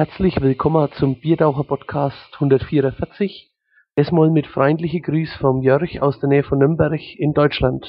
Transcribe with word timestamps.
Herzlich 0.00 0.40
willkommen 0.40 0.88
zum 0.98 1.20
Biertaucher 1.20 1.62
Podcast 1.62 2.32
144. 2.32 3.50
Diesmal 3.98 4.30
mit 4.30 4.46
freundlichen 4.46 5.02
Grüß 5.02 5.34
vom 5.38 5.60
Jörg 5.60 6.00
aus 6.00 6.18
der 6.20 6.30
Nähe 6.30 6.42
von 6.42 6.58
Nürnberg 6.58 6.98
in 7.18 7.34
Deutschland. 7.34 7.84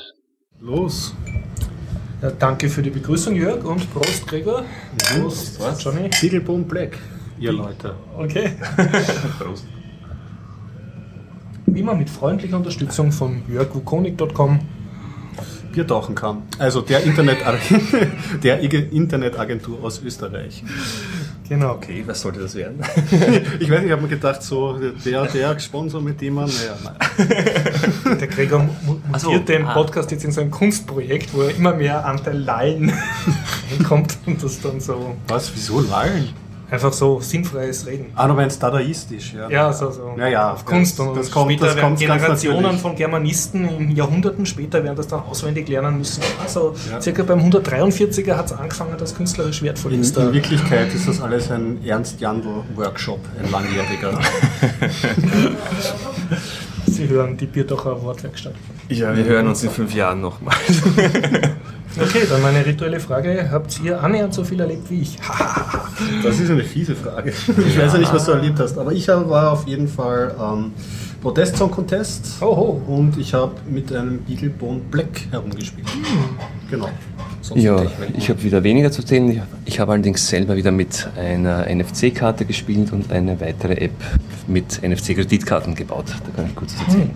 Los! 0.59 1.15
Ja, 2.21 2.31
danke 2.31 2.67
für 2.67 2.81
die 2.81 2.89
Begrüßung, 2.89 3.33
Jörg, 3.33 3.63
und 3.63 3.89
Prost, 3.93 4.27
Gregor. 4.27 4.65
Prost, 4.97 5.57
was? 5.61 5.81
Johnny? 5.81 6.09
Siegelboom 6.11 6.65
Black, 6.65 6.97
ihr 7.39 7.53
Leute. 7.53 7.95
Okay. 8.17 8.57
Prost. 9.39 9.65
Wie 11.65 11.81
man 11.81 11.97
mit 11.97 12.09
freundlicher 12.09 12.57
Unterstützung 12.57 13.13
von 13.13 13.41
jörgwukonik.com 13.47 14.59
Bier 15.71 15.87
tauchen 15.87 16.15
kann. 16.15 16.43
Also 16.59 16.81
der, 16.81 17.05
Internet 17.05 17.37
der 18.43 18.59
Internetagentur 18.59 19.81
aus 19.81 20.01
Österreich. 20.03 20.61
Genau. 21.51 21.73
Okay, 21.73 22.01
was 22.07 22.21
sollte 22.21 22.39
das 22.39 22.55
werden? 22.55 22.79
ich 23.59 23.69
weiß 23.69 23.79
nicht, 23.79 23.87
ich 23.87 23.91
habe 23.91 24.03
mir 24.03 24.07
gedacht, 24.07 24.41
so 24.41 24.79
der, 24.79 25.25
der 25.25 25.59
Sponsor 25.59 26.01
mit 26.01 26.21
dem 26.21 26.35
man, 26.35 26.49
naja, 26.49 26.77
nein. 26.81 27.27
Der 28.21 28.27
Gregor 28.29 28.69
mutiert 28.85 29.19
so, 29.19 29.37
den 29.37 29.65
ah. 29.65 29.73
Podcast 29.73 30.11
jetzt 30.11 30.23
in 30.23 30.31
so 30.31 30.39
ein 30.39 30.49
Kunstprojekt, 30.49 31.33
wo 31.33 31.41
er 31.41 31.53
immer 31.53 31.73
mehr 31.73 32.05
Anteil 32.05 32.37
Lallen 32.37 32.93
reinkommt 33.69 34.17
und 34.25 34.41
das 34.41 34.61
dann 34.61 34.79
so 34.79 35.17
Was, 35.27 35.51
wieso 35.53 35.81
lallen? 35.81 36.29
Einfach 36.71 36.93
so 36.93 37.19
sinnfreies 37.19 37.85
Reden. 37.85 38.05
Ah, 38.15 38.27
du 38.27 38.33
meinst 38.33 38.61
dadaistisch, 38.63 39.33
ja. 39.33 39.49
Ja, 39.49 39.73
so, 39.73 39.91
so. 39.91 40.13
Ja, 40.17 40.27
ja, 40.27 40.53
Auf 40.53 40.65
Kunst. 40.65 40.97
das- 40.97 41.07
und 41.07 41.17
das 41.17 41.29
kommt- 41.29 41.51
später 41.51 41.67
das 41.73 41.77
kommt 41.81 41.99
Generationen 41.99 42.77
von 42.79 42.95
Germanisten 42.95 43.67
in 43.77 43.91
Jahrhunderten 43.95 44.45
später 44.45 44.83
werden 44.83 44.95
das 44.95 45.07
dann 45.07 45.21
auswendig 45.23 45.67
lernen 45.67 45.97
müssen. 45.97 46.23
Also 46.41 46.73
Ja. 46.89 47.01
circa 47.01 47.23
beim 47.23 47.39
143er 47.41 48.37
hat 48.37 48.45
es 48.47 48.53
angefangen, 48.53 48.97
dass 48.97 49.13
künstlerisch 49.15 49.61
wertvoll 49.61 49.93
In, 49.93 50.01
ist. 50.01 50.17
in. 50.17 50.33
Wirklichkeit 50.33 50.93
ist 50.93 51.07
das 51.07 51.21
alles 51.21 51.51
ein 51.51 51.83
Ernst-Jandl-Workshop, 51.85 53.19
ein 53.43 53.51
langjähriger. 53.51 54.17
Sie 57.01 57.09
hören 57.09 57.35
die 57.35 57.47
Bierdocher 57.47 57.99
Wortwerkstatt. 58.03 58.53
Ja, 58.89 59.15
wir 59.15 59.23
hören 59.23 59.47
uns 59.47 59.63
in 59.63 59.71
fünf 59.71 59.93
Jahren 59.95 60.21
nochmal. 60.21 60.55
Okay, 61.99 62.21
dann 62.29 62.41
meine 62.41 62.65
rituelle 62.65 63.01
Frage. 63.01 63.49
Habt 63.51 63.81
ihr 63.83 64.01
annähernd 64.01 64.33
so 64.33 64.45
viel 64.45 64.61
erlebt 64.61 64.89
wie 64.89 65.01
ich? 65.01 65.17
Das 66.23 66.39
ist 66.39 66.49
eine 66.49 66.63
fiese 66.63 66.95
Frage. 66.95 67.31
Ich 67.31 67.77
weiß 67.77 67.93
ja 67.93 67.99
nicht, 67.99 68.13
was 68.13 68.25
du 68.25 68.31
erlebt 68.31 68.59
hast, 68.59 68.77
aber 68.77 68.93
ich 68.93 69.09
war 69.09 69.51
auf 69.51 69.67
jeden 69.67 69.89
Fall 69.89 70.33
ähm, 70.41 70.71
Protest 71.21 71.57
Song 71.57 71.69
Contest 71.69 72.41
Oho. 72.41 72.81
und 72.87 73.17
ich 73.17 73.33
habe 73.33 73.51
mit 73.69 73.93
einem 73.93 74.19
Beaglebone 74.23 74.79
Black 74.89 75.27
herumgespielt. 75.31 75.87
Genau. 76.71 76.89
Sonst 77.41 77.63
Ja, 77.63 77.83
ich 78.15 78.29
habe 78.29 78.43
wieder 78.43 78.63
weniger 78.63 78.91
zu 78.91 79.01
erzählen. 79.01 79.41
Ich, 79.65 79.79
habe 79.79 79.93
allerdings 79.93 80.27
selber 80.27 80.55
wieder 80.55 80.71
mit 80.71 81.09
einer 81.17 81.65
NFC-Karte 81.67 82.45
gespielt 82.45 82.93
und 82.93 83.11
eine 83.11 83.39
weitere 83.41 83.73
App 83.73 83.91
mit 84.47 84.81
NFC-Kreditkarten 84.83 85.75
gebaut. 85.75 86.05
Da 86.07 86.31
kann 86.35 86.45
ich 86.45 86.55
kurz 86.55 86.75
was 86.75 86.87
erzählen. 86.87 87.11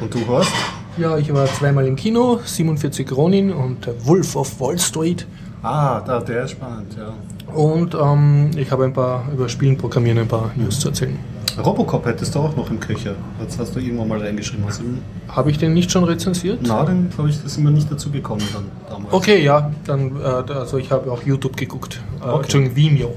Und 0.00 0.14
du 0.14 0.20
hast? 0.28 0.52
Ja, 0.96 1.18
ich 1.18 1.32
war 1.32 1.46
zweimal 1.46 1.86
im 1.86 1.96
Kino, 1.96 2.38
47 2.44 3.10
Ronin 3.10 3.52
und 3.52 3.88
Wolf 4.06 4.36
of 4.36 4.60
Wall 4.60 4.78
Street. 4.78 5.26
Ah, 5.62 6.00
da, 6.00 6.20
der 6.20 6.44
ist 6.44 6.52
spannend, 6.52 6.96
ja. 6.96 7.14
Und 7.52 7.94
ähm, 7.94 8.50
ich 8.56 8.70
habe 8.70 8.84
ein 8.84 8.92
paar 8.92 9.24
über 9.32 9.48
Spielen 9.48 9.76
programmieren 9.76 10.18
ein 10.18 10.28
paar 10.28 10.52
News 10.56 10.78
zu 10.78 10.88
erzählen. 10.88 11.18
Robocop 11.58 12.04
hättest 12.06 12.34
du 12.34 12.38
auch 12.40 12.56
noch 12.56 12.70
im 12.70 12.80
Köcher. 12.80 13.14
Das 13.44 13.58
hast 13.58 13.74
du 13.76 13.80
irgendwann 13.80 14.08
mal 14.08 14.18
reingeschrieben. 14.20 14.64
Hast 14.66 14.82
Habe 15.28 15.50
ich 15.50 15.58
den 15.58 15.74
nicht 15.74 15.90
schon 15.90 16.04
rezensiert? 16.04 16.60
na, 16.62 16.84
dann 16.84 17.10
glaube 17.10 17.30
ich, 17.30 17.42
da 17.42 17.48
sind 17.48 17.64
wir 17.64 17.70
nicht 17.70 17.90
dazu 17.90 18.10
gekommen 18.10 18.42
dann 18.52 18.64
damals. 18.88 19.12
Okay, 19.12 19.42
ja, 19.44 19.70
dann, 19.86 20.16
äh, 20.20 20.24
also 20.24 20.78
ich 20.78 20.90
habe 20.90 21.10
auch 21.12 21.22
YouTube 21.22 21.56
geguckt. 21.56 22.00
Äh, 22.20 22.24
Okay. 22.28 22.42
Entschuldigung, 22.42 22.76
Vimeo. 22.76 23.14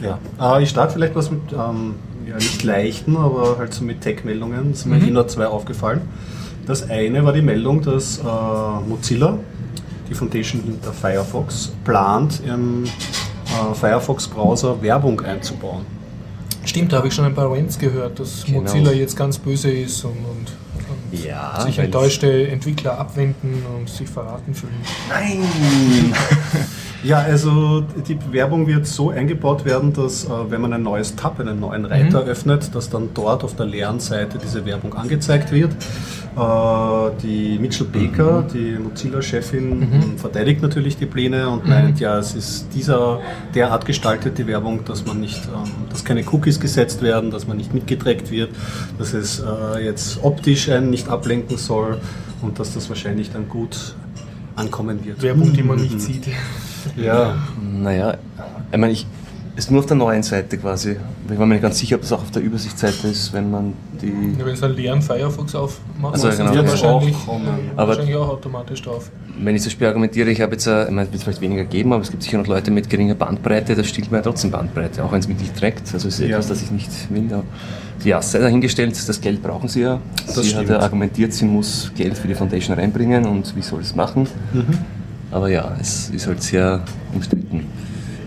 Ja, 0.00 0.18
äh, 0.58 0.62
ich 0.62 0.70
starte 0.70 0.94
vielleicht 0.94 1.14
was 1.14 1.30
mit, 1.30 1.40
ähm, 1.52 1.94
ja 2.26 2.34
nicht 2.36 2.62
leichten, 2.62 3.16
aber 3.16 3.56
halt 3.58 3.72
so 3.72 3.84
mit 3.84 4.00
Tech-Meldungen. 4.02 4.72
Es 4.72 4.82
sind 4.82 4.92
mir 4.92 4.98
Mhm. 4.98 5.02
hier 5.04 5.12
nur 5.14 5.28
zwei 5.28 5.46
aufgefallen. 5.46 6.02
Das 6.66 6.90
eine 6.90 7.24
war 7.24 7.32
die 7.32 7.42
Meldung, 7.42 7.80
dass 7.82 8.18
äh, 8.18 8.22
Mozilla, 8.88 9.38
die 10.10 10.14
Foundation 10.14 10.62
hinter 10.62 10.92
Firefox, 10.92 11.72
plant 11.84 12.42
im 12.46 12.84
äh, 12.84 12.88
Firefox-Browser 13.74 14.80
Werbung 14.82 15.20
einzubauen. 15.20 15.84
Stimmt, 16.64 16.92
da 16.92 16.98
habe 16.98 17.08
ich 17.08 17.14
schon 17.14 17.24
ein 17.24 17.34
paar 17.34 17.50
Rants 17.50 17.78
gehört, 17.78 18.18
dass 18.18 18.44
Genau. 18.44 18.60
Mozilla 18.60 18.90
jetzt 18.92 19.16
ganz 19.16 19.38
böse 19.38 19.70
ist 19.70 20.04
und, 20.04 20.12
und, 20.12 21.22
Ja, 21.24 21.60
sich 21.60 21.78
enttäuschte 21.78 22.48
Entwickler 22.48 22.98
abwenden 22.98 23.62
und 23.76 23.88
sich 23.88 24.08
verraten 24.08 24.52
fühlen. 24.54 24.74
Nein! 25.08 25.42
Ja, 27.02 27.18
also 27.18 27.84
die 28.08 28.18
Werbung 28.32 28.66
wird 28.66 28.86
so 28.86 29.10
eingebaut 29.10 29.64
werden, 29.64 29.92
dass 29.92 30.24
äh, 30.24 30.28
wenn 30.48 30.60
man 30.60 30.72
ein 30.72 30.82
neues 30.82 31.14
Tab, 31.14 31.38
einen 31.40 31.60
neuen 31.60 31.84
Reiter 31.84 32.24
öffnet, 32.24 32.74
dass 32.74 32.90
dann 32.90 33.10
dort 33.14 33.44
auf 33.44 33.54
der 33.54 33.66
leeren 33.66 34.00
Seite 34.00 34.38
diese 34.42 34.64
Werbung 34.64 34.94
angezeigt 34.94 35.52
wird. 35.52 35.72
Äh, 35.72 37.10
die 37.22 37.58
Mitchell 37.58 37.86
Baker, 37.86 38.44
die 38.52 38.76
Mozilla-Chefin, 38.78 40.16
verteidigt 40.16 40.62
natürlich 40.62 40.96
die 40.96 41.06
Pläne 41.06 41.48
und 41.48 41.66
meint, 41.66 42.00
ja, 42.00 42.18
es 42.18 42.34
ist 42.34 42.68
dieser 42.74 43.20
derart 43.54 43.86
gestaltet, 43.86 44.38
die 44.38 44.46
Werbung, 44.46 44.84
dass 44.84 45.06
man 45.06 45.20
nicht, 45.20 45.44
ähm, 45.46 45.70
dass 45.90 46.04
keine 46.04 46.24
Cookies 46.30 46.60
gesetzt 46.60 47.02
werden, 47.02 47.30
dass 47.30 47.46
man 47.46 47.56
nicht 47.56 47.72
mitgetrackt 47.72 48.30
wird, 48.30 48.50
dass 48.98 49.14
es 49.14 49.40
äh, 49.40 49.84
jetzt 49.84 50.22
optisch 50.22 50.68
einen 50.68 50.90
nicht 50.90 51.08
ablenken 51.08 51.56
soll 51.56 51.98
und 52.42 52.58
dass 52.58 52.74
das 52.74 52.88
wahrscheinlich 52.88 53.30
dann 53.30 53.48
gut 53.48 53.94
ankommen 54.56 55.04
wird. 55.04 55.22
Werbung, 55.22 55.52
die 55.52 55.62
man 55.62 55.80
nicht 55.80 56.00
sieht. 56.00 56.26
Ja, 56.96 57.36
Naja, 57.60 58.16
ich 58.72 58.78
meine, 58.78 58.92
ich, 58.92 59.06
ist 59.56 59.70
nur 59.70 59.80
auf 59.80 59.86
der 59.86 59.96
neuen 59.96 60.22
Seite 60.22 60.58
quasi. 60.58 60.96
Ich 61.30 61.38
war 61.38 61.46
mir 61.46 61.54
nicht 61.54 61.62
ganz 61.62 61.78
sicher, 61.78 61.96
ob 61.96 62.02
das 62.02 62.12
auch 62.12 62.20
auf 62.22 62.30
der 62.30 62.42
Übersichtsseite 62.42 63.08
ist, 63.08 63.32
wenn 63.32 63.50
man 63.50 63.72
die. 64.02 64.12
Ja, 64.38 64.44
wenn 64.44 64.54
sie 64.54 64.64
einen 64.64 64.76
leeren 64.76 65.02
Firefox 65.02 65.54
aufmachen, 65.54 66.12
Also, 66.14 66.28
genau. 66.28 66.54
Wird's 66.54 66.70
wahrscheinlich, 66.82 67.14
auch. 67.26 67.40
Aber- 67.76 67.88
wahrscheinlich 67.88 68.14
auch 68.16 68.28
automatisch 68.28 68.82
drauf. 68.82 69.10
Wenn 69.38 69.54
ich 69.56 69.62
zum 69.62 69.70
Beispiel 69.70 69.86
argumentiere, 69.88 70.30
ich 70.30 70.40
habe 70.40 70.52
jetzt, 70.52 70.66
äh, 70.66 70.84
ich 70.84 70.90
meine, 70.90 71.06
es 71.06 71.12
wird 71.12 71.22
vielleicht 71.22 71.40
weniger 71.40 71.64
geben, 71.64 71.92
aber 71.92 72.02
es 72.02 72.10
gibt 72.10 72.22
sicher 72.22 72.38
noch 72.38 72.46
Leute 72.46 72.70
mit 72.70 72.88
geringer 72.88 73.14
Bandbreite, 73.14 73.74
das 73.74 73.86
stiehlt 73.86 74.10
mir 74.10 74.18
ja 74.18 74.22
trotzdem 74.22 74.50
Bandbreite, 74.50 75.02
auch 75.04 75.12
wenn 75.12 75.20
es 75.20 75.28
mich 75.28 75.38
nicht 75.38 75.56
trägt. 75.56 75.92
Also 75.92 76.08
es 76.08 76.18
ist 76.18 76.20
Ja. 76.20 76.36
etwas, 76.36 76.48
das 76.48 76.62
ich 76.62 76.70
nicht 76.70 76.90
will. 77.10 77.32
Aber 77.32 77.44
ja, 78.04 78.20
sei 78.22 78.38
dahingestellt, 78.38 78.96
das 79.08 79.20
Geld 79.20 79.42
brauchen 79.42 79.68
sie 79.68 79.80
ja. 79.80 79.98
Das 80.26 80.34
sie 80.36 80.40
hat 80.40 80.46
stimmt. 80.46 80.68
ja 80.70 80.78
argumentiert, 80.80 81.32
sie 81.32 81.44
muss 81.46 81.90
Geld 81.96 82.16
für 82.16 82.28
die 82.28 82.34
Foundation 82.34 82.78
reinbringen 82.78 83.26
und 83.26 83.54
wie 83.56 83.62
soll 83.62 83.80
es 83.80 83.94
machen. 83.94 84.26
Mhm. 84.52 84.66
Aber 85.30 85.48
ja, 85.48 85.74
es 85.80 86.10
ist 86.10 86.26
halt 86.26 86.42
sehr 86.42 86.80
umstritten. 87.14 87.66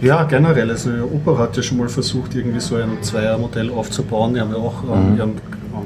Ja, 0.01 0.23
generell. 0.23 0.69
Also 0.69 0.91
Opera 1.13 1.39
hat 1.39 1.57
ja 1.57 1.63
schon 1.63 1.77
mal 1.77 1.89
versucht, 1.89 2.33
irgendwie 2.35 2.59
so 2.59 2.75
ein 2.75 3.01
Zweiermodell 3.01 3.69
aufzubauen. 3.69 4.33
Die 4.33 4.39
haben 4.39 4.51
ja 4.51 4.57
auch 4.57 4.83
ähm, 4.83 5.17
ihren 5.17 5.33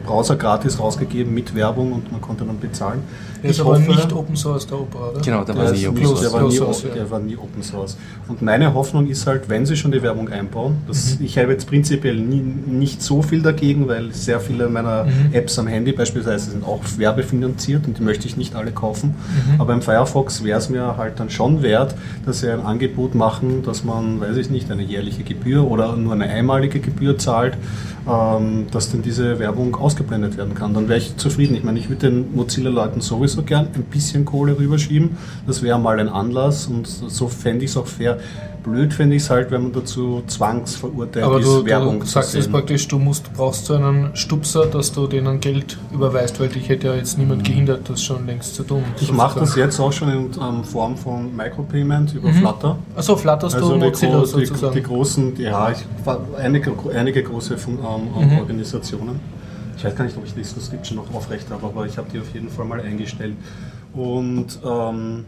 Browser 0.06 0.36
gratis 0.36 0.80
rausgegeben 0.80 1.34
mit 1.34 1.56
Werbung 1.56 1.94
und 1.94 2.12
man 2.12 2.22
konnte 2.22 2.46
dann 2.46 2.60
bezahlen. 2.60 3.02
Der 3.44 3.52
ist 3.52 3.60
aber 3.60 3.78
nicht 3.78 4.14
Open 4.14 4.36
Source, 4.36 4.66
der 4.68 4.80
Opera, 4.80 5.10
oder? 5.10 5.22
Genau, 5.22 5.44
der 5.44 5.54
Der, 5.54 5.64
war 5.66 5.72
nie 5.74 5.88
Open 5.88 6.06
Source. 6.06 6.22
der, 6.22 6.34
war 6.34 6.44
nie, 6.44 6.56
Source, 6.56 6.86
der 6.96 7.12
war 7.12 7.20
nie 7.20 7.36
Open 7.38 7.62
Source. 7.64 7.98
Und 8.28 8.42
meine 8.42 8.74
Hoffnung 8.74 9.08
ist 9.08 9.28
halt, 9.28 9.50
wenn 9.50 9.66
sie 9.66 9.76
schon 9.76 9.92
die 9.92 10.02
Werbung 10.02 10.30
einbauen, 10.30 10.78
dass 10.88 11.18
ich 11.20 11.38
habe 11.38 11.52
jetzt 11.52 11.68
prinzipiell 11.68 12.16
nie, 12.16 12.42
nicht 12.42 13.02
so 13.02 13.22
viel 13.22 13.42
dagegen, 13.42 13.88
weil 13.88 14.14
sehr 14.14 14.40
viele 14.40 14.70
meiner 14.70 15.06
Apps 15.34 15.60
am 15.60 15.68
Handy 15.68 15.92
beispielsweise 15.92 16.52
sind 16.52 16.64
auch 16.66 16.80
werbefinanziert 16.98 17.86
und 17.86 17.98
die 17.98 18.02
möchte 18.02 18.28
ich 18.28 18.38
nicht 18.38 18.56
alle 18.56 18.72
kaufen. 18.72 19.14
Aber 19.60 19.74
im 19.74 19.82
Firefox 19.82 20.44
wäre 20.44 20.58
es 20.60 20.70
mir 20.70 20.96
halt 20.98 21.20
dann 21.20 21.30
schon 21.30 21.62
wert, 21.62 21.96
dass 22.26 22.40
sie 22.40 22.50
ein 22.50 22.62
Angebot 22.62 23.14
machen, 23.14 23.62
dass 23.64 23.84
man, 23.84 24.22
weiß 24.22 24.38
ich 24.38 24.50
nicht, 24.50 24.72
eine 24.72 24.84
jährliche 24.84 25.24
Gebühr 25.24 25.70
oder 25.70 25.96
nur 25.98 26.14
eine 26.14 26.26
einmalige 26.30 26.80
Gebühr 26.80 27.18
zahlt, 27.18 27.58
ähm, 28.10 28.68
dass 28.72 28.92
dann 28.92 29.02
diese 29.02 29.40
Werbung 29.40 29.76
ausgeblendet 29.76 30.38
werden 30.38 30.56
kann. 30.56 30.74
Dann 30.74 30.88
wäre 30.90 31.00
ich 31.00 31.18
zufrieden. 31.18 31.56
Ich 31.56 31.64
meine, 31.64 31.80
ich 31.80 31.90
würde 31.90 32.10
den 32.10 32.34
Mozilla-Leuten 32.36 33.02
sowieso 33.02 33.33
gern 33.42 33.68
ein 33.74 33.84
bisschen 33.84 34.26
Kohle 34.26 34.58
rüberschieben. 34.58 35.18
Das 35.48 35.64
wäre 35.64 35.80
mal 35.80 36.00
ein 36.00 36.10
Anlass 36.10 36.68
und 36.68 36.86
so 36.86 37.28
fände 37.28 37.66
ich 37.66 37.72
es 37.72 37.78
auch 37.78 37.88
fair. 37.88 38.20
Blöd 38.64 38.94
fände 38.94 39.16
ich 39.18 39.24
es 39.24 39.30
halt, 39.30 39.52
wenn 39.52 39.64
man 39.64 39.74
dazu 39.74 40.24
zwangsverurteilt 40.26 41.26
Aber 41.26 41.40
ist, 41.40 41.46
du, 41.46 41.66
Werbung 41.66 42.00
du 42.00 42.06
zu 42.06 42.12
sagst 42.14 42.34
jetzt 42.34 42.50
praktisch, 42.50 42.88
du 42.88 42.98
musst, 42.98 43.34
brauchst 43.34 43.66
so 43.66 43.76
einen 43.76 44.16
Stupser, 44.16 44.68
dass 44.68 44.94
du 44.94 45.06
denen 45.06 45.42
Geld 45.42 45.78
überweist, 45.94 46.40
weil 46.40 46.48
dich 46.48 46.70
hätte 46.70 46.88
ja 46.88 46.96
jetzt 46.96 47.18
niemand 47.18 47.44
gehindert, 47.44 47.90
das 47.90 48.02
schon 48.02 48.26
längst 48.26 48.56
zu 48.56 48.64
tun. 48.64 48.84
Ich 49.02 49.12
mache 49.12 49.40
das 49.42 49.56
jetzt 49.56 49.80
auch 49.80 49.92
schon 49.92 50.10
in 50.10 50.32
ähm, 50.42 50.64
Form 50.64 50.96
von 50.96 51.36
Micropayment 51.36 52.14
über 52.14 52.32
Flutter. 52.32 52.78
Achso, 52.96 53.18
flatterst 53.18 53.56
Also 53.56 53.74
du 53.74 53.74
die, 53.76 53.86
Mozilla 53.86 54.20
gro 54.20 54.26
sozusagen. 54.26 54.74
die 54.74 54.84
großen, 54.84 55.36
die, 55.36 55.44
ja, 55.44 55.72
ich, 55.72 55.80
einige, 56.38 56.72
einige 56.96 57.22
große 57.22 57.56
ähm, 57.56 57.78
ähm, 58.18 58.38
Organisationen. 58.40 59.43
Ich 59.84 59.90
weiß 59.90 59.98
gar 59.98 60.06
nicht, 60.06 60.16
ob 60.16 60.26
ich 60.26 60.34
die 60.34 60.46
Subscription 60.46 60.96
noch 60.98 61.14
aufrecht 61.14 61.50
habe, 61.50 61.66
aber 61.68 61.86
ich 61.86 61.98
habe 61.98 62.10
die 62.10 62.18
auf 62.18 62.34
jeden 62.34 62.48
Fall 62.50 62.64
mal 62.64 62.80
eingestellt. 62.80 63.36
Und 63.92 64.58
ähm, 64.64 65.26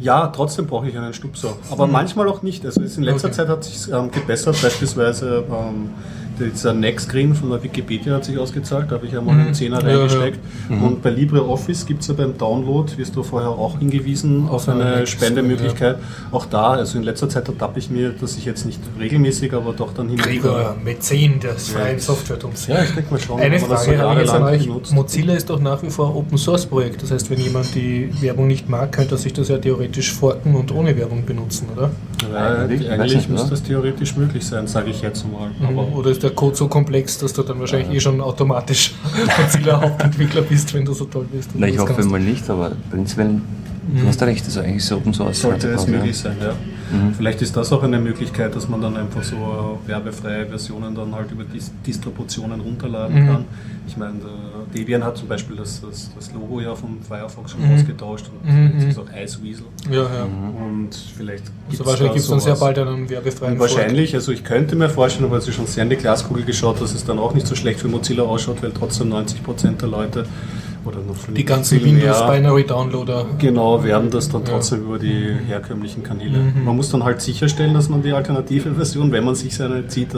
ja, 0.00 0.28
trotzdem 0.28 0.66
brauche 0.66 0.88
ich 0.88 0.96
einen 0.96 1.12
Stupser. 1.12 1.54
Aber 1.70 1.86
manchmal 1.86 2.26
auch 2.28 2.40
nicht. 2.40 2.64
Also 2.64 2.80
in 2.80 3.02
letzter 3.02 3.28
Okay. 3.28 3.36
Zeit 3.36 3.48
hat 3.48 3.64
sich 3.64 3.92
ähm, 3.92 4.10
gebessert. 4.10 4.56
Beispielsweise 4.62 5.44
ähm, 5.46 5.90
dieser 6.38 6.72
Nextcreen 6.74 7.34
von 7.34 7.50
der 7.50 7.62
Wikipedia 7.62 8.14
hat 8.14 8.24
sich 8.24 8.38
ausgezahlt, 8.38 8.90
da 8.90 8.96
habe 8.96 9.06
ich 9.06 9.12
ja 9.12 9.20
mal 9.20 9.32
einen 9.38 9.54
Zehner 9.54 9.82
Ja, 9.82 9.88
ja. 9.88 9.96
reingesteckt. 9.98 10.38
Und 10.68 11.02
bei 11.02 11.10
LibreOffice 11.10 11.86
gibt 11.86 12.02
es 12.02 12.08
ja 12.08 12.14
beim 12.14 12.36
Download, 12.36 12.90
wirst 12.96 13.14
du 13.16 13.22
vorher 13.22 13.50
auch 13.50 13.78
hingewiesen, 13.78 14.48
auf 14.48 14.68
Auf 14.68 14.68
eine 14.68 15.06
Spendemöglichkeit. 15.06 15.98
Auch 16.32 16.46
da, 16.46 16.72
also 16.72 16.98
in 16.98 17.04
letzter 17.04 17.28
Zeit 17.28 17.48
ertappe 17.48 17.78
ich 17.78 17.90
mir, 17.90 18.10
dass 18.10 18.36
ich 18.36 18.44
jetzt 18.44 18.66
nicht 18.66 18.80
regelmäßig, 18.98 19.52
aber 19.54 19.72
doch 19.72 19.92
dann 19.94 20.08
hin 20.08 20.18
und 20.18 20.30
wieder. 20.30 20.42
Gregor, 20.42 20.76
Mäzen 20.84 21.40
des 21.40 21.68
freien 21.70 21.96
Ja. 21.96 22.00
Softwaretums. 22.00 22.66
Ja, 22.66 22.82
ich 22.82 22.90
denke 22.90 23.10
mal 23.10 23.20
schon. 23.20 23.40
Eine 23.40 23.58
Frage 23.58 23.98
habe 23.98 24.22
ich 24.22 24.30
an 24.30 24.42
euch. 24.42 24.66
benutzt. 24.66 24.92
Mozilla 24.92 25.34
ist 25.34 25.48
doch 25.50 25.60
nach 25.60 25.82
wie 25.82 25.90
vor 25.90 26.14
Open 26.16 26.38
Source 26.38 26.66
Projekt. 26.66 27.02
Das 27.02 27.10
heißt, 27.10 27.30
wenn 27.30 27.38
jemand 27.40 27.74
die 27.74 28.10
Werbung 28.20 28.46
nicht 28.46 28.68
mag, 28.68 28.92
könnte 28.92 29.14
er 29.14 29.18
sich 29.18 29.32
das 29.32 29.48
ja 29.48 29.58
theoretisch 29.58 30.12
forken 30.12 30.54
und 30.54 30.72
ohne 30.72 30.96
Werbung 30.96 31.24
benutzen, 31.24 31.66
oder? 31.76 31.90
Ja, 32.32 32.54
Eigentlich, 32.64 32.88
eigentlich 32.90 33.14
nicht, 33.14 33.28
müsste 33.30 33.46
oder? 33.46 33.50
das 33.56 33.62
theoretisch 33.62 34.16
möglich 34.16 34.44
sein, 34.46 34.66
sage 34.66 34.90
ich 34.90 35.00
jetzt 35.02 35.24
mal. 35.30 35.50
Mhm. 35.58 35.78
Aber 35.78 35.96
Oder 35.96 36.10
ist 36.10 36.22
der 36.22 36.27
Code 36.30 36.56
so 36.56 36.68
komplex, 36.68 37.18
dass 37.18 37.32
du 37.32 37.42
dann 37.42 37.60
wahrscheinlich 37.60 37.96
eh 37.96 38.00
schon 38.00 38.20
automatisch 38.20 38.94
Mozilla 39.38 39.80
Hauptentwickler 39.80 40.42
bist, 40.42 40.72
wenn 40.74 40.84
du 40.84 40.92
so 40.92 41.04
toll 41.04 41.26
bist? 41.30 41.50
Na, 41.54 41.66
ich 41.66 41.78
hoffe 41.78 41.94
kannst? 41.94 42.10
mal 42.10 42.20
nicht, 42.20 42.48
aber 42.48 42.72
prinzipiell, 42.90 43.40
du 43.94 44.06
hast 44.06 44.22
recht, 44.22 44.44
also 44.44 44.60
eigentlich 44.60 44.76
ist 44.78 44.92
Open 44.92 45.14
Source. 45.14 45.40
sollte 45.40 45.68
es 45.68 45.86
möglich 45.86 46.16
sein, 46.16 46.36
ja. 46.40 46.54
Vielleicht 47.16 47.42
ist 47.42 47.56
das 47.56 47.72
auch 47.72 47.82
eine 47.82 47.98
Möglichkeit, 47.98 48.54
dass 48.56 48.68
man 48.68 48.80
dann 48.80 48.96
einfach 48.96 49.22
so 49.22 49.36
äh, 49.36 49.88
werbefreie 49.88 50.46
Versionen 50.46 50.94
dann 50.94 51.14
halt 51.14 51.30
über 51.30 51.44
Dis 51.44 51.70
Distributionen 51.86 52.60
runterladen 52.60 53.22
Mhm. 53.24 53.26
kann. 53.28 53.44
Ich 53.86 53.96
meine, 53.96 54.14
Debian 54.74 55.02
hat 55.02 55.16
zum 55.16 55.28
Beispiel 55.28 55.56
das, 55.56 55.80
das, 55.80 56.10
das 56.14 56.32
Logo 56.32 56.60
ja 56.60 56.74
vom 56.74 56.98
Firefox 57.02 57.52
schon 57.52 57.66
Mhm. 57.66 57.74
ausgetauscht 57.74 58.26
und 58.42 58.50
Mhm, 58.52 58.72
jetzt 58.74 58.84
mhm. 58.84 58.90
ist 58.90 58.98
auch 58.98 59.06
Iceweasel. 59.14 59.64
Ja, 59.90 60.02
ja. 60.02 60.24
Und 60.24 60.90
vielleicht 61.16 61.44
Also 61.70 61.84
wahrscheinlich 61.86 62.12
gibt 62.12 62.24
es 62.24 62.30
dann 62.30 62.40
sehr 62.40 62.56
bald 62.56 62.78
einen 62.78 63.08
werbefreien 63.08 63.58
Wahrscheinlich, 63.58 64.14
also 64.14 64.32
ich 64.32 64.44
könnte 64.44 64.76
mir 64.76 64.88
vorstellen, 64.88 65.26
aber 65.26 65.38
es 65.38 65.48
ist 65.48 65.54
schon 65.54 65.66
sehr 65.66 65.84
in 65.84 65.90
die 65.90 65.96
Glaskugel 65.96 66.44
geschaut, 66.44 66.80
dass 66.80 66.94
es 66.94 67.04
dann 67.04 67.18
auch 67.18 67.34
nicht 67.34 67.46
so 67.46 67.54
schlecht 67.54 67.80
für 67.80 67.88
Mozilla 67.88 68.22
ausschaut, 68.24 68.62
weil 68.62 68.72
trotzdem 68.72 69.08
90% 69.12 69.80
der 69.80 69.88
Leute 69.88 70.26
oder 70.88 70.98
noch 71.00 71.14
Die 71.28 71.44
ganzen 71.44 71.78
viel 71.80 71.92
mehr- 71.92 72.02
Windows 72.02 72.26
Binary 72.26 72.64
Downloader. 72.66 73.26
Genau, 73.38 73.82
werden 73.84 74.10
das 74.10 74.28
dann 74.28 74.42
Ja. 74.42 74.48
trotzdem 74.52 74.80
über 74.82 74.98
die 74.98 75.36
herkömmlichen 75.46 76.02
Kanäle. 76.02 76.38
Mhm. 76.38 76.64
Man 76.64 76.76
muss 76.76 76.90
dann 76.90 77.04
halt 77.04 77.20
sicherstellen, 77.20 77.74
dass 77.74 77.88
man 77.88 78.02
die 78.02 78.12
alternative 78.12 78.74
Version, 78.74 79.12
wenn 79.12 79.24
man 79.24 79.34
sich 79.34 79.54
seine 79.56 79.86
zieht, 79.88 80.08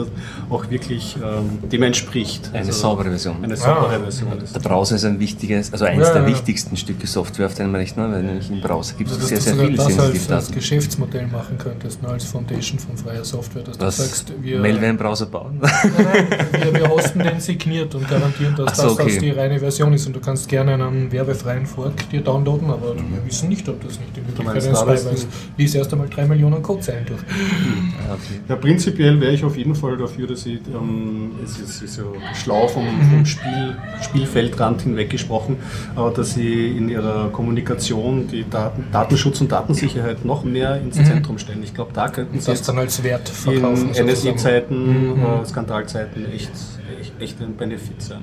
auch 0.49 0.69
wirklich 0.69 1.15
ähm, 1.17 1.59
dem 1.69 1.83
entspricht. 1.83 2.49
Eine 2.53 2.59
Also 2.59 2.71
saubere 2.71 3.09
Version. 3.09 3.35
Eine 3.43 3.55
saubere 3.55 3.95
Ah. 3.95 3.99
Version 3.99 4.37
ist. 4.41 4.55
Der 4.55 4.59
Browser 4.61 4.95
ist 4.95 5.05
ein 5.05 5.19
wichtiges, 5.19 5.71
also 5.73 5.85
eins 5.85 6.07
Ja, 6.07 6.13
der 6.13 6.21
ja. 6.23 6.27
wichtigsten 6.29 6.77
Stücke 6.77 7.07
Software 7.07 7.45
auf 7.47 7.55
deinem 7.55 7.75
Rechner, 7.75 8.11
weil 8.11 8.23
nämlich 8.23 8.49
im 8.49 8.61
Browser 8.61 8.95
gibt 8.97 9.09
es 9.11 9.17
Also, 9.17 9.27
sehr, 9.27 9.37
dass 9.37 9.45
sehr 9.45 9.55
viele 9.55 9.75
das 9.77 9.99
als, 9.99 10.31
als. 10.31 10.51
Geschäftsmodell 10.51 11.27
machen 11.27 11.57
könntest, 11.57 12.01
ne, 12.01 12.09
als 12.09 12.25
Foundation 12.25 12.79
von 12.79 12.95
freier 12.97 13.23
Software, 13.25 13.63
dass 13.63 13.79
Was? 13.79 13.97
du 13.97 14.03
sagst, 14.03 14.33
wir, 14.41 14.59
Mail 14.59 14.77
einen 14.77 14.97
Browser 14.97 15.25
bauen? 15.25 15.59
Nein, 15.61 15.71
nein, 15.97 16.27
wir, 16.73 16.73
wir 16.81 16.89
hosten 16.89 17.19
den 17.19 17.39
signiert 17.39 17.93
und 17.95 18.07
garantieren, 18.09 18.55
dass 18.55 18.77
so, 18.77 18.83
das, 18.83 18.97
das 18.97 19.05
okay. 19.05 19.19
die 19.19 19.29
reine 19.31 19.59
Version 19.59 19.93
ist 19.93 20.05
und 20.07 20.15
du 20.15 20.19
kannst 20.19 20.47
gerne 20.47 20.60
einen 20.69 21.11
werbefreien 21.11 21.65
Fork 21.65 22.09
dir 22.09 22.21
downloaden, 22.21 22.69
aber 22.69 22.95
wir 22.95 23.25
wissen 23.25 23.49
nicht, 23.49 23.67
ob 23.69 23.81
das 23.83 23.99
nicht 23.99 24.15
die 24.15 24.21
Möglichkeit 24.21 24.45
meinst, 24.45 24.67
ist, 24.67 24.79
da 24.81 24.87
weil 24.87 24.95
das- 24.95 25.05
es 25.05 25.27
liest 25.57 25.75
erst 25.75 25.91
einmal 25.93 26.07
drei 26.09 26.25
Millionen 26.25 26.61
Codezeilen 26.61 27.05
durch. 27.05 27.21
Ah, 27.21 28.13
okay. 28.13 28.39
Ja, 28.49 28.55
prinzipiell 28.55 29.19
wäre 29.21 29.33
ich 29.33 29.43
auf 29.43 29.57
jeden 29.57 29.75
Fall 29.75 29.97
dafür, 29.97 30.27
dass 30.27 30.43
sie, 30.43 30.59
ähm, 30.73 31.31
es 31.43 31.59
ist, 31.59 31.81
ist 31.81 31.93
so 31.95 32.13
schlau 32.33 32.67
vom, 32.67 32.83
Mhm. 32.85 33.09
vom 33.11 33.25
Spiel, 33.25 33.75
Spielfeldrand 34.01 34.81
hinweg 34.81 35.09
gesprochen, 35.09 35.57
aber 35.95 36.11
dass 36.11 36.33
sie 36.33 36.69
in 36.77 36.89
ihrer 36.89 37.29
Kommunikation 37.29 38.27
die 38.27 38.45
Daten, 38.49 38.85
Datenschutz 38.91 39.41
und 39.41 39.51
Datensicherheit 39.51 40.25
noch 40.25 40.43
mehr 40.43 40.79
ins 40.81 40.95
Zentrum 40.95 41.37
stellen. 41.37 41.61
Ich 41.63 41.73
glaube, 41.73 41.91
da 41.93 42.07
könnten 42.09 42.39
sie 42.39 42.51
das 42.51 42.61
dann 42.63 42.77
als 42.77 43.03
Wert 43.03 43.27
verkaufen. 43.29 43.89
in. 43.93 44.07
NSE-Zeiten, 44.07 45.13
Mhm. 45.15 45.23
äh, 45.41 45.45
Skandalzeiten 45.45 46.25
echt, 46.31 46.51
echt, 46.99 47.13
echt 47.19 47.41
ein 47.41 47.55
Benefit 47.55 48.01
sein. 48.01 48.21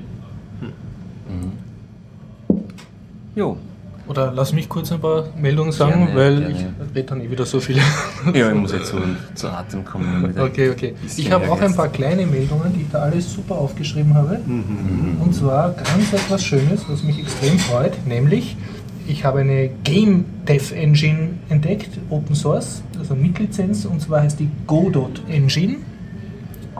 Jo. 3.35 3.57
Oder 4.09 4.33
lass 4.33 4.55
mich 4.55 4.71
kurz 4.71 4.91
ein 4.91 5.01
paar 5.01 5.27
Meldungen 5.37 5.71
sagen, 5.71 6.07
Gerne, 6.07 6.17
weil 6.17 6.39
gerne. 6.41 6.55
ich 6.55 6.97
rede 6.97 7.09
dann 7.09 7.21
eh 7.21 7.31
wieder 7.31 7.45
so 7.45 7.61
viel. 7.61 7.77
Ja, 8.33 8.49
ich 8.49 8.55
muss 8.55 8.73
jetzt 8.73 8.89
so 8.89 8.97
zu 9.35 9.49
Atem 9.49 9.85
kommen. 9.85 10.35
Okay, 10.39 10.71
okay. 10.71 10.95
Ich 11.17 11.31
habe 11.31 11.51
auch 11.51 11.61
ein 11.61 11.75
paar 11.75 11.89
kleine 11.89 12.25
Meldungen, 12.27 12.73
die 12.73 12.83
ich 12.83 12.91
da 12.91 13.01
alles 13.01 13.31
super 13.31 13.57
aufgeschrieben 13.57 14.15
habe. 14.15 14.41
Und 15.23 15.35
zwar 15.35 15.73
ganz 15.73 16.13
etwas 16.15 16.43
Schönes, 16.43 16.89
was 16.89 17.03
mich 17.03 17.19
extrem 17.19 17.59
freut, 17.59 18.07
nämlich 18.07 18.57
ich 19.07 19.25
habe 19.25 19.41
eine 19.41 19.71
Game 19.85 20.25
Dev 20.47 20.75
Engine 20.75 21.31
entdeckt, 21.49 21.99
Open 22.11 22.35
Source, 22.35 22.83
also 22.99 23.15
mit 23.15 23.39
Lizenz, 23.39 23.85
und 23.87 24.01
zwar 24.01 24.23
heißt 24.23 24.39
die 24.39 24.51
Godot 24.67 25.23
Engine. 25.29 25.77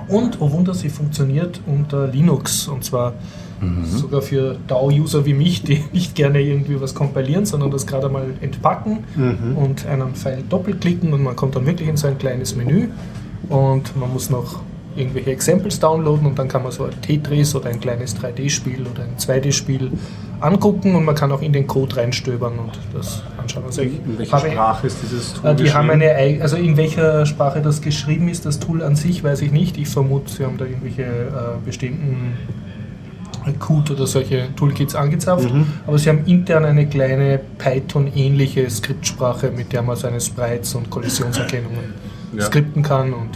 Und, 0.09 0.41
oh 0.41 0.51
Wunder, 0.51 0.75
sie 0.75 0.89
funktioniert 0.91 1.61
unter 1.67 2.07
Linux, 2.07 2.69
und 2.69 2.85
zwar 2.85 3.15
sogar 3.85 4.23
für 4.23 4.57
DAO-User 4.69 5.25
wie 5.27 5.35
mich, 5.35 5.63
die 5.63 5.83
nicht 5.93 6.15
gerne 6.15 6.41
irgendwie 6.41 6.81
was 6.81 6.95
kompilieren, 6.95 7.45
sondern 7.47 7.71
das 7.71 7.87
gerade 7.87 8.09
mal 8.09 8.27
entpacken 8.41 8.99
und 9.57 9.87
einen 9.87 10.15
Pfeil 10.15 10.43
doppelklicken 10.49 11.13
und 11.13 11.23
man 11.23 11.35
kommt 11.37 11.57
dann 11.57 11.67
wirklich 11.67 11.89
in 11.89 11.97
so 11.97 12.07
ein 12.09 12.19
kleines 12.19 12.55
Menü 12.57 12.89
und 13.49 13.97
man 13.99 14.13
muss 14.13 14.31
noch 14.31 14.61
irgendwelche 14.97 15.31
Examples 15.31 15.79
downloaden 15.79 16.27
und 16.27 16.39
dann 16.39 16.49
kann 16.49 16.63
man 16.65 16.73
so 16.73 16.85
ein 16.85 16.91
Tetris 17.03 17.55
oder 17.55 17.69
ein 17.69 17.79
kleines 17.79 18.17
3D-Spiel 18.17 18.81
oder 18.81 19.05
ein 19.05 19.17
2D-Spiel 19.17 19.93
angucken 20.41 20.95
und 20.97 21.05
man 21.05 21.15
kann 21.15 21.31
auch 21.31 21.41
in 21.43 21.53
den 21.53 21.67
Code 21.69 21.97
reinstöbern 21.97 22.59
und 22.59 22.71
das 22.95 23.23
anschauen. 23.41 23.65
Also 23.67 23.83
ich 23.83 23.93
In 24.05 24.19
welcher 24.19 24.33
habe- 24.39 24.51
Sprache 24.51 24.87
ist 24.89 24.99
dieses 25.03 25.35
Tool 25.35 25.51
äh, 25.51 25.55
Die 25.55 25.73
haben 25.73 25.91
eine, 25.91 26.41
also 26.43 26.57
in 26.57 26.77
welcher 26.77 27.27
Sprache 27.27 27.61
das 27.61 27.81
geschrieben 27.81 28.29
ist, 28.29 28.45
das 28.47 28.59
Tool 28.59 28.83
an 28.83 28.97
sich 28.97 29.23
weiß 29.23 29.43
ich 29.43 29.53
nicht. 29.53 29.79
Ich 29.79 29.89
vermute, 29.89 30.33
sie 30.33 30.45
haben 30.45 30.57
da 30.59 30.65
irgendwelche 30.65 31.03
äh, 31.03 31.65
bestimmten 31.65 32.33
Qt 33.59 33.91
oder 33.93 34.07
solche 34.07 34.49
Toolkits 34.57 34.95
angezapft, 34.95 35.53
Mhm. 35.53 35.67
aber 35.87 35.99
sie 35.99 36.09
haben 36.09 36.25
intern 36.27 36.65
eine 36.65 36.87
kleine 36.89 37.41
Python-ähnliche 37.59 38.69
Skriptsprache, 38.71 39.51
mit 39.51 39.73
der 39.73 39.83
man 39.83 39.97
seine 39.97 40.21
Sprites 40.21 40.75
und 40.75 40.91
Kollisionserkennungen 40.91 41.95
Ja. 42.37 42.43
skripten 42.45 42.83
kann 42.83 43.13
und 43.13 43.31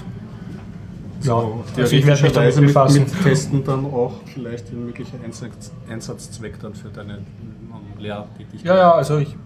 ja, 1.23 1.27
So, 1.29 1.65
also 1.77 1.97
ich 1.97 2.05
werde 2.07 2.23
mich 2.23 2.33
damit 2.33 2.55
theoretischerweise 2.55 2.61
mit, 2.61 2.69
befassen. 2.75 3.01
mit 3.05 3.23
Testen 3.23 3.65
dann 3.65 3.85
auch 3.87 4.13
vielleicht 4.35 4.71
ein 4.73 4.87
möglicher 4.87 5.15
Einsatz, 5.25 5.71
Einsatzzweck 5.89 6.59
dann 6.61 6.75
für 6.75 6.89
deine 6.89 7.13
ähm, 7.15 7.21
Lehrtätigkeit. 8.01 8.65
Ja, 8.65 8.77
ja, 8.77 8.91
also 8.93 9.19
ich, 9.19 9.37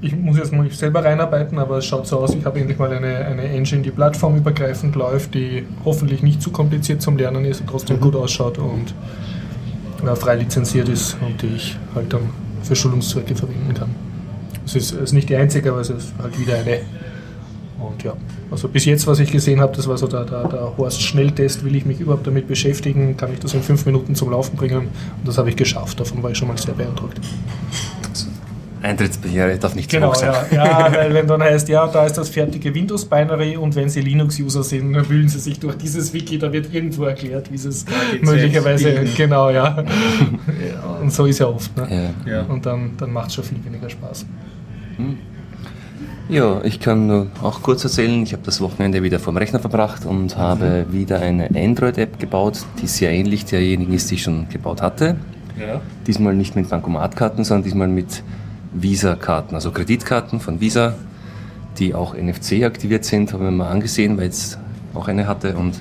ich 0.00 0.16
muss 0.16 0.38
jetzt 0.38 0.50
mal 0.52 0.68
selber 0.70 1.04
reinarbeiten, 1.04 1.58
aber 1.58 1.76
es 1.76 1.84
schaut 1.84 2.06
so 2.06 2.20
aus, 2.20 2.34
ich 2.34 2.42
habe 2.46 2.58
endlich 2.58 2.78
mal 2.78 2.90
eine, 2.90 3.16
eine 3.18 3.42
Engine, 3.50 3.82
die 3.82 3.90
plattformübergreifend 3.90 4.96
läuft, 4.96 5.34
die 5.34 5.66
hoffentlich 5.84 6.22
nicht 6.22 6.40
zu 6.40 6.50
kompliziert 6.50 7.02
zum 7.02 7.18
Lernen 7.18 7.44
ist 7.44 7.60
und 7.60 7.66
trotzdem 7.68 7.98
Mhm. 7.98 8.00
gut 8.00 8.16
ausschaut 8.16 8.56
und 8.56 8.94
frei 10.16 10.36
lizenziert 10.36 10.88
ist 10.88 11.16
und 11.20 11.40
die 11.42 11.54
ich 11.56 11.76
halt 11.94 12.12
dann 12.12 12.30
für 12.62 12.76
Schulungszwecke 12.76 13.34
verwenden 13.34 13.74
kann. 13.74 13.90
Es 14.64 14.76
ist, 14.76 14.92
ist 14.92 15.12
nicht 15.12 15.28
die 15.28 15.36
einzige, 15.36 15.70
aber 15.70 15.80
es 15.80 15.90
ist 15.90 16.12
halt 16.20 16.38
wieder 16.38 16.56
eine. 16.58 16.80
Und 17.78 18.02
ja, 18.02 18.12
also 18.50 18.68
bis 18.68 18.84
jetzt, 18.84 19.06
was 19.06 19.20
ich 19.20 19.32
gesehen 19.32 19.60
habe, 19.60 19.74
das 19.74 19.88
war 19.88 19.96
so 19.96 20.06
der, 20.06 20.24
der, 20.24 20.48
der 20.48 20.76
Horst-Schnelltest, 20.76 21.64
will 21.64 21.74
ich 21.74 21.86
mich 21.86 22.00
überhaupt 22.00 22.26
damit 22.26 22.46
beschäftigen, 22.46 23.16
kann 23.16 23.32
ich 23.32 23.38
das 23.38 23.54
in 23.54 23.62
fünf 23.62 23.86
Minuten 23.86 24.14
zum 24.14 24.30
Laufen 24.30 24.56
bringen 24.56 24.78
und 24.78 24.90
das 25.24 25.38
habe 25.38 25.48
ich 25.48 25.56
geschafft, 25.56 25.98
davon 25.98 26.22
war 26.22 26.30
ich 26.30 26.36
schon 26.36 26.48
mal 26.48 26.58
sehr 26.58 26.74
beeindruckt. 26.74 27.18
Eintrittsbarriere 28.82 29.58
darf 29.58 29.74
nicht 29.74 29.90
zu 29.90 29.96
Genau, 29.96 30.10
hoch 30.10 30.14
sein. 30.14 30.32
ja, 30.50 30.64
ja, 30.64 30.92
weil 30.94 31.12
wenn 31.14 31.26
dann 31.26 31.42
heißt, 31.42 31.68
ja, 31.68 31.86
da 31.86 32.06
ist 32.06 32.16
das 32.16 32.28
fertige 32.30 32.74
Windows-Binary 32.74 33.56
und 33.56 33.74
wenn 33.76 33.88
Sie 33.88 34.00
Linux-User 34.00 34.62
sind, 34.62 34.92
dann 34.92 35.08
wühlen 35.08 35.28
Sie 35.28 35.38
sich 35.38 35.58
durch 35.60 35.76
dieses 35.76 36.12
Wiki, 36.14 36.38
da 36.38 36.52
wird 36.52 36.72
irgendwo 36.72 37.04
erklärt, 37.04 37.52
wie 37.52 37.58
Sie 37.58 37.68
es 37.68 37.84
möglicherweise, 38.22 38.92
bilden. 38.92 39.10
genau, 39.16 39.50
ja. 39.50 39.84
ja. 39.84 40.96
Und 41.00 41.12
so 41.12 41.26
ist 41.26 41.38
ja 41.40 41.46
oft. 41.46 41.76
Ne? 41.76 42.12
Ja. 42.26 42.32
Ja. 42.32 42.42
Und 42.42 42.64
dann, 42.64 42.92
dann 42.96 43.12
macht 43.12 43.28
es 43.28 43.34
schon 43.34 43.44
viel 43.44 43.64
weniger 43.64 43.90
Spaß. 43.90 44.26
Ja, 46.28 46.60
ich 46.62 46.78
kann 46.78 47.06
nur 47.08 47.26
auch 47.42 47.60
kurz 47.62 47.82
erzählen, 47.82 48.22
ich 48.22 48.32
habe 48.32 48.42
das 48.44 48.60
Wochenende 48.60 49.02
wieder 49.02 49.18
vom 49.18 49.36
Rechner 49.36 49.58
verbracht 49.58 50.04
und 50.06 50.36
habe 50.36 50.86
wieder 50.90 51.20
eine 51.20 51.48
Android-App 51.54 52.20
gebaut, 52.20 52.60
die 52.80 52.86
sehr 52.86 53.10
ähnlich 53.10 53.46
derjenigen 53.46 53.92
ist, 53.92 54.10
die 54.10 54.14
ich 54.14 54.22
schon 54.22 54.48
gebaut 54.48 54.80
hatte. 54.80 55.16
Ja. 55.58 55.80
Diesmal 56.06 56.34
nicht 56.34 56.54
mit 56.54 56.68
Bankomatkarten, 56.68 57.42
sondern 57.44 57.64
diesmal 57.64 57.88
mit 57.88 58.22
Visa-Karten, 58.72 59.54
also 59.54 59.70
Kreditkarten 59.72 60.40
von 60.40 60.60
Visa, 60.60 60.94
die 61.78 61.94
auch 61.94 62.14
NFC 62.14 62.64
aktiviert 62.64 63.04
sind, 63.04 63.32
habe 63.32 63.44
ich 63.44 63.50
mir 63.50 63.56
mal 63.56 63.68
angesehen, 63.70 64.16
weil 64.16 64.24
ich 64.28 64.32
jetzt 64.34 64.58
auch 64.94 65.08
eine 65.08 65.26
hatte 65.26 65.56
und 65.56 65.80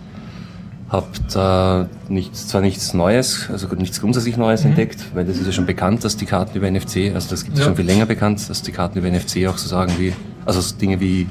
habe 0.90 1.08
da 1.34 1.88
nichts, 2.08 2.48
zwar 2.48 2.62
nichts 2.62 2.94
Neues, 2.96 3.48
also 3.52 3.68
nichts 3.76 4.02
grundsätzlich 4.02 4.38
Neues 4.38 4.66
entdeckt, 4.66 5.06
weil 5.14 5.24
das 5.26 5.38
ist 5.38 5.46
ja 5.46 5.52
schon 5.52 5.68
bekannt, 5.68 6.04
dass 6.04 6.18
die 6.18 6.26
Karten 6.26 6.58
über 6.58 6.70
NFC, 6.70 7.12
also 7.14 7.30
das 7.30 7.44
gibt 7.44 7.56
es 7.58 7.60
Ja. 7.60 7.66
schon 7.68 7.76
viel 7.76 7.86
länger 7.86 8.08
bekannt, 8.08 8.50
dass 8.50 8.64
die 8.64 8.72
Karten 8.72 8.98
über 8.98 9.08
NFC 9.08 9.46
auch 9.48 9.58
so 9.58 9.68
sagen 9.68 9.94
wie, 10.00 10.14
also 10.46 10.62
so 10.62 10.76
Dinge 10.78 11.00
wie 11.00 11.28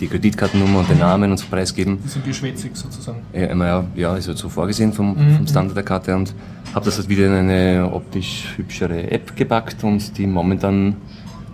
die 0.00 0.06
Kreditkartennummer 0.06 0.80
und 0.80 0.88
den 0.90 0.98
Namen 0.98 1.30
und 1.30 1.38
so 1.38 1.46
preisgeben. 1.48 1.98
Die 2.04 2.08
sind 2.08 2.24
geschwätzig 2.24 2.76
sozusagen. 2.76 3.18
Ja, 3.32 3.54
ja, 3.54 3.84
ja, 3.94 4.16
ist 4.16 4.28
halt 4.28 4.38
so 4.38 4.48
vorgesehen 4.48 4.92
vom, 4.92 5.10
Mhm. 5.16 5.36
vom 5.36 5.46
Standard 5.46 5.76
der 5.76 5.84
Karte 5.84 6.14
und 6.14 6.34
habe 6.74 6.84
das 6.84 6.98
halt 6.98 7.08
wieder 7.08 7.26
in 7.26 7.32
eine 7.32 7.90
optisch 7.92 8.52
hübschere 8.56 9.10
App 9.10 9.34
gepackt 9.36 9.82
und 9.84 10.16
die 10.18 10.26
momentan 10.26 10.96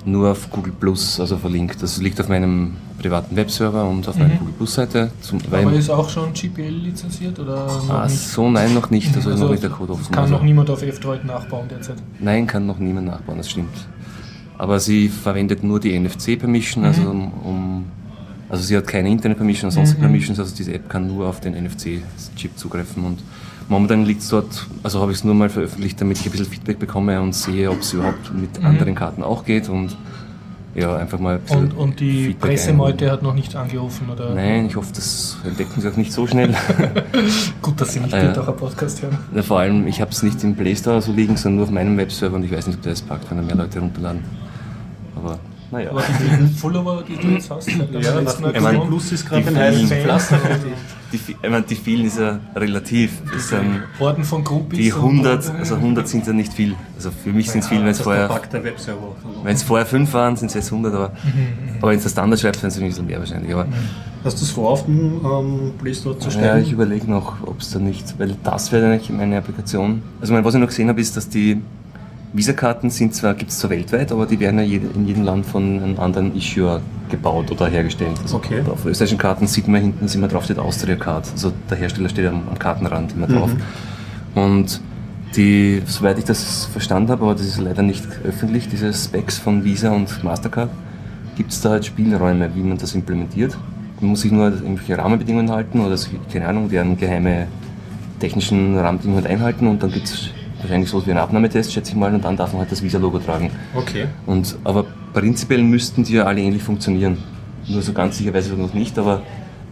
nur 0.05 0.33
auf 0.33 0.51
Google 0.51 0.73
Plus, 0.79 1.21
also 1.21 1.37
verlinkt. 1.37 1.81
Das 1.83 1.99
liegt 2.01 2.21
auf 2.21 2.29
meinem 2.29 2.73
privaten 2.99 3.37
Webserver 3.37 3.89
und 3.89 4.09
auf 4.09 4.17
meiner 4.17 4.35
Google 4.35 4.55
Plus 4.55 4.75
Seite. 4.75 5.11
Zum, 5.21 5.39
Aber 5.51 5.73
ist 5.73 5.91
auch 5.91 6.09
schon 6.09 6.33
GPL 6.33 6.71
lizenziert 6.71 7.39
oder 7.39 7.69
ah, 7.89 8.09
so 8.09 8.51
nein, 8.51 8.75
noch 8.75 8.91
nicht. 8.91 9.15
Also, 9.15 9.31
Also, 9.31 9.45
noch 9.45 9.51
nicht 9.53 9.63
der 9.63 9.71
Code 9.71 9.93
offen. 9.93 10.13
Kann 10.13 10.25
also, 10.25 10.35
noch 10.35 10.43
niemand 10.43 10.71
auf 10.71 10.83
F-Droid 10.83 11.25
nachbauen 11.25 11.69
derzeit. 11.69 11.97
Nein, 12.19 12.47
kann 12.47 12.67
noch 12.67 12.79
niemand 12.79 13.07
nachbauen, 13.07 13.39
das 13.39 13.51
stimmt. 13.51 13.87
Aber 14.59 14.81
sie 14.81 15.09
verwendet 15.09 15.63
nur 15.65 15.81
die 15.81 15.99
NFC-Permission, 15.99 16.85
also 16.85 17.03
um, 17.03 17.33
um 17.45 17.85
also 18.53 18.65
sie 18.65 18.77
hat 18.77 18.87
keine 18.87 19.09
Internet-Permission 19.09 19.71
sonstige 19.71 20.03
Permissions, 20.03 20.39
also 20.39 20.55
diese 20.55 20.75
App 20.75 20.89
kann 20.91 21.07
nur 21.09 21.27
auf 21.27 21.41
den 21.41 21.55
NFC-Chip 21.55 22.57
zugreifen 22.57 23.03
und 23.05 23.19
momentan 23.69 24.05
liegt 24.05 24.21
es 24.21 24.29
dort, 24.29 24.67
also 24.83 25.01
habe 25.01 25.11
ich 25.11 25.19
es 25.19 25.25
nur 25.25 25.35
mal 25.35 25.49
veröffentlicht, 25.49 25.99
damit 26.01 26.19
ich 26.21 26.27
ein 26.27 26.33
bisschen 26.33 26.47
Feedback 26.47 26.79
bekomme 26.79 27.19
und 27.21 27.35
sehe, 27.35 27.71
ob 27.71 27.81
es 27.81 27.95
überhaupt 27.95 28.33
mit 28.35 28.63
anderen 28.63 28.95
Karten 28.95 29.23
auch 29.23 29.47
geht 29.47 29.71
und 29.71 29.97
ja, 30.75 30.95
einfach 30.97 31.19
mal 31.19 31.41
ein 31.49 31.59
Und, 31.59 31.77
und 31.77 32.01
die 32.01 32.25
Feedback 32.27 32.51
Pressemeute 32.51 33.11
hat 33.11 33.23
noch 33.23 33.35
nicht 33.35 33.57
angerufen 33.57 34.09
oder? 34.11 34.35
Nein, 34.35 34.67
ich 34.67 34.77
hoffe, 34.77 34.93
das 34.95 35.39
entdecken 35.47 35.81
sie 35.81 35.89
auch 35.89 35.97
nicht 35.97 36.13
so 36.13 36.27
schnell. 36.27 36.55
Gut, 37.63 37.81
dass 37.81 37.93
Sie 37.95 38.01
nicht 38.01 38.13
Äh, 38.13 38.35
auch 38.39 38.49
einen 38.49 38.57
Podcast 38.57 39.03
hören. 39.03 39.17
Ja, 39.35 39.43
Vor 39.43 39.61
allem, 39.61 39.87
ich 39.87 40.01
habe 40.01 40.11
es 40.11 40.23
nicht 40.23 40.43
im 40.45 40.55
Play 40.55 40.75
Store 40.77 41.01
so 41.03 41.13
liegen, 41.13 41.37
sondern 41.37 41.57
nur 41.57 41.65
auf 41.67 41.71
meinem 41.71 41.97
Webserver 41.97 42.37
und 42.37 42.45
ich 42.45 42.53
weiß 42.53 42.67
nicht, 42.67 42.77
ob 42.77 42.83
der 42.83 42.93
es 42.93 43.03
packt, 43.03 43.31
wenn 43.31 43.39
da 43.39 43.43
mehr 43.45 43.57
Leute 43.57 43.81
runterladen. 43.81 44.23
Aber 45.73 45.79
naja. 45.81 45.91
Aber 45.91 46.03
die 46.03 46.55
Follower, 46.55 47.03
die 47.03 47.17
du 47.17 47.29
jetzt 47.29 47.51
hast, 47.51 47.69
Ja, 47.69 47.77
nach 48.21 48.35
Ich 48.35 48.41
mein, 48.41 48.55
Aktion, 48.67 48.89
Plus 48.89 49.13
ist 49.13 49.27
gerade 49.29 49.43
die 49.43 49.49
ein 49.49 49.57
heißes 49.57 49.89
vielen 49.89 50.03
Pflaster. 50.03 50.39
Die, 51.13 51.17
ich 51.17 51.37
meine, 51.43 51.63
die 51.63 51.75
vielen 51.75 52.07
ist 52.07 52.19
ja 52.19 52.41
relativ. 52.57 53.11
Das 53.33 53.49
sind 53.49 53.83
Horden 53.99 54.25
von 54.25 54.45
Groupies. 54.45 54.79
die 54.79 54.93
und- 54.93 55.01
100, 55.25 55.51
also 55.59 55.77
100 55.77 56.09
sind 56.09 56.27
ja 56.27 56.33
nicht 56.33 56.53
viel. 56.53 56.75
Also 56.97 57.11
für 57.11 57.31
mich 57.33 57.51
sind 57.51 57.61
es 57.65 57.69
viel, 57.69 57.81
wenn 57.81 57.89
es 57.89 58.01
vorher, 58.01 58.29
wenn 59.43 59.55
es 59.55 59.63
vorher 59.63 59.87
5 59.87 60.13
waren, 60.15 60.37
sind 60.37 60.49
es 60.49 60.55
jetzt 60.55 60.71
100, 60.73 60.95
aber, 60.95 61.09
Mhm, 61.09 61.77
aber 61.81 61.91
wenn 61.91 61.97
es 61.97 62.03
der 62.05 62.11
Standard 62.11 62.41
schreibt, 62.41 62.57
sind 62.61 62.69
es 62.69 62.79
ein 62.79 62.87
bisschen 62.87 63.07
mehr 63.07 63.19
wahrscheinlich. 63.19 63.53
Aber 63.53 63.67
Hast 64.25 64.41
du 64.41 64.45
es 64.45 64.51
vor, 64.53 64.71
auf 64.71 64.85
dem 64.87 65.21
ähm, 65.25 65.73
Play 65.83 65.93
Store 65.95 66.17
zu 66.19 66.29
ja, 66.29 66.31
stellen? 66.31 66.63
ich 66.63 66.71
überlege 66.73 67.11
noch, 67.11 67.43
ob 67.47 67.61
es 67.61 67.71
da 67.73 67.79
nicht, 67.81 68.15
weil 68.19 68.37
das 68.45 68.71
wäre 68.71 68.87
eigentlich 68.93 69.11
meine 69.11 69.37
Applikation. 69.37 70.01
Also 70.21 70.33
mein, 70.33 70.45
was 70.45 70.55
ich 70.55 70.61
noch 70.61 70.69
gesehen 70.69 70.89
habe, 70.89 71.01
ist, 71.01 71.17
dass 71.17 71.29
die 71.29 71.61
Visa-Karten 72.33 72.91
sind 72.91 73.15
zwar, 73.15 73.35
gibt 73.35 73.51
es 73.51 73.59
zwar 73.59 73.71
weltweit, 73.71 74.11
aber 74.11 74.27
die 74.27 74.41
werden 74.41 74.59
ja 74.59 74.65
in 74.65 75.07
jedem 75.07 75.25
Land 75.25 75.45
von 75.45 75.83
einem 75.83 76.01
anderen 76.01 76.35
Issuer 76.35 76.81
gebaut 77.11 77.51
oder 77.51 77.67
hergestellt. 77.67 78.19
Also 78.23 78.37
Okay. 78.37 78.63
Auf 78.71 78.87
österreichischen 78.87 79.19
Karten 79.19 79.47
sieht 79.47 79.69
man 79.69 79.83
hinten, 79.83 80.05
ist 80.07 80.15
immer 80.15 80.29
drauf 80.29 80.45
steht 80.45 80.59
Austria 80.59 80.97
Card. 80.97 81.29
Also 81.31 81.53
der 81.69 81.77
Hersteller 81.77 82.09
steht 82.09 82.27
am, 82.27 82.43
am 82.49 82.59
Kartenrand 82.59 83.13
immer 83.13 83.27
drauf. 83.27 83.51
Und 84.35 84.81
die, 85.37 85.83
soweit 85.87 86.19
ich 86.19 86.25
das 86.25 86.67
verstanden 86.67 87.11
habe, 87.11 87.23
aber 87.23 87.35
das 87.35 87.47
ist 87.47 87.59
leider 87.59 87.83
nicht 87.83 88.05
öffentlich, 88.25 88.69
diese 88.69 88.93
Specs 88.93 89.39
von 89.39 89.65
Visa 89.65 89.91
und 89.91 90.25
Mastercard, 90.25 90.71
gibt 91.37 91.53
es 91.53 91.61
da 91.61 91.71
halt 91.71 91.85
Spielräume, 91.85 92.51
wie 92.55 92.63
man 92.63 92.79
das 92.79 92.95
implementiert. 92.95 93.57
Man 94.01 94.11
muss 94.11 94.23
sich 94.23 94.33
nur 94.33 94.47
irgendwelche 94.47 94.99
Rahmenbedingungen 94.99 95.51
halten 95.51 95.81
oder 95.81 95.97
keine 96.33 96.49
Ahnung, 96.49 96.69
deren 96.69 96.97
geheime 96.97 97.47
technischen 98.21 98.77
Rahmenbedingungen 98.77 99.27
einhalten 99.27 99.67
und 99.67 99.83
dann 99.83 99.93
gibt 99.93 100.07
es 100.07 100.31
wahrscheinlich 100.63 100.91
so 100.91 101.05
wie 101.07 101.11
einen 101.11 101.21
Abnahmetest, 101.21 101.73
schätze 101.73 101.91
ich 101.91 101.97
mal, 101.97 102.15
und 102.15 102.25
dann 102.25 102.37
darf 102.37 102.53
man 102.53 102.61
halt 102.61 102.73
das 102.73 102.83
Visa-Logo 102.83 103.19
tragen. 103.19 103.51
Okay. 103.75 104.07
Und, 104.27 104.57
aber 104.65 104.85
prinzipiell 105.13 105.63
müssten 105.63 106.05
die 106.05 106.15
ja 106.15 106.25
alle 106.25 106.41
ähnlich 106.41 106.63
funktionieren. 106.63 107.19
Nur 107.69 107.83
so 107.83 107.93
ganz 107.93 108.19
sicher 108.19 108.35
weiß 108.35 108.47
ich 108.47 108.57
noch 108.57 108.75
nicht, 108.75 108.99
aber 108.99 109.23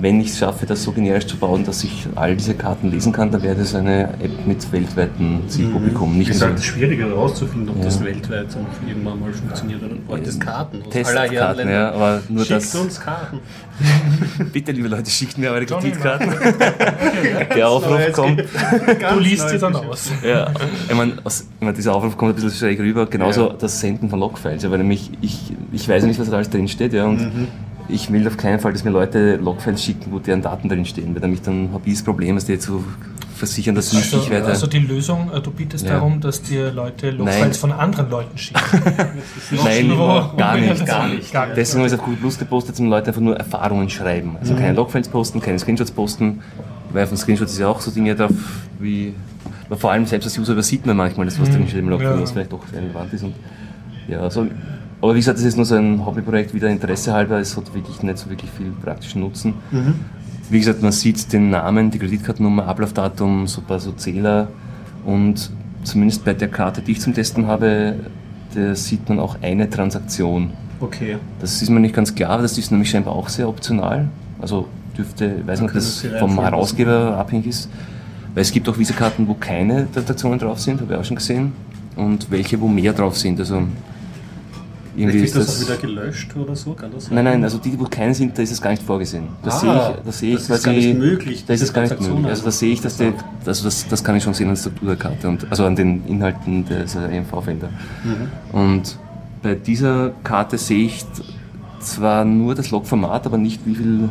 wenn 0.01 0.21
ich 0.21 0.29
es 0.31 0.39
schaffe, 0.39 0.67
das 0.67 0.83
so 0.83 0.93
generisch 0.93 1.27
zu 1.27 1.37
bauen, 1.37 1.65
dass 1.65 1.85
ich 1.85 2.07
all 2.17 2.35
diese 2.37 2.55
Karten 2.55 2.91
lesen 2.91 3.13
kann, 3.13 3.31
dann 3.31 3.43
wäre 3.43 3.55
das 3.55 3.75
eine 3.75 4.05
App 4.21 4.47
mit 4.47 4.71
weltweitem 4.73 5.41
Zielpublikum. 5.49 6.17
Nicht 6.17 6.31
ist 6.31 6.41
nur 6.41 6.51
halt 6.51 6.63
schwieriger 6.63 7.07
herauszufinden, 7.09 7.69
ob 7.71 7.77
Ja. 7.79 7.85
das 7.85 8.03
weltweit 8.03 8.47
irgendwann 8.87 9.21
mal 9.21 9.33
funktioniert 9.33 9.83
oder 9.83 9.95
braucht 10.07 10.27
es 10.27 10.41
Karten 10.41 10.83
aus 10.83 10.91
Testkarten, 10.93 11.69
ja, 11.69 11.93
aber 11.93 12.23
nur 12.29 12.45
Schickt 12.45 12.57
das. 12.63 12.75
uns 12.75 13.01
Karten. 13.01 13.41
Bitte, 14.53 14.73
liebe 14.73 14.89
Leute, 14.89 15.11
schickt 15.11 15.39
mir 15.39 15.51
eure 15.51 15.65
Kreditkarten. 15.67 16.31
Der 17.57 17.69
Aufruf 17.69 18.13
kommt. 18.13 18.43
Du 19.13 19.19
liest 19.19 19.49
sie 19.49 19.59
dann 19.59 19.75
aus. 19.77 20.11
Ja, 20.27 20.51
ich 20.89 20.95
meine, 20.95 21.13
ich 21.27 21.45
mein, 21.61 21.75
dieser 21.75 21.95
Aufruf 21.95 22.17
kommt 22.17 22.33
ein 22.33 22.35
bisschen 22.35 22.51
schräg 22.53 22.79
rüber, 22.81 23.07
genauso 23.07 23.49
Ja. 23.49 23.55
das 23.59 23.81
Senden 23.81 24.09
von 24.11 24.21
Logfiles. 24.21 24.69
Weil 24.71 24.79
nämlich 24.79 25.11
ich, 25.21 25.53
ich 25.73 25.89
weiß 25.89 26.03
ja 26.03 26.09
nicht, 26.09 26.21
was 26.21 26.29
da 26.29 26.37
alles 26.37 26.51
drin 26.51 26.69
steht, 26.69 26.93
ja, 26.93 27.05
und 27.07 27.21
Mhm. 27.21 27.49
Ich 27.93 28.11
will 28.13 28.27
auf 28.27 28.37
keinen 28.37 28.61
Fall, 28.61 28.73
dass 28.73 28.85
mir 28.85 28.91
Leute 28.91 29.37
Logfiles 29.37 29.83
schicken, 29.83 30.13
wo 30.13 30.19
deren 30.19 30.43
Daten 30.43 30.69
drin 30.69 30.85
stehen, 30.85 31.15
weil 31.15 31.21
nämlich 31.23 31.43
dann 31.43 31.71
habe 31.73 31.83
ich 31.87 31.95
das 31.95 32.03
Problem, 32.03 32.35
dass 32.37 32.45
die 32.47 32.59
zu 32.59 32.85
versichern, 33.35 33.75
dass 33.75 33.93
nicht 33.93 34.13
Also, 34.13 34.25
ich 34.27 34.31
weiter. 34.31 34.49
also 34.49 34.67
die 34.67 34.81
Lösung, 34.81 35.31
äh, 35.35 35.41
du 35.41 35.51
bietest 35.51 35.87
Ja. 35.87 35.95
darum, 35.95 36.21
dass 36.21 36.43
dir 36.43 36.71
Leute. 36.73 37.11
Logfiles 37.11 37.57
von 37.57 37.73
anderen 37.73 38.11
Leuten 38.11 38.37
schicken. 38.37 38.61
Nein, 39.65 39.89
gar 40.37 40.57
nicht. 40.59 40.87
Gar 40.87 41.09
nicht. 41.09 41.33
Gar 41.33 41.47
nicht. 41.47 41.57
Deswegen 41.57 41.79
habe 41.81 41.87
ich 41.89 41.93
es 41.95 41.99
auf 41.99 42.05
Google 42.05 42.21
Plus 42.21 42.39
gepostet, 42.39 42.75
dass 42.75 42.81
Leute 42.85 43.09
einfach 43.09 43.21
nur 43.23 43.37
Erfahrungen 43.37 43.89
schreiben. 43.89 44.37
Also 44.41 44.55
keine 44.55 44.75
Logfiles 44.75 45.09
posten, 45.09 45.41
keine 45.41 45.59
Screenshots 45.59 45.91
posten, 45.91 46.41
weil 46.93 47.07
den 47.07 47.17
Screenshots 47.17 47.53
ist 47.53 47.59
ja 47.59 47.69
auch 47.69 47.81
so 47.81 47.91
Dinge 47.91 48.15
drauf 48.15 48.31
wie. 48.79 49.15
Vor 49.71 49.93
allem 49.93 50.05
selbst 50.05 50.27
als 50.27 50.37
User 50.37 50.53
übersieht 50.53 50.85
man 50.85 50.97
manchmal 50.97 51.27
das, 51.27 51.41
was 51.41 51.49
drin 51.49 51.67
steht 51.69 51.79
im 51.79 51.89
Logfile, 51.89 52.11
Ja. 52.17 52.21
was 52.21 52.33
vielleicht 52.33 52.53
doch 52.53 52.61
relevant 52.73 53.13
ist. 53.13 53.23
Und, 53.23 53.35
ja, 54.09 54.29
so, 54.29 54.47
aber 55.01 55.15
wie 55.15 55.19
gesagt, 55.19 55.39
das 55.39 55.45
ist 55.45 55.57
nur 55.57 55.65
so 55.65 55.77
ein 55.77 56.05
Hobbyprojekt, 56.05 56.53
wieder 56.55 56.69
Interesse 56.69 57.13
halber, 57.13 57.39
es 57.39 57.57
hat 57.57 57.73
wirklich 57.75 58.03
nicht 58.03 58.19
so 58.19 58.29
wirklich 58.29 58.51
viel 58.51 58.71
praktischen 58.83 59.23
Nutzen. 59.23 59.55
Wie 60.51 60.59
gesagt, 60.59 60.83
man 60.83 60.93
sieht 60.93 61.33
den 61.33 61.51
Namen, 61.51 61.91
die 61.91 61.99
Kreditkartennummer, 61.99 62.67
Ablaufdatum, 62.67 63.47
so 63.47 63.61
ein 63.61 63.67
paar 63.67 63.81
so 63.81 63.93
Zähler 63.93 64.49
und 65.05 65.51
zumindest 65.85 66.25
bei 66.25 66.35
der 66.35 66.49
Karte, 66.49 66.83
die 66.83 66.93
ich 66.93 67.01
zum 67.01 67.15
Testen 67.15 67.47
habe, 67.47 67.95
da 68.55 68.75
sieht 68.75 69.09
man 69.09 69.21
auch 69.21 69.37
eine 69.43 69.71
Transaktion. 69.71 70.51
Okay. 70.81 71.19
Das 71.41 71.63
ist 71.63 71.71
mir 71.71 71.81
nicht 71.81 71.95
ganz 71.95 72.15
klar, 72.15 72.43
das 72.43 72.59
ist 72.59 72.71
nämlich 72.71 72.91
scheinbar 72.91 73.15
auch 73.15 73.29
sehr 73.29 73.49
optional. 73.49 74.09
Also 74.41 74.67
dürfte, 74.97 75.37
ich 75.41 75.47
weiß 75.47 75.61
nicht, 75.61 75.71
ob 75.71 75.75
das 75.75 76.07
vom 76.19 76.41
Herausgeber 76.41 77.17
abhängig 77.17 77.47
ist. 77.47 77.71
Weil 78.35 78.43
es 78.43 78.53
gibt 78.53 78.69
auch 78.69 78.79
Visa-Karten, 78.79 79.27
wo 79.29 79.35
keine 79.35 79.91
Transaktionen 79.93 80.39
drauf 80.39 80.61
sind, 80.61 80.81
habe 80.81 80.95
ich 80.95 80.99
auch 80.99 81.05
schon 81.05 81.17
gesehen. 81.17 81.53
Und 81.97 82.31
welche, 82.31 82.61
wo 82.61 82.69
mehr 82.69 82.93
drauf 82.93 83.17
sind. 83.17 83.39
Also 83.41 83.63
irgendwie 85.01 85.19
Vielleicht 85.19 85.37
ist 85.37 85.49
das 85.49 85.59
das. 85.59 85.69
wieder 85.69 85.77
gelöscht 85.79 86.37
oder 86.37 86.55
so, 86.57 86.73
kann 86.75 86.91
das 86.93 87.07
sein? 87.07 87.15
Nein, 87.17 87.25
nein, 87.25 87.45
also 87.45 87.59
die, 87.59 87.79
wo 87.79 87.85
keine 87.85 88.15
sind, 88.15 88.37
da 88.37 88.43
ist 88.43 88.53
es 88.53 88.61
gar 88.61 88.71
nicht 88.71 88.83
vorgesehen. 88.83 89.25
Da 89.43 89.51
Ah, 89.51 89.53
sehe 89.59 89.71
ich, 89.73 90.05
da 90.05 90.13
sehe 90.13 90.31
ich 90.35 90.47
das 90.47 90.51
ist 90.59 90.65
gar 90.65 90.73
nicht 90.73 90.99
möglich, 90.99 91.45
Da 91.47 91.55
ist 91.55 91.63
es 91.63 91.73
gar 91.73 91.83
nicht 91.83 92.01
möglich. 92.01 92.27
Also 92.27 92.45
da 92.45 92.51
sehe 92.51 92.73
ich, 92.73 92.81
dass 92.81 92.97
die, 92.97 93.13
also 93.47 93.65
das, 93.65 93.89
das 93.89 94.05
kann 94.05 94.17
ich 94.17 94.23
schon 94.23 94.35
sehen 94.35 94.49
an 94.49 94.55
der 94.55 94.61
Struktur 94.61 94.89
der 94.89 94.97
Karte 94.97 95.29
und 95.29 95.47
also 95.51 95.65
an 95.65 95.77
den 95.77 96.07
Inhalten 96.07 96.65
des 96.67 96.95
EMV-Felder. 96.95 97.69
Mhm. 98.05 98.59
Und 98.59 98.99
bei 99.43 99.55
dieser 99.55 100.11
Karte 100.23 100.59
sehe 100.59 100.87
ich 100.87 101.05
zwar 101.81 102.25
nur 102.25 102.55
das 102.55 102.71
Logformat, 102.71 103.27
aber 103.27 103.39
nicht 103.39 103.65
wie 103.67 103.75
viel 103.75 104.09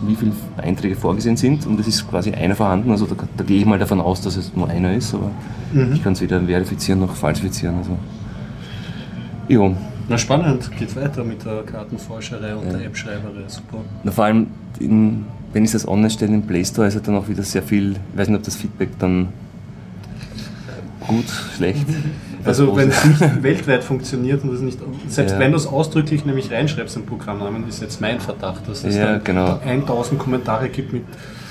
wie 0.00 0.14
viele 0.14 0.30
Einträge 0.56 0.94
vorgesehen 0.94 1.36
sind 1.36 1.66
und 1.66 1.80
es 1.80 1.88
ist 1.88 2.08
quasi 2.08 2.30
einer 2.32 2.54
vorhanden, 2.54 2.92
also 2.92 3.04
da, 3.04 3.16
da 3.36 3.42
gehe 3.42 3.58
ich 3.58 3.66
mal 3.66 3.80
davon 3.80 4.00
aus, 4.00 4.20
dass 4.20 4.36
es 4.36 4.54
nur 4.54 4.68
einer 4.68 4.94
ist, 4.94 5.12
aber 5.12 5.30
Mhm. 5.72 5.92
ich 5.92 6.02
kann 6.04 6.12
es 6.14 6.20
weder 6.20 6.40
verifizieren 6.40 7.00
noch 7.00 7.14
falsifizieren. 7.14 7.76
Also. 7.78 7.90
Jo. 9.48 9.74
Na 10.08 10.16
spannend, 10.16 10.70
geht 10.78 10.94
weiter 10.96 11.22
mit 11.24 11.44
der 11.44 11.62
Kartenforscherei 11.64 12.54
und 12.56 12.72
der 12.72 12.84
App-Schreiberei, 12.86 13.46
super. 13.48 13.78
Na, 14.04 14.10
vor 14.10 14.24
allem, 14.24 14.46
in, 14.80 15.26
wenn 15.52 15.64
ich 15.64 15.72
das 15.72 15.86
online 15.86 16.10
stelle 16.10 16.34
im 16.34 16.42
Play 16.42 16.64
Store, 16.64 16.88
ist 16.88 16.94
halt 16.94 17.06
dann 17.08 17.16
auch 17.16 17.28
wieder 17.28 17.42
sehr 17.42 17.62
viel, 17.62 17.92
ich 18.12 18.18
weiß 18.18 18.28
nicht, 18.28 18.38
ob 18.38 18.42
das 18.42 18.56
Feedback 18.56 18.90
dann 18.98 19.28
gut, 21.06 21.26
schlecht. 21.56 21.86
Also 22.44 22.74
wenn 22.76 22.88
es 22.88 23.04
nicht 23.04 23.42
weltweit 23.42 23.84
funktioniert 23.84 24.44
und 24.44 24.54
es 24.54 24.60
nicht, 24.60 24.78
selbst 25.08 25.32
Ja. 25.32 25.38
wenn 25.38 25.50
du 25.50 25.56
es 25.56 25.66
ausdrücklich 25.66 26.24
nämlich 26.24 26.50
reinschreibst 26.50 26.96
im 26.96 27.04
Programmnamen, 27.04 27.68
ist 27.68 27.82
jetzt 27.82 28.00
mein 28.00 28.20
Verdacht, 28.20 28.66
dass 28.68 28.84
es 28.84 28.96
Ja, 28.96 29.14
dann 29.14 29.24
genau. 29.24 29.60
1000 29.66 30.18
Kommentare 30.18 30.68
gibt 30.68 30.92
mit 30.92 31.02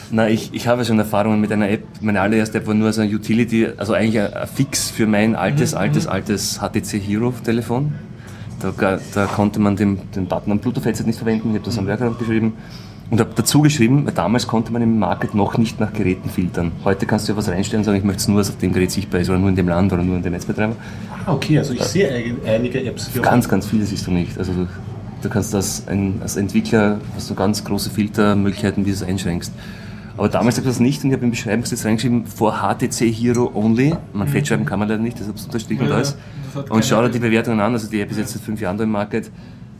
Na, 0.09 0.29
ich, 0.29 0.53
ich 0.53 0.67
habe 0.67 0.85
schon 0.85 0.97
Erfahrungen 0.97 1.41
mit 1.41 1.51
einer 1.51 1.69
App. 1.69 1.83
Meine 2.01 2.21
allererste 2.21 2.59
App 2.59 2.67
war 2.67 2.73
nur 2.73 2.91
so 2.93 3.01
eine 3.01 3.13
Utility, 3.13 3.67
also 3.77 3.93
eigentlich 3.93 4.19
ein, 4.21 4.33
ein 4.33 4.47
Fix 4.47 4.89
für 4.89 5.05
mein 5.05 5.35
altes, 5.35 5.73
altes, 5.73 6.07
altes 6.07 6.59
HTC 6.59 6.99
Hero 7.05 7.33
Telefon. 7.43 7.93
Da, 8.59 8.99
da 9.13 9.25
konnte 9.25 9.59
man 9.59 9.75
den, 9.75 9.99
den 10.15 10.25
Button 10.25 10.51
am 10.51 10.59
Bluetooth-Headset 10.59 11.05
nicht 11.05 11.17
verwenden. 11.17 11.49
Ich 11.49 11.55
habe 11.55 11.65
das 11.65 11.77
am 11.77 11.87
Workaround 11.87 12.17
geschrieben 12.17 12.53
und 13.09 13.19
habe 13.19 13.29
dazu 13.35 13.61
geschrieben, 13.61 14.05
weil 14.05 14.13
damals 14.13 14.47
konnte 14.47 14.71
man 14.73 14.81
im 14.81 14.99
Market 14.99 15.33
noch 15.33 15.57
nicht 15.57 15.79
nach 15.79 15.93
Geräten 15.93 16.29
filtern. 16.29 16.71
Heute 16.83 17.05
kannst 17.05 17.27
du 17.27 17.33
ja 17.33 17.37
was 17.37 17.47
reinstellen 17.47 17.81
und 17.81 17.85
sagen, 17.85 17.97
ich 17.97 18.03
möchte 18.03 18.21
es 18.21 18.27
nur, 18.27 18.39
was 18.39 18.49
auf 18.49 18.57
dem 18.57 18.73
Gerät 18.73 18.91
sichtbar 18.91 19.21
ist 19.21 19.29
oder 19.29 19.39
nur 19.39 19.49
in 19.49 19.55
dem 19.55 19.67
Land 19.67 19.93
oder 19.93 20.03
nur 20.03 20.17
in 20.17 20.23
dem 20.23 20.33
Netzbetreiber. 20.33 20.75
Ah, 21.25 21.33
okay, 21.33 21.57
also 21.57 21.73
ich 21.73 21.83
sehe 21.83 22.35
einige 22.45 22.83
Apps. 22.83 23.11
die 23.13 23.19
Ganz, 23.19 23.47
ganz 23.47 23.65
viele 23.67 23.85
siehst 23.85 24.07
du 24.07 24.11
nicht. 24.11 24.37
Also 24.37 24.51
du, 24.53 24.67
du 25.21 25.29
kannst 25.29 25.53
das 25.53 25.83
als 25.87 26.35
Entwickler 26.35 26.99
hast 27.15 27.29
du 27.29 27.35
ganz 27.35 27.63
große 27.63 27.89
Filtermöglichkeiten, 27.89 28.85
wie 28.85 28.89
du 28.89 28.95
es 28.95 29.03
einschränkst. 29.03 29.53
Aber 30.17 30.29
damals 30.29 30.57
habe 30.57 30.67
ich 30.67 30.74
das 30.74 30.79
nicht 30.79 31.03
und 31.03 31.09
ich 31.12 31.15
habe 31.15 31.25
im 31.25 31.31
Beschreibungstext 31.31 31.86
reingeschrieben, 31.86 32.25
for 32.25 32.53
HTC 32.62 33.12
Hero 33.13 33.51
only. 33.53 33.95
Man 34.13 34.27
fett 34.27 34.47
schreiben 34.47 34.65
kann 34.65 34.79
man 34.79 34.88
leider 34.89 35.01
nicht, 35.01 35.19
deshalb 35.19 35.36
ist 35.36 35.41
es 35.41 35.45
unterstrichen 35.47 35.83
Ja, 35.83 35.89
da 35.89 36.00
ist. 36.01 36.17
das 36.55 36.69
Und 36.71 36.83
schau 36.86 37.03
dir 37.03 37.09
die 37.09 37.19
Bewertungen 37.19 37.59
an, 37.59 37.74
also 37.74 37.88
die 37.89 38.01
App 38.01 38.09
ist 38.12 38.17
jetzt 38.17 38.33
seit 38.33 38.41
fünf 38.41 38.59
Jahren 38.59 38.77
da 38.77 38.83
im 38.83 38.91
Market. 38.91 39.29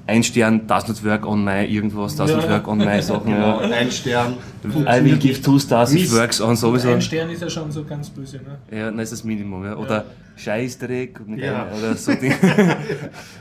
Ein 0.06 0.24
Stern, 0.24 0.65
does 0.67 0.88
not 0.88 1.03
work 1.03 1.25
on 1.27 1.44
my 1.44 1.65
irgendwas, 1.65 2.15
does 2.15 2.32
not 2.32 2.44
Ja. 2.44 2.50
work 2.51 2.67
on 2.70 2.77
my 2.77 3.01
Sachen. 3.01 3.25
Genau, 3.34 3.62
Ja. 3.62 3.70
ein 3.72 3.91
Stern. 3.91 4.36
I 4.63 5.03
will 5.03 5.17
give 5.17 5.41
two 5.41 5.60
stars, 5.60 5.94
it 5.94 6.10
works 6.13 6.39
on 6.39 6.56
sowieso. 6.56 6.91
Ein 6.91 7.01
Stern 7.01 7.29
ist 7.29 7.41
ja 7.41 7.50
schon 7.50 7.70
so 7.72 7.84
ganz 7.84 8.10
böse, 8.10 8.38
ne? 8.38 8.58
Ja, 8.77 8.86
dann 8.86 9.00
ist 9.00 9.12
das 9.12 9.24
Minimum. 9.25 9.65
Ja. 9.65 9.75
Oder 9.75 10.06
Scheißdreck 10.38 11.20
und 11.27 11.39
Ja. 11.39 11.67
oder 11.77 11.96
so 11.96 12.13
Dinge. 12.22 12.36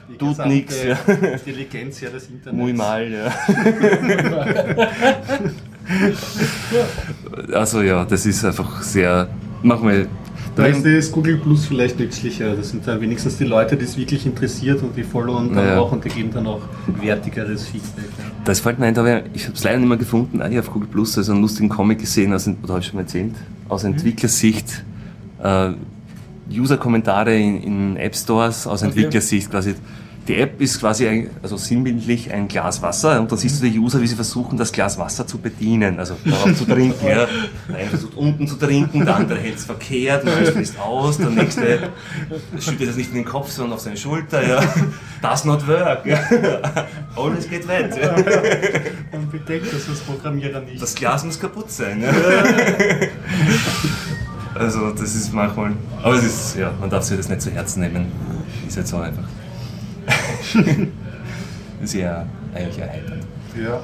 Die 0.08 0.16
Tut 0.18 0.44
nix, 0.46 0.82
ja. 0.82 0.96
Intelligenz 1.34 2.00
ja 2.00 2.08
des 2.10 2.26
Internets. 2.30 2.60
Muy 2.60 2.72
mal, 2.72 3.06
ja. 3.12 3.30
also 7.52 7.82
ja, 7.82 8.04
das 8.04 8.26
ist 8.26 8.44
einfach 8.44 8.82
sehr. 8.82 9.28
Machen 9.62 9.88
wir. 9.88 10.06
Da 10.56 10.64
ist 10.64 11.12
Google 11.12 11.36
Plus 11.36 11.66
vielleicht 11.66 11.98
nützlicher. 11.98 12.56
Das 12.56 12.70
sind 12.70 12.86
dann 12.86 13.00
wenigstens 13.00 13.36
die 13.36 13.44
Leute, 13.44 13.76
die 13.76 13.84
es 13.84 13.96
wirklich 13.98 14.24
interessiert 14.24 14.82
und 14.82 14.96
die 14.96 15.02
followen 15.02 15.54
dann 15.54 15.66
Ja. 15.66 15.78
auch 15.78 15.92
und 15.92 16.02
die 16.04 16.08
geben 16.08 16.30
dann 16.32 16.46
auch 16.46 16.62
wertigeres 17.02 17.66
Feedback. 17.66 18.06
Das 18.44 18.60
fällt 18.60 18.78
mir 18.78 18.86
ein, 18.86 18.96
hab 18.96 19.06
ich, 19.34 19.44
habe 19.44 19.54
es 19.54 19.64
leider 19.64 19.78
nicht 19.78 19.88
mehr 19.88 19.98
gefunden, 19.98 20.42
hier 20.48 20.60
auf 20.60 20.70
Google 20.72 20.88
Plus, 20.88 21.18
also 21.18 21.32
einen 21.32 21.42
lustigen 21.42 21.68
Comic 21.68 21.98
gesehen, 21.98 22.32
aus, 22.32 22.48
oder 22.48 22.68
habe 22.68 22.80
ich 22.80 22.86
schon 22.86 22.96
mal 22.96 23.02
erzählt, 23.02 23.34
aus 23.68 23.84
Entwicklersicht, 23.84 24.82
äh, 25.42 25.72
User-Kommentare 26.50 27.36
in, 27.36 27.62
in 27.62 27.96
App 27.96 28.16
Stores 28.16 28.66
aus 28.66 28.80
Entwicklersicht 28.82 29.50
quasi. 29.50 29.74
Die 30.28 30.36
App 30.38 30.60
ist 30.60 30.80
quasi 30.80 31.06
ein, 31.06 31.30
also 31.40 31.56
sinnbildlich 31.56 32.32
ein 32.32 32.48
Glas 32.48 32.82
Wasser 32.82 33.20
und 33.20 33.30
da 33.30 33.36
siehst 33.36 33.62
du 33.62 33.70
die 33.70 33.78
User, 33.78 34.00
wie 34.00 34.08
sie 34.08 34.16
versuchen, 34.16 34.58
das 34.58 34.72
Glas 34.72 34.98
Wasser 34.98 35.24
zu 35.26 35.38
bedienen, 35.38 36.00
also 36.00 36.16
darauf 36.24 36.52
zu 36.56 36.64
trinken. 36.64 37.06
Ja. 37.06 37.28
Der 37.68 37.76
eine 37.76 37.88
versucht 37.90 38.16
unten 38.16 38.48
zu 38.48 38.56
trinken, 38.56 39.04
der 39.04 39.14
andere 39.14 39.38
hält 39.38 39.56
es 39.56 39.64
verkehrt, 39.64 40.26
der 40.26 40.36
andere 40.36 40.52
fließt 40.52 40.80
aus, 40.80 41.18
der 41.18 41.30
nächste 41.30 41.90
schüttet 42.58 42.88
das 42.88 42.96
nicht 42.96 43.10
in 43.10 43.16
den 43.16 43.24
Kopf, 43.24 43.50
sondern 43.50 43.74
auf 43.74 43.80
seine 43.80 43.96
Schulter. 43.96 44.46
Ja. 44.46 44.62
Does 45.22 45.44
not 45.44 45.66
work. 45.66 46.04
Ja. 46.06 46.86
Alles 47.16 47.48
geht 47.48 47.66
weit. 47.66 47.96
Ja. 48.00 48.14
Und 49.12 49.32
bedenkt 49.32 49.72
das 49.72 49.88
als 49.88 50.00
Programmierer 50.00 50.60
nicht. 50.60 50.80
Das 50.80 50.94
Glas 50.94 51.24
muss 51.24 51.38
kaputt 51.38 51.70
sein. 51.70 52.02
Ja. 52.02 52.12
Also 54.54 54.90
das 54.90 55.14
ist 55.14 55.32
manchmal. 55.32 55.72
Aber 56.02 56.14
es 56.14 56.24
ist, 56.24 56.56
ja, 56.56 56.72
man 56.80 56.90
darf 56.90 57.04
sich 57.04 57.16
das 57.16 57.28
nicht 57.28 57.42
zu 57.42 57.50
Herzen 57.50 57.80
nehmen. 57.80 58.06
Ist 58.66 58.76
jetzt 58.76 58.90
so 58.90 58.98
einfach. 58.98 59.24
Sehr 61.82 62.26
eigentlich 62.54 62.78
erheiternd. 62.78 63.24
ja. 63.62 63.80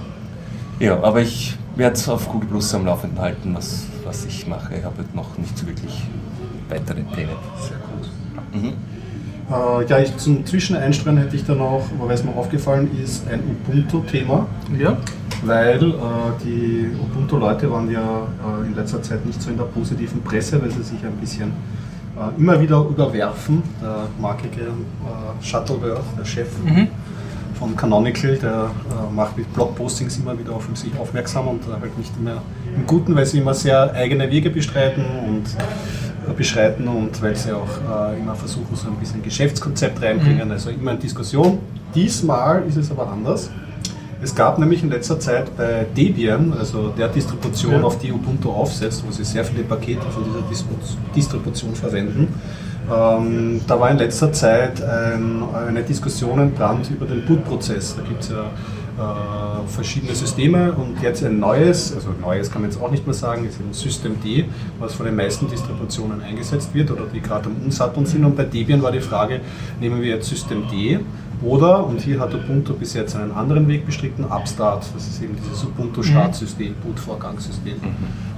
Ja, 0.81 1.01
aber 1.01 1.21
ich 1.21 1.57
werde 1.77 2.13
auf 2.13 2.29
Google 2.29 2.49
Plus 2.49 2.75
am 2.75 2.87
Laufenden 2.87 3.21
halten, 3.21 3.55
was, 3.55 3.85
was 4.05 4.25
ich 4.25 4.47
mache. 4.49 4.75
Ich 4.77 4.85
habe 4.85 4.97
halt 4.99 5.15
noch 5.15 5.39
nicht 5.39 5.57
so 5.57 5.67
wirklich 5.67 6.03
weitere 6.69 7.03
Pläne. 7.03 7.31
Sehr 7.61 7.77
gut. 7.77 8.63
Mhm. 8.63 8.73
Äh, 9.51 9.87
ja, 9.87 9.99
ich, 9.99 10.17
zum 10.17 10.45
Zwischeneinstreuen 10.45 11.19
hätte 11.19 11.37
ich 11.37 11.45
dann 11.45 11.59
noch, 11.59 11.85
weil 11.99 12.15
es 12.15 12.25
mir 12.25 12.35
aufgefallen 12.35 12.91
ist, 13.03 13.29
ein 13.29 13.41
Ubuntu-Thema. 13.41 14.47
Ja? 14.79 14.97
Weil 15.45 15.83
äh, 15.83 15.93
die 16.45 16.91
Ubuntu-Leute 17.01 17.71
waren 17.71 17.91
ja 17.91 18.27
äh, 18.63 18.67
in 18.67 18.75
letzter 18.75 19.03
Zeit 19.03 19.25
nicht 19.27 19.41
so 19.41 19.51
in 19.51 19.57
der 19.57 19.65
positiven 19.65 20.23
Presse, 20.23 20.61
weil 20.61 20.71
sie 20.71 20.83
sich 20.83 21.05
ein 21.05 21.17
bisschen 21.21 21.53
immer 22.39 22.61
wieder 22.61 22.81
überwerfen. 22.81 23.63
Der 23.83 24.07
markige 24.21 24.61
äh, 24.63 25.45
Shuttleworth, 25.45 26.05
der 26.19 26.25
Chef 26.25 26.49
von 27.63 27.77
Canonical, 27.77 28.37
der 28.37 28.51
äh, 28.51 29.15
macht 29.15 29.39
mit 29.39 29.53
Blogpostings 29.55 30.19
immer 30.19 30.37
wieder 30.37 30.53
auf 30.53 30.67
sich 30.75 30.91
aufmerksam 30.99 31.47
und 31.47 31.63
äh, 31.63 31.81
halt 31.81 31.97
nicht 31.97 32.21
mehr 32.21 32.43
im 32.77 32.87
Guten, 32.87 33.15
weil 33.15 33.25
sie 33.25 33.39
immer 33.39 33.55
sehr 33.55 33.93
eigene 33.95 34.29
Wege 34.29 34.51
bestreiten 34.51 35.05
und 35.29 35.45
äh, 36.29 36.33
beschreiten 36.37 36.89
und 36.89 37.23
weil 37.23 37.37
sie 37.37 37.53
auch 37.53 38.11
äh, 38.11 38.19
immer 38.19 38.35
versuchen, 38.35 38.75
so 38.75 38.89
ein 38.89 38.97
bisschen 38.97 39.23
Geschäftskonzept 39.23 40.03
reinbringen, 40.03 40.51
also 40.51 40.71
immer 40.71 40.93
in 40.93 40.99
Diskussion. 40.99 41.61
Diesmal 41.95 42.65
ist 42.67 42.77
es 42.77 42.91
aber 42.91 43.09
anders. 43.09 43.49
Es 44.23 44.35
gab 44.35 44.59
nämlich 44.59 44.83
in 44.85 44.91
letzter 44.91 45.19
Zeit 45.19 45.57
bei 45.57 45.85
Debian, 45.97 46.53
also 46.59 46.89
der 46.97 47.09
Distribution, 47.09 47.73
Ja. 47.73 47.83
auf 47.83 47.99
die 47.99 48.13
Ubuntu 48.13 48.51
aufsetzt, 48.51 49.03
wo 49.07 49.11
sie 49.11 49.25
sehr 49.25 49.45
viele 49.45 49.65
Pakete 49.65 50.03
von 50.11 50.23
dieser 50.25 50.39
Distribu- 50.49 50.97
Distribution 51.15 51.75
verwenden, 51.75 52.29
ähm, 52.93 53.61
da 53.67 53.81
war 53.81 53.91
in 53.91 53.99
letzter 53.99 54.33
Zeit 54.33 54.81
ein, 54.83 55.43
eine 55.67 55.83
Diskussion 55.83 56.39
entbrannt 56.39 56.89
über 56.91 57.07
den 57.07 57.25
Bootprozess. 57.25 57.97
Da 57.97 58.03
gibt 58.09 58.23
es 58.23 58.29
ja 58.31 58.45
äh, 58.99 59.69
verschiedene 59.69 60.15
Systeme 60.15 60.73
und 60.73 61.01
jetzt 61.03 61.25
ein 61.25 61.39
neues, 61.39 61.95
also 61.95 62.11
neues 62.21 62.51
kann 62.51 62.63
man 62.63 62.71
jetzt 62.71 62.81
auch 62.81 62.91
nicht 62.91 63.07
mehr 63.07 63.15
sagen, 63.15 63.47
ist 63.47 63.59
ein 63.61 63.73
System 63.73 64.21
D, 64.23 64.45
was 64.79 64.95
von 64.95 65.07
den 65.07 65.17
meisten 65.17 65.49
Distributionen 65.49 66.21
eingesetzt 66.21 66.75
wird 66.75 66.91
oder 66.91 67.07
die 67.07 67.21
gerade 67.21 67.47
am 67.47 67.57
Umsatteln 67.65 68.05
sind. 68.05 68.25
Und 68.25 68.37
bei 68.37 68.45
Debian 68.45 68.83
war 68.83 68.93
die 68.93 69.01
Frage, 69.01 69.41
nehmen 69.81 70.03
wir 70.03 70.09
jetzt 70.09 70.29
System 70.29 70.69
D 70.69 71.01
oder, 71.43 71.85
und 71.87 72.01
hier 72.01 72.21
hat 72.21 72.35
Ubuntu 72.35 72.75
bis 72.75 72.95
jetzt 72.95 73.17
einen 73.17 73.33
anderen 73.33 73.67
Weg 73.67 73.85
bestritten, 73.85 74.25
Upstart. 74.25 74.85
Das 74.95 75.07
ist 75.07 75.23
eben 75.23 75.37
dieses 75.37 75.65
Ubuntu-Startsystem, 75.65 76.75
Bootvorgangssystem. 76.85 77.75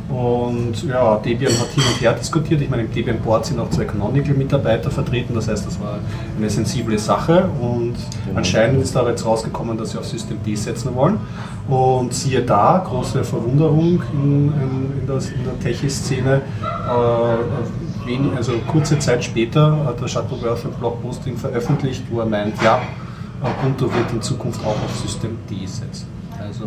Und 0.09 0.85
ja, 0.85 1.17
Debian 1.17 1.53
hat 1.59 1.69
hin 1.69 1.83
und 1.90 2.01
her 2.01 2.12
diskutiert. 2.12 2.61
Ich 2.61 2.69
meine, 2.69 2.83
im 2.83 2.93
Debian 2.93 3.19
Board 3.21 3.47
sind 3.47 3.59
auch 3.59 3.71
zwei 3.71 3.85
Canonical-Mitarbeiter 3.85 4.90
vertreten. 4.90 5.35
Das 5.35 5.49
heißt, 5.49 5.67
das 5.67 5.81
war 5.81 5.99
eine 6.37 6.51
sensible 6.51 6.99
Sache. 6.99 7.49
Und 7.61 7.95
anscheinend 8.35 8.83
ist 8.83 8.95
da 8.95 9.09
jetzt 9.09 9.25
rausgekommen, 9.25 9.79
dass 9.79 9.93
sie 9.93 9.99
auf 9.99 10.05
System 10.05 10.37
D 10.45 10.55
setzen 10.55 10.95
wollen. 10.95 11.19
Und 11.69 12.12
siehe 12.12 12.43
da, 12.43 12.85
große 12.87 13.25
Verwunderung 13.25 14.03
in, 14.12 14.53
in, 14.53 14.53
in, 14.53 15.07
in 15.07 15.07
der 15.07 15.61
Techie-Szene. 15.62 16.43
Äh, 16.62 18.37
also 18.37 18.53
kurze 18.71 18.99
Zeit 18.99 19.25
später 19.25 19.85
hat 19.87 19.99
der 19.99 20.09
Shuttleworth 20.09 20.67
ein 20.67 20.73
Blogposting 20.79 21.38
veröffentlicht, 21.38 22.05
wo 22.11 22.21
er 22.21 22.27
meint, 22.27 22.62
ja, 22.62 22.83
Ubuntu 23.43 23.87
wird 23.87 24.12
in 24.12 24.21
Zukunft 24.21 24.61
auch 24.64 24.77
auf 24.85 24.97
System 25.03 25.38
D 25.51 25.67
setzen. 25.67 26.07
Also 26.38 26.64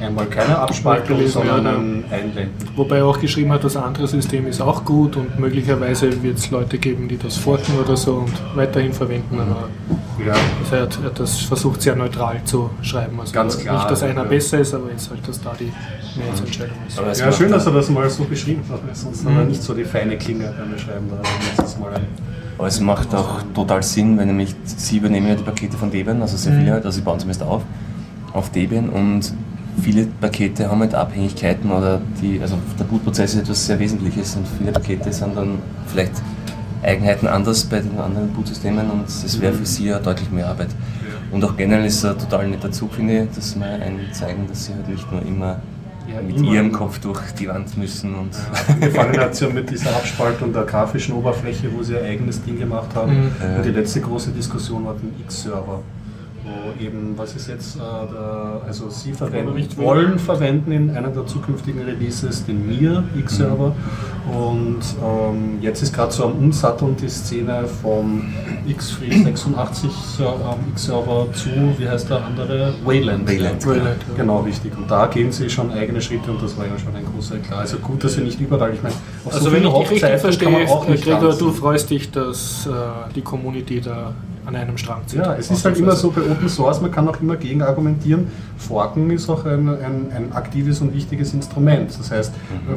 einmal 0.00 0.26
keine 0.26 0.58
Abspaltung, 0.58 1.16
gelesen, 1.16 1.32
sondern 1.44 1.64
ja, 1.64 1.70
ein 1.72 2.04
Einblenden. 2.10 2.68
Wobei 2.76 2.98
er 2.98 3.06
auch 3.06 3.18
geschrieben 3.20 3.52
hat, 3.52 3.64
das 3.64 3.76
andere 3.76 4.06
System 4.08 4.46
ist 4.46 4.60
auch 4.60 4.84
gut 4.84 5.16
und 5.16 5.38
möglicherweise 5.38 6.22
wird 6.22 6.38
es 6.38 6.50
Leute 6.50 6.78
geben, 6.78 7.08
die 7.08 7.16
das 7.16 7.36
forken 7.36 7.74
oder 7.82 7.96
so 7.96 8.14
und 8.16 8.32
weiterhin 8.56 8.92
verwenden. 8.92 9.38
Aber 9.40 9.68
Ja, 10.24 10.32
also 10.62 10.76
er, 10.76 10.82
hat, 10.82 10.98
er 11.02 11.06
hat 11.06 11.20
das 11.20 11.40
versucht 11.40 11.82
sehr 11.82 11.96
neutral 11.96 12.42
zu 12.44 12.70
schreiben. 12.82 13.18
Also 13.20 13.32
Ganz 13.32 13.58
klar, 13.58 13.76
Nicht, 13.78 13.90
dass 13.90 14.02
einer 14.02 14.22
ja. 14.22 14.28
besser 14.28 14.58
ist, 14.60 14.74
aber 14.74 14.90
jetzt 14.90 15.10
halt, 15.10 15.26
dass 15.26 15.40
da 15.40 15.52
die 15.58 15.72
Mehrheitsentscheidung 16.18 16.76
ist. 16.86 16.98
Aber 16.98 17.08
es 17.08 17.20
ja 17.20 17.32
schön, 17.32 17.50
dass 17.50 17.66
er 17.66 17.72
das 17.72 17.88
mal 17.90 18.08
so 18.10 18.24
beschrieben 18.24 18.62
hat, 18.70 18.80
sonst 18.96 19.24
Mhm. 19.24 19.30
hat 19.30 19.38
er 19.38 19.44
nicht 19.44 19.62
so 19.62 19.74
die 19.74 19.84
feine 19.84 20.16
Klinge 20.16 20.52
beim 20.58 20.72
Beschreiben. 20.72 21.06
Da 21.10 21.16
letztes 21.60 21.78
Mal 21.78 21.94
ein 21.94 22.02
Aber 22.58 22.66
es 22.68 22.80
macht 22.80 23.14
auch 23.14 23.42
total 23.54 23.82
Sinn, 23.82 24.16
weil 24.18 24.26
nämlich 24.26 24.54
sie 24.64 24.98
übernehmen 24.98 25.28
ja 25.28 25.34
die 25.34 25.42
Pakete 25.42 25.76
von 25.76 25.90
Debian, 25.90 26.20
also 26.22 26.36
sehr 26.36 26.52
viele 26.52 26.72
halt, 26.72 26.84
also 26.84 26.96
sie 26.96 27.02
bauen 27.02 27.18
zumindest 27.18 27.42
auf, 27.42 27.62
auf 28.32 28.50
Debian 28.50 28.88
und 28.90 29.32
viele 29.82 30.06
Pakete 30.20 30.70
haben 30.70 30.80
halt 30.80 30.94
Abhängigkeiten 30.94 31.70
oder 31.70 32.00
die, 32.20 32.40
also 32.40 32.56
der 32.78 32.84
Bootprozess 32.84 33.34
ist 33.34 33.40
etwas 33.42 33.66
sehr 33.66 33.78
Wesentliches 33.78 34.36
und 34.36 34.46
viele 34.58 34.72
Pakete 34.72 35.12
sind 35.12 35.36
dann 35.36 35.58
vielleicht 35.86 36.12
Eigenheiten 36.82 37.26
anders 37.26 37.64
bei 37.64 37.80
den 37.80 37.98
anderen 37.98 38.28
Bootsystemen 38.28 38.90
und 38.90 39.04
das 39.06 39.40
wäre 39.40 39.54
für 39.54 39.66
sie 39.66 39.86
ja 39.86 39.98
deutlich 39.98 40.30
mehr 40.30 40.48
Arbeit. 40.48 40.68
Und 41.32 41.42
auch 41.44 41.56
generell 41.56 41.86
ist 41.86 41.96
es 41.96 42.04
ein 42.04 42.18
total 42.18 42.48
netter 42.48 42.70
Zug, 42.70 42.92
finde 42.94 43.22
ich, 43.24 43.30
dass 43.34 43.58
wir 43.58 43.64
einen 43.66 44.12
zeigen, 44.12 44.46
dass 44.48 44.66
sie 44.66 44.74
halt 44.74 44.88
nicht 44.88 45.10
nur 45.10 45.22
immer 45.22 45.60
Ja, 46.06 46.20
mit 46.20 46.36
immer. 46.36 46.52
ihrem 46.52 46.70
Kopf 46.70 46.98
durch 47.00 47.18
die 47.32 47.48
Wand 47.48 47.76
müssen 47.78 48.14
und 48.14 48.30
Gefallen 48.80 49.18
hat 49.18 49.32
es 49.32 49.40
ja 49.40 49.48
mit 49.52 49.70
dieser 49.70 49.90
Abspaltung 49.96 50.52
der 50.52 50.64
grafischen 50.64 51.14
Oberfläche, 51.14 51.68
wo 51.74 51.82
sie 51.82 51.94
ihr 51.94 52.02
eigenes 52.04 52.42
Ding 52.44 52.58
gemacht 52.58 52.94
haben. 52.94 53.12
Mhm. 53.14 53.56
Und 53.56 53.64
die 53.64 53.70
letzte 53.70 54.00
große 54.02 54.30
Diskussion 54.30 54.84
war 54.84 54.94
den 54.94 55.12
X-Server. 55.24 55.80
Wo 56.44 56.84
eben, 56.84 57.14
was 57.16 57.34
ist 57.36 57.48
jetzt, 57.48 57.76
äh, 57.76 57.78
der, 57.80 58.60
also 58.66 58.90
sie 58.90 59.12
verwenden, 59.14 59.66
wollen 59.76 60.18
verwenden 60.18 60.72
in 60.72 60.90
einer 60.90 61.08
der 61.08 61.24
zukünftigen 61.26 61.80
Releases 61.82 62.44
den 62.44 62.66
Mir 62.66 63.02
X-Server. 63.18 63.74
Und 64.30 64.80
ähm, 65.02 65.58
jetzt 65.62 65.82
ist 65.82 65.94
gerade 65.94 66.12
so 66.12 66.24
am 66.26 66.32
Umsatteln 66.32 66.96
die 67.00 67.08
Szene 67.08 67.64
vom 67.82 68.22
X386 68.68 69.88
Ser- 70.18 70.34
ähm, 70.34 70.68
X-Server 70.72 71.26
zu, 71.32 71.48
wie 71.78 71.88
heißt 71.88 72.10
der 72.10 72.24
andere? 72.24 72.74
Wayland. 72.84 73.26
Wayland, 73.28 73.66
Wayland, 73.66 73.96
ja. 74.08 74.14
Genau, 74.16 74.40
richtig. 74.40 74.76
Und 74.76 74.90
da 74.90 75.06
gehen 75.06 75.32
sie 75.32 75.48
schon 75.48 75.70
eigene 75.72 76.00
Schritte 76.00 76.30
und 76.30 76.42
das 76.42 76.56
war 76.58 76.66
ja 76.66 76.78
schon 76.78 76.94
ein 76.94 77.04
großer 77.06 77.36
Eklat. 77.36 77.58
Also 77.60 77.78
gut, 77.78 78.04
dass 78.04 78.16
wir 78.16 78.24
nicht 78.24 78.40
überall, 78.40 78.72
ich 78.74 78.82
meine, 78.82 78.94
auf 79.24 79.32
Also 79.34 79.46
so 79.46 79.52
wenn 79.52 79.62
ich 79.64 79.68
dich 79.70 79.78
richtig 79.80 80.02
Hochzeiten 80.02 80.20
verstehe, 80.20 80.44
kann 80.50 80.52
man 80.60 80.68
auch 80.68 80.88
nicht 80.88 81.04
Gregor, 81.04 81.20
tanzen. 81.30 81.38
du 81.46 81.52
freust 81.52 81.90
dich, 81.90 82.10
dass 82.10 82.66
äh, 82.66 82.70
die 83.14 83.22
Community 83.22 83.80
da 83.80 84.12
an 84.46 84.56
einem 84.56 84.76
Strang 84.78 85.06
zieht. 85.06 85.20
Ja, 85.20 85.34
es 85.34 85.50
ist 85.50 85.64
halt 85.64 85.78
immer 85.78 85.96
so 85.96 86.10
bei 86.10 86.22
Open 86.22 86.48
Source, 86.48 86.80
man 86.80 86.90
kann 86.90 87.08
auch 87.08 87.20
immer 87.20 87.36
gegen 87.36 87.62
argumentieren. 87.62 88.28
Forken 88.56 89.10
ist 89.10 89.28
auch 89.28 89.44
ein, 89.44 89.68
ein, 89.68 90.12
ein 90.14 90.32
aktives 90.32 90.80
und 90.80 90.94
wichtiges 90.94 91.34
Instrument. 91.34 91.98
Das 91.98 92.10
heißt, 92.10 92.32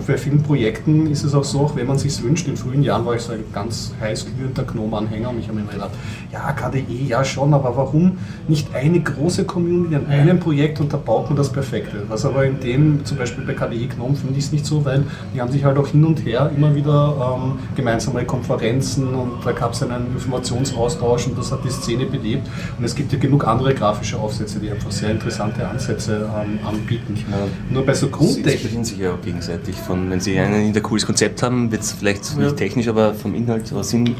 bei 0.06 0.18
vielen 0.18 0.44
Projekten 0.44 1.08
ist 1.08 1.24
es 1.24 1.34
auch 1.34 1.44
so, 1.44 1.62
auch 1.62 1.76
wenn 1.76 1.88
man 1.88 1.98
sich 1.98 2.22
wünscht, 2.24 2.48
in 2.48 2.58
frühen 2.58 2.84
Jahren 2.84 3.06
war 3.06 3.16
ich 3.16 3.22
so 3.22 3.34
ein 3.34 3.44
ganz 3.54 3.94
heiß 4.02 4.28
glühender 4.36 4.64
Gnome-Anhänger 4.64 5.30
und 5.30 5.40
ich 5.40 5.48
habe 5.48 5.56
mir 5.56 5.64
immer 5.64 5.74
gedacht, 5.74 5.92
ja, 6.32 6.52
KDE, 6.52 7.06
ja 7.08 7.24
schon, 7.24 7.54
aber 7.54 7.76
warum 7.76 8.18
nicht 8.48 8.74
eine 8.74 9.00
große 9.00 9.46
Community 9.46 9.96
an 9.96 10.08
einem 10.08 10.40
Projekt 10.40 10.80
und 10.80 10.92
da 10.92 10.98
baut 10.98 11.30
man 11.30 11.38
das 11.38 11.52
Perfekte. 11.52 12.04
Was 12.08 12.26
aber 12.26 12.46
in 12.46 12.60
dem, 12.60 13.06
zum 13.06 13.18
Beispiel 13.18 13.46
bei 13.46 13.54
KDE 13.54 13.88
Gnome, 13.88 14.16
finde 14.16 14.38
ich 14.38 14.46
es 14.46 14.52
nicht 14.52 14.66
so, 14.66 14.84
weil 14.84 15.04
die 15.34 15.42
haben 15.42 15.52
sich 15.52 15.64
halt 15.64 15.78
auch 15.78 15.88
hin 15.88 16.04
und 16.06 16.26
her 16.26 16.52
immer 16.56 16.74
wieder 16.76 17.38
ähm, 17.38 17.60
gemeinsame 17.76 18.26
Konferenzen 18.26 19.14
und 19.14 19.46
da 19.46 19.52
gab 19.52 19.74
es 19.74 19.84
einen 19.84 20.08
Informationsaustausch 20.14 21.28
und 21.28 21.38
das 21.38 21.52
hat 21.52 21.57
die 21.64 21.70
Szene 21.70 22.06
belebt. 22.06 22.48
Und 22.78 22.84
es 22.86 22.96
gibt 22.96 23.12
ja 23.14 23.20
genug 23.20 23.46
andere 23.48 23.74
grafische 23.74 24.18
Aufsätze, 24.18 24.60
die 24.60 24.70
einfach 24.72 24.92
sehr 24.92 25.12
interessante 25.12 25.68
Ansätze 25.68 26.30
ähm, 26.42 26.60
anbieten. 26.66 27.16
Nur 27.70 27.86
bei 27.86 27.94
so 27.94 28.06
Sie 28.08 28.12
Grundtechnik. 28.12 28.54
inspirieren 28.54 28.84
sich 28.86 28.98
ja 29.00 29.14
auch 29.14 29.22
gegenseitig. 29.22 29.76
Von, 29.76 30.10
wenn 30.10 30.20
Sie 30.20 30.38
ein 30.40 30.54
hinter 30.54 30.82
cooles 30.82 31.06
Konzept 31.06 31.42
haben, 31.44 31.72
wird 31.72 31.82
es 31.82 31.92
vielleicht 31.94 32.34
Ja. 32.38 32.44
nicht 32.46 32.58
technisch, 32.58 32.88
aber 32.88 33.14
vom 33.14 33.34
Inhalt 33.36 33.72
oder 33.72 33.84
Sinn 33.84 34.16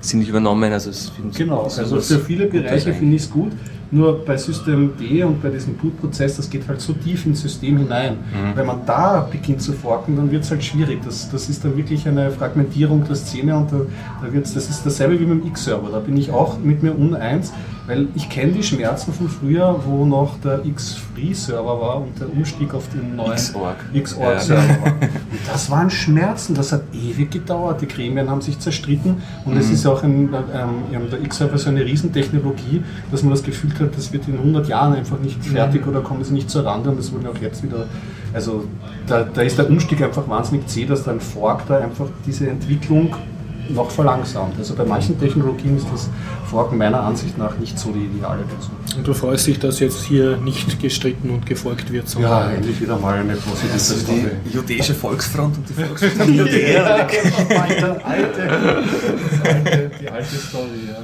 ziemlich 0.00 0.28
übernommen. 0.28 0.72
Also 0.72 0.90
genau, 1.36 1.62
also 1.64 2.00
für 2.00 2.18
viele 2.20 2.46
Bereiche 2.46 2.92
finde 2.94 3.16
ich 3.16 3.22
es 3.22 3.30
gut. 3.30 3.52
Nur 3.92 4.24
bei 4.24 4.36
System 4.36 4.92
D 4.98 5.24
und 5.24 5.42
bei 5.42 5.48
diesem 5.48 5.74
Boot-Prozess, 5.74 6.36
das 6.36 6.48
geht 6.48 6.68
halt 6.68 6.80
so 6.80 6.92
tief 6.92 7.26
ins 7.26 7.40
System 7.40 7.78
hinein. 7.78 8.14
Mhm. 8.14 8.56
Wenn 8.56 8.66
man 8.66 8.86
da 8.86 9.26
beginnt 9.30 9.62
zu 9.62 9.72
forken, 9.72 10.16
dann 10.16 10.30
wird 10.30 10.44
es 10.44 10.50
halt 10.50 10.62
schwierig. 10.62 11.00
Das, 11.04 11.30
das 11.30 11.48
ist 11.48 11.64
dann 11.64 11.76
wirklich 11.76 12.06
eine 12.06 12.30
Fragmentierung 12.30 13.04
der 13.04 13.16
Szene 13.16 13.56
und 13.56 13.72
da, 13.72 13.80
da 14.22 14.32
wird's, 14.32 14.54
das 14.54 14.70
ist 14.70 14.86
dasselbe 14.86 15.18
wie 15.18 15.26
mit 15.26 15.42
dem 15.42 15.48
X-Server. 15.48 15.90
Da 15.90 15.98
bin 15.98 16.16
ich 16.16 16.30
auch 16.30 16.58
mit 16.58 16.82
mir 16.82 16.96
uneins, 16.96 17.52
weil 17.90 18.06
ich 18.14 18.28
kenne 18.28 18.52
die 18.52 18.62
Schmerzen 18.62 19.12
von 19.12 19.28
früher, 19.28 19.82
wo 19.84 20.04
noch 20.04 20.38
der 20.38 20.64
X-Free-Server 20.64 21.80
war 21.80 22.00
und 22.00 22.20
der 22.20 22.32
Umstieg 22.32 22.72
auf 22.72 22.88
den 22.90 23.16
neuen 23.16 23.32
X-Org-Server 23.32 24.62
ja. 24.62 24.80
war. 24.80 24.92
Und 24.92 25.40
das 25.52 25.68
waren 25.70 25.90
Schmerzen, 25.90 26.54
das 26.54 26.70
hat 26.70 26.82
ewig 26.94 27.32
gedauert. 27.32 27.80
Die 27.82 27.88
Gremien 27.88 28.30
haben 28.30 28.42
sich 28.42 28.60
zerstritten 28.60 29.16
und 29.44 29.54
mhm. 29.54 29.58
es 29.60 29.70
ist 29.70 29.86
auch 29.86 30.04
ein, 30.04 30.32
ähm, 30.54 31.10
der 31.10 31.20
X-Server 31.20 31.58
so 31.58 31.68
eine 31.68 31.84
Riesentechnologie, 31.84 32.84
dass 33.10 33.24
man 33.24 33.32
das 33.32 33.42
Gefühl 33.42 33.72
hat, 33.80 33.96
das 33.96 34.12
wird 34.12 34.28
in 34.28 34.34
100 34.34 34.68
Jahren 34.68 34.94
einfach 34.94 35.18
nicht 35.18 35.44
fertig 35.44 35.84
oder 35.84 36.00
kommen 36.00 36.22
sie 36.22 36.32
nicht 36.32 36.48
zur 36.48 36.64
Rande 36.64 36.90
und 36.90 36.98
das 36.98 37.12
wurde 37.12 37.28
auch 37.28 37.38
jetzt 37.38 37.64
wieder, 37.64 37.86
also 38.32 38.66
da, 39.08 39.24
da 39.24 39.42
ist 39.42 39.58
der 39.58 39.68
Umstieg 39.68 40.00
einfach 40.00 40.28
wahnsinnig 40.28 40.68
zäh, 40.68 40.86
dass 40.86 41.02
dann 41.02 41.18
Fork 41.18 41.66
da 41.66 41.78
einfach 41.78 42.06
diese 42.24 42.48
Entwicklung 42.48 43.16
noch 43.74 43.90
verlangsamt. 43.90 44.58
Also 44.58 44.74
bei 44.74 44.84
manchen 44.84 45.18
Technologien 45.18 45.76
ist 45.76 45.86
das 45.92 46.08
Forken 46.48 46.78
meiner 46.78 47.00
Ansicht 47.02 47.38
nach 47.38 47.58
nicht 47.58 47.78
so 47.78 47.92
die 47.92 48.06
ideale 48.06 48.42
Lösung. 48.42 48.72
Und 48.96 49.06
du 49.06 49.14
freust 49.14 49.46
dich, 49.46 49.58
dass 49.58 49.80
jetzt 49.80 50.02
hier 50.04 50.36
nicht 50.38 50.80
gestritten 50.80 51.30
und 51.30 51.46
gefolgt 51.46 51.92
wird? 51.92 52.12
Ja, 52.18 52.50
endlich 52.50 52.80
wieder 52.80 52.98
mal 52.98 53.18
eine 53.18 53.34
positive 53.36 53.72
also 53.72 53.94
Die 53.96 54.56
jüdische 54.56 54.94
Volksfront 54.94 55.56
und 55.56 55.68
die 55.68 55.72
Volksfront 55.84 56.30
Judäa. 56.30 56.84
ja, 56.84 56.94
alte, 57.60 58.04
alte, 58.04 58.50
alte, 59.44 59.90
die 60.00 60.10
alte 60.10 60.36
Story, 60.36 60.88
ja. 60.88 60.98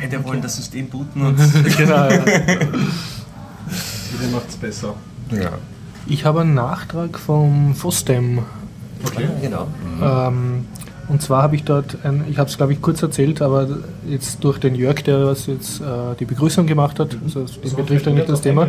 Beide 0.00 0.24
wollen 0.24 0.40
das 0.42 0.56
System 0.56 0.88
booten 0.88 1.22
und. 1.22 1.36
genau, 1.76 2.08
ja. 2.08 2.24
Jeder 4.12 4.32
macht 4.32 4.48
es 4.48 4.56
besser. 4.56 4.94
Ja. 5.30 5.50
Ich 6.06 6.24
habe 6.24 6.40
einen 6.40 6.54
Nachtrag 6.54 7.18
vom 7.18 7.74
FOSDEM. 7.74 8.40
Okay, 9.04 9.28
genau. 9.42 9.68
Ähm, 10.02 10.66
und 11.08 11.22
zwar 11.22 11.42
habe 11.42 11.56
ich 11.56 11.64
dort, 11.64 11.96
ein, 12.04 12.24
ich 12.30 12.38
habe 12.38 12.50
es 12.50 12.56
glaube 12.56 12.72
ich 12.72 12.82
kurz 12.82 13.02
erzählt, 13.02 13.40
aber 13.40 13.66
jetzt 14.06 14.42
durch 14.44 14.58
den 14.58 14.74
Jörg, 14.74 15.02
der 15.02 15.26
was 15.26 15.46
jetzt 15.46 15.80
äh, 15.80 15.84
die 16.18 16.24
Begrüßung 16.24 16.66
gemacht 16.66 16.98
hat, 17.00 17.16
also 17.24 17.44
den 17.44 17.76
betrifft 17.76 18.08
eigentlich 18.08 18.26
das 18.26 18.40
Thema. 18.40 18.66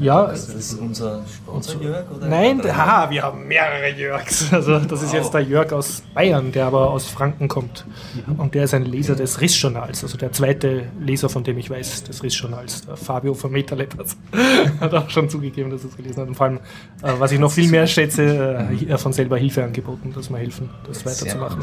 Ja, 0.00 0.26
das 0.26 0.48
ist 0.48 0.74
unser 0.80 1.22
Sponsor 1.26 1.82
Jörg? 1.82 2.04
Oder 2.14 2.28
Nein, 2.28 2.60
haha, 2.64 3.10
wir 3.10 3.22
haben 3.22 3.46
mehrere 3.46 3.90
Jörgs. 3.96 4.50
Also 4.62 4.78
das 4.78 5.02
ist 5.02 5.12
jetzt 5.12 5.34
der 5.34 5.40
Jörg 5.40 5.72
aus 5.72 6.02
Bayern, 6.14 6.52
der 6.52 6.66
aber 6.66 6.90
aus 6.90 7.06
Franken 7.06 7.48
kommt. 7.48 7.84
Mhm. 8.26 8.38
Und 8.38 8.54
der 8.54 8.64
ist 8.64 8.74
ein 8.74 8.84
Leser 8.84 9.16
des 9.16 9.40
Riss-Journals, 9.40 10.04
also 10.04 10.16
der 10.16 10.30
zweite 10.32 10.84
Leser, 11.00 11.28
von 11.28 11.42
dem 11.42 11.58
ich 11.58 11.68
weiß, 11.68 12.04
des 12.04 12.22
Riss-Journals, 12.22 12.82
Fabio 12.94 13.34
von 13.34 13.50
Metaletters. 13.50 14.16
hat 14.80 14.94
auch 14.94 15.10
schon 15.10 15.28
zugegeben, 15.28 15.70
dass 15.70 15.82
er 15.82 15.90
es 15.90 15.96
gelesen 15.96 16.20
hat. 16.20 16.28
Und 16.28 16.34
vor 16.34 16.46
allem, 16.46 16.56
äh, 17.02 17.12
was 17.18 17.32
ich 17.32 17.38
noch 17.38 17.50
viel 17.50 17.70
mehr 17.70 17.86
schätze, 17.86 18.66
äh, 18.88 18.98
von 18.98 19.12
selber 19.12 19.36
Hilfe 19.36 19.64
angeboten, 19.64 20.12
dass 20.14 20.30
wir 20.30 20.38
helfen. 20.38 20.70
Das 20.86 21.04
weiterzumachen. 21.20 21.62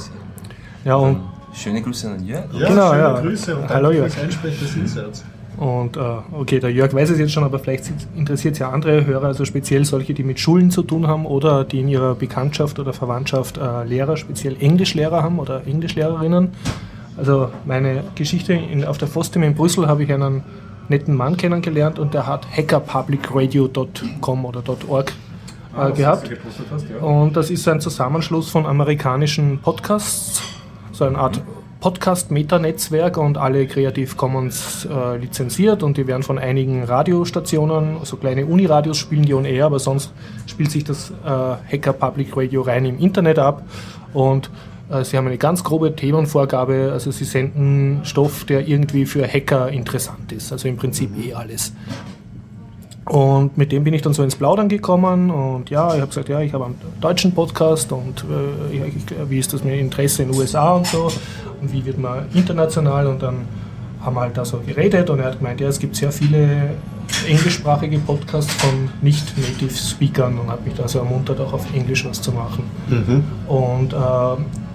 Ja, 0.85 0.95
und 0.95 1.21
schöne 1.53 1.81
Grüße 1.81 2.09
an 2.09 2.25
Jörg. 2.25 2.45
Ja, 2.53 2.69
genau, 2.69 2.89
schöne 2.91 3.01
ja. 3.01 3.19
Grüße 3.19 3.55
und 3.57 3.69
Hallo 3.69 3.91
Jörg. 3.91 4.11
Inserts. 4.75 5.23
Und 5.57 5.97
äh, 5.97 5.99
okay, 6.31 6.59
der 6.61 6.71
Jörg 6.71 6.93
weiß 6.93 7.09
es 7.09 7.19
jetzt 7.19 7.33
schon, 7.33 7.43
aber 7.43 7.59
vielleicht 7.59 7.91
interessiert 8.15 8.53
es 8.53 8.59
ja 8.59 8.69
andere 8.69 9.05
Hörer, 9.05 9.27
also 9.27 9.43
speziell 9.43 9.83
solche, 9.83 10.13
die 10.13 10.23
mit 10.23 10.39
Schulen 10.39 10.71
zu 10.71 10.83
tun 10.83 11.05
haben 11.07 11.25
oder 11.25 11.65
die 11.65 11.81
in 11.81 11.89
ihrer 11.89 12.15
Bekanntschaft 12.15 12.79
oder 12.79 12.93
Verwandtschaft 12.93 13.57
äh, 13.57 13.83
Lehrer, 13.83 14.15
speziell 14.15 14.55
Englischlehrer 14.57 15.21
haben 15.21 15.37
oder 15.37 15.67
Englischlehrerinnen. 15.67 16.51
Also 17.17 17.49
meine 17.65 18.05
Geschichte 18.15 18.53
in, 18.53 18.85
auf 18.85 18.97
der 18.97 19.09
FOSTEM 19.09 19.43
in 19.43 19.53
Brüssel 19.53 19.87
habe 19.87 20.03
ich 20.03 20.13
einen 20.13 20.43
netten 20.87 21.13
Mann 21.13 21.35
kennengelernt 21.35 21.99
und 21.99 22.13
der 22.13 22.25
hat 22.25 22.47
hackerpublicradio.com 22.55 24.45
oder 24.45 24.63
.org 24.87 25.11
ah, 25.75 25.89
gehabt. 25.89 26.29
Hast, 26.71 26.89
ja. 26.89 26.97
Und 26.97 27.35
das 27.35 27.49
ist 27.49 27.67
ein 27.67 27.81
Zusammenschluss 27.81 28.49
von 28.49 28.65
amerikanischen 28.65 29.59
Podcasts, 29.59 30.41
so 30.91 31.05
eine 31.05 31.17
Art 31.17 31.41
Podcast-Meta-Netzwerk 31.79 33.17
und 33.17 33.37
alle 33.37 33.65
Creative 33.65 34.15
Commons 34.15 34.85
äh, 34.85 35.17
lizenziert 35.17 35.81
und 35.81 35.95
die 35.95 36.07
werden 36.07 36.23
von 36.23 36.37
einigen 36.37 36.83
Radiostationen, 36.83 37.97
so 38.03 38.17
kleine 38.17 38.45
Uniradios 38.45 38.97
spielen 38.97 39.23
die 39.23 39.33
on 39.33 39.45
air, 39.45 39.65
aber 39.65 39.79
sonst 39.79 40.11
spielt 40.45 40.71
sich 40.71 40.83
das 40.83 41.11
äh, 41.11 41.25
Hacker 41.25 41.93
Public 41.93 42.35
Radio 42.35 42.61
rein 42.63 42.83
im 42.85 42.99
Internet 42.99 43.39
ab 43.39 43.63
und 44.13 44.49
äh, 44.89 45.05
sie 45.05 45.15
haben 45.15 45.27
eine 45.27 45.37
ganz 45.37 45.63
grobe 45.63 45.95
Themenvorgabe, 45.95 46.89
also 46.91 47.11
sie 47.11 47.23
senden 47.23 48.01
Stoff, 48.03 48.43
der 48.43 48.67
irgendwie 48.67 49.05
für 49.05 49.25
Hacker 49.25 49.69
interessant 49.69 50.33
ist, 50.33 50.51
also 50.51 50.67
im 50.67 50.75
Prinzip 50.75 51.11
eh 51.17 51.33
alles. 51.33 51.73
Und 53.09 53.57
mit 53.57 53.71
dem 53.71 53.83
bin 53.83 53.93
ich 53.95 54.03
dann 54.03 54.13
so 54.13 54.21
ins 54.21 54.35
Plaudern 54.35 54.69
gekommen 54.69 55.31
und 55.31 55.71
ja, 55.71 55.87
ich 55.95 55.99
habe 55.99 56.07
gesagt, 56.07 56.29
ja, 56.29 56.41
ich 56.41 56.53
habe 56.53 56.65
einen 56.65 56.75
deutschen 57.01 57.33
Podcast 57.33 57.91
und 57.91 58.23
äh, 58.71 58.87
ich, 58.87 58.93
wie 59.27 59.39
ist 59.39 59.51
das 59.51 59.63
mit 59.63 59.79
Interesse 59.79 60.21
in 60.21 60.31
den 60.31 60.39
USA 60.39 60.73
und 60.73 60.85
so 60.85 61.11
und 61.59 61.73
wie 61.73 61.83
wird 61.83 61.97
man 61.97 62.25
international 62.35 63.07
und 63.07 63.23
dann 63.23 63.47
haben 64.01 64.15
wir 64.15 64.21
halt 64.21 64.37
da 64.37 64.45
so 64.45 64.59
geredet 64.59 65.09
und 65.09 65.19
er 65.19 65.25
hat 65.25 65.39
gemeint, 65.39 65.59
ja, 65.59 65.67
es 65.67 65.79
gibt 65.79 65.95
sehr 65.95 66.11
viele 66.11 66.75
englischsprachige 67.27 67.97
Podcasts 67.97 68.53
von 68.53 68.89
nicht-Native 69.01 69.73
Speakern 69.73 70.37
und 70.37 70.49
hat 70.49 70.63
mich 70.63 70.75
da 70.75 70.87
so 70.87 70.99
ermuntert, 70.99 71.39
auch 71.41 71.53
auf 71.53 71.65
Englisch 71.73 72.05
was 72.05 72.21
zu 72.21 72.31
machen. 72.31 72.63
Mhm. 72.87 73.23
Und 73.47 73.93
äh, 73.93 73.97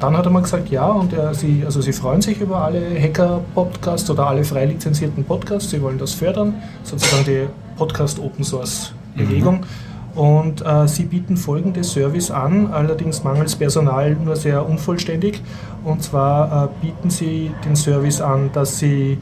dann 0.01 0.17
hat 0.17 0.27
er 0.27 0.31
mal 0.31 0.43
gesagt, 0.43 0.71
ja, 0.71 0.87
und 0.87 1.13
er, 1.13 1.33
sie, 1.35 1.63
also 1.65 1.81
sie 1.81 1.93
freuen 1.93 2.21
sich 2.21 2.41
über 2.41 2.59
alle 2.59 3.01
Hacker-Podcasts 3.01 4.11
oder 4.11 4.27
alle 4.27 4.45
frei 4.45 4.67
lizenzierten 4.67 5.25
Podcasts, 5.25 5.71
sie 5.71 5.81
wollen 5.81 5.99
das 5.99 6.13
fördern, 6.13 6.55
sozusagen 6.83 7.25
die 7.25 7.47
Podcast 7.77 8.19
Open 8.19 8.45
Source 8.45 8.93
Bewegung. 9.17 9.61
Mhm. 9.61 10.21
Und 10.21 10.65
äh, 10.65 10.87
sie 10.87 11.05
bieten 11.05 11.37
folgende 11.37 11.83
Service 11.83 12.31
an, 12.31 12.69
allerdings 12.73 13.25
mangels 13.25 13.57
Personal 13.57 14.15
nur 14.15 14.37
sehr 14.37 14.69
unvollständig. 14.69 15.43
Und 15.85 16.05
zwar 16.05 16.65
äh, 16.65 16.87
bieten 16.87 17.11
sie 17.11 17.51
den 17.65 17.75
Service 17.75 18.21
an, 18.21 18.51
dass 18.53 18.79
sie 18.79 19.19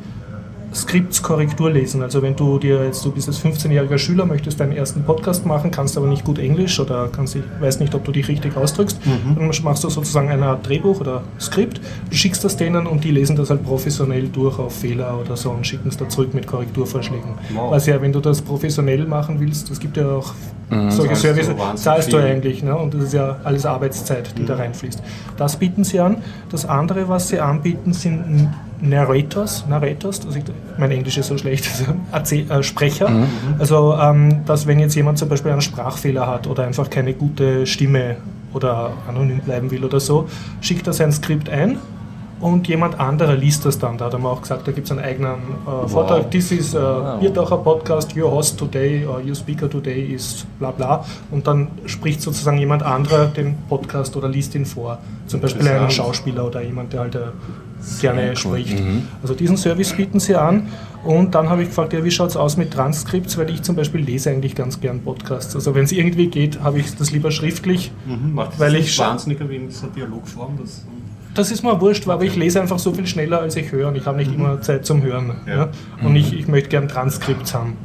Skripts 0.75 1.23
Korrektur 1.23 1.71
lesen. 1.71 2.03
Also 2.03 2.23
wenn 2.23 2.35
du 2.35 2.59
dir 2.59 2.85
jetzt, 2.85 3.05
du 3.05 3.13
bist 3.13 3.29
als 3.29 3.45
15-jähriger 3.45 3.99
Schüler, 3.99 4.25
möchtest 4.25 4.59
deinen 4.61 4.73
ersten 4.73 5.03
Podcast 5.03 5.45
machen, 5.45 5.71
kannst 5.71 5.97
aber 5.97 6.07
nicht 6.07 6.25
gut 6.25 6.39
Englisch 6.39 6.81
oder 6.81 7.09
kannst, 7.13 7.37
ich 7.37 7.43
weiß 7.61 7.81
nicht, 7.81 7.95
ob 7.95 8.05
du 8.05 8.13
dich 8.13 8.29
richtig 8.29 8.57
ausdrückst, 8.57 8.99
mhm. 9.05 9.37
dann 9.37 9.51
machst 9.63 9.85
du 9.85 9.91
sozusagen 9.91 10.31
eine 10.31 10.47
Art 10.47 10.67
Drehbuch 10.67 11.01
oder 11.01 11.23
Skript, 11.39 11.81
schickst 12.11 12.43
das 12.45 12.57
denen 12.57 12.87
und 12.87 13.05
die 13.05 13.11
lesen 13.11 13.37
das 13.37 13.51
halt 13.51 13.65
professionell 13.65 14.29
durch 14.29 14.59
auf 14.59 14.75
Fehler 14.75 15.19
oder 15.21 15.37
so 15.37 15.51
und 15.51 15.67
schicken 15.67 15.89
es 15.89 15.97
da 15.97 16.09
zurück 16.09 16.33
mit 16.35 16.47
Korrekturvorschlägen. 16.47 17.35
Wow. 17.55 17.71
Was 17.71 17.87
ja, 17.87 18.01
wenn 18.01 18.13
du 18.13 18.21
das 18.21 18.41
professionell 18.41 19.07
machen 19.07 19.41
willst, 19.41 19.71
es 19.71 19.79
gibt 19.79 19.97
ja 19.97 20.09
auch 20.09 20.33
mhm, 20.71 20.91
solche 20.91 21.17
Services, 21.17 21.55
zahlst 21.77 22.13
du 22.13 22.17
eigentlich 22.17 22.63
ne? 22.63 22.77
und 22.77 22.95
das 22.95 23.05
ist 23.05 23.15
ja 23.15 23.37
alles 23.45 23.67
Arbeitszeit, 23.67 24.37
die 24.39 24.43
mhm. 24.43 24.47
da 24.47 24.57
reinfließt. 24.57 25.03
Das 25.37 25.57
bieten 25.57 25.85
sie 25.85 26.01
an. 26.01 26.17
Das 26.51 26.65
andere, 26.65 27.09
was 27.09 27.29
sie 27.29 27.41
anbieten, 27.41 27.93
sind 27.93 28.51
Narrators, 28.83 29.65
Narrators, 29.69 30.27
also 30.27 30.39
ich, 30.39 30.45
mein 30.79 30.91
Englisch 30.91 31.19
ist 31.19 31.29
so 31.29 31.39
schlecht, 31.39 31.69
also 32.11 32.35
äh, 32.35 32.63
Sprecher. 32.63 33.09
Mhm. 33.09 33.27
Also, 33.59 33.97
ähm, 34.01 34.45
dass 34.47 34.67
wenn 34.67 34.79
jetzt 34.79 34.95
jemand 34.95 35.19
zum 35.19 35.29
Beispiel 35.29 35.53
einen 35.53 35.61
Sprachfehler 35.61 36.27
hat 36.27 36.47
oder 36.47 36.65
einfach 36.65 36.91
keine 36.91 37.15
gute 37.15 37.67
Stimme 37.67 38.17
oder 38.53 38.93
anonym 39.09 39.41
bleiben 39.41 39.71
will 39.71 39.85
oder 39.85 40.01
so, 40.01 40.29
schickt 40.61 40.87
er 40.87 40.93
sein 40.93 41.13
Skript 41.13 41.49
ein 41.49 41.79
und 42.43 42.67
jemand 42.67 42.99
anderer 42.99 43.35
liest 43.35 43.65
das 43.65 43.79
dann. 43.79 43.97
Da 43.97 44.07
hat 44.07 44.15
er 44.15 44.19
mir 44.19 44.29
auch 44.29 44.43
gesagt, 44.43 44.67
da 44.67 44.73
gibt 44.73 44.87
es 44.87 44.91
einen 44.91 45.01
eigenen 45.01 45.35
äh, 45.35 45.89
Vortrag. 45.89 46.25
Wow. 46.25 46.31
This 46.31 46.51
is 46.51 46.75
a 46.75 47.17
Bierdacher 47.21 47.59
Podcast, 47.59 48.17
your 48.17 48.33
host 48.33 48.59
today 48.59 49.07
or 49.07 49.21
your 49.25 49.37
speaker 49.37 49.71
today 49.71 50.13
is 50.13 50.45
bla 50.59 50.73
bla. 50.73 51.05
Und 51.31 51.47
dann 51.47 51.69
spricht 51.87 52.21
sozusagen 52.21 52.59
jemand 52.59 52.83
anderer 52.83 53.27
den 53.27 53.57
Podcast 53.69 54.17
oder 54.17 54.29
liest 54.29 54.57
ihn 54.57 54.67
vor. 54.67 54.99
Zum 55.29 55.41
Beispiel 55.41 55.67
ein 55.69 55.91
Schauspieler 55.91 56.45
oder 56.45 56.63
jemand, 56.63 56.93
der 56.93 57.01
halt 57.01 57.15
äh, 57.15 57.21
gerne 58.01 58.29
cool. 58.31 58.37
spricht. 58.37 58.81
Mhm. 58.81 59.03
Also 59.23 59.35
diesen 59.35 59.57
Service 59.57 59.93
bieten 59.95 60.21
sie 60.21 60.37
an. 60.37 60.69
Und 61.05 61.35
dann 61.35 61.49
habe 61.49 61.63
ich 61.63 61.69
gefragt, 61.69 61.93
ja, 61.93 62.05
wie 62.05 62.13
schaut 62.13 62.31
es 62.31 62.37
aus 62.37 62.57
mit 62.57 62.73
Transkripts, 62.73 63.37
weil 63.37 63.51
ich 63.51 63.63
zum 63.63 63.75
Beispiel 63.75 64.01
lese 64.03 64.31
eigentlich 64.31 64.55
ganz 64.55 64.81
gern 64.81 65.01
Podcasts. 65.01 65.55
Also 65.57 65.75
wenn 65.75 65.85
es 65.85 65.93
irgendwie 65.93 66.29
geht, 66.29 66.61
habe 66.61 66.79
ich 66.79 66.95
das 66.95 67.11
lieber 67.11 67.33
schriftlich. 67.33 67.91
Mhm. 68.07 68.35
Macht 68.35 68.53
das 68.53 68.61
weil 68.61 68.77
ich 68.77 68.97
wahnsinniger 68.99 69.49
wie 69.51 69.57
in 69.57 69.71
so 69.71 69.89
Dialogform? 69.89 70.59
Das 70.61 70.85
das 71.35 71.51
ist 71.51 71.63
mir 71.63 71.81
wurscht, 71.81 72.07
aber 72.09 72.25
ich 72.25 72.37
lese 72.37 72.61
einfach 72.61 72.79
so 72.79 72.93
viel 72.93 73.07
schneller 73.07 73.41
als 73.41 73.57
ich 73.57 73.73
höre 73.73 73.89
und 73.89 73.97
ich 73.97 74.05
habe 74.05 74.19
nicht 74.19 74.31
mhm. 74.31 74.37
immer 74.37 74.61
Zeit 74.61 74.85
zum 74.85 75.03
Hören. 75.03 75.41
Ja. 75.47 75.57
Ja? 75.57 75.69
Und 76.03 76.11
mhm. 76.11 76.17
ich, 76.17 76.35
ich 76.35 76.47
möchte 76.47 76.69
gern 76.69 76.89
Transkripts 76.89 77.55
haben. 77.55 77.77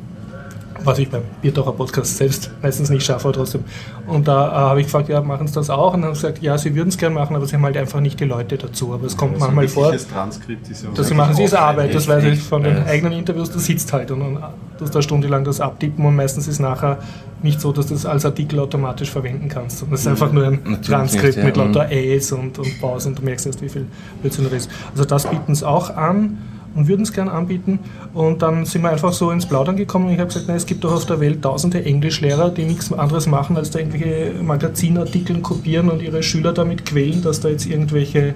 Was 0.84 1.00
ich 1.00 1.10
beim 1.10 1.24
Biertaucher 1.42 1.74
Podcast 1.74 2.18
selbst 2.18 2.52
meistens 2.62 2.90
nicht 2.90 3.06
schaffe, 3.06 3.28
aber 3.28 3.38
trotzdem. 3.38 3.64
Und 4.06 4.28
da 4.28 4.48
äh, 4.48 4.52
habe 4.52 4.80
ich 4.80 4.88
gefragt, 4.88 5.10
ja, 5.10 5.22
machen 5.22 5.48
Sie 5.48 5.54
das 5.54 5.70
auch? 5.70 5.94
Und 5.94 6.02
dann 6.02 6.10
haben 6.10 6.16
sie 6.16 6.22
gesagt, 6.22 6.42
ja, 6.42 6.58
sie 6.58 6.76
würden 6.76 6.90
es 6.90 6.98
gerne 6.98 7.16
machen, 7.16 7.36
aber 7.36 7.46
sie 7.46 7.56
haben 7.56 7.64
halt 7.64 7.78
einfach 7.78 8.00
nicht 8.00 8.20
die 8.20 8.26
Leute 8.26 8.58
dazu. 8.58 8.94
Aber 8.94 9.06
es 9.06 9.18
kommt 9.18 9.34
Also 9.34 9.46
manchmal 9.46 9.68
vor, 9.68 9.96
Transkript 9.96 10.70
ist 10.70 10.84
ja 10.84 10.90
dass 10.94 11.08
sie 11.08 11.14
machen, 11.14 11.36
sie 11.36 11.44
ist 11.44 11.54
Arbeit, 11.54 11.94
das 11.94 12.08
weiß 12.08 12.24
ich 12.26 12.42
von 12.42 12.64
den 12.64 12.84
eigenen 12.86 13.14
Interviews, 13.14 13.52
du 13.52 13.60
sitzt 13.60 13.92
halt 13.94 14.12
und 14.12 14.20
dann 14.20 14.44
tust 14.78 14.96
da 14.96 15.02
stundenlang 15.02 15.44
das 15.44 15.60
abtippen 15.60 16.06
und 16.06 16.16
meistens 16.16 16.48
ist 16.48 16.60
nachher 16.60 17.00
nicht 17.44 17.62
so, 17.62 17.72
dass 17.72 17.88
du 17.88 17.94
das 17.94 18.06
als 18.06 18.26
Artikel 18.26 18.60
automatisch 18.60 19.12
verwenden 19.12 19.50
kannst. 19.50 19.84
Und 19.84 19.92
das 19.92 20.02
ist 20.02 20.08
einfach 20.08 20.32
nur 20.32 20.46
ein 20.46 20.60
Natürlich 20.64 20.88
Transkript 20.88 21.26
nicht, 21.26 21.38
ja. 21.38 21.44
mit 21.46 21.58
lauter 21.58 21.86
Mhm. 21.86 21.92
Äs 21.92 22.32
und, 22.32 22.58
und 22.60 22.80
Pausen 22.82 23.10
und 23.10 23.20
du 23.20 23.24
merkst 23.24 23.46
erst, 23.46 23.62
wie 23.62 23.70
viel 23.70 23.86
Blödsinn 24.22 24.48
da 24.50 24.56
ist. 24.56 24.70
Also 24.92 25.06
das 25.06 25.28
bieten 25.30 25.54
sie 25.54 25.68
auch 25.68 25.96
an 25.96 26.38
und 26.78 26.88
würden 26.88 27.02
es 27.02 27.12
gern 27.12 27.28
anbieten. 27.28 27.80
Und 28.14 28.42
dann 28.42 28.66
sind 28.66 28.84
wir 28.84 28.92
einfach 28.92 29.12
so 29.12 29.32
ins 29.32 29.46
Plaudern 29.46 29.76
gekommen 29.76 30.06
und 30.06 30.14
ich 30.14 30.20
habe 30.20 30.28
gesagt, 30.28 30.46
na, 30.48 30.56
es 30.56 30.66
gibt 30.66 30.84
doch 30.84 30.94
auf 30.94 31.06
der 31.06 31.20
Welt 31.20 31.42
tausende 31.42 31.84
Englischlehrer, 31.84 32.52
die 32.52 32.64
nichts 32.64 32.94
anderes 32.94 33.28
machen, 33.28 33.58
als 33.58 33.72
da 33.72 33.80
irgendwelche 33.80 34.32
Magazinartikel 34.42 35.42
kopieren 35.42 35.90
und 35.90 36.02
ihre 36.02 36.24
Schüler 36.24 36.54
damit 36.54 36.86
quälen, 36.86 37.22
dass 37.24 37.42
da 37.42 37.50
jetzt 37.50 37.66
irgendwelche 37.66 38.36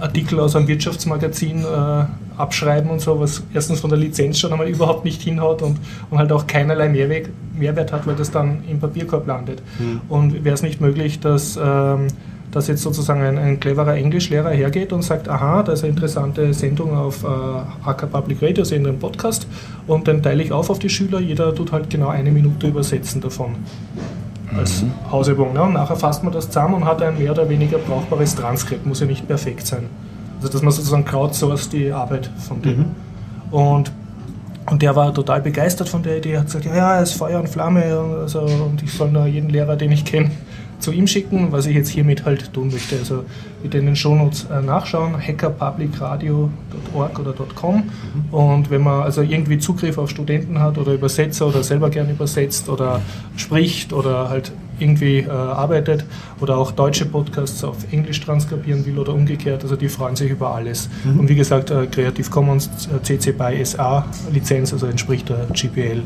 Artikel 0.00 0.40
aus 0.40 0.56
einem 0.56 0.66
Wirtschaftsmagazin 0.66 1.60
äh, 1.62 2.04
abschreiben 2.38 2.90
und 2.90 3.00
so, 3.00 3.20
was 3.20 3.42
erstens 3.52 3.80
von 3.80 3.90
der 3.90 3.98
Lizenz 3.98 4.38
schon 4.38 4.50
einmal 4.50 4.68
überhaupt 4.68 5.04
nicht 5.04 5.20
hinhaut 5.20 5.60
und, 5.60 5.78
und 6.08 6.18
halt 6.18 6.32
auch 6.32 6.46
keinerlei 6.46 6.88
Mehrwert, 6.88 7.28
Mehrwert 7.54 7.92
hat, 7.92 8.06
weil 8.06 8.16
das 8.16 8.30
dann 8.30 8.64
im 8.68 8.80
Papierkorb 8.80 9.26
landet. 9.26 9.62
Und 10.08 10.42
wäre 10.44 10.54
es 10.54 10.62
nicht 10.62 10.80
möglich, 10.80 11.20
dass, 11.20 11.58
ähm, 11.62 12.06
dass 12.50 12.66
jetzt 12.66 12.82
sozusagen 12.82 13.22
ein, 13.22 13.38
ein 13.38 13.60
cleverer 13.60 13.94
Englischlehrer 13.94 14.50
hergeht 14.50 14.92
und 14.92 15.02
sagt, 15.02 15.28
aha, 15.28 15.62
da 15.62 15.72
ist 15.72 15.84
eine 15.84 15.90
interessante 15.90 16.52
Sendung 16.52 16.96
auf 16.96 17.22
äh, 17.24 17.26
AK 17.88 18.10
Public 18.10 18.42
Radio, 18.42 18.64
in 18.64 18.86
einem 18.86 18.98
Podcast, 18.98 19.46
und 19.86 20.08
dann 20.08 20.22
teile 20.22 20.42
ich 20.42 20.52
auf 20.52 20.70
auf 20.70 20.78
die 20.78 20.88
Schüler, 20.88 21.20
jeder 21.20 21.54
tut 21.54 21.72
halt 21.72 21.90
genau 21.90 22.08
eine 22.08 22.30
Minute 22.30 22.68
übersetzen 22.68 23.20
davon 23.20 23.56
als 24.56 24.84
Hausübung. 25.10 25.52
Ne? 25.52 25.62
Und 25.62 25.74
nachher 25.74 25.96
fasst 25.96 26.24
man 26.24 26.32
das 26.32 26.46
zusammen 26.46 26.74
und 26.74 26.84
hat 26.84 27.02
ein 27.02 27.18
mehr 27.18 27.32
oder 27.32 27.48
weniger 27.48 27.78
brauchbares 27.78 28.34
Transkript, 28.34 28.86
muss 28.86 29.00
ja 29.00 29.06
nicht 29.06 29.26
perfekt 29.26 29.66
sein. 29.66 29.86
Also 30.38 30.52
dass 30.52 30.62
man 30.62 30.72
sozusagen 30.72 31.04
crowdsourced 31.04 31.72
die 31.72 31.92
Arbeit 31.92 32.30
von 32.48 32.62
dem. 32.62 32.86
Und, 33.50 33.92
und 34.66 34.82
der 34.82 34.96
war 34.96 35.12
total 35.12 35.40
begeistert 35.40 35.88
von 35.88 36.02
der 36.02 36.18
Idee, 36.18 36.38
hat 36.38 36.46
gesagt, 36.46 36.64
ja, 36.64 36.74
ja, 36.74 37.00
es 37.00 37.10
ist 37.10 37.18
Feuer 37.18 37.40
und 37.40 37.48
Flamme 37.48 37.84
also, 38.22 38.40
und 38.40 38.82
ich 38.82 38.92
soll 38.92 39.10
nur 39.10 39.26
jeden 39.26 39.50
Lehrer, 39.50 39.76
den 39.76 39.92
ich 39.92 40.04
kenne, 40.04 40.30
zu 40.80 40.92
ihm 40.92 41.06
schicken, 41.06 41.52
was 41.52 41.66
ich 41.66 41.74
jetzt 41.74 41.90
hiermit 41.90 42.24
halt 42.24 42.52
tun 42.52 42.70
möchte. 42.70 42.96
Also 42.96 43.24
bitte 43.62 43.78
in 43.78 43.86
den 43.86 43.96
Shownotes 43.96 44.46
äh, 44.50 44.62
nachschauen, 44.62 45.16
hackerpublicradio.org 45.16 47.18
oder 47.18 47.34
.com 47.54 47.84
und 48.30 48.70
wenn 48.70 48.82
man 48.82 49.02
also 49.02 49.22
irgendwie 49.22 49.58
Zugriff 49.58 49.98
auf 49.98 50.10
Studenten 50.10 50.60
hat 50.60 50.78
oder 50.78 50.92
Übersetzer 50.92 51.46
oder 51.46 51.62
selber 51.62 51.90
gern 51.90 52.10
übersetzt 52.10 52.68
oder 52.68 53.00
spricht 53.36 53.92
oder 53.92 54.28
halt 54.28 54.52
irgendwie 54.78 55.18
äh, 55.18 55.30
arbeitet 55.30 56.04
oder 56.40 56.56
auch 56.56 56.72
deutsche 56.72 57.04
Podcasts 57.04 57.62
auf 57.64 57.92
Englisch 57.92 58.20
transkribieren 58.20 58.84
will 58.86 58.98
oder 58.98 59.14
umgekehrt, 59.14 59.62
also 59.62 59.76
die 59.76 59.88
freuen 59.88 60.16
sich 60.16 60.30
über 60.30 60.54
alles. 60.54 60.88
Und 61.04 61.28
wie 61.28 61.34
gesagt, 61.34 61.70
äh, 61.70 61.86
Creative 61.86 62.30
Commons 62.30 62.70
äh, 62.86 63.02
CC 63.02 63.32
BY 63.32 63.64
SA 63.64 64.06
Lizenz, 64.32 64.72
also 64.72 64.86
entspricht 64.86 65.28
der 65.28 65.46
GPL. 65.52 66.02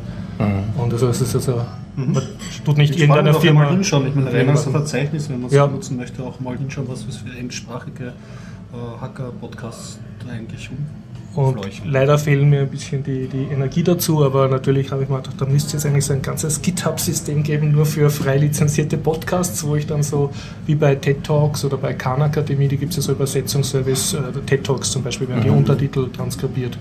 Und 0.77 0.93
also 0.93 1.09
es 1.09 1.21
ist 1.21 1.37
also, 1.37 1.61
man 1.97 2.23
tut 2.65 2.77
nicht 2.79 2.95
Ich 2.95 3.09
doch 3.33 3.41
Firma 3.41 3.65
mal 3.65 3.71
hinschauen. 3.71 4.07
Ich 4.09 4.15
meine, 4.15 4.33
rein 4.33 4.49
als 4.49 4.61
machen. 4.67 4.73
Verzeichnis, 4.73 5.29
wenn 5.29 5.41
man 5.41 5.49
es 5.49 5.55
Ja. 5.55 5.67
nutzen 5.67 5.97
möchte, 5.97 6.23
auch 6.23 6.41
mal 6.41 6.57
hinschauen, 6.57 6.89
was 6.89 7.05
es 7.07 7.17
für 7.19 7.37
englischsprachige 7.37 8.09
äh, 8.73 9.01
Hacker-Podcasts 9.01 9.99
eigentlich 10.29 10.71
um. 10.71 10.79
Und 11.35 11.61
Fleuchen. 11.61 11.91
leider 11.91 12.19
fehlen 12.19 12.49
mir 12.49 12.61
ein 12.61 12.69
bisschen 12.69 13.03
die, 13.03 13.27
die 13.27 13.45
Energie 13.53 13.83
dazu, 13.83 14.25
aber 14.25 14.49
natürlich 14.49 14.93
habe 14.93 15.03
ich 15.03 15.09
mir 15.09 15.17
gedacht, 15.17 15.35
da 15.39 15.47
müsste 15.47 15.69
es 15.69 15.73
jetzt 15.85 15.87
eigentlich 15.87 16.05
so 16.05 16.13
ein 16.13 16.23
ganzes 16.23 16.63
GitHub-System 16.63 17.43
geben, 17.43 17.73
nur 17.73 17.87
für 17.87 18.09
frei 18.09 18.37
lizenzierte 18.37 18.97
Podcasts, 18.97 19.67
wo 19.67 19.75
ich 19.75 19.87
dann 19.87 20.03
so, 20.03 20.31
wie 20.67 20.77
bei 20.77 20.95
TED 20.95 21.25
Talks 21.25 21.65
oder 21.65 21.77
bei 21.77 21.93
Khan 21.93 22.23
Akademie, 22.23 22.69
die 22.69 22.77
gibt 22.77 22.91
es 22.91 22.97
ja 22.99 23.03
so 23.03 23.13
Übersetzungsservice, 23.13 24.15
äh, 24.15 24.19
TED 24.47 24.65
Talks 24.65 24.93
zum 24.93 25.03
Beispiel, 25.03 25.29
werden 25.29 25.43
die 25.43 25.51
Untertitel 25.51 26.09
transkribiert. 26.11 26.79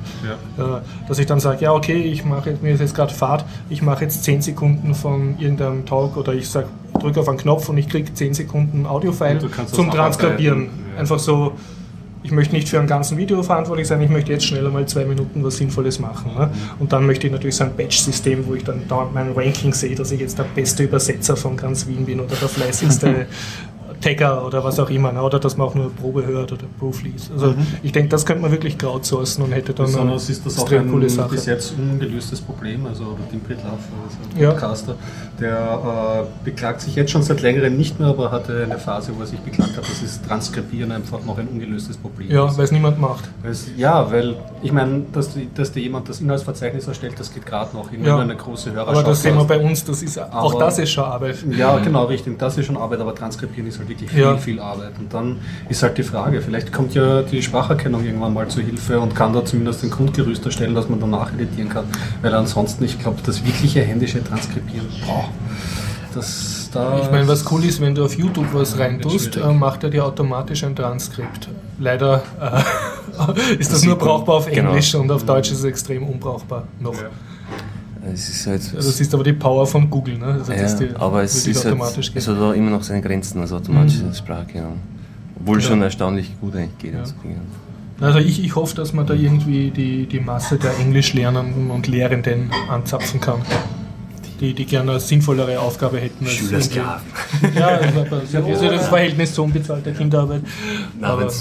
Ja. 0.57 0.77
Äh, 0.77 0.81
dass 1.07 1.17
ich 1.17 1.25
dann 1.25 1.39
sage, 1.39 1.63
ja 1.63 1.73
okay, 1.73 2.03
ich 2.03 2.23
mache 2.23 2.51
jetzt, 2.51 2.61
mir 2.61 2.73
ist 2.73 2.79
jetzt 2.79 2.95
gerade 2.95 3.13
Fahrt, 3.13 3.45
ich 3.69 3.81
mache 3.81 4.03
jetzt 4.03 4.23
10 4.23 4.41
Sekunden 4.41 4.93
von 4.93 5.39
irgendeinem 5.39 5.85
Talk 5.85 6.15
oder 6.15 6.33
ich 6.33 6.47
sage, 6.47 6.67
drücke 6.99 7.19
auf 7.19 7.29
einen 7.29 7.37
Knopf 7.37 7.69
und 7.69 7.77
ich 7.77 7.89
kriege 7.89 8.13
10 8.13 8.33
Sekunden 8.33 8.85
Audiofile 8.85 9.39
zum. 9.71 9.89
Transkribieren. 9.89 10.69
Ja. 10.93 10.99
Einfach 11.01 11.19
so, 11.19 11.53
ich 12.23 12.31
möchte 12.31 12.55
nicht 12.55 12.69
für 12.69 12.79
ein 12.79 12.87
ganzen 12.87 13.17
Video 13.17 13.43
verantwortlich 13.43 13.87
sein, 13.87 14.01
ich 14.01 14.09
möchte 14.09 14.31
jetzt 14.31 14.45
schneller 14.45 14.69
mal 14.69 14.87
zwei 14.87 15.05
Minuten 15.05 15.43
was 15.43 15.57
Sinnvolles 15.57 15.99
machen. 15.99 16.33
Ne? 16.33 16.49
Und 16.79 16.93
dann 16.93 17.05
möchte 17.05 17.27
ich 17.27 17.33
natürlich 17.33 17.55
so 17.55 17.65
ein 17.65 17.75
Batch-System, 17.75 18.47
wo 18.47 18.55
ich 18.55 18.63
dann 18.63 18.87
dauernd 18.87 19.13
mein 19.13 19.31
Ranking 19.33 19.73
sehe, 19.73 19.95
dass 19.95 20.11
ich 20.11 20.21
jetzt 20.21 20.39
der 20.39 20.45
beste 20.55 20.83
Übersetzer 20.83 21.35
von 21.35 21.57
ganz 21.57 21.85
Wien 21.87 22.05
bin 22.05 22.19
oder 22.19 22.35
der 22.35 22.49
fleißigste 22.49 23.27
Tagger 24.03 24.45
oder 24.45 24.63
was 24.63 24.79
auch 24.79 24.89
immer. 24.89 25.11
Ne? 25.11 25.21
Oder 25.21 25.39
dass 25.39 25.57
man 25.57 25.67
auch 25.67 25.75
nur 25.75 25.89
Probe 25.91 26.25
hört 26.25 26.51
oder 26.51 26.63
Proof 26.79 27.03
liest. 27.03 27.31
Also 27.31 27.53
ich 27.81 27.91
denke, 27.91 28.09
das 28.09 28.25
könnte 28.25 28.41
man 28.41 28.51
wirklich 28.51 28.77
crowdsourcen 28.77 29.43
und 29.43 29.51
hätte 29.51 29.73
dann 29.73 29.85
eine 29.85 29.93
Besonders 29.95 30.29
ist 30.29 30.45
das 30.45 30.59
auch 30.59 30.71
ein 30.71 30.89
coole 30.91 31.09
Sache. 31.09 31.29
bis 31.29 31.45
jetzt 31.45 31.73
ungelöstes 31.77 32.41
Problem. 32.41 32.85
Also 32.85 33.17
Tim 33.31 33.39
Pritlove, 33.41 33.67
also 33.71 34.39
Ja. 34.41 34.51
Podcaster, 34.51 34.95
der 35.39 36.25
äh, 36.27 36.45
beklagt 36.45 36.81
sich 36.81 36.95
jetzt 36.95 37.11
schon 37.11 37.23
seit 37.23 37.41
längerem 37.41 37.77
nicht 37.77 37.99
mehr, 37.99 38.09
aber 38.09 38.31
hatte 38.31 38.63
eine 38.63 38.77
Phase, 38.77 39.11
wo 39.15 39.21
er 39.21 39.27
sich 39.27 39.39
beklagt 39.39 39.77
hat, 39.77 39.83
dass 39.89 40.01
das 40.01 40.21
Transkribieren 40.21 40.91
einfach 40.91 41.23
noch 41.25 41.37
ein 41.37 41.47
ungelöstes 41.47 41.97
Problem 41.97 42.29
Ja, 42.31 42.47
ist. 42.47 42.57
weil 42.57 42.65
es 42.65 42.71
niemand 42.71 42.99
macht. 42.99 43.29
Es, 43.43 43.67
ja, 43.77 44.09
weil 44.11 44.35
ich 44.61 44.71
meine, 44.71 45.03
dass, 45.13 45.29
dass 45.55 45.71
dir 45.71 45.81
jemand 45.81 46.09
das 46.09 46.21
Inhaltsverzeichnis 46.21 46.87
erstellt, 46.87 47.13
das 47.17 47.33
geht 47.33 47.45
gerade 47.45 47.75
noch. 47.75 47.91
Wenn 47.91 48.03
Ja. 48.03 48.19
eine 48.19 48.35
große 48.35 48.71
Hörerschaft 48.71 48.97
Aber 48.97 49.07
das 49.09 49.21
sehen 49.21 49.35
wir 49.37 49.43
bei 49.45 49.59
uns, 49.59 49.83
das 49.85 50.01
ist, 50.01 50.17
auch 50.19 50.51
Aber- 50.53 50.59
das 50.65 50.79
ist 50.79 50.91
schon 50.91 51.03
Arbeit. 51.05 51.37
Ja, 51.57 51.77
genau, 51.79 52.05
richtig. 52.05 52.37
Das 52.39 52.57
ist 52.57 52.65
schon 52.65 52.77
Arbeit, 52.77 52.99
aber 52.99 53.13
transkribieren 53.15 53.67
ist 53.67 53.79
halt 53.79 53.89
wirklich 53.93 54.11
viel, 54.11 54.19
Ja. 54.21 54.37
viel 54.37 54.59
Arbeit. 54.59 54.91
Und 54.99 55.13
dann 55.13 55.37
ist 55.69 55.83
halt 55.83 55.97
die 55.97 56.03
Frage, 56.03 56.41
vielleicht 56.41 56.71
kommt 56.71 56.93
ja 56.93 57.21
die 57.21 57.41
Spracherkennung 57.41 58.03
irgendwann 58.05 58.33
mal 58.33 58.47
zur 58.47 58.63
Hilfe 58.63 58.99
und 58.99 59.15
kann 59.15 59.33
da 59.33 59.43
zumindest 59.45 59.83
ein 59.83 59.89
Grundgerüst 59.91 60.45
erstellen, 60.45 60.75
dass 60.75 60.89
man 60.89 60.99
danach 60.99 61.33
editieren 61.33 61.69
kann. 61.69 61.85
Weil 62.21 62.33
ansonsten, 62.33 62.83
ich 62.83 62.99
glaube, 62.99 63.17
das 63.25 63.45
wirkliche 63.45 63.81
händische 63.81 64.23
Transkribieren, 64.23 64.87
boah, 65.05 65.25
das 66.13 66.69
da. 66.73 66.99
Ich 67.01 67.11
meine, 67.11 67.27
was 67.27 67.49
cool 67.51 67.63
ist, 67.65 67.81
wenn 67.81 67.95
du 67.95 68.03
auf 68.03 68.15
YouTube 68.17 68.47
was 68.53 68.77
reintust, 68.79 69.37
äh, 69.37 69.51
macht 69.53 69.83
er 69.83 69.89
dir 69.89 70.05
automatisch 70.05 70.63
ein 70.63 70.75
Transkript. 70.75 71.49
Leider 71.79 72.23
äh, 72.41 73.53
ist 73.59 73.71
das, 73.71 73.81
sieht 73.81 73.89
nur 73.89 73.97
brauchbar 73.97 74.35
auf 74.37 74.45
Genau. 74.49 74.69
Englisch 74.69 74.93
und 74.95 75.11
auf 75.11 75.23
Deutsch 75.23 75.51
ist 75.51 75.59
es 75.59 75.63
extrem 75.65 76.03
unbrauchbar 76.07 76.67
noch. 76.79 76.95
Ja. 76.95 77.09
Es 78.11 78.27
ist 78.29 78.47
halt. 78.47 78.61
Also 78.75 78.89
das 78.89 78.99
ist 78.99 79.13
aber 79.13 79.23
die 79.23 79.33
Power 79.33 79.65
von 79.65 79.89
Google, 79.89 80.17
ne? 80.17 80.25
Also 80.25 80.51
ja, 80.51 80.73
die 80.73 80.95
aber 80.95 81.23
es 81.23 81.47
ist 81.47 81.63
halt, 81.65 81.77
es 82.15 82.27
hat 82.27 82.37
auch 82.37 82.51
immer 82.53 82.71
noch 82.71 82.83
seine 82.83 83.01
Grenzen, 83.01 83.39
also 83.39 83.55
automatische 83.57 84.13
Spracherkennung. 84.13 84.77
Obwohl 85.39 85.61
Ja. 85.61 85.67
schon 85.67 85.81
erstaunlich 85.81 86.31
gut 86.41 86.55
eigentlich 86.55 86.77
geht. 86.79 86.93
Ja. 86.93 86.99
Also, 86.99 87.13
Also 88.01 88.19
ich, 88.19 88.43
ich 88.43 88.55
hoffe, 88.55 88.75
dass 88.75 88.91
man 88.93 89.05
da 89.07 89.13
irgendwie 89.13 89.71
die, 89.71 90.05
die 90.05 90.19
Masse 90.19 90.57
der 90.57 90.77
Englischlernenden 90.79 91.69
und 91.71 91.87
Lehrenden 91.87 92.51
anzapfen 92.69 93.19
kann. 93.21 93.41
Die, 94.41 94.53
die 94.53 94.65
gerne 94.65 94.91
eine 94.91 94.99
sinnvollere 94.99 95.59
Aufgabe 95.59 95.99
hätten. 95.99 96.25
als 96.25 96.33
Schülersklaven. 96.33 97.01
irgendwie- 97.41 97.59
Ja, 97.59 97.79
aber 98.37 98.69
das 98.75 98.87
Verhältnis 98.87 99.33
zu 99.33 99.43
unbezahlter 99.43 99.91
Kinderarbeit. 99.91 100.41
Na, 100.99 101.09
Aber- 101.09 101.31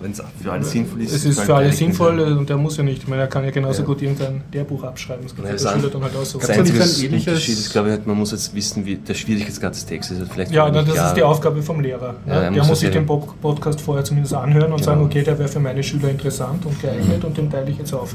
wenn 0.00 0.12
es 0.12 0.22
für 0.42 0.52
alle 0.52 0.64
sinnvoll 0.64 1.02
ist. 1.02 1.12
Es 1.12 1.24
ist 1.24 1.40
für 1.40 1.54
alle 1.54 1.72
sinnvoll 1.72 2.20
ja. 2.20 2.26
und 2.36 2.48
der 2.48 2.56
muss 2.56 2.76
ja 2.76 2.82
nicht. 2.82 3.02
Ich 3.02 3.08
meine, 3.08 3.22
er 3.22 3.28
kann 3.28 3.44
ja 3.44 3.50
genauso 3.50 3.80
Ja. 3.82 3.86
gut 3.86 4.02
irgendein 4.02 4.42
Lehrbuch 4.52 4.82
abschreiben. 4.84 5.24
Das 5.24 5.34
kann 5.34 5.44
Ja, 5.44 5.52
der 5.52 5.60
das 5.60 5.72
Schüler 5.72 5.90
dann 5.90 6.02
halt 6.02 6.16
aussuchen. 6.16 6.40
Das 6.46 6.56
Gab's 6.56 6.56
da 6.58 6.62
nicht 6.74 6.82
einzige 6.82 7.08
ein 7.08 7.12
ähnliches- 7.14 7.28
Unterschied 7.28 7.58
ist, 7.58 7.72
glaube 7.72 7.88
ich, 7.88 7.92
halt, 7.94 8.06
man 8.06 8.16
muss 8.18 8.30
jetzt 8.32 8.54
wissen, 8.54 8.84
wie 8.86 8.96
der 8.96 9.14
Schwierigkeitsgrad 9.14 9.74
des 9.74 9.86
Textes 9.86 10.18
ist. 10.18 10.32
Vielleicht 10.32 10.52
Ja, 10.52 10.70
na, 10.70 10.82
das 10.82 10.92
klar. 10.94 11.08
ist 11.08 11.14
die 11.16 11.22
Aufgabe 11.22 11.62
vom 11.62 11.80
Lehrer. 11.80 12.12
Ne? 12.26 12.32
er 12.32 12.40
der 12.42 12.50
muss 12.50 12.58
muss 12.58 12.68
das 12.68 12.80
sich 12.80 12.90
den 12.90 13.06
Podcast 13.06 13.80
vorher 13.80 14.04
zumindest 14.04 14.34
anhören 14.34 14.72
und 14.72 14.78
Genau. 14.80 14.82
sagen, 14.84 15.02
okay, 15.04 15.22
der 15.22 15.38
wäre 15.38 15.48
für 15.48 15.60
meine 15.60 15.82
Schüler 15.82 16.10
interessant 16.10 16.64
und 16.66 16.80
geeignet 16.80 17.24
und 17.24 17.36
den 17.36 17.50
teile 17.50 17.70
ich 17.70 17.78
jetzt 17.78 17.92
auf. 17.92 18.14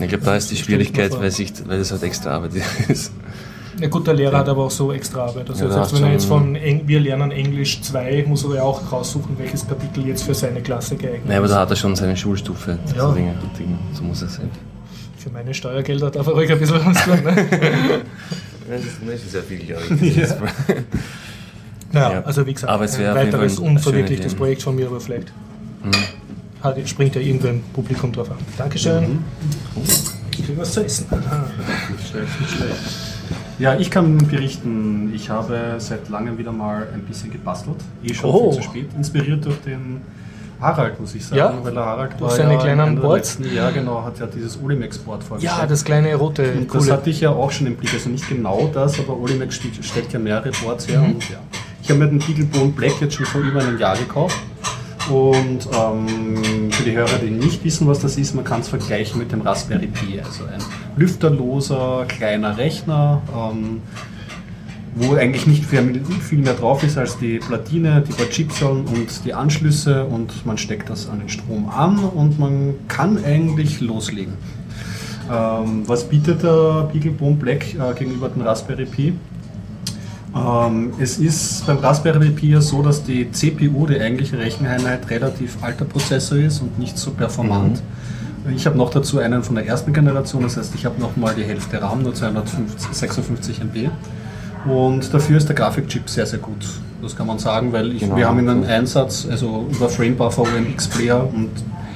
Ich 0.00 0.08
glaube, 0.08 0.24
da 0.24 0.36
ist 0.36 0.50
die 0.50 0.54
Das 0.54 0.64
Schwierigkeit, 0.64 1.12
weil, 1.20 1.30
sich, 1.30 1.52
weil 1.66 1.78
das 1.78 1.90
halt 1.90 2.02
extra 2.02 2.30
Arbeit 2.30 2.52
ist. 2.88 3.12
Na 3.78 3.86
gut, 3.88 4.06
der 4.06 4.14
Lehrer 4.14 4.38
hat 4.38 4.48
aber 4.48 4.64
auch 4.64 4.70
so 4.70 4.92
extra 4.92 5.26
Arbeit. 5.26 5.48
Also 5.48 5.64
Ja, 5.66 5.70
selbst 5.72 5.94
wenn 5.94 6.02
er 6.04 6.12
jetzt 6.12 6.24
von 6.26 6.56
Eng 6.56 6.82
wir 6.86 7.00
lernen 7.00 7.30
Englisch 7.30 7.80
2, 7.82 8.24
muss 8.26 8.44
er 8.44 8.54
ja 8.56 8.62
auch 8.62 8.90
raussuchen, 8.90 9.38
welches 9.38 9.66
Kapitel 9.66 10.06
jetzt 10.06 10.22
für 10.24 10.34
seine 10.34 10.60
Klasse 10.60 10.96
geeignet 10.96 11.22
Nein, 11.26 11.36
aber 11.36 11.46
ist. 11.46 11.52
da 11.52 11.60
hat 11.60 11.70
er 11.70 11.76
schon 11.76 11.94
seine 11.94 12.16
Schulstufe. 12.16 12.78
Ja. 12.96 13.08
So, 13.08 13.12
Dinge, 13.14 13.34
Dinge. 13.58 13.78
so 13.92 14.02
muss 14.02 14.22
es 14.22 14.34
sein. 14.34 14.50
Für 15.18 15.30
meine 15.30 15.52
Steuergelder 15.54 16.10
darf 16.10 16.26
er 16.26 16.32
ruhig 16.32 16.50
ein 16.50 16.58
bisschen 16.58 16.84
was 16.84 17.04
tun. 17.04 17.22
Ne? 17.24 17.46
Das 18.68 18.82
ist, 18.84 19.24
ist 19.24 19.32
sehr 19.32 19.42
viel, 19.42 19.58
glaube 19.58 19.82
ich. 20.00 20.16
Ist- 20.18 20.36
Naja, 21.92 22.12
Ja. 22.12 22.20
also 22.22 22.46
wie 22.46 22.54
gesagt, 22.54 22.72
Aber 22.72 22.84
es 22.84 22.96
ein 22.96 23.14
weiteres 23.16 23.58
unverwirklichtes. 23.58 24.34
Projekt 24.34 24.62
von 24.62 24.76
mir, 24.76 24.86
aber 24.86 25.00
vielleicht 25.00 25.32
hat, 26.62 26.88
springt 26.88 27.14
ja 27.16 27.20
irgendwann 27.20 27.62
Publikum 27.72 28.12
drauf 28.12 28.30
an. 28.30 28.36
Dankeschön. 28.56 29.24
Ich 30.32 30.46
krieg 30.46 30.56
was 30.56 30.72
zu 30.72 30.84
essen. 30.84 31.06
Aha. 31.10 31.46
Nicht 31.90 32.08
schlecht, 32.10 32.40
nicht 32.40 32.50
schlecht. 32.52 33.19
Ja, 33.60 33.76
ich 33.78 33.90
kann 33.90 34.16
berichten, 34.16 35.12
ich 35.14 35.28
habe 35.28 35.74
seit 35.78 36.08
langem 36.08 36.38
wieder 36.38 36.50
mal 36.50 36.86
ein 36.94 37.02
bisschen 37.02 37.30
gebastelt. 37.30 37.76
Eh 38.02 38.14
schon 38.14 38.30
Oh. 38.30 38.50
viel 38.52 38.62
zu 38.62 38.68
spät. 38.68 38.88
Inspiriert 38.96 39.44
durch 39.44 39.60
den 39.60 40.00
Harald, 40.60 40.98
muss 40.98 41.14
ich 41.14 41.24
sagen, 41.24 41.38
Ja? 41.38 41.54
weil 41.62 41.72
der 41.74 41.84
Harald 41.84 42.12
Durch 42.18 42.32
seine 42.32 42.56
kleinen 42.58 42.80
einer 42.80 42.94
der 42.94 43.00
Boards? 43.02 43.38
Ja, 43.54 43.70
genau, 43.70 44.02
hat 44.02 44.18
ja 44.18 44.26
dieses 44.26 44.58
Olimex-Board 44.62 45.22
vorgestellt. 45.24 45.58
Ja, 45.60 45.66
das 45.66 45.84
kleine 45.84 46.14
rote, 46.14 46.52
Und 46.52 46.72
das 46.74 46.82
coole. 46.84 46.92
hatte 46.94 47.10
ich 47.10 47.20
ja 47.20 47.30
auch 47.30 47.50
schon 47.50 47.66
im 47.66 47.76
Blick. 47.76 47.92
Also 47.92 48.08
nicht 48.08 48.26
genau 48.28 48.70
das, 48.72 48.98
aber 48.98 49.18
Olimex 49.18 49.56
stellt, 49.82 50.12
ja 50.12 50.18
mehrere 50.18 50.50
Boards 50.62 50.88
her. 50.88 51.00
Mhm. 51.00 51.14
Und 51.16 51.30
ja. 51.30 51.38
Ich 51.82 51.88
habe 51.90 52.00
mir 52.00 52.08
den 52.08 52.18
Beaglebone 52.18 52.70
Black 52.72 53.00
jetzt 53.00 53.14
schon 53.14 53.26
vor 53.26 53.40
über 53.42 53.60
einem 53.60 53.78
Jahr 53.78 53.96
gekauft. 53.96 54.38
Und 55.08 55.68
ähm, 55.72 56.70
für 56.70 56.82
die 56.84 56.92
Hörer, 56.92 57.18
die 57.22 57.30
nicht 57.30 57.64
wissen, 57.64 57.86
was 57.86 58.00
das 58.00 58.16
ist, 58.16 58.34
man 58.34 58.44
kann 58.44 58.60
es 58.60 58.68
vergleichen 58.68 59.18
mit 59.18 59.32
dem 59.32 59.40
Raspberry 59.40 59.86
Pi. 59.86 60.20
Also 60.20 60.44
ein 60.44 60.60
lüfterloser 60.96 62.04
kleiner 62.06 62.56
Rechner, 62.58 63.22
ähm, 63.34 63.82
wo 64.94 65.14
eigentlich 65.14 65.46
nicht 65.46 65.64
viel, 65.64 66.38
mehr 66.38 66.54
drauf 66.54 66.82
ist 66.82 66.98
als 66.98 67.18
die 67.18 67.38
Platine, 67.38 68.02
die 68.06 68.12
paar 68.12 68.28
Chipseln 68.28 68.84
und 68.86 69.24
die 69.24 69.32
Anschlüsse 69.34 70.04
und 70.04 70.44
man 70.44 70.58
steckt 70.58 70.90
das 70.90 71.08
an 71.08 71.20
den 71.20 71.28
Strom 71.28 71.68
an 71.68 71.98
und 71.98 72.38
man 72.38 72.74
kann 72.88 73.24
eigentlich 73.24 73.80
loslegen. 73.80 74.34
Ähm, 75.32 75.84
was 75.86 76.08
bietet 76.08 76.42
der 76.42 76.88
Beaglebone 76.92 77.36
Black 77.36 77.74
äh, 77.74 77.94
gegenüber 77.96 78.28
dem 78.28 78.42
Raspberry 78.42 78.84
Pi? 78.84 79.12
Ähm, 80.34 80.92
es 81.00 81.18
ist 81.18 81.66
beim 81.66 81.78
Raspberry 81.78 82.30
Pi 82.30 82.50
ja 82.50 82.60
so, 82.60 82.82
dass 82.82 83.02
die 83.02 83.30
CPU, 83.32 83.86
die 83.86 84.00
eigentliche 84.00 84.38
Recheneinheit, 84.38 85.10
relativ 85.10 85.62
alter 85.62 85.84
Prozessor 85.84 86.38
ist 86.38 86.60
und 86.60 86.78
nicht 86.78 86.96
so 86.98 87.10
performant. 87.10 87.82
Ich 88.54 88.64
habe 88.66 88.78
noch 88.78 88.90
dazu 88.90 89.18
einen 89.18 89.42
von 89.42 89.56
der 89.56 89.66
ersten 89.66 89.92
Generation, 89.92 90.42
das 90.42 90.56
heißt, 90.56 90.74
ich 90.74 90.86
habe 90.86 91.00
noch 91.00 91.16
mal 91.16 91.34
die 91.34 91.44
Hälfte 91.44 91.82
RAM, 91.82 92.02
nur 92.02 92.14
256 92.14 93.60
MB. 93.60 93.90
Und 94.66 95.12
dafür 95.12 95.36
ist 95.36 95.48
der 95.48 95.56
Grafikchip 95.56 96.08
sehr, 96.08 96.26
sehr 96.26 96.38
gut. 96.38 96.66
Das 97.02 97.16
kann 97.16 97.26
man 97.26 97.38
sagen, 97.38 97.72
weil 97.72 97.92
ich, 97.92 98.00
Genau. 98.00 98.16
wir 98.16 98.28
haben 98.28 98.38
ihn 98.38 98.48
einen 98.48 98.64
Einsatz, 98.64 99.26
also 99.30 99.66
über 99.70 99.88
Framebuffer 99.88 100.42
OMX 100.42 100.88
Player 100.88 101.26
und 101.32 101.50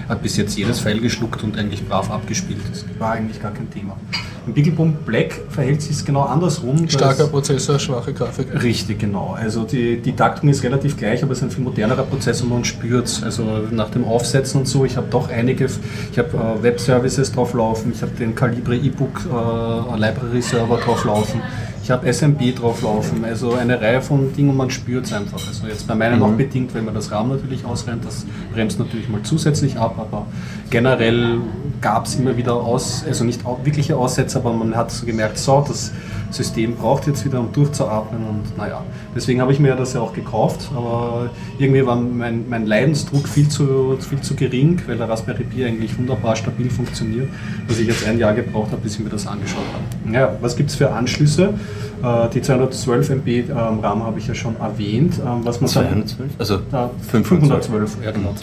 hat 0.08 0.22
bis 0.22 0.36
jetzt 0.36 0.56
jedes 0.56 0.80
File 0.80 1.00
geschluckt 1.00 1.42
und 1.42 1.58
eigentlich 1.58 1.86
brav 1.86 2.10
abgespielt. 2.10 2.60
Das 2.70 2.84
war 2.98 3.12
eigentlich 3.12 3.40
gar 3.40 3.52
kein 3.52 3.70
Thema. 3.70 3.96
Im 4.46 4.52
Beaglebone 4.52 4.92
Black 5.06 5.40
verhält 5.48 5.80
sich 5.80 5.92
es 5.92 6.04
genau 6.04 6.22
andersrum. 6.22 6.88
Starker 6.88 7.26
Prozessor, 7.26 7.78
schwache 7.78 8.12
Grafik. 8.12 8.62
Richtig, 8.62 8.98
genau. 8.98 9.34
Also 9.38 9.64
die, 9.64 9.96
die 9.96 10.12
Taktung 10.12 10.50
ist 10.50 10.62
relativ 10.62 10.96
gleich, 10.96 11.22
aber 11.22 11.32
es 11.32 11.38
ist 11.38 11.44
ein 11.44 11.50
viel 11.50 11.64
modernerer 11.64 12.02
Prozess 12.02 12.42
und 12.42 12.50
man 12.50 12.64
spürt 12.64 13.06
es. 13.06 13.22
Also 13.22 13.44
nach 13.70 13.90
dem 13.90 14.04
Aufsetzen 14.04 14.60
und 14.60 14.66
so, 14.66 14.84
ich 14.84 14.96
habe 14.96 15.06
doch 15.10 15.30
einige, 15.30 15.66
ich 16.12 16.18
habe 16.18 16.36
äh, 16.36 16.62
Web-Services 16.62 17.32
drauf 17.32 17.54
laufen, 17.54 17.92
ich 17.94 18.02
habe 18.02 18.12
den 18.12 18.34
Calibre 18.34 18.76
E-Book 18.76 19.22
äh, 19.26 19.98
Library 19.98 20.42
Server 20.42 20.76
drauf 20.76 21.04
laufen, 21.04 21.40
ich 21.84 21.90
habe 21.90 22.10
SMB 22.10 22.56
drauf 22.56 22.80
laufen, 22.80 23.26
also 23.26 23.52
eine 23.52 23.78
Reihe 23.78 24.00
von 24.00 24.32
Dingen 24.32 24.48
und 24.48 24.56
man 24.56 24.70
spürt 24.70 25.04
es 25.04 25.12
einfach. 25.12 25.46
Also 25.46 25.66
jetzt 25.66 25.86
bei 25.86 25.94
meinen 25.94 26.22
auch 26.22 26.32
bedingt, 26.32 26.72
wenn 26.72 26.86
man 26.86 26.94
das 26.94 27.10
RAM 27.10 27.28
natürlich 27.28 27.66
ausrennt, 27.66 28.06
das 28.06 28.24
bremst 28.54 28.78
natürlich 28.78 29.10
mal 29.10 29.22
zusätzlich 29.22 29.76
ab, 29.76 29.96
aber 29.98 30.24
generell 30.70 31.40
gab 31.82 32.06
es 32.06 32.14
immer 32.14 32.38
wieder 32.38 32.54
aus, 32.54 33.04
also 33.06 33.24
nicht 33.24 33.44
wirkliche 33.64 33.98
Aussätze, 33.98 34.38
aber 34.38 34.54
man 34.54 34.74
hat 34.74 34.92
so 34.92 35.04
gemerkt, 35.04 35.36
so, 35.36 35.62
das 35.68 35.92
System 36.30 36.74
braucht 36.74 37.06
jetzt 37.06 37.24
wieder, 37.24 37.40
um 37.40 37.52
durchzuatmen 37.52 38.20
und 38.24 38.56
naja, 38.58 38.82
deswegen 39.14 39.40
habe 39.40 39.52
ich 39.52 39.60
mir 39.60 39.74
das 39.76 39.92
ja 39.94 40.00
auch 40.00 40.12
gekauft, 40.12 40.70
aber 40.74 41.30
irgendwie 41.58 41.86
war 41.86 41.96
mein, 41.96 42.48
mein 42.48 42.66
Leidensdruck 42.66 43.28
viel 43.28 43.48
zu, 43.48 43.96
viel 44.00 44.20
zu 44.20 44.34
gering, 44.34 44.80
weil 44.86 44.96
der 44.96 45.08
Raspberry 45.08 45.44
Pi 45.44 45.64
eigentlich 45.64 45.96
wunderbar 45.98 46.34
stabil 46.36 46.68
funktioniert, 46.70 47.28
dass 47.68 47.78
ich 47.78 47.86
jetzt 47.86 48.06
ein 48.06 48.18
Jahr 48.18 48.34
gebraucht 48.34 48.72
habe, 48.72 48.82
bis 48.82 48.94
ich 48.94 49.00
mir 49.00 49.10
das 49.10 49.26
angeschaut 49.26 49.62
habe. 49.72 50.14
Ja, 50.14 50.36
was 50.40 50.56
gibt 50.56 50.70
es 50.70 50.76
für 50.76 50.90
Anschlüsse? 50.90 51.54
Äh, 52.02 52.28
Die 52.34 52.42
212 52.42 53.10
MB 53.10 53.28
ähm, 53.28 53.80
RAM 53.80 54.02
habe 54.02 54.18
ich 54.18 54.26
ja 54.26 54.34
schon 54.34 54.56
erwähnt. 54.60 55.14
Ähm, 55.24 55.40
Was 55.44 55.60
man 55.60 55.68
sagen- 55.68 56.04
212? 56.06 56.30
Also 56.38 56.54
ja, 56.72 56.90
512. 57.10 57.66
512, 57.66 57.96
ja 58.04 58.10
genau. 58.10 58.34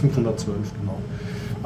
512, 0.00 0.56
genau. 0.80 0.98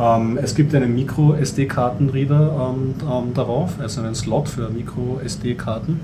Ähm, 0.00 0.38
es 0.42 0.54
gibt 0.54 0.74
einen 0.74 0.94
Micro-SD-Kartenreader 0.94 2.72
ähm, 2.74 2.94
ähm, 3.02 3.34
darauf, 3.34 3.72
also 3.80 4.00
einen 4.00 4.14
Slot 4.14 4.48
für 4.48 4.70
Micro-SD-Karten. 4.70 6.00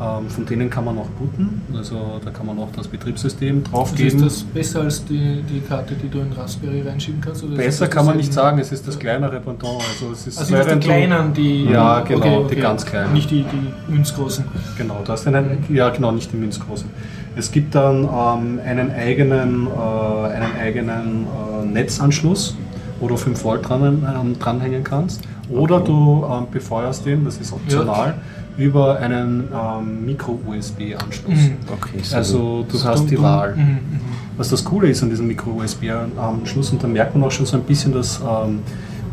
Ähm, 0.00 0.28
von 0.28 0.46
denen 0.46 0.70
kann 0.70 0.84
man 0.84 0.96
auch 0.98 1.08
booten, 1.18 1.60
also 1.76 2.20
da 2.24 2.30
kann 2.30 2.46
man 2.46 2.58
auch 2.58 2.68
das 2.76 2.86
Betriebssystem 2.88 3.58
Also 3.64 3.70
draufgeben. 3.70 4.24
ist 4.24 4.24
das 4.24 4.42
besser 4.44 4.82
als 4.82 5.04
die, 5.04 5.42
die 5.48 5.60
Karte, 5.60 5.94
die 5.94 6.08
du 6.08 6.20
in 6.20 6.32
Raspberry 6.32 6.82
reinschieben 6.82 7.20
kannst? 7.20 7.42
Besser 7.56 7.88
kann 7.88 8.06
man 8.06 8.16
nicht 8.16 8.32
sagen, 8.32 8.58
es 8.58 8.70
ist 8.70 8.86
das 8.86 8.98
kleinere 8.98 9.40
Pendant. 9.40 9.82
Also, 9.90 10.12
es 10.12 10.26
ist 10.26 10.38
Also 10.38 10.54
die 10.56 10.70
du- 10.70 10.78
kleinen, 10.78 11.32
die. 11.34 11.64
Ja, 11.64 12.00
genau, 12.00 12.44
die 12.44 12.56
ganz 12.56 12.84
kleinen. 12.84 13.12
Nicht 13.12 13.30
die, 13.30 13.42
die 13.44 13.92
münzgroßen. 13.92 14.44
Genau, 14.78 15.00
da 15.04 15.14
ist 15.14 15.26
einen, 15.26 15.64
ja 15.68 15.88
genau, 15.90 16.12
nicht 16.12 16.32
die 16.32 16.36
Münzgroßen. 16.36 16.88
Es 17.34 17.50
gibt 17.50 17.74
dann 17.74 18.04
ähm, 18.04 18.60
einen 18.64 18.90
eigenen, 18.92 19.66
äh, 19.66 20.26
einen 20.32 20.54
eigenen 20.60 21.26
äh, 21.26 21.66
Netzanschluss, 21.66 22.56
wo 23.02 23.08
du 23.08 23.16
5 23.16 23.42
Volt 23.44 23.68
dran, 23.68 23.82
ähm, 24.08 24.38
dranhängen 24.38 24.84
kannst. 24.84 25.20
Oder 25.50 25.80
du 25.80 26.24
ähm, 26.30 26.46
befeuerst 26.50 27.04
den, 27.04 27.24
das 27.24 27.36
ist 27.36 27.52
optional, 27.52 28.14
über 28.56 28.98
einen 28.98 29.48
ähm, 29.52 30.06
Micro-USB-Anschluss. 30.06 31.34
Mhm. 31.34 31.56
Okay, 31.72 31.98
so 32.02 32.16
Also 32.16 32.64
du 32.70 32.76
So 32.78 32.88
hast 32.88 33.10
die 33.10 33.16
dumm- 33.16 33.24
Wahl. 33.24 33.56
Mhm, 33.56 33.62
mhm. 33.62 34.00
Was 34.36 34.48
das 34.50 34.64
Coole 34.64 34.88
ist 34.88 35.02
an 35.02 35.10
diesem 35.10 35.26
Micro-USB-Anschluss, 35.26 36.70
und 36.70 36.82
da 36.82 36.86
merkt 36.88 37.14
man 37.14 37.24
auch 37.24 37.30
schon 37.32 37.44
so 37.46 37.56
ein 37.56 37.64
bisschen 37.64 37.92
das, 37.92 38.20
ähm, 38.20 38.60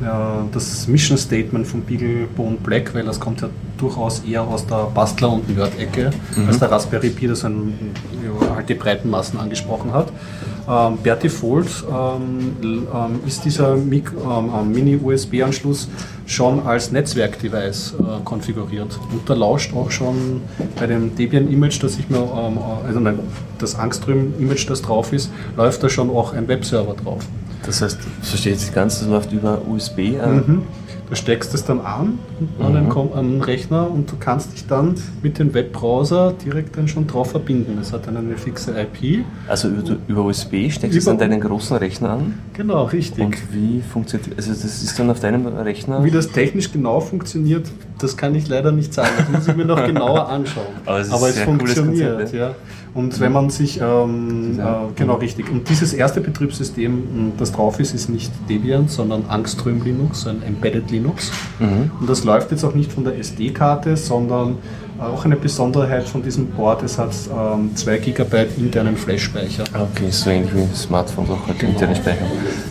ja, 0.02 0.44
das 0.54 0.88
Mission 0.88 1.18
Statement 1.18 1.68
von 1.68 1.82
Beaglebone 1.82 2.58
Black, 2.64 2.94
weil 2.94 3.04
das 3.04 3.20
kommt 3.20 3.42
ja 3.42 3.50
durchaus 3.78 4.20
eher 4.20 4.44
aus 4.44 4.66
der 4.66 4.88
Bastler- 4.94 5.32
und 5.34 5.54
Nerd-Ecke, 5.54 6.12
als 6.48 6.60
der 6.60 6.72
Raspberry 6.72 7.10
Pi, 7.10 7.28
das 7.28 7.44
ein, 7.44 7.74
ja, 8.24 8.56
halt 8.56 8.70
die 8.70 8.76
breiten 8.76 9.10
Massen 9.10 9.38
angesprochen 9.40 9.92
hat. 9.94 10.08
Ähm, 10.70 10.98
per 11.02 11.16
Default 11.16 11.84
ähm, 11.90 12.56
ähm, 12.62 13.20
ist 13.26 13.44
dieser 13.44 13.74
ähm, 13.74 13.92
ähm, 13.92 14.72
Mini-USB-Anschluss 14.72 15.90
schon 16.28 16.60
als 16.68 16.92
Netzwerk-Device 16.92 17.96
äh, 18.00 18.24
konfiguriert. 18.24 19.00
Und 19.12 19.28
da 19.28 19.34
lauscht 19.34 19.74
auch 19.74 19.90
schon 19.90 20.42
bei 20.80 20.86
dem 20.86 21.16
Debian-Image, 21.16 21.82
das 21.82 21.98
ich 21.98 22.08
mir, 22.10 22.20
ähm, 22.20 22.60
also 22.86 23.00
nein, 23.00 23.20
das 23.58 23.80
Angström-Image, 23.80 24.70
das 24.70 24.84
drauf 24.84 25.12
ist, 25.12 25.32
läuft 25.58 25.82
da 25.82 25.90
schon 25.90 26.12
auch 26.12 26.34
ein 26.34 26.48
Webserver 26.48 26.94
drauf. 26.94 27.26
Das 27.66 27.82
heißt, 27.82 27.98
verstehe 28.22 28.54
jetzt 28.54 28.74
ganz, 28.74 29.00
das 29.00 29.08
läuft 29.08 29.32
über 29.32 29.62
USB 29.68 30.20
an. 30.22 30.36
Mhm. 30.36 30.62
Du 31.10 31.16
steckst 31.16 31.56
es 31.56 31.66
dann 31.66 31.82
an 31.82 32.20
an 32.60 32.74
den, 32.74 32.88
Kom- 32.90 33.14
an 33.14 33.32
den 33.32 33.42
Rechner 33.42 33.90
und 33.90 34.12
du 34.12 34.16
kannst 34.20 34.54
dich 34.54 34.68
dann 34.68 34.94
mit 35.24 35.40
dem 35.40 35.54
Webbrowser 35.56 36.34
direkt 36.46 36.78
dann 36.78 36.88
schon 36.88 37.08
drauf 37.08 37.32
verbinden. 37.32 37.80
Es 37.82 37.92
hat 37.92 38.06
dann 38.06 38.16
eine 38.18 38.38
fixe 38.38 38.74
IP. 38.80 39.26
Also 39.48 39.70
über, 39.70 39.98
über 40.08 40.24
USB 40.26 40.70
steckst 40.70 40.94
du 40.96 41.00
es 41.00 41.08
an 41.08 41.18
deinen 41.18 41.42
großen 41.42 41.78
Rechner 41.78 42.12
an. 42.12 42.36
Genau, 42.54 42.84
richtig. 42.86 43.24
Und 43.26 43.36
wie 43.54 43.82
funktioniert 43.82 44.38
Also 44.38 44.52
das 44.52 44.64
ist 44.64 45.00
dann 45.00 45.10
auf 45.10 45.20
deinem 45.20 45.48
Rechner. 45.48 46.04
Wie 46.04 46.12
das 46.12 46.30
technisch 46.32 46.72
genau 46.72 47.00
funktioniert, 47.00 47.66
das 47.98 48.16
kann 48.16 48.36
ich 48.36 48.48
leider 48.48 48.72
nicht 48.72 48.94
sagen. 48.94 49.10
Das 49.18 49.30
muss 49.30 49.48
ich 49.48 49.56
mir 49.56 49.66
noch 49.66 49.84
genauer 49.88 50.30
anschauen. 50.30 50.66
Aber 50.86 51.00
es 51.00 51.12
ein 51.12 51.24
es 51.24 51.40
funktioniert, 51.40 52.18
Konzept, 52.20 52.34
ja. 52.36 52.54
Und 52.94 53.20
wenn 53.20 53.32
man 53.32 53.50
sich, 53.50 53.80
ähm, 53.82 54.60
äh, 54.60 54.64
genau 54.96 55.16
richtig. 55.16 55.50
Und 55.50 55.70
dieses 55.70 55.94
erste 55.94 56.22
Betriebssystem, 56.22 57.34
das 57.38 57.52
drauf 57.52 57.80
ist, 57.80 57.94
ist 57.94 58.10
nicht 58.10 58.32
Debian, 58.50 58.88
sondern 58.88 59.26
Angström 59.28 59.84
Linux, 59.84 60.26
ein 60.28 60.42
Embedded 60.42 60.90
Linux. 60.90 61.32
Mhm. 61.60 61.92
Und 62.00 62.10
das 62.10 62.24
läuft 62.24 62.52
jetzt 62.52 62.64
auch 62.64 62.74
nicht 62.74 62.92
von 62.92 63.04
der 63.04 63.18
SD-Karte, 63.18 63.96
sondern 63.96 64.58
auch 65.00 65.26
eine 65.26 65.36
Besonderheit 65.36 66.08
von 66.08 66.22
diesem 66.22 66.48
Board, 66.48 66.84
es 66.84 66.98
hat 66.98 67.12
ähm, 67.32 67.76
2 67.76 67.98
GB 67.98 68.48
internen 68.58 68.98
Flash-Speicher. 68.98 69.64
Okay, 69.74 70.10
so 70.10 70.30
ähnlich 70.30 70.54
wie 70.54 70.76
Smartphones 70.76 71.30
auch 71.30 71.48
halt 71.48 71.64
interne 71.64 71.96
Speicher. 71.96 72.26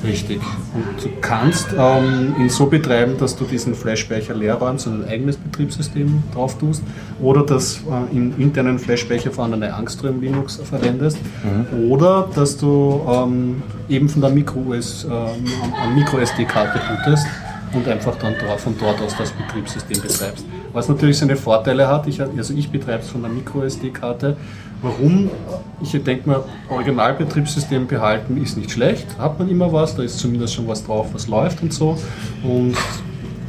Richtig. 0.04 0.40
Und 0.74 1.04
du 1.04 1.08
kannst 1.20 1.68
ähm, 1.78 2.34
ihn 2.38 2.48
so 2.48 2.66
betreiben, 2.66 3.16
dass 3.18 3.36
du 3.36 3.44
diesen 3.44 3.74
Flash-Speicher 3.74 4.34
leer 4.34 4.54
räumst 4.54 4.86
und 4.86 5.04
ein 5.04 5.08
eigenes 5.08 5.36
Betriebssystem 5.36 6.22
drauf 6.34 6.58
tust 6.58 6.82
oder 7.20 7.44
das 7.44 7.78
äh, 7.78 8.16
im 8.16 8.38
internen 8.38 8.78
Flash-Speicher 8.78 9.30
vorhandene 9.30 9.72
Angström 9.72 10.20
Linux 10.20 10.56
verwendest 10.56 11.18
oder 11.88 12.28
dass 12.34 12.56
du 12.56 13.00
ähm, 13.08 13.62
eben 13.88 14.08
von 14.08 14.20
der 14.20 14.30
äh, 14.30 14.34
Micro-SD-Karte 15.94 16.80
bootest 16.88 17.26
und 17.72 17.86
einfach 17.88 18.16
dann 18.16 18.34
von 18.58 18.74
dort 18.78 19.00
aus 19.00 19.14
das 19.16 19.30
Betriebssystem 19.32 20.00
betreibst. 20.00 20.44
Was 20.72 20.88
natürlich 20.88 21.18
seine 21.18 21.36
Vorteile 21.36 21.88
hat, 21.88 22.06
ich, 22.06 22.20
also 22.20 22.54
ich 22.54 22.70
betreibe 22.70 23.02
es 23.02 23.08
von 23.10 23.22
der 23.22 23.30
Micro-SD-Karte. 23.30 24.36
Warum? 24.82 25.30
Ich 25.82 25.90
denke 26.02 26.28
mir, 26.28 26.44
Originalbetriebssystem 26.68 27.86
behalten 27.86 28.40
ist 28.40 28.56
nicht 28.56 28.70
schlecht, 28.70 29.06
hat 29.18 29.38
man 29.38 29.48
immer 29.48 29.72
was, 29.72 29.96
da 29.96 30.02
ist 30.02 30.18
zumindest 30.18 30.54
schon 30.54 30.68
was 30.68 30.84
drauf, 30.84 31.08
was 31.12 31.26
läuft 31.26 31.62
und 31.62 31.72
so. 31.72 31.98
Und 32.44 32.76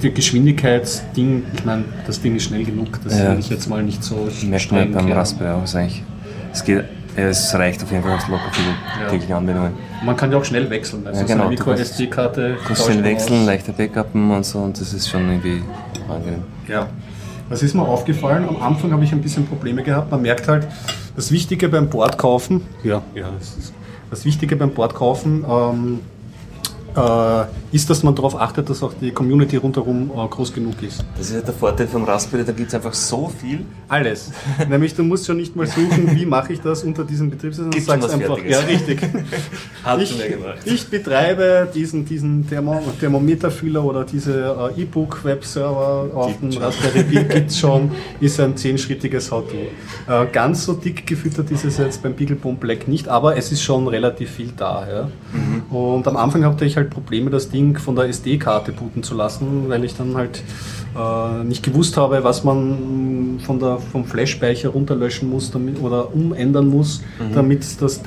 die 0.01 0.11
Geschwindigkeitsding, 0.11 1.43
ich 1.53 1.65
meine, 1.65 1.83
das 2.07 2.21
Ding 2.21 2.35
ist 2.35 2.43
schnell 2.45 2.63
genug, 2.63 2.99
das 3.03 3.17
Ja. 3.19 3.31
will 3.31 3.39
ich 3.39 3.49
jetzt 3.49 3.69
mal 3.69 3.83
nicht 3.83 4.03
so 4.03 4.27
Merkt 4.43 4.71
man 4.71 4.91
beim. 4.91 5.11
Raspberry 5.11 5.51
auch. 5.51 5.75
Eigentlich, 5.75 6.03
es, 6.53 6.63
geht, 6.63 6.85
es 7.15 7.53
reicht 7.53 7.83
auf 7.83 7.91
jeden 7.91 8.03
Fall 8.03 8.11
locker 8.29 8.51
für 8.51 8.61
die 8.61 9.03
Ja. 9.03 9.09
täglichen 9.09 9.35
Anwendungen. 9.35 9.73
Man 10.03 10.15
kann 10.15 10.31
ja 10.31 10.37
auch 10.37 10.45
schnell 10.45 10.69
wechseln, 10.69 11.05
also 11.05 11.21
Ja, 11.21 11.27
so 11.27 11.33
genau, 11.33 11.47
eine 11.47 11.55
du 11.55 11.63
kannst- 11.63 11.79
Micro-SD-Karte. 11.99 12.53
Du 12.55 12.63
kannst 12.67 12.85
schnell 12.85 13.03
wechseln, 13.03 13.45
leichter 13.45 13.73
Backuppen 13.73 14.31
und 14.31 14.45
so 14.45 14.59
und 14.59 14.79
das 14.79 14.93
ist 14.93 15.09
schon 15.09 15.27
irgendwie 15.29 15.61
angenehm. 16.09 16.43
Ja. 16.67 16.87
Was 17.49 17.63
ist 17.63 17.73
mir 17.73 17.81
aufgefallen? 17.81 18.47
Am 18.47 18.61
Anfang 18.61 18.91
habe 18.91 19.03
ich 19.03 19.11
ein 19.11 19.21
bisschen 19.21 19.47
Probleme 19.47 19.81
gehabt. 19.83 20.11
Man 20.11 20.21
merkt 20.21 20.47
halt, 20.47 20.67
das 21.15 21.31
Wichtige 21.31 21.67
beim 21.67 21.89
Board 21.89 22.17
kaufen, 22.17 22.61
ja, 22.83 23.01
ja, 23.15 23.29
es 23.39 23.57
ist, 23.57 23.73
Das 24.11 24.25
Wichtige 24.25 24.55
beim 24.55 24.71
Boardkaufen 24.71 25.45
ähm, 25.47 25.99
äh, 25.99 26.18
ist, 27.71 27.89
dass 27.89 28.03
man 28.03 28.15
darauf 28.15 28.39
achtet, 28.39 28.69
dass 28.69 28.81
auch 28.81 28.93
die 28.99 29.11
Community 29.11 29.57
rundherum 29.57 30.11
äh, 30.11 30.27
groß 30.27 30.53
genug 30.53 30.81
ist. 30.81 31.03
Das 31.17 31.29
ist 31.29 31.35
ja 31.35 31.41
der 31.41 31.53
Vorteil 31.53 31.87
vom 31.87 32.03
Raspberry, 32.03 32.43
da 32.43 32.51
gibt 32.51 32.69
es 32.69 32.75
einfach 32.75 32.93
so 32.93 33.29
viel. 33.29 33.65
Alles. 33.87 34.31
Nämlich 34.69 34.95
du 34.95 35.03
musst 35.03 35.25
schon 35.27 35.37
nicht 35.37 35.55
mal 35.55 35.67
suchen, 35.67 36.15
wie 36.15 36.25
mache 36.25 36.53
ich 36.53 36.61
das 36.61 36.83
unter 36.83 37.03
diesem 37.03 37.29
Betriebssystem, 37.29 37.71
Gibt 37.71 37.85
sagst 37.85 38.09
einfach, 38.09 38.37
Fertiges. 38.37 38.51
ja 38.51 38.65
richtig. 38.65 39.01
Hat 39.83 40.01
ich, 40.01 40.09
schon 40.09 40.19
wer 40.19 40.29
gemacht. 40.29 40.57
ich 40.65 40.87
betreibe 40.87 41.67
diesen, 41.73 42.05
diesen 42.05 42.47
Thermo 42.47 42.81
Thermometerfühler 42.99 43.83
oder 43.83 44.03
diese 44.03 44.73
äh, 44.75 44.81
E-Book-Webserver 44.81 46.09
auf 46.13 46.39
dem. 46.39 46.49
Raspberry 46.57 47.03
Pi 47.03 47.23
gibt 47.23 47.53
schon, 47.53 47.91
ist 48.19 48.39
ein 48.39 48.57
zehnschrittiges 48.57 49.31
How-To. 49.31 49.55
Äh, 50.11 50.27
ganz 50.31 50.65
so 50.65 50.73
dick 50.73 51.05
gefüttert 51.05 51.51
ist 51.51 51.65
es 51.65 51.77
jetzt 51.77 52.01
beim 52.01 52.13
BeagleBone 52.13 52.57
Black 52.57 52.87
nicht, 52.87 53.07
aber 53.07 53.37
es 53.37 53.51
ist 53.51 53.61
schon 53.61 53.87
relativ 53.87 54.31
viel 54.31 54.51
da. 54.55 54.87
Ja? 54.89 55.09
Mhm. 55.33 55.75
Und 55.75 56.07
am 56.07 56.17
Anfang 56.17 56.43
hatte 56.45 56.65
ich 56.65 56.77
halt 56.77 56.88
Probleme, 56.89 57.29
das 57.29 57.49
Ding 57.49 57.77
von 57.77 57.95
der 57.95 58.05
SD-Karte 58.09 58.71
booten 58.71 59.03
zu 59.03 59.15
lassen, 59.15 59.65
weil 59.67 59.83
ich 59.85 59.95
dann 59.95 60.15
halt 60.15 60.41
äh, 60.97 61.43
nicht 61.43 61.63
gewusst 61.63 61.97
habe, 61.97 62.23
was 62.23 62.43
man 62.43 63.39
von 63.45 63.59
der, 63.59 63.77
vom 63.77 64.05
Flash-Speicher 64.05 64.69
runterlöschen 64.69 65.29
muss 65.29 65.51
damit, 65.51 65.81
oder 65.81 66.13
umändern 66.13 66.67
muss, 66.67 67.01
Mhm. 67.19 67.33
damit 67.33 67.81
das 67.81 68.01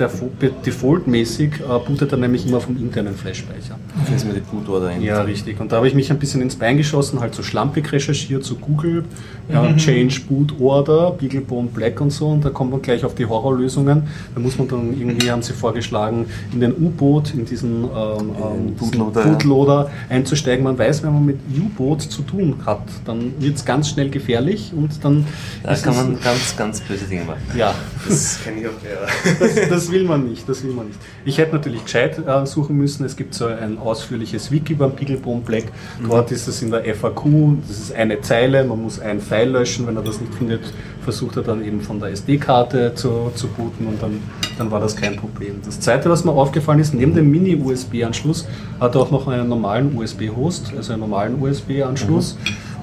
defaultmäßig 0.65 1.51
äh, 1.61 1.79
bootet 1.87 2.11
er 2.11 2.17
nämlich 2.17 2.47
immer 2.47 2.59
vom 2.59 2.77
internen 2.77 3.15
Flash-Speicher. 3.15 3.77
Fällt 4.05 4.25
mir 4.25 4.33
die 4.33 4.39
Bootloader 4.41 4.87
ein. 4.87 5.01
Ja, 5.01 5.21
richtig. 5.21 5.59
Und 5.59 5.71
da 5.71 5.77
habe 5.77 5.87
ich 5.87 5.93
mich 5.95 6.11
ein 6.11 6.19
bisschen 6.19 6.41
ins 6.41 6.55
Bein 6.55 6.77
geschossen, 6.77 7.19
halt 7.19 7.33
so 7.35 7.43
schlampig 7.43 7.91
recherchiert, 7.91 8.43
so 8.43 8.55
Google, 8.55 9.05
ja, 9.51 9.75
Change 9.75 10.21
Boot 10.27 10.53
Order, 10.59 11.11
BeagleBone 11.11 11.67
Black 11.69 11.99
und 12.01 12.11
so. 12.11 12.27
Und 12.29 12.45
da 12.45 12.49
kommt 12.49 12.71
man 12.71 12.81
gleich 12.81 13.03
auf 13.03 13.15
die 13.15 13.25
Horrorlösungen. 13.25 14.03
Da 14.33 14.39
muss 14.39 14.57
man 14.57 14.67
dann 14.67 14.97
irgendwie, 14.97 15.29
haben 15.29 15.41
sie 15.41 15.53
vorgeschlagen, 15.53 16.25
in 16.53 16.59
den 16.61 16.73
U-Boot, 16.73 17.33
in 17.33 17.45
diesen 17.45 17.83
ähm, 17.83 17.89
ähm, 17.91 18.75
Bootloader, 18.75 19.23
Bootloader 19.23 19.91
einzusteigen. 20.09 20.63
Man 20.63 20.77
weiß, 20.77 21.03
wenn 21.03 21.13
man 21.13 21.25
mit 21.25 21.39
U-Boot 21.57 22.01
zu 22.01 22.21
tun 22.21 22.55
hat, 22.65 22.83
dann 23.05 23.33
wird 23.39 23.55
es 23.57 23.65
ganz 23.65 23.89
schnell 23.89 24.09
gefährlich 24.09 24.71
und 24.75 25.03
dann 25.03 25.25
Da 25.63 25.75
kann 25.75 25.95
man 25.95 26.19
ganz, 26.21 26.55
ganz 26.57 26.81
böse 26.81 27.05
Dinge 27.05 27.25
machen. 27.25 27.41
ja, 27.57 27.73
Das 28.07 28.39
kenne 28.43 28.61
ich 28.61 28.67
auch, 28.67 28.71
ja. 28.83 29.35
das, 29.39 29.69
das 29.69 29.91
will 29.91 30.03
man 30.05 30.29
nicht, 30.29 30.47
das 30.47 30.63
will 30.63 30.71
man 30.71 30.87
nicht. 30.87 30.99
Ich 31.25 31.37
hätte 31.37 31.53
natürlich 31.53 31.83
gescheit 31.83 32.19
äh, 32.25 32.45
suchen 32.45 32.77
müssen. 32.77 33.05
Es 33.05 33.15
gibt 33.15 33.33
so 33.33 33.45
ein 33.47 33.77
ausführliches 33.77 34.51
Wiki 34.51 34.73
beim 34.73 34.91
Picklebone 34.91 35.41
Black. 35.41 35.65
Dort 36.07 36.31
ist 36.31 36.47
es 36.47 36.61
in 36.61 36.71
der 36.71 36.83
FAQ, 36.95 37.25
das 37.67 37.79
ist 37.79 37.93
eine 37.95 38.21
Zeile, 38.21 38.63
man 38.63 38.81
muss 38.81 38.99
ein 38.99 39.19
File 39.33 39.49
löschen. 39.49 39.87
Wenn 39.87 39.95
er 39.95 40.03
das 40.03 40.21
nicht 40.21 40.33
findet, 40.33 40.61
versucht 41.01 41.37
er 41.37 41.43
dann 41.43 41.63
eben 41.65 41.81
von 41.81 41.99
der 41.99 42.09
SD-Karte 42.09 42.93
zu, 42.93 43.31
zu 43.35 43.47
booten 43.47 43.87
und 43.87 44.01
dann, 44.01 44.19
dann 44.57 44.69
war 44.69 44.79
das 44.79 44.95
kein 44.95 45.15
Problem. 45.15 45.55
Das 45.65 45.79
zweite, 45.79 46.09
was 46.09 46.23
mir 46.23 46.31
aufgefallen 46.31 46.79
ist, 46.79 46.93
neben 46.93 47.15
dem 47.15 47.31
Mini-USB-Anschluss 47.31 48.47
hat 48.79 48.95
er 48.95 49.01
auch 49.01 49.11
noch 49.11 49.27
einen 49.27 49.49
normalen 49.49 49.97
USB-Host, 49.97 50.73
also 50.77 50.93
einen 50.93 51.01
normalen 51.01 51.41
USB-Anschluss. 51.41 52.37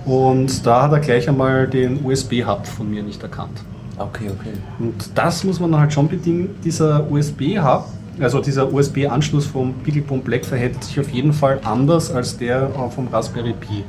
Und 0.04 0.66
da 0.66 0.82
hat 0.82 0.92
er 0.92 1.00
gleich 1.00 1.28
einmal 1.28 1.68
den 1.68 2.04
USB-Hub 2.04 2.66
von 2.66 2.90
mir 2.90 3.02
nicht 3.02 3.22
erkannt. 3.22 3.62
Okay, 3.98 4.30
okay. 4.30 4.54
Und 4.78 4.94
das 5.14 5.44
muss 5.44 5.60
man 5.60 5.78
halt 5.78 5.92
schon 5.92 6.08
bedingen. 6.08 6.50
Dieser 6.64 7.08
USB-Hub, 7.10 7.84
also 8.18 8.40
dieser 8.40 8.72
USB-Anschluss 8.72 9.46
vom 9.46 9.74
BeagleBone 9.84 10.22
Black 10.22 10.44
verhält 10.44 10.82
sich 10.82 10.98
auf 10.98 11.10
jeden 11.10 11.32
Fall 11.32 11.60
anders 11.64 12.10
als 12.10 12.36
der 12.36 12.62
äh, 12.62 12.90
vom 12.90 13.08
Raspberry 13.08 13.52
Pi. 13.52 13.84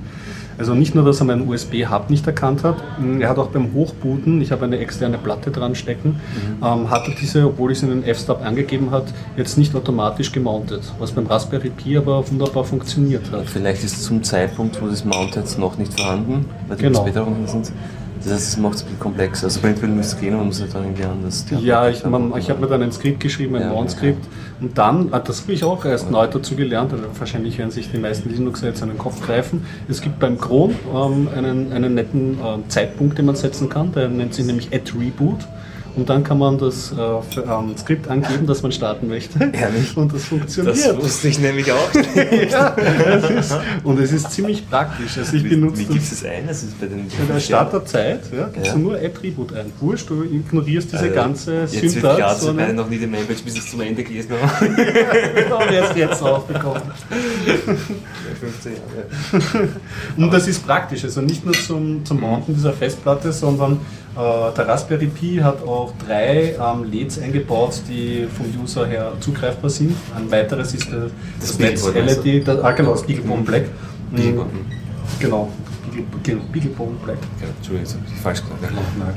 Also 0.62 0.76
nicht 0.76 0.93
nur, 0.93 1.03
dass 1.03 1.20
er 1.20 1.26
meinen 1.26 1.49
USB-Hub 1.49 2.12
nicht 2.12 2.28
erkannt 2.28 2.64
hat, 2.64 2.76
mh, 2.99 3.20
er 3.24 3.30
hat 3.30 3.39
auch 3.39 3.47
beim 3.47 3.74
Hochbooten, 3.74 4.39
ich 4.41 4.51
habe 4.51 4.66
eine 4.66 4.78
externe 4.78 5.18
Platte 5.18 5.49
dran 5.49 5.74
stecken, 5.74 6.20
ähm, 6.64 6.88
hat 6.91 7.07
er 7.07 7.16
diese, 7.20 7.47
obwohl 7.47 7.72
ich 7.72 7.80
es 7.80 7.84
in 7.84 7.89
den 7.89 8.03
F-Stub 8.03 8.45
angegeben 8.45 8.91
hat, 8.91 9.05
jetzt 9.36 9.57
nicht 9.57 9.74
automatisch 9.74 10.32
gemountet, 10.32 10.84
was 10.99 11.14
beim 11.14 11.26
Raspberry 11.26 11.72
Pi 11.72 11.97
aber 11.97 12.30
wunderbar 12.30 12.64
funktioniert 12.64 13.24
hat. 13.32 13.47
Vielleicht 13.49 13.84
ist 13.84 14.03
zum 14.03 14.22
Zeitpunkt, 14.22 14.80
wo 14.80 14.86
das 14.88 15.03
Mounted 15.03 15.57
noch 15.57 15.80
nicht 15.80 15.99
vorhanden, 15.99 16.45
weil 16.68 16.78
die 16.78 16.84
Genau. 16.84 17.01
Späterungen 17.01 17.47
sind. 17.47 17.72
Das 18.24 18.34
heißt, 18.34 18.47
es 18.49 18.57
macht 18.57 18.76
es 18.76 18.82
ein 18.82 18.86
bisschen 18.86 18.99
komplexer. 18.99 19.45
Also 19.45 19.59
prinzipiell 19.59 19.91
müsste 19.91 20.15
es 20.15 20.22
gehen, 20.22 20.36
man 20.36 20.47
muss 20.47 20.61
halt 20.61 20.74
dann 20.74 20.84
irgendwie 20.84 21.03
anders. 21.05 21.45
Ja, 21.61 21.89
ich, 21.89 22.05
man, 22.05 22.34
ich 22.38 22.49
habe 22.49 22.61
mir 22.61 22.67
dann 22.67 22.84
ein 22.84 22.91
Skript 22.91 23.19
geschrieben, 23.19 23.55
ein 23.55 23.61
Ja, 23.63 23.69
Mount-Skript. 23.69 24.26
Und 24.59 24.78
dann, 24.78 25.09
ah, 25.11 25.19
das 25.19 25.41
habe 25.41 25.53
ich 25.53 25.63
auch 25.63 25.84
erst 25.86 26.11
neu 26.11 26.28
dazu 26.28 26.55
gelernt, 26.55 26.93
wahrscheinlich 27.17 27.57
werden 27.57 27.72
sich 27.72 27.91
die 27.91 27.97
meisten 27.97 28.30
Linuxer 28.30 28.67
jetzt 28.67 28.84
an 28.84 28.89
den 28.89 28.97
Kopf 28.97 29.26
greifen. 29.26 29.65
Es 29.89 30.01
gibt 30.01 30.19
beim 30.19 30.38
Chrome 30.38 30.76
ähm, 30.93 31.30
einen, 31.36 31.74
einen 31.74 31.95
netten 31.95 32.38
ähm, 32.43 32.63
Zeitpunkt, 32.67 33.17
den 33.17 33.26
man 33.26 33.36
setzen 33.36 33.69
kann, 33.69 33.91
der 33.91 34.07
nennt 34.07 34.34
sich 34.34 34.45
nämlich 34.45 34.74
at 34.74 34.93
reboot. 34.93 35.39
Und 35.95 36.09
dann 36.09 36.23
kann 36.23 36.37
man 36.37 36.57
das 36.57 36.91
äh, 36.91 36.95
für, 36.95 37.43
ähm, 37.43 37.75
Skript 37.77 38.07
angeben, 38.07 38.47
das 38.47 38.61
man 38.63 38.71
starten 38.71 39.07
möchte. 39.09 39.39
Ehrlich? 39.51 39.91
Und 39.97 40.13
das 40.13 40.23
funktioniert. 40.25 40.97
wusste 41.01 41.27
ich 41.27 41.39
nämlich 41.39 41.71
auch. 41.71 41.89
ja, 42.49 42.75
es 42.77 43.29
ist, 43.29 43.57
und 43.83 43.99
es 43.99 44.11
ist 44.13 44.31
ziemlich 44.31 44.69
praktisch. 44.69 45.17
Also 45.17 45.35
ich 45.35 45.43
wie 45.43 45.49
benutze 45.49 45.79
wie 45.79 45.85
das- 45.85 45.93
gibt 45.93 46.11
es 46.11 46.23
ein? 46.25 46.47
Das 46.47 46.63
ist 46.63 46.79
bei 46.79 46.87
den 46.87 47.07
bei 47.07 47.33
der 47.33 47.39
Start 47.39 47.73
der 47.73 47.85
Zeit 47.85 48.21
ja, 48.35 48.47
gibst 48.47 48.67
Ja. 48.67 48.73
du 48.73 48.79
nur 48.79 48.95
Attribut 48.95 49.53
ein. 49.53 49.65
Wurscht, 49.79 50.09
du 50.09 50.23
ignorierst 50.23 50.91
diese 50.93 51.03
Also, 51.03 51.13
ganze 51.15 51.61
Jetzt 51.61 51.81
wird 51.81 51.91
Syntax. 51.91 52.15
klar, 52.15 52.29
dass 52.29 52.39
wir 52.41 52.45
sondern- 52.47 52.65
beide 52.67 52.77
noch 52.77 52.89
nie 52.89 52.97
den 52.97 53.11
Mainpage 53.11 53.43
bis 53.43 53.69
zum 53.69 53.81
Ende 53.81 54.03
gelesen 54.03 54.31
haben. 54.41 54.75
genau, 55.35 55.59
erst 55.61 55.95
jetzt 55.97 56.21
aufbekommen. 56.23 56.81
15 58.39 58.73
Jahre. 58.73 59.67
Und 60.17 60.33
das 60.33 60.47
ist 60.47 60.65
praktisch, 60.65 61.03
also 61.03 61.21
nicht 61.21 61.43
nur 61.45 61.53
zum, 61.53 62.03
zum 62.05 62.19
Mounten 62.19 62.53
dieser 62.55 62.73
Festplatte, 62.73 63.31
sondern 63.31 63.79
der 64.16 64.68
Raspberry 64.68 65.07
Pi 65.07 65.38
hat 65.41 65.66
auch 65.66 65.93
drei 66.05 66.55
ähm, 66.59 66.84
LEDs 66.91 67.20
eingebaut, 67.20 67.82
die 67.88 68.28
vom 68.36 68.45
User 68.62 68.86
her 68.86 69.14
zugreifbar 69.20 69.70
sind. 69.70 69.95
Ein 70.16 70.30
weiteres 70.32 70.74
ist 70.74 70.91
der, 70.91 71.07
das, 71.39 71.57
Das 71.57 71.59
Netz. 71.59 71.88
LED, 72.24 72.47
das, 72.47 72.59
ah, 72.64 72.72
genau, 72.72 72.91
das 72.91 73.03
Beaglebone 73.03 73.43
Black. 73.43 73.64
Beaglebone. 74.12 74.49
Mhm. 74.51 75.20
Genau, 75.20 75.49
Beagle- 75.89 76.05
genau, 76.24 76.41
Beaglebone 76.51 76.95
Black. 77.05 77.18
Ja, 77.41 77.47
Entschuldigung, 77.55 77.80
jetzt 77.86 77.93
habe 77.95 78.03
ich 78.14 78.22
falsch 78.22 78.41
gesagt. 78.41 78.62
Nein. 78.99 79.14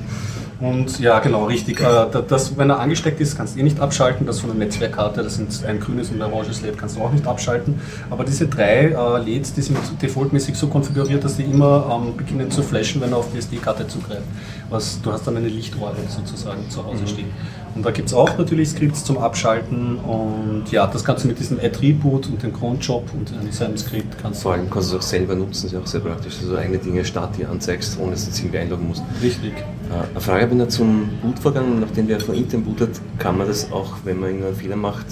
Und 0.60 1.00
ja, 1.00 1.18
genau, 1.18 1.46
richtig. 1.46 1.80
Äh, 1.80 1.82
da- 1.82 2.22
Das, 2.26 2.56
wenn 2.56 2.70
er 2.70 2.78
angesteckt 2.78 3.20
ist, 3.20 3.36
kannst 3.36 3.56
du 3.56 3.60
eh 3.60 3.64
nicht 3.64 3.80
abschalten. 3.80 4.24
Das 4.24 4.38
von 4.38 4.50
der 4.50 4.58
Netzwerkkarte, 4.58 5.24
das 5.24 5.34
sind 5.34 5.64
ein 5.66 5.80
grünes 5.80 6.10
und 6.10 6.22
ein 6.22 6.32
oranges 6.32 6.62
LED, 6.62 6.78
kannst 6.78 6.96
du 6.96 7.00
auch 7.00 7.10
nicht 7.10 7.26
abschalten. 7.26 7.80
Aber 8.08 8.22
diese 8.24 8.46
drei 8.46 8.94
äh, 8.96 9.18
LEDs, 9.24 9.52
die 9.54 9.62
sind 9.62 9.76
defaultmäßig 10.00 10.54
so 10.54 10.68
konfiguriert, 10.68 11.24
dass 11.24 11.36
die 11.36 11.42
immer 11.42 12.00
ähm, 12.06 12.16
beginnen 12.16 12.50
zu 12.52 12.62
flashen, 12.62 13.00
wenn 13.02 13.10
er 13.10 13.18
auf 13.18 13.26
die 13.32 13.38
SD-Karte 13.38 13.88
zugreift. 13.88 14.22
Was, 14.70 15.00
du 15.02 15.12
hast 15.12 15.26
dann 15.26 15.36
eine 15.36 15.48
Lichtrohre 15.48 15.96
sozusagen 16.08 16.68
zu 16.70 16.84
Hause 16.84 17.06
stehen. 17.06 17.28
Und 17.74 17.84
da 17.84 17.90
gibt 17.90 18.08
es 18.08 18.14
auch 18.14 18.38
natürlich 18.38 18.70
Skripts 18.70 19.04
zum 19.04 19.18
Abschalten. 19.18 19.96
Und 19.96 20.70
ja, 20.70 20.86
das 20.86 21.04
kannst 21.04 21.24
du 21.24 21.28
mit 21.28 21.38
diesem 21.38 21.58
Attribut 21.58 22.26
und 22.28 22.42
dem 22.42 22.52
Cronjob 22.52 23.04
und 23.14 23.32
seinem 23.52 23.76
Skript 23.76 24.16
kannst 24.22 24.42
Vor 24.42 24.52
allem 24.52 24.70
kannst 24.70 24.92
du 24.92 24.96
es 24.96 25.02
auch 25.02 25.06
selber 25.06 25.34
nutzen, 25.34 25.66
ist 25.66 25.72
ja 25.72 25.80
auch 25.80 25.86
sehr 25.86 26.00
praktisch, 26.00 26.38
dass 26.38 26.48
du 26.48 26.56
eigene 26.56 26.78
Dinge 26.78 27.04
Start 27.04 27.36
dir 27.36 27.50
anzeigst, 27.50 27.98
ohne 27.98 28.12
dass 28.12 28.26
du 28.26 28.30
dich 28.30 28.40
irgendwie 28.40 28.58
einloggen 28.58 28.88
musst. 28.88 29.02
Richtig. 29.22 29.52
Äh, 29.56 30.10
Eine 30.10 30.20
Frage 30.20 30.42
habe 30.42 30.52
ich 30.52 30.58
noch 30.58 30.68
zum 30.68 31.08
Bootvorgang. 31.22 31.80
Nachdem 31.80 32.08
wir 32.08 32.20
von 32.20 32.34
intern 32.34 32.62
bootet, 32.62 33.00
kann 33.18 33.36
man 33.36 33.48
das 33.48 33.70
auch, 33.72 33.96
wenn 34.04 34.20
man 34.20 34.30
irgendeinen 34.30 34.56
Fehler 34.56 34.76
macht, 34.76 35.06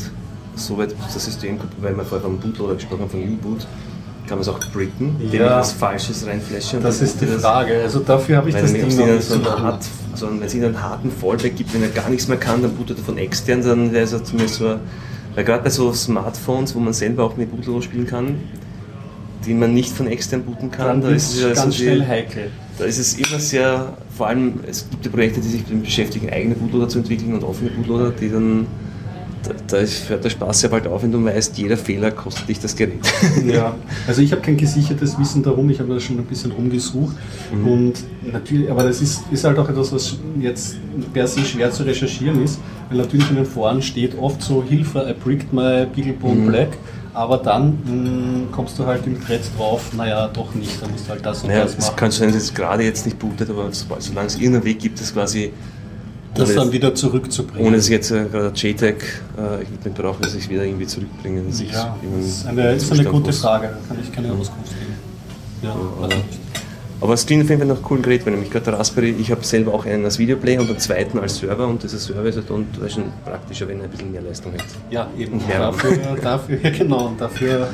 so 0.55 0.79
weit 0.79 0.95
das 1.13 1.25
System, 1.25 1.59
weil 1.81 1.97
wir 1.97 2.05
vorher 2.05 2.29
vom 2.29 2.39
Bootloader 2.39 2.75
gesprochen 2.75 3.03
haben, 3.03 3.11
von 3.11 3.21
U-Boot, 3.21 3.67
kann 4.27 4.39
man 4.39 4.41
es 4.41 4.49
auch 4.49 4.59
bricken, 4.73 5.17
indem 5.21 5.41
Ja. 5.41 5.47
ich 5.47 5.53
was 5.61 5.73
Falsches 5.73 6.27
reinflashe. 6.27 6.77
und 6.77 6.85
Das 6.85 7.01
ist 7.03 7.21
die. 7.21 7.27
Frage. 7.27 7.81
Also 7.83 8.01
dafür 8.01 8.37
habe 8.39 8.49
ich 8.51 8.55
das 8.55 8.73
Ding 8.73 8.83
noch 8.97 9.07
nicht 9.07 9.23
so 9.23 9.45
hart, 9.45 9.85
so 10.15 10.29
wenn 10.31 10.43
es 10.43 10.55
ihnen 10.55 10.67
einen 10.67 10.83
harten 10.83 11.11
Fallback 11.11 11.57
gibt, 11.57 11.75
wenn 11.75 11.83
er 11.83 11.89
gar 11.89 12.09
nichts 12.09 12.29
mehr 12.29 12.39
kann, 12.39 12.63
dann 12.63 12.73
bootet 12.75 12.99
er 12.99 13.05
von 13.05 13.19
extern, 13.19 13.63
dann 13.63 13.93
wäre 13.93 14.05
es 14.05 14.13
ja 14.13 14.23
zumindest 14.23 14.57
so, 14.57 14.77
weil 15.35 15.45
gerade 15.45 15.65
bei 15.65 15.71
so 15.71 15.93
Smartphones, 15.93 16.75
wo 16.75 16.79
man 16.81 16.93
selber 16.93 17.25
auch 17.25 17.37
mit 17.37 17.51
Bootloader 17.51 17.83
spielen 17.83 18.07
kann, 18.07 18.37
die 19.47 19.55
man 19.55 19.75
nicht 19.75 19.93
von 19.93 20.07
extern 20.07 20.43
booten 20.45 20.71
kann, 20.71 20.87
Dann 20.87 21.01
da 21.03 21.09
ist 21.11 21.35
es 21.37 21.43
ganz 21.43 21.61
so 21.63 21.69
die- 21.71 21.77
schnell 21.79 22.07
heikel. 22.07 22.51
da 22.79 22.85
ist 22.85 22.99
es 22.99 23.15
immer 23.15 23.41
sehr, 23.41 23.95
vor 24.17 24.29
allem, 24.29 24.61
es 24.69 24.89
gibt 24.89 25.05
ja 25.05 25.11
Projekte, 25.11 25.41
die 25.41 25.49
sich 25.49 25.65
damit 25.67 25.85
beschäftigen, 25.85 26.31
eigene 26.31 26.55
Bootloader 26.55 26.89
zu 26.89 26.99
entwickeln 26.99 27.35
und 27.35 27.43
offene 27.43 27.71
Bootloader, 27.71 28.11
die 28.13 28.31
dann, 28.31 28.67
da, 29.67 29.77
ist- 29.79 30.09
hört 30.09 30.25
der 30.25 30.31
Spaß 30.31 30.63
ja 30.63 30.69
bald 30.69 30.87
auf, 30.87 31.03
wenn 31.03 31.13
du 31.13 31.25
weißt, 31.25 31.57
jeder 31.59 31.77
Fehler 31.77 32.11
kostet 32.11 32.49
dich 32.49 32.61
das 32.61 32.75
Gerät. 32.77 33.01
Ja, 33.47 33.75
also 34.07 34.23
ich 34.23 34.31
habe 34.33 34.43
kein 34.43 34.57
gesichertes 34.57 35.19
Wissen 35.19 35.43
darum, 35.43 35.69
ich 35.71 35.81
habe 35.81 35.93
da 35.93 36.01
schon 36.01 36.19
ein 36.19 36.25
bisschen 36.25 36.53
rumgesucht 36.53 37.17
und 37.53 37.95
natürlich, 38.31 38.71
aber 38.71 38.85
das 38.85 39.01
ist, 39.01 39.23
ist 39.31 39.45
halt 39.45 39.59
auch 39.59 39.69
etwas, 39.69 39.93
was 39.93 40.17
jetzt 40.41 40.77
per 41.13 41.27
se 41.27 41.41
schwer 41.41 41.71
zu 41.71 41.83
recherchieren 41.83 42.43
ist, 42.45 42.59
weil 42.89 42.99
natürlich 42.99 43.29
in 43.31 43.37
den 43.37 43.47
Foren 43.47 43.83
steht 43.83 44.17
oft 44.19 44.43
so, 44.43 44.63
Hilfe, 44.63 45.07
I 45.09 45.15
bricked 45.23 45.53
my 45.53 45.87
Beaglebone 45.95 46.49
Black, 46.49 46.69
aber 47.15 47.39
dann 47.39 47.79
mh, 47.85 48.53
kommst 48.53 48.79
du 48.79 48.87
halt 48.87 49.07
im 49.07 49.23
Thread 49.23 49.41
drauf, 49.59 49.91
naja, 49.97 50.29
doch 50.29 50.55
nicht, 50.55 50.81
da 50.81 50.89
musst 50.89 51.07
du 51.07 51.11
halt 51.11 51.27
das 51.27 51.43
und 51.43 51.49
Naja, 51.51 51.65
das 51.65 51.73
es 51.75 51.79
machen. 51.87 51.97
kann 51.97 52.11
sein, 52.11 52.29
dass 52.33 52.43
es 52.43 52.55
gerade 52.55 52.85
jetzt 52.85 53.05
nicht 53.05 53.19
bootet, 53.19 53.51
aber 53.51 53.69
sobald- 53.73 54.03
solange 54.03 54.29
es 54.29 54.37
irgendeinen 54.37 54.65
Weg 54.65 54.79
gibt, 54.79 55.01
das 55.01 55.13
quasi, 55.13 55.53
das 56.35 56.55
dann 56.55 56.73
wieder 56.73 56.95
zurückzubringen. 56.95 57.67
ohne 57.67 57.77
ich 57.77 57.89
jetzt 57.89 58.11
äh, 58.11 58.25
gerade 58.25 58.53
JTAG 58.55 58.95
äh, 59.37 59.63
Equipment 59.63 59.97
brauche, 59.97 60.23
dass 60.23 60.35
ich 60.35 60.45
es 60.45 60.51
wieder 60.51 60.65
irgendwie 60.65 60.87
zurückbringen. 60.87 61.47
Dass 61.47 61.61
ja, 61.61 61.97
das 62.03 62.27
ist 62.27 62.47
eine, 62.47 62.73
ist 62.73 62.93
eine 62.93 63.05
gute 63.05 63.27
muss. 63.27 63.41
Frage, 63.41 63.69
da 63.69 63.89
kann 63.89 64.03
ich 64.03 64.13
keine 64.13 64.33
Auskunft 64.33 64.71
geben. 64.71 64.95
Ja, 65.63 65.69
Ja, 65.69 65.77
also, 66.03 66.17
Aber 67.01 67.15
es 67.15 67.27
klingt 67.27 67.45
auf 67.45 67.51
jeden 67.51 67.61
Fall 67.61 67.69
nach 67.69 67.83
coolen 67.83 68.03
Gerät, 68.03 68.25
weil 68.25 68.33
nämlich 68.33 68.51
gerade 68.51 68.65
der 68.67 68.79
Raspberry, 68.79 69.15
ich 69.19 69.31
habe 69.31 69.45
selber 69.45 69.75
auch 69.75 69.85
einen 69.85 70.05
als 70.05 70.19
Videoplay 70.19 70.59
und 70.59 70.69
einen 70.69 70.79
zweiten 70.79 71.19
als 71.19 71.39
Server 71.39 71.67
und 71.67 71.83
dieser 71.83 71.99
Server 71.99 72.25
ist 72.25 72.37
halt 72.37 72.51
dann 72.51 72.67
schon 72.89 73.05
praktischer, 73.25 73.69
wenn 73.69 73.79
er 73.79 73.85
ein 73.85 73.91
bisschen 73.91 74.13
mehr 74.13 74.23
Leistung 74.23 74.53
hat. 74.53 74.65
Ja, 74.91 75.09
eben. 75.19 75.35
Und 75.35 75.49
mehr 75.49 75.59
Dafür, 75.59 75.97
dafür, 76.23 76.59
ja 76.63 76.71
genau, 76.79 77.09
und 77.09 77.21
dafür 77.21 77.69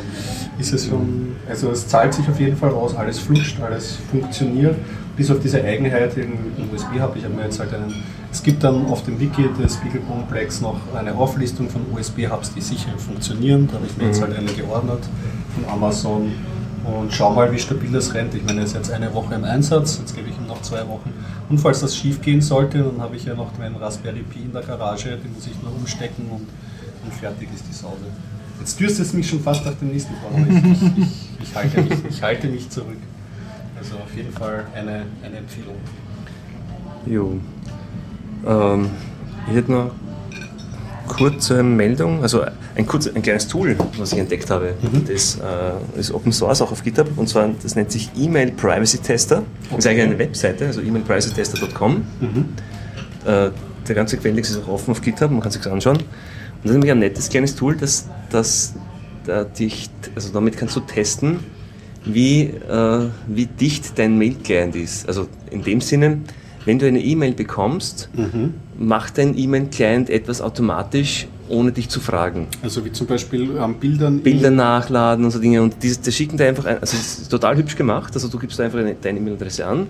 ist 0.58 0.72
es 0.72 0.86
schon, 0.86 1.36
also 1.48 1.70
es 1.70 1.86
zahlt 1.86 2.14
sich 2.14 2.28
auf 2.28 2.40
jeden 2.40 2.56
Fall 2.56 2.70
raus, 2.70 2.94
alles 2.96 3.18
flutscht, 3.18 3.60
alles 3.60 3.98
funktioniert, 4.10 4.76
bis 5.16 5.30
auf 5.30 5.40
diese 5.40 5.62
Eigenheit 5.62 6.16
im 6.16 6.32
USB 6.72 6.98
habe 6.98 7.18
ich 7.18 7.24
habe 7.24 7.34
mir 7.34 7.44
jetzt 7.44 7.60
halt 7.60 7.72
einen, 7.74 7.94
es 8.30 8.42
gibt 8.42 8.62
dann 8.62 8.86
auf 8.86 9.04
dem 9.04 9.18
Wiki 9.18 9.48
des 9.58 9.76
Beagle 9.76 10.00
Complex 10.02 10.60
noch 10.60 10.78
eine 10.94 11.14
Auflistung 11.14 11.68
von 11.70 11.82
USB-Hubs, 11.94 12.54
die 12.54 12.60
sicher 12.60 12.90
funktionieren, 12.98 13.66
da 13.68 13.74
habe 13.74 13.86
ich 13.86 13.96
mir 13.96 14.06
jetzt 14.06 14.18
Mhm. 14.20 14.24
halt 14.24 14.36
eine 14.38 14.52
geordnet 14.52 15.00
von 15.54 15.64
Amazon 15.72 16.32
und 16.84 17.12
schau 17.12 17.32
mal, 17.34 17.50
wie 17.52 17.58
stabil 17.58 17.90
das 17.90 18.14
rennt. 18.14 18.34
Ich 18.34 18.44
meine, 18.44 18.60
er 18.60 18.64
ist 18.66 18.74
jetzt 18.74 18.90
eine 18.90 19.12
Woche 19.14 19.34
im 19.34 19.44
Einsatz, 19.44 19.98
jetzt 19.98 20.14
gebe 20.14 20.28
ich 20.28 20.36
ihm 20.36 20.46
noch 20.46 20.60
zwei 20.62 20.86
Wochen. 20.88 21.12
Und 21.48 21.58
falls 21.58 21.80
das 21.80 21.96
schief 21.96 22.20
gehen 22.20 22.40
sollte, 22.40 22.78
dann 22.78 23.00
habe 23.00 23.16
ich 23.16 23.24
ja 23.24 23.34
noch 23.34 23.56
meinen 23.58 23.76
Raspberry 23.76 24.22
Pi 24.22 24.40
in 24.40 24.52
der 24.52 24.62
Garage, 24.62 25.16
den 25.16 25.32
muss 25.34 25.46
ich 25.46 25.60
nur 25.62 25.74
umstecken 25.74 26.26
und, 26.30 26.46
und 27.04 27.14
fertig 27.18 27.48
ist 27.54 27.64
die 27.68 27.74
Saude. 27.74 27.96
Jetzt 28.60 28.78
dürstet 28.80 29.06
es 29.06 29.12
mich 29.14 29.28
schon 29.28 29.40
fast 29.40 29.64
nach 29.64 29.74
dem 29.74 29.88
nächsten 29.88 30.12
Fall, 30.14 30.46
ich, 30.48 30.64
ich, 30.72 30.98
ich, 30.98 31.48
ich, 31.48 31.54
halte 31.54 31.80
mich, 31.82 31.98
ich 32.10 32.22
halte 32.22 32.46
mich 32.48 32.68
zurück. 32.70 32.96
Also 33.78 33.94
auf 33.94 34.14
jeden 34.16 34.32
Fall 34.32 34.64
eine, 34.74 35.04
eine 35.24 35.36
Empfehlung. 35.36 35.76
Jo. 37.06 37.38
Ähm, 38.46 38.90
ich 39.48 39.56
hätte 39.56 39.72
noch 39.72 39.90
kurze 41.08 41.62
Meldung, 41.62 42.22
also 42.22 42.44
ein, 42.76 42.86
kurz, 42.86 43.08
ein 43.08 43.22
kleines 43.22 43.48
Tool, 43.48 43.76
was 43.96 44.12
ich 44.12 44.18
entdeckt 44.18 44.50
habe. 44.50 44.74
Das 45.08 45.36
äh, 45.36 45.98
ist 45.98 46.12
Open 46.12 46.32
Source 46.32 46.62
auch 46.62 46.70
auf 46.70 46.84
GitHub 46.84 47.08
und 47.16 47.28
zwar, 47.28 47.48
das 47.62 47.74
nennt 47.74 47.90
sich 47.90 48.10
Email 48.16 48.52
Privacy 48.52 48.98
Tester. 48.98 49.42
Das 49.70 49.78
ist 49.80 49.86
eigentlich 49.86 50.04
eine 50.04 50.18
Webseite, 50.18 50.66
also 50.66 50.80
emailprivacytester.com. 50.80 52.02
Äh, 53.24 53.50
der 53.88 53.94
ganze 53.94 54.18
Quelltext 54.18 54.52
ist 54.52 54.62
auch 54.64 54.68
offen 54.68 54.90
auf 54.90 55.00
GitHub, 55.00 55.30
man 55.30 55.40
kann 55.40 55.50
sich 55.50 55.62
das 55.62 55.72
anschauen. 55.72 55.96
Und 55.96 56.04
das 56.62 56.70
ist 56.70 56.74
nämlich 56.74 56.92
ein 56.92 56.98
nettes 56.98 57.28
kleines 57.30 57.54
Tool, 57.56 57.76
das, 57.76 58.06
das 58.30 58.74
da 59.24 59.44
dich, 59.44 59.90
also 60.14 60.32
damit 60.32 60.56
kannst 60.56 60.76
du 60.76 60.80
testen, 60.80 61.40
wie, 62.04 62.44
äh, 62.44 63.08
wie 63.26 63.46
dicht 63.46 63.98
dein 63.98 64.18
Mail-Client 64.18 64.74
ist. 64.76 65.06
Also 65.06 65.28
in 65.50 65.62
dem 65.62 65.80
Sinne, 65.80 66.18
wenn 66.64 66.78
du 66.78 66.86
eine 66.86 67.00
E-Mail 67.00 67.32
bekommst, 67.32 68.08
macht 68.78 69.18
dein 69.18 69.36
E-Mail-Client 69.36 70.10
etwas 70.10 70.40
automatisch, 70.40 71.26
ohne 71.48 71.72
dich 71.72 71.88
zu 71.88 72.00
fragen. 72.00 72.46
Also 72.62 72.84
wie 72.84 72.92
zum 72.92 73.06
Beispiel 73.06 73.58
am 73.58 73.74
Bildern. 73.76 74.20
Bilder 74.20 74.50
nachladen 74.50 75.24
und 75.24 75.30
so 75.30 75.38
Dinge. 75.38 75.62
Und 75.62 75.82
die, 75.82 75.96
die 75.96 76.12
schicken 76.12 76.36
dir 76.36 76.46
einfach, 76.46 76.66
ein, 76.66 76.78
also 76.78 76.96
es 76.96 77.20
ist 77.20 77.30
total 77.30 77.56
hübsch 77.56 77.74
gemacht. 77.74 78.12
Also 78.14 78.28
du 78.28 78.38
gibst 78.38 78.60
einfach 78.60 78.78
eine, 78.78 78.94
deine 79.00 79.18
E-Mail-Adresse 79.18 79.66
an, 79.66 79.86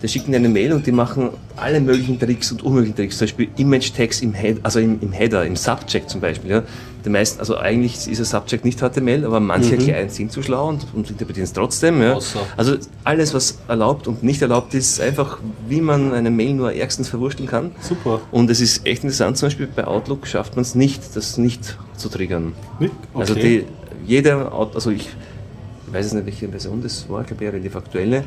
die 0.00 0.08
schicken 0.08 0.30
dir 0.30 0.38
eine 0.38 0.48
Mail 0.48 0.72
und 0.72 0.86
die 0.86 0.92
machen 0.92 1.30
alle 1.56 1.80
möglichen 1.80 2.18
Tricks 2.18 2.52
und 2.52 2.62
unmöglichen 2.62 2.96
Tricks. 2.96 3.18
Zum 3.18 3.26
Beispiel 3.26 3.48
Image-Tags 3.56 4.22
im, 4.22 4.32
Head, 4.32 4.60
also 4.62 4.78
im, 4.78 4.98
im 5.00 5.12
Header, 5.12 5.44
im 5.44 5.56
Subject 5.56 6.08
zum 6.08 6.20
Beispiel. 6.20 6.50
Ja. 6.50 6.62
Die 7.04 7.10
meisten, 7.10 7.40
also 7.40 7.56
eigentlich 7.56 8.06
ist 8.08 8.20
das 8.20 8.30
Subject 8.30 8.64
nicht 8.64 8.78
HTML, 8.80 9.24
aber 9.24 9.40
manche 9.40 9.76
Clients 9.76 10.14
sind 10.16 10.30
zu 10.30 10.42
schlau 10.42 10.68
und, 10.68 10.86
und 10.94 11.10
interpretieren 11.10 11.44
es 11.44 11.52
trotzdem. 11.52 12.00
Ja. 12.00 12.14
Außer. 12.14 12.40
Also 12.56 12.76
alles, 13.02 13.34
was 13.34 13.58
erlaubt 13.66 14.06
und 14.06 14.22
nicht 14.22 14.40
erlaubt 14.40 14.72
ist, 14.74 15.00
einfach 15.00 15.38
wie 15.68 15.80
man 15.80 16.12
eine 16.12 16.30
Mail 16.30 16.54
nur 16.54 16.72
erstens 16.72 17.08
verwursteln 17.08 17.48
kann. 17.48 17.72
Super. 17.80 18.20
Und 18.30 18.50
es 18.50 18.60
ist 18.60 18.86
echt 18.86 19.02
interessant, 19.02 19.36
zum 19.36 19.46
Beispiel 19.46 19.66
bei 19.74 19.84
Outlook 19.84 20.26
schafft 20.26 20.54
man 20.54 20.62
es 20.62 20.74
nicht, 20.76 21.16
das 21.16 21.38
nicht 21.38 21.76
zu 21.96 22.08
triggern. 22.08 22.52
Nicht? 22.78 22.94
Also 23.14 23.32
Okay. 23.32 23.64
die, 24.06 24.12
jeder, 24.12 24.52
also 24.52 24.90
ich 24.90 25.08
weiß 25.90 26.06
jetzt 26.06 26.14
nicht, 26.14 26.26
welche 26.26 26.48
Version 26.48 26.82
das 26.82 27.08
war, 27.08 27.22
ich 27.22 27.26
glaube 27.26 27.44
eher 27.44 27.52
relativ 27.52 27.76
aktuelle. 27.76 28.24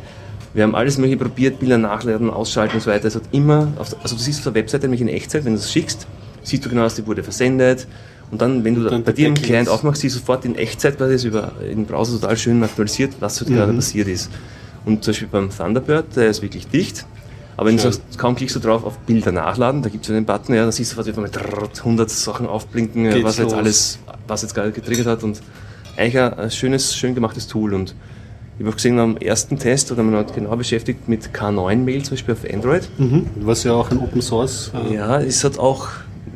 Wir 0.53 0.63
haben 0.63 0.75
alles 0.75 0.97
mögliche 0.97 1.17
probiert, 1.17 1.59
Bilder 1.59 1.77
nachladen, 1.77 2.29
ausschalten 2.29 2.75
und 2.75 2.81
so 2.81 2.89
weiter. 2.89 3.07
Es 3.07 3.15
hat 3.15 3.23
immer, 3.31 3.73
auf 3.77 3.95
also 4.01 4.15
du 4.15 4.21
siehst 4.21 4.39
auf 4.39 4.53
der 4.53 4.55
Webseite 4.55 4.85
nämlich 4.85 5.01
in 5.01 5.09
Echtzeit, 5.09 5.43
wenn 5.45 5.53
du 5.53 5.59
es 5.59 5.71
schickst, 5.71 6.07
siehst 6.43 6.63
du 6.65 6.69
genau, 6.69 6.83
dass 6.83 6.95
die 6.95 7.05
wurde 7.05 7.23
versendet. 7.23 7.87
Und 8.31 8.41
dann, 8.41 8.63
wenn 8.63 8.75
du 8.75 8.83
Dann 8.89 9.03
bei 9.03 9.11
dir 9.11 9.27
im. 9.27 9.33
Client 9.35 9.69
aufmachst, 9.69 10.01
siehst 10.01 10.15
du 10.15 10.19
sofort 10.19 10.45
in 10.45 10.55
Echtzeit, 10.55 10.99
weil 10.99 11.11
es 11.11 11.23
über 11.23 11.51
den 11.61 11.85
Browser 11.85 12.19
total 12.19 12.35
schön 12.37 12.63
aktualisiert, 12.63 13.13
was 13.19 13.39
halt 13.39 13.49
Mhm. 13.49 13.55
gerade 13.55 13.73
passiert 13.73 14.07
ist. 14.07 14.29
Und 14.83 15.03
zum 15.03 15.11
Beispiel 15.11 15.27
beim 15.31 15.49
Thunderbird, 15.55 16.15
der 16.15 16.27
ist 16.29 16.41
wirklich 16.41 16.67
dicht. 16.67 17.05
Aber 17.57 17.67
wenn 17.69 17.77
du 17.77 17.83
sagst, 17.83 18.01
kaum 18.17 18.35
klickst 18.35 18.55
du 18.55 18.59
drauf 18.59 18.83
auf 18.83 18.97
Bilder 18.99 19.31
nachladen, 19.31 19.81
da 19.81 19.89
gibt 19.89 20.03
es 20.05 20.11
einen 20.11 20.25
Button, 20.25 20.53
ja, 20.55 20.65
da 20.65 20.71
siehst 20.71 20.91
du 20.91 20.95
sofort, 20.97 21.15
wie 21.17 21.21
mit 21.21 21.37
100 21.79 22.09
Sachen 22.09 22.47
aufblinken, 22.47 23.03
Geht's 23.09 23.23
was 23.23 23.37
jetzt 23.37 23.45
los. 23.51 23.53
alles, 23.53 23.99
was 24.27 24.41
jetzt 24.41 24.53
gerade 24.55 24.71
getriggert 24.71 25.07
hat 25.07 25.23
und 25.23 25.39
eigentlich 25.95 26.19
ein, 26.19 26.51
schönes, 26.51 26.95
schön 26.95 27.15
gemachtes 27.15 27.47
Tool 27.47 27.73
und 27.73 27.95
ich 28.57 28.61
habe 28.63 28.69
auch 28.71 28.75
gesehen, 28.75 28.99
am 28.99 29.17
ersten 29.17 29.57
Test 29.59 29.91
oder 29.91 30.01
man 30.03 30.15
hat 30.15 30.33
genau 30.33 30.55
beschäftigt 30.55 31.07
mit 31.09 31.29
K9-Mail 31.33 32.03
zum 32.03 32.11
Beispiel 32.15 32.33
auf 32.35 32.53
Android. 32.53 32.89
Mhm. 32.97 33.27
Was 33.41 33.63
ja 33.63 33.73
auch 33.73 33.89
ein 33.91 33.99
Open 33.99 34.21
Source. 34.21 34.71
äh, 34.89 34.95
Ja, 34.95 35.19
es 35.21 35.43
hat 35.43 35.57
auch 35.59 35.87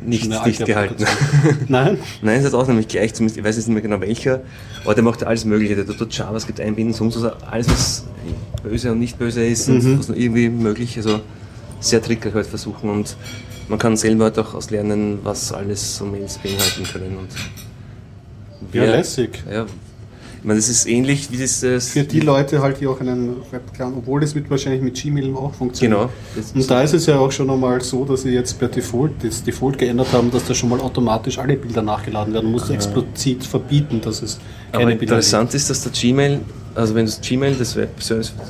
nicht 0.06 0.26
eine 0.26 0.40
alte 0.40 0.50
dicht 0.58 0.66
gehalten. 0.66 1.06
Nein? 1.68 1.98
Nein, 2.22 2.40
es 2.40 2.46
hat 2.46 2.54
auch 2.54 2.68
nämlich 2.68 2.88
gleich, 2.88 3.14
zumindest, 3.14 3.38
ich 3.38 3.44
weiß 3.44 3.56
jetzt 3.58 3.68
nicht 3.68 3.74
mehr 3.74 3.82
genau 3.84 4.00
welcher, 4.02 4.42
aber 4.84 4.94
der 4.96 5.04
macht 5.04 5.22
ja 5.22 5.28
alles 5.28 5.46
Mögliche. 5.46 5.76
Der 5.76 5.86
tut 5.86 6.14
JavaScript 6.16 6.60
einbinden, 6.60 6.94
sonst 6.94 7.22
was, 7.22 7.44
alles 7.44 7.70
was 7.70 8.06
böse 8.64 8.92
und 8.92 9.00
nicht 9.00 9.18
böse 9.18 9.46
ist 9.46 9.70
und 9.70 10.00
was 10.00 10.10
irgendwie 10.10 10.50
möglich, 10.50 10.98
also 10.98 11.22
sehr 11.80 12.02
trickreich 12.02 12.34
halt 12.34 12.48
versuchen 12.48 12.90
und 12.90 13.16
man 13.70 13.80
kann 13.80 13.96
selber 13.96 14.26
halt 14.26 14.40
auch 14.40 14.54
auslernen, 14.54 15.20
was 15.24 15.54
alles 15.54 15.98
so 15.98 16.06
Mails 16.06 16.38
beinhalten 16.40 16.84
können 16.84 17.18
und 17.18 17.30
Ja, 18.74 18.82
wer- 18.84 18.92
lässig. 18.98 19.44
Ja, 19.50 19.66
ich 20.40 20.46
meine, 20.46 20.60
das 20.60 20.70
ist 20.70 20.88
ähnlich 20.88 21.32
wie 21.32 21.38
das. 21.38 21.60
das 21.60 21.90
Für 21.90 22.04
die 22.04 22.22
Leute 22.22 22.62
halt, 22.62 22.80
die 22.80 22.88
auch 22.88 23.00
einen 23.02 23.36
Webcam, 23.52 23.98
obwohl 23.98 24.22
das 24.22 24.34
mit 24.36 24.50
wahrscheinlich 24.50 24.82
mit 24.82 24.96
Gmail 24.96 25.34
auch 25.36 25.54
funktioniert. 25.54 26.10
Genau. 26.36 26.52
Und 26.56 26.70
da 26.72 26.82
ist 26.82 26.94
es 26.94 27.06
ja 27.06 27.20
auch 27.20 27.32
schon 27.32 27.50
einmal 27.50 27.82
so, 27.82 28.06
dass 28.06 28.22
sie 28.22 28.30
jetzt 28.30 28.58
per 28.58 28.70
Default 28.70 29.12
das 29.24 29.44
Default 29.44 29.78
geändert 29.78 30.14
haben, 30.14 30.32
dass 30.32 30.46
da 30.46 30.54
schon 30.54 30.70
mal 30.70 30.80
automatisch 30.80 31.38
alle 31.38 31.56
Bilder 31.58 31.82
nachgeladen 31.82 32.34
werden. 32.34 32.46
Du 32.46 32.52
musst 32.52 32.70
explizit 32.70 33.44
verbieten, 33.46 34.00
dass 34.02 34.22
es 34.22 34.40
keine 34.72 34.84
Aber 34.86 34.96
Bilder 34.96 35.16
interessant 35.16 35.54
ist, 35.54 35.70
dass 35.70 35.84
der 35.84 35.92
Gmail, 35.92 36.40
also 36.76 36.96
wenn 36.96 37.06
du 37.06 37.12
das 37.12 37.22
Gmail, 37.22 37.56
das 37.56 37.76
Web 37.76 37.90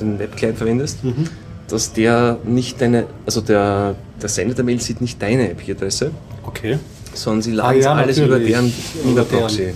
den 0.00 0.18
Webclient 0.18 0.56
verwendest, 0.58 1.02
Mhm. 1.02 1.24
dass 1.68 1.92
der 1.92 2.38
nicht 2.44 2.80
deine, 2.80 3.06
also 3.26 3.40
der, 3.40 3.94
der 4.22 4.28
Sender 4.28 4.54
der 4.54 4.64
Mail 4.64 4.80
sieht 4.80 5.00
nicht 5.00 5.20
deine 5.20 5.50
IP-Adresse, 5.50 6.06
gibt. 6.06 6.46
Okay. 6.46 6.78
sondern 7.14 7.42
sie 7.42 7.52
Ah, 7.52 7.54
laden 7.72 7.80
ja, 7.82 7.94
alles 7.94 8.18
über 8.18 8.38
deren 8.38 8.72
Über 9.04 9.22
deren. 9.24 9.40
Proxy. 9.40 9.74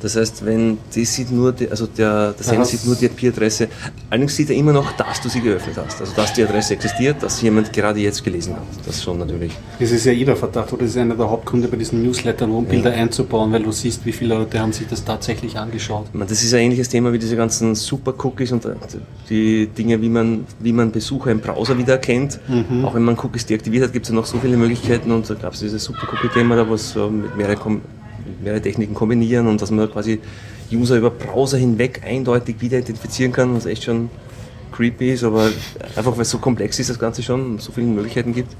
Das 0.00 0.14
heißt, 0.14 0.44
wenn 0.46 0.78
die 0.94 1.04
sieht 1.04 1.30
nur, 1.32 1.50
die, 1.52 1.68
also 1.68 1.86
der, 1.86 2.32
Sender 2.38 2.60
Aha. 2.62 2.64
sieht 2.64 2.86
nur 2.86 2.94
die 2.94 3.06
IP-Adresse, 3.06 3.66
allerdings 4.10 4.36
sieht 4.36 4.48
er 4.50 4.56
immer 4.56 4.72
noch, 4.72 4.92
dass 4.92 5.20
du 5.20 5.28
sie 5.28 5.40
geöffnet 5.40 5.76
hast. 5.76 6.00
Also 6.00 6.12
dass 6.14 6.32
die 6.34 6.44
Adresse 6.44 6.74
existiert, 6.74 7.20
dass 7.22 7.42
jemand 7.42 7.72
gerade 7.72 7.98
jetzt 7.98 8.22
gelesen 8.22 8.54
hat. 8.54 8.62
Das 8.86 9.02
schon 9.02 9.18
natürlich. 9.18 9.52
Das 9.80 9.90
ist 9.90 10.04
ja 10.04 10.12
jeder 10.12 10.36
Verdacht, 10.36 10.72
oder 10.72 10.82
das 10.82 10.90
ist 10.92 10.96
einer 10.98 11.16
der 11.16 11.28
Hauptgründe 11.28 11.66
bei 11.66 11.76
diesen 11.76 12.02
Newslettern, 12.04 12.50
um 12.52 12.64
Bilder 12.64 12.92
einzubauen, 12.92 13.50
weil 13.52 13.62
du 13.64 13.72
siehst, 13.72 14.06
wie 14.06 14.12
viele 14.12 14.36
Leute 14.36 14.60
haben 14.60 14.72
sich 14.72 14.86
das 14.86 15.04
tatsächlich 15.04 15.58
angeschaut. 15.58 16.06
Das 16.12 16.42
ist 16.44 16.54
ein 16.54 16.60
ähnliches 16.60 16.88
Thema 16.88 17.12
wie 17.12 17.18
diese 17.18 17.34
ganzen 17.34 17.74
Super-Cookies 17.74 18.52
und 18.52 18.64
äh, 18.66 18.74
die 19.28 19.66
Dinge, 19.66 20.00
wie 20.00 20.08
man, 20.08 20.46
wie 20.60 20.72
man 20.72 20.92
Besucher 20.92 21.30
im 21.32 21.40
Browser 21.40 21.76
wiedererkennt. 21.76 22.38
Auch 22.84 22.94
wenn 22.94 23.02
man 23.02 23.18
Cookies 23.18 23.46
deaktiviert 23.46 23.84
hat, 23.84 23.92
gibt 23.92 24.06
es 24.06 24.10
ja 24.10 24.14
noch 24.14 24.26
so 24.26 24.38
viele 24.38 24.56
Möglichkeiten 24.56 25.10
und 25.10 25.28
da 25.28 25.34
gab 25.34 25.54
es 25.54 25.60
dieses 25.60 25.82
Super-Cookie-Thema, 25.84 26.54
da 26.56 26.70
was 26.70 26.90
so 26.90 27.10
mit 27.10 27.36
mehrere, 27.36 27.56
Kom- 27.56 27.80
mit 27.80 27.82
mehrere 28.42 28.60
Techniken 28.60 28.94
kombinieren 28.94 29.46
und 29.46 29.60
dass 29.60 29.70
man 29.70 29.90
quasi 29.90 30.20
User 30.72 30.96
über 30.96 31.10
Browser 31.10 31.58
hinweg 31.58 32.02
eindeutig 32.04 32.60
wieder 32.60 32.78
identifizieren 32.78 33.32
kann, 33.32 33.54
was 33.54 33.66
echt 33.66 33.84
schon 33.84 34.10
creepy 34.72 35.12
ist, 35.12 35.24
aber 35.24 35.50
einfach 35.96 36.12
weil 36.12 36.22
es 36.22 36.30
so 36.30 36.38
komplex 36.38 36.78
ist, 36.78 36.90
das 36.90 36.98
Ganze 36.98 37.22
schon, 37.22 37.52
und 37.52 37.62
so 37.62 37.72
viele 37.72 37.86
Möglichkeiten 37.86 38.32
gibt. 38.32 38.54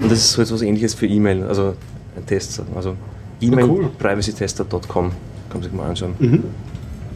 Und 0.00 0.10
das 0.10 0.18
ist 0.18 0.32
so 0.32 0.42
etwas 0.42 0.62
ähnliches 0.62 0.94
für 0.94 1.06
E-Mail, 1.06 1.44
also 1.44 1.74
ein 2.16 2.26
Test. 2.26 2.62
Also 2.74 2.96
e-mail-privacytester.com, 3.40 4.88
kann 4.88 5.12
man 5.52 5.62
sich 5.62 5.72
mal 5.72 5.88
anschauen. 5.88 6.44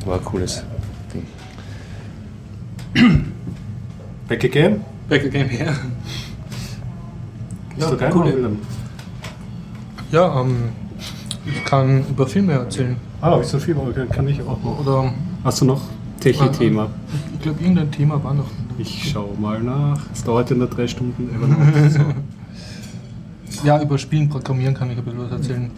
War 0.07 0.19
ein 0.19 0.25
cooles 0.25 0.65
Ding. 1.13 1.27
Back 4.29 4.45
again? 4.45 4.81
Back 5.09 5.25
again, 5.25 5.51
ja. 5.59 5.73
Ist 7.77 7.91
doch 7.93 7.99
geil, 7.99 8.13
cool. 8.15 8.57
Ja, 10.11 10.41
ähm, 10.41 10.71
ich 11.53 11.65
kann 11.65 12.05
über 12.09 12.27
Filme 12.27 12.53
erzählen. 12.55 12.97
Ah, 13.21 13.37
ist 13.39 13.51
so 13.51 13.59
viel, 13.59 13.75
aber 13.77 13.93
kann 14.07 14.29
ich 14.29 14.41
auch 14.43 14.63
noch. 14.63 14.81
Oder 14.81 15.13
Hast 15.45 15.61
du 15.61 15.65
noch 15.65 15.81
Techie-Thema? 16.21 16.89
ich 17.35 17.43
glaube, 17.43 17.61
irgendein 17.61 17.91
Thema 17.91 18.23
war 18.23 18.35
noch. 18.35 18.47
Ich 18.79 19.11
schau 19.13 19.35
mal 19.41 19.61
nach. 19.61 19.99
Es 20.13 20.23
dauert 20.25 20.51
ja 20.51 20.57
nur 20.57 20.69
drei 20.69 20.87
Stunden. 20.87 21.29
So. 21.91 22.01
Ja, 23.67 23.81
über 23.83 23.99
Spielen 23.99 24.29
programmieren 24.29 24.75
kann 24.75 24.91
ich 24.91 24.99
ein 24.99 25.05
bisschen 25.05 25.21
was 25.21 25.33
erzählen. 25.33 25.71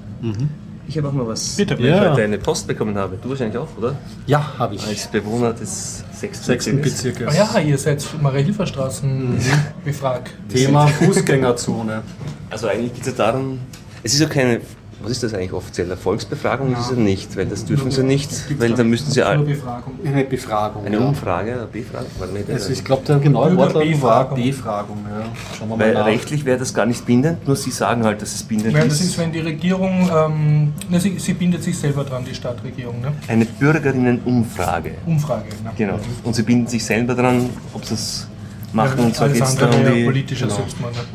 Ich 0.87 0.99
habe 0.99 1.09
auch 1.09 1.13
mal 1.13 1.27
was, 1.27 1.57
Bitte. 1.57 1.79
weil 1.79 1.87
Ja. 1.87 2.03
ich 2.05 2.11
heute 2.11 2.25
eine 2.25 2.37
Post 2.39 2.67
bekommen 2.67 2.97
habe. 2.99 3.17
Du 3.23 3.31
wahrscheinlich 3.31 3.57
auch, 3.57 3.69
oder? 3.79 3.95
Ja, 4.27 4.45
habe 4.59 4.75
ich. 4.75 4.87
Als 4.87 5.07
Bewohner 5.07 5.53
des 5.53 6.05
sechsten. 6.13 6.83
Bezirkes. 6.83 7.29
Ah 7.39 7.55
ja, 7.55 7.61
ihr 7.61 7.79
seid 7.79 8.05
Maria-Hilfer-Straßen 8.21 9.35
befragt. 9.85 10.35
Thema 10.49 10.87
Fußgängerzone. 10.99 12.03
Also 12.51 12.67
eigentlich 12.67 12.93
geht 12.95 13.03
es 13.07 13.17
ja 13.17 13.33
darum, 13.33 13.61
es 14.03 14.13
ist 14.15 14.21
ja 14.21 14.27
keine 14.29 14.61
was 15.03 15.13
ist 15.13 15.23
das 15.23 15.35
eigentlich 15.35 15.53
offiziell? 15.53 15.95
Volksbefragung 15.97 16.73
ist 16.73 16.91
es 16.91 16.97
nicht, 16.97 17.37
weil 17.37 17.47
das 17.47 17.65
dürfen 17.65 17.91
sie 17.91 18.03
nicht, 18.03 18.31
weil 18.61 18.73
dann 18.75 18.89
müssten 18.89 19.11
sie 19.11 19.23
alle. 19.23 19.41
Eine 20.05 20.25
Befragung. 20.25 20.85
Eine 20.85 20.97
ja. 20.97 21.03
Umfrage, 21.03 21.53
eine 21.53 21.67
Befragung? 21.67 22.09
Also 22.53 22.73
ich 22.73 22.85
glaube, 22.85 23.05
der 23.07 23.19
genaue 23.19 23.57
Wortlaut 23.57 24.03
war 24.03 24.25
Befragung. 24.35 24.45
Befragung. 24.45 25.07
Ja. 25.09 25.25
Schauen 25.57 25.69
wir 25.69 25.77
mal 25.77 25.87
Weil 25.87 25.95
nach. 25.95 26.07
rechtlich 26.07 26.45
wäre 26.45 26.59
das 26.59 26.75
gar 26.75 26.87
nicht 26.87 27.05
bindend, 27.07 27.47
nur 27.47 27.57
sie 27.57 27.71
sagen 27.71 28.05
halt, 28.05 28.21
dass 28.23 28.35
es 28.35 28.43
bindend 28.43 28.75
Ja, 28.75 28.85
das 28.85 28.95
ist, 29.01 29.11
ist. 29.11 29.19
wenn 29.19 29.33
die 29.33 29.41
Regierung, 29.41 30.11
ähm, 30.15 30.73
ne, 30.89 31.01
sie, 31.01 31.19
sie 31.19 31.35
bindet 31.35 31.63
sich 31.63 31.79
selber 31.79 32.05
dran, 32.05 32.25
die 32.29 32.35
Stadtregierung, 32.35 33.01
ne? 33.01 33.13
Eine 33.29 33.47
Bürgerinnenumfrage. 33.47 34.93
Umfrage. 35.07 35.49
Ne? 35.65 35.71
Genau. 35.77 35.99
Und 36.25 36.35
sie 36.35 36.43
binden 36.43 36.67
sich 36.67 36.85
selber 36.85 37.15
dran, 37.15 37.51
ob 37.73 37.85
sie 37.85 37.95
das 37.95 38.27
machen. 38.73 38.99
Ja, 38.99 39.05
und 39.07 39.15
zwar 39.15 39.29
geht 39.29 39.43
es 39.43 39.57
da 39.57 39.67
um 39.67 39.73
die, 39.73 40.25
genau. 40.35 40.59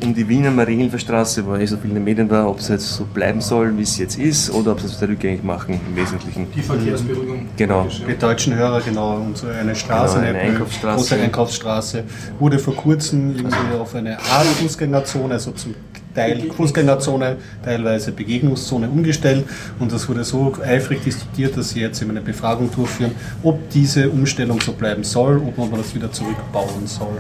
Um 0.04 0.14
die 0.14 0.28
Wiener 0.28 0.52
Marienhilferstraße, 0.52 1.46
wo 1.46 1.56
eh 1.56 1.66
so 1.66 1.78
viele 1.78 1.90
in 1.90 1.96
den 1.96 2.04
Medien 2.04 2.30
war, 2.30 2.50
ob 2.50 2.60
es 2.60 2.68
jetzt 2.68 2.94
so 2.94 3.06
bleiben 3.06 3.42
soll, 3.42 3.78
wie 3.78 3.84
es 3.84 3.98
jetzt 3.98 4.18
ist, 4.18 4.50
oder 4.52 4.72
ob 4.74 4.80
sie 4.80 4.88
es 4.88 5.00
wieder 5.02 5.12
rückgängig 5.12 5.44
machen 5.44 5.80
im 5.88 5.96
Wesentlichen. 5.96 6.48
Die 6.56 6.62
Verkehrsberuhigung. 6.62 7.48
Genau. 7.58 7.88
Für 7.90 8.14
deutschen 8.14 8.56
Hörer, 8.56 8.82
genau, 8.82 9.18
unsere 9.18 9.54
eine 9.56 9.76
Straße, 9.76 10.16
Genau, 10.16 10.28
eine 10.30 10.40
eine, 10.40 10.50
Einkaufsstraße. 10.52 10.98
große 10.98 11.16
Einkaufsstraße, 11.16 12.04
wurde 12.40 12.60
vor 12.60 12.76
kurzem 12.76 13.36
irgendwie 13.36 13.78
auf 13.80 13.96
eine 13.96 14.18
Art 14.20 14.46
Fußgängerzone, 14.62 15.34
also 15.34 15.52
zum 15.52 15.76
Teil 16.14 16.50
Fußgängerzone, 16.56 17.36
teilweise 17.64 18.12
Begegnungszone 18.14 18.88
umgestellt 18.90 19.46
und 19.80 19.92
das 19.92 20.08
wurde 20.08 20.24
so 20.24 20.54
eifrig 20.64 21.04
diskutiert, 21.04 21.58
dass 21.58 21.72
sie 21.72 21.82
jetzt 21.82 22.02
eben 22.02 22.12
eine 22.12 22.22
Befragung 22.22 22.72
durchführen, 22.72 23.12
ob 23.44 23.70
diese 23.70 24.10
Umstellung 24.10 24.62
so 24.62 24.72
bleiben 24.72 25.04
soll, 25.04 25.38
ob 25.38 25.58
man 25.58 25.72
das 25.72 25.94
wieder 25.94 26.12
zurückbauen 26.12 26.88
soll. 26.88 27.20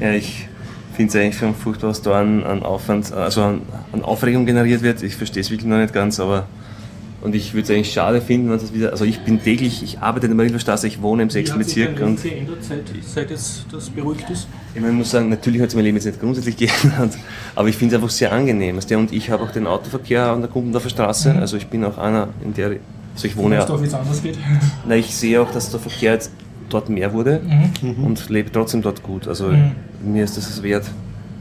Ja, 0.00 0.12
ich 0.12 0.48
finde 0.94 1.10
es 1.10 1.16
eigentlich 1.16 1.38
schon 1.38 1.54
furchtbar, 1.54 1.90
was 1.90 2.02
da 2.02 2.20
an, 2.20 2.44
an 2.44 2.62
Aufwand, 2.62 3.12
also 3.12 3.42
an, 3.42 3.62
an 3.92 4.02
Aufregung 4.02 4.46
generiert 4.46 4.82
wird. 4.82 5.02
Ich 5.02 5.16
verstehe 5.16 5.40
es 5.40 5.50
wirklich 5.50 5.68
noch 5.68 5.78
nicht 5.78 5.92
ganz, 5.92 6.20
aber 6.20 6.46
und 7.24 7.34
ich 7.34 7.54
würde 7.54 7.64
es 7.64 7.70
eigentlich 7.70 7.90
schade 7.90 8.20
finden, 8.20 8.50
wenn 8.50 8.58
das 8.58 8.74
wieder, 8.74 8.92
also 8.92 9.06
ich 9.06 9.18
bin 9.20 9.42
täglich, 9.42 9.82
ich 9.82 9.98
arbeite 10.00 10.26
in 10.26 10.32
der 10.32 10.36
Marienhilferstraße, 10.36 10.86
ich 10.86 11.00
wohne 11.00 11.22
im 11.22 11.30
6. 11.30 11.52
Bezirk 11.52 11.98
und 12.02 12.22
geändert, 12.22 12.58
seit, 12.60 12.82
seit 13.02 13.30
es 13.30 13.64
das 13.72 13.88
beruhigt 13.88 14.28
ist? 14.28 14.46
ich 14.74 14.80
meine, 14.82 14.92
ich 14.92 14.98
muss 14.98 15.10
sagen, 15.10 15.30
natürlich 15.30 15.62
hat 15.62 15.70
sich 15.70 15.76
mein 15.76 15.86
Leben 15.86 15.96
jetzt 15.96 16.04
nicht 16.04 16.20
grundsätzlich 16.20 16.56
geändert, 16.58 17.16
aber 17.54 17.68
ich 17.68 17.78
finde 17.78 17.96
es 17.96 18.02
einfach 18.02 18.14
sehr 18.14 18.30
angenehm. 18.30 18.76
Also 18.76 18.88
der 18.88 18.98
und 18.98 19.10
ich 19.10 19.30
habe 19.30 19.42
auch 19.42 19.50
den 19.50 19.66
Autoverkehr 19.66 20.26
an 20.26 20.42
der 20.42 20.50
Kumpendorfer 20.50 20.90
Straße, 20.90 21.34
also 21.34 21.56
ich 21.56 21.66
bin 21.68 21.82
auch 21.86 21.96
einer, 21.96 22.28
in 22.44 22.52
der, 22.52 22.76
also 23.14 23.26
ich 23.26 23.36
wohne 23.36 23.54
ja, 23.54 23.66
auch, 23.66 23.80
wie 23.80 23.86
es 23.86 23.94
anders 23.94 24.22
geht? 24.22 24.36
na, 24.86 24.94
ich 24.94 25.16
sehe 25.16 25.40
auch, 25.40 25.50
dass 25.50 25.70
der 25.70 25.80
Verkehr 25.80 26.12
jetzt 26.12 26.30
dort 26.68 26.88
mehr 26.88 27.12
wurde 27.12 27.40
und 28.02 28.28
lebe 28.28 28.50
trotzdem 28.50 28.82
dort 28.82 29.02
gut. 29.02 29.28
Also 29.28 29.52
mir 30.02 30.24
ist 30.24 30.36
das 30.36 30.48
es 30.48 30.62
wert, 30.62 30.84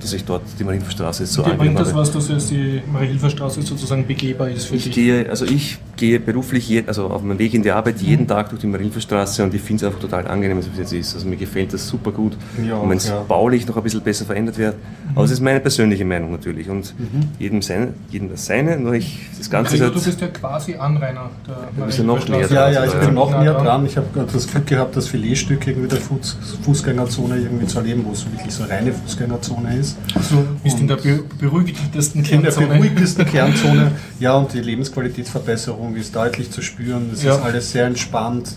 dass 0.03 0.13
ich 0.13 0.23
dort 0.25 0.43
die 0.59 0.63
Marienhilferstraße 0.63 1.25
so 1.25 1.41
Dir 1.41 1.51
angenehm 1.53 1.73
bringt 1.75 1.87
das 1.87 1.95
was, 1.95 2.11
dass 2.11 2.29
jetzt 2.29 2.51
die 2.51 2.81
Marienhilferstraße 2.91 3.61
sozusagen 3.61 4.05
begehbar 4.05 4.49
ist 4.49 4.65
für 4.65 4.75
Ich 4.75 4.83
dich? 4.85 4.93
gehe, 4.93 5.29
also 5.29 5.45
ich 5.45 5.77
gehe 5.97 6.19
beruflich, 6.19 6.67
je, 6.69 6.83
also 6.85 7.07
auf 7.07 7.21
meinem 7.23 7.39
Weg 7.39 7.53
in 7.53 7.63
die 7.63 7.71
Arbeit 7.71 8.01
Mhm. 8.01 8.07
jeden 8.07 8.27
Tag 8.27 8.49
durch 8.49 8.61
die 8.61 8.67
Marienhilferstraße 8.67 9.43
und 9.43 9.53
ich 9.53 9.61
finde 9.61 9.85
es 9.85 9.87
einfach 9.87 10.01
total 10.01 10.27
angenehm, 10.27 10.61
so 10.61 10.69
wie 10.75 10.81
es 10.81 10.91
jetzt 10.91 11.07
ist. 11.09 11.15
Also 11.15 11.27
mir 11.27 11.37
gefällt 11.37 11.73
das 11.73 11.87
super 11.87 12.11
gut. 12.11 12.37
Ja, 12.67 12.75
und 12.75 12.89
wenn 12.89 12.97
es 12.97 13.07
ja. 13.07 13.21
baulich 13.27 13.65
noch 13.67 13.77
ein 13.77 13.83
bisschen 13.83 14.01
besser 14.01 14.25
verändert 14.25 14.57
wird. 14.57 14.75
Mhm. 14.75 15.11
Aber 15.15 15.25
es 15.25 15.31
ist 15.31 15.39
meine 15.41 15.59
persönliche 15.59 16.05
Meinung 16.05 16.31
natürlich 16.31 16.69
und 16.69 16.93
jedem, 17.39 17.61
seine, 17.61 17.93
jedem 18.09 18.29
das 18.29 18.45
seine. 18.45 18.77
Nur 18.77 18.93
ich, 18.93 19.19
das 19.37 19.49
Ganze 19.49 19.77
Gregor, 19.77 19.91
du 19.91 19.97
ist 19.99 20.05
halt, 20.05 20.17
bist 20.19 20.21
ja 20.21 20.27
quasi 20.27 20.75
Anrainer 20.75 21.29
der 21.77 21.85
bist 21.85 21.97
ja 21.99 22.03
noch 22.03 22.27
näher 22.27 22.51
Ja, 22.51 22.69
ja, 22.69 22.85
ich 22.85 22.91
Also, 22.93 23.05
bin 23.05 23.13
noch 23.15 23.31
näher 23.39 23.53
dran. 23.53 23.65
dran. 23.65 23.85
Ich 23.85 23.97
habe 23.97 24.07
das 24.31 24.47
Glück 24.47 24.67
gehabt, 24.67 24.95
das 24.95 25.07
Filetstück 25.07 25.65
irgendwie 25.67 25.87
der 25.87 25.99
Fuß, 25.99 26.37
Fußgängerzone 26.63 27.37
irgendwie 27.37 27.67
zu 27.67 27.77
erleben, 27.79 28.03
wo 28.05 28.11
es 28.11 28.25
wirklich 28.29 28.53
so 28.53 28.63
reine 28.63 28.91
Fußgängerzone 28.91 29.77
ist. 29.77 29.92
Also, 30.15 30.43
bist 30.63 30.79
in 30.79 30.87
der 30.87 30.97
be 30.97 31.23
beruhigtesten 31.39 32.23
In 32.23 32.41
der 32.43 32.51
Kernzone. 32.51 32.67
beruhigtesten 32.67 33.25
Kernzone, 33.25 33.91
ja, 34.19 34.33
und 34.35 34.53
die 34.53 34.59
Lebensqualitätsverbesserung 34.59 35.95
ist 35.95 36.15
deutlich 36.15 36.51
zu 36.51 36.61
spüren. 36.61 37.09
Es 37.13 37.23
Ja. 37.23 37.35
ist 37.35 37.41
alles 37.41 37.71
sehr 37.71 37.85
entspannt. 37.85 38.55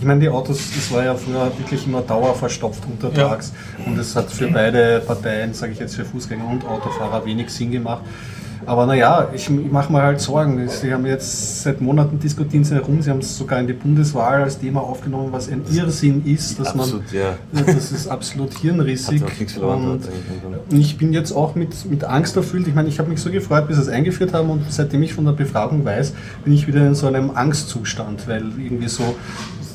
Ich 0.00 0.06
meine, 0.06 0.20
die 0.20 0.28
Autos, 0.28 0.58
das 0.74 0.90
war 0.92 1.04
ja 1.04 1.14
früher 1.14 1.50
wirklich 1.58 1.86
immer 1.86 2.02
dauerverstopft 2.02 2.82
untertags 2.86 3.52
und 3.86 3.98
es 3.98 4.14
hat 4.16 4.30
für 4.30 4.48
beide 4.48 5.00
Parteien, 5.06 5.54
sage 5.54 5.72
ich 5.72 5.78
jetzt 5.78 5.96
für 5.96 6.04
Fußgänger 6.04 6.46
und 6.48 6.64
Autofahrer, 6.66 7.24
wenig 7.24 7.50
Sinn 7.50 7.70
gemacht. 7.72 8.02
Aber 8.68 8.84
naja, 8.84 9.28
ich, 9.32 9.48
mache 9.48 9.90
mir 9.90 10.02
halt 10.02 10.20
Sorgen. 10.20 10.68
Sie 10.68 10.92
haben 10.92 11.06
jetzt 11.06 11.62
seit 11.62 11.80
Monaten 11.80 12.18
diskutieren 12.18 12.64
sie 12.64 12.74
herum, 12.74 13.00
sie 13.00 13.08
haben 13.10 13.20
es 13.20 13.36
sogar 13.36 13.58
in 13.60 13.66
die 13.66 13.72
Bundeswahl 13.72 14.42
als 14.42 14.58
Thema 14.58 14.82
aufgenommen, 14.82 15.28
was 15.32 15.48
ein 15.48 15.62
Irrsinn 15.72 16.22
ist, 16.26 16.60
dass 16.60 16.68
absolut, 16.68 17.10
ja. 17.10 17.38
man. 17.50 17.64
Das 17.64 17.90
ist 17.92 18.08
absolut 18.08 18.52
hirnrissig. 18.58 19.22
Und 19.52 20.00
ich 20.70 20.98
bin 20.98 21.14
jetzt 21.14 21.32
auch 21.32 21.54
mit, 21.54 21.90
mit 21.90 22.04
Angst 22.04 22.36
erfüllt. 22.36 22.68
Ich 22.68 22.74
meine, 22.74 22.88
ich 22.88 22.98
habe 22.98 23.08
mich 23.08 23.22
so 23.22 23.30
gefreut, 23.30 23.68
bis 23.68 23.76
sie 23.76 23.82
es 23.82 23.88
eingeführt 23.88 24.34
haben 24.34 24.50
und 24.50 24.70
seitdem 24.70 25.02
ich 25.02 25.14
von 25.14 25.24
der 25.24 25.32
Befragung 25.32 25.86
weiß, 25.86 26.12
bin 26.44 26.52
ich 26.52 26.66
wieder 26.66 26.86
in 26.86 26.94
so 26.94 27.06
einem 27.06 27.30
Angstzustand, 27.30 28.28
weil 28.28 28.42
irgendwie 28.58 28.88
so, 28.88 29.14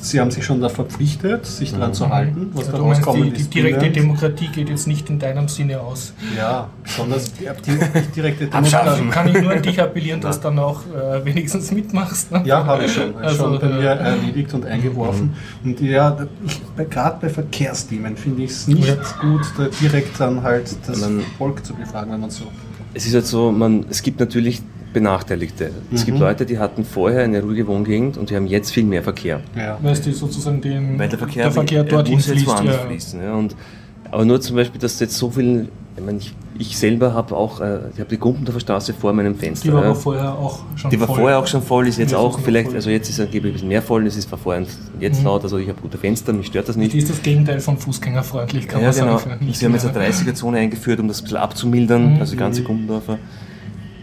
sie 0.04 0.20
haben 0.20 0.30
sich 0.30 0.44
schon 0.44 0.60
da 0.60 0.68
verpflichtet, 0.68 1.46
sich 1.46 1.72
daran 1.72 1.94
zu 1.94 2.08
halten, 2.10 2.50
was 2.52 2.66
Also, 2.66 2.72
da 2.72 2.78
du 2.78 2.84
meinst, 2.84 3.36
die, 3.36 3.42
die 3.42 3.50
direkte. 3.50 3.90
Demokratie 3.90 4.48
geht 4.48 4.68
jetzt 4.68 4.86
nicht 4.86 5.08
in 5.10 5.18
deinem 5.18 5.48
Sinne 5.48 5.80
aus. 5.80 6.12
Ja, 6.36 6.68
besonders 6.82 7.32
die, 7.32 7.48
die, 7.66 8.12
direkte 8.14 8.52
Abschaffen. 8.52 8.83
Also 8.90 9.04
kann 9.10 9.28
ich 9.28 9.40
nur 9.40 9.50
an 9.52 9.62
dich 9.62 9.80
appellieren, 9.80 10.20
dass 10.22 10.38
du 10.40 10.44
dann 10.48 10.58
auch 10.58 10.80
äh, 10.86 11.24
wenigstens 11.24 11.70
mitmachst. 11.72 12.30
Ne? 12.32 12.42
Ja, 12.44 12.64
habe 12.64 12.84
ich 12.84 12.92
schon. 12.92 13.14
Also, 13.20 13.44
schon 13.44 13.60
bei 13.60 13.66
äh, 13.66 13.72
mir 13.80 13.88
erledigt 13.88 14.52
und 14.54 14.66
eingeworfen. 14.66 15.34
Und 15.64 15.80
ja, 15.80 16.16
gerade 16.90 17.18
bei 17.20 17.28
Verkehrsthemen 17.28 18.16
finde 18.16 18.42
ich 18.44 18.50
es 18.50 18.68
nicht 18.68 18.86
Ja. 18.86 18.94
gut, 19.20 19.42
da 19.56 19.66
direkt 19.80 20.18
dann 20.20 20.42
halt 20.42 20.74
das 20.86 21.00
Man- 21.00 21.22
Volk 21.38 21.64
zu 21.64 21.74
befragen, 21.74 22.12
wenn 22.12 22.20
man 22.20 22.30
so. 22.30 22.44
Es 22.92 23.06
ist 23.06 23.14
halt 23.14 23.26
so, 23.26 23.50
man, 23.50 23.86
es 23.90 24.02
gibt 24.02 24.20
natürlich 24.20 24.62
Benachteiligte. 24.92 25.70
Es 25.92 26.02
Mhm. 26.02 26.06
gibt 26.06 26.18
Leute, 26.20 26.46
die 26.46 26.58
hatten 26.58 26.84
vorher 26.84 27.24
eine 27.24 27.42
ruhige 27.42 27.66
Wohngegend 27.66 28.16
und 28.16 28.30
die 28.30 28.36
haben 28.36 28.46
jetzt 28.46 28.70
viel 28.72 28.84
mehr 28.84 29.02
Verkehr. 29.02 29.40
Ja. 29.56 29.76
Weil 29.82 29.92
es 29.92 30.00
die 30.00 30.12
sozusagen 30.12 30.60
den, 30.60 30.98
Weil 30.98 31.08
der 31.08 31.18
Verkehr, 31.18 31.50
Verkehr 31.50 31.78
er 31.78 31.84
dorthin 31.84 32.14
muss 32.14 32.26
jetzt 32.28 32.42
fließt. 32.44 32.64
Ja. 32.64 32.72
fließen. 32.86 33.20
Ja. 33.22 33.34
Und, 33.34 33.56
aber 34.12 34.24
nur 34.24 34.40
zum 34.40 34.54
Beispiel, 34.56 34.80
dass 34.80 35.00
jetzt 35.00 35.16
so 35.16 35.30
viel, 35.30 35.68
ich, 35.96 36.04
meine, 36.04 36.18
ich, 36.18 36.34
ich 36.58 36.76
selber 36.78 37.14
habe 37.14 37.36
auch, 37.36 37.60
äh, 37.60 37.78
ich 37.94 38.00
habe 38.00 38.10
die 38.10 38.18
Gumpendorfer 38.18 38.60
Straße 38.60 38.94
vor 38.94 39.12
meinem 39.12 39.36
Fenster. 39.36 39.68
Die 39.68 39.72
war 39.74 39.82
ja. 39.82 39.90
aber 39.90 39.96
vorher 39.98 40.32
auch 40.32 40.60
schon 40.76 40.90
Die 40.90 40.98
war 41.00 41.06
voll. 41.06 41.16
vorher 41.18 41.38
auch 41.38 41.46
schon 41.46 41.62
voll, 41.62 41.86
ist 41.86 41.98
jetzt 41.98 42.14
auch 42.14 42.38
vielleicht, 42.40 42.68
voll. 42.68 42.76
also 42.76 42.90
jetzt 42.90 43.08
ist 43.08 43.20
angeblich 43.20 43.50
ein 43.50 43.54
bisschen 43.54 43.68
mehr 43.68 43.82
voll, 43.82 44.06
es 44.06 44.16
ist 44.16 44.30
war 44.30 44.38
vorher 44.38 44.64
jetzt 45.00 45.20
Mhm. 45.20 45.24
laut, 45.26 45.42
also 45.44 45.58
ich 45.58 45.68
habe 45.68 45.80
gute 45.80 45.98
Fenster, 45.98 46.32
mich 46.32 46.46
stört 46.46 46.68
das 46.68 46.76
nicht. 46.76 46.92
Die 46.92 46.98
ist 46.98 47.10
das 47.10 47.22
Gegenteil 47.22 47.60
von 47.60 47.76
fußgängerfreundlich, 47.78 48.66
kann 48.68 48.80
Ja, 48.82 48.88
man 48.88 48.96
genau. 48.98 49.18
sagen. 49.18 49.48
Sie 49.52 49.64
haben 49.64 49.72
jetzt 49.72 49.84
eine 49.86 49.98
mehr. 49.98 50.10
30er-Zone 50.12 50.58
eingeführt, 50.58 50.98
um 51.00 51.08
das 51.08 51.20
ein 51.20 51.24
bisschen 51.24 51.36
abzumildern, 51.38 52.14
Mhm. 52.14 52.20
also 52.20 52.32
die 52.32 52.38
ganze 52.38 52.62
Gumpendorfer. 52.62 53.18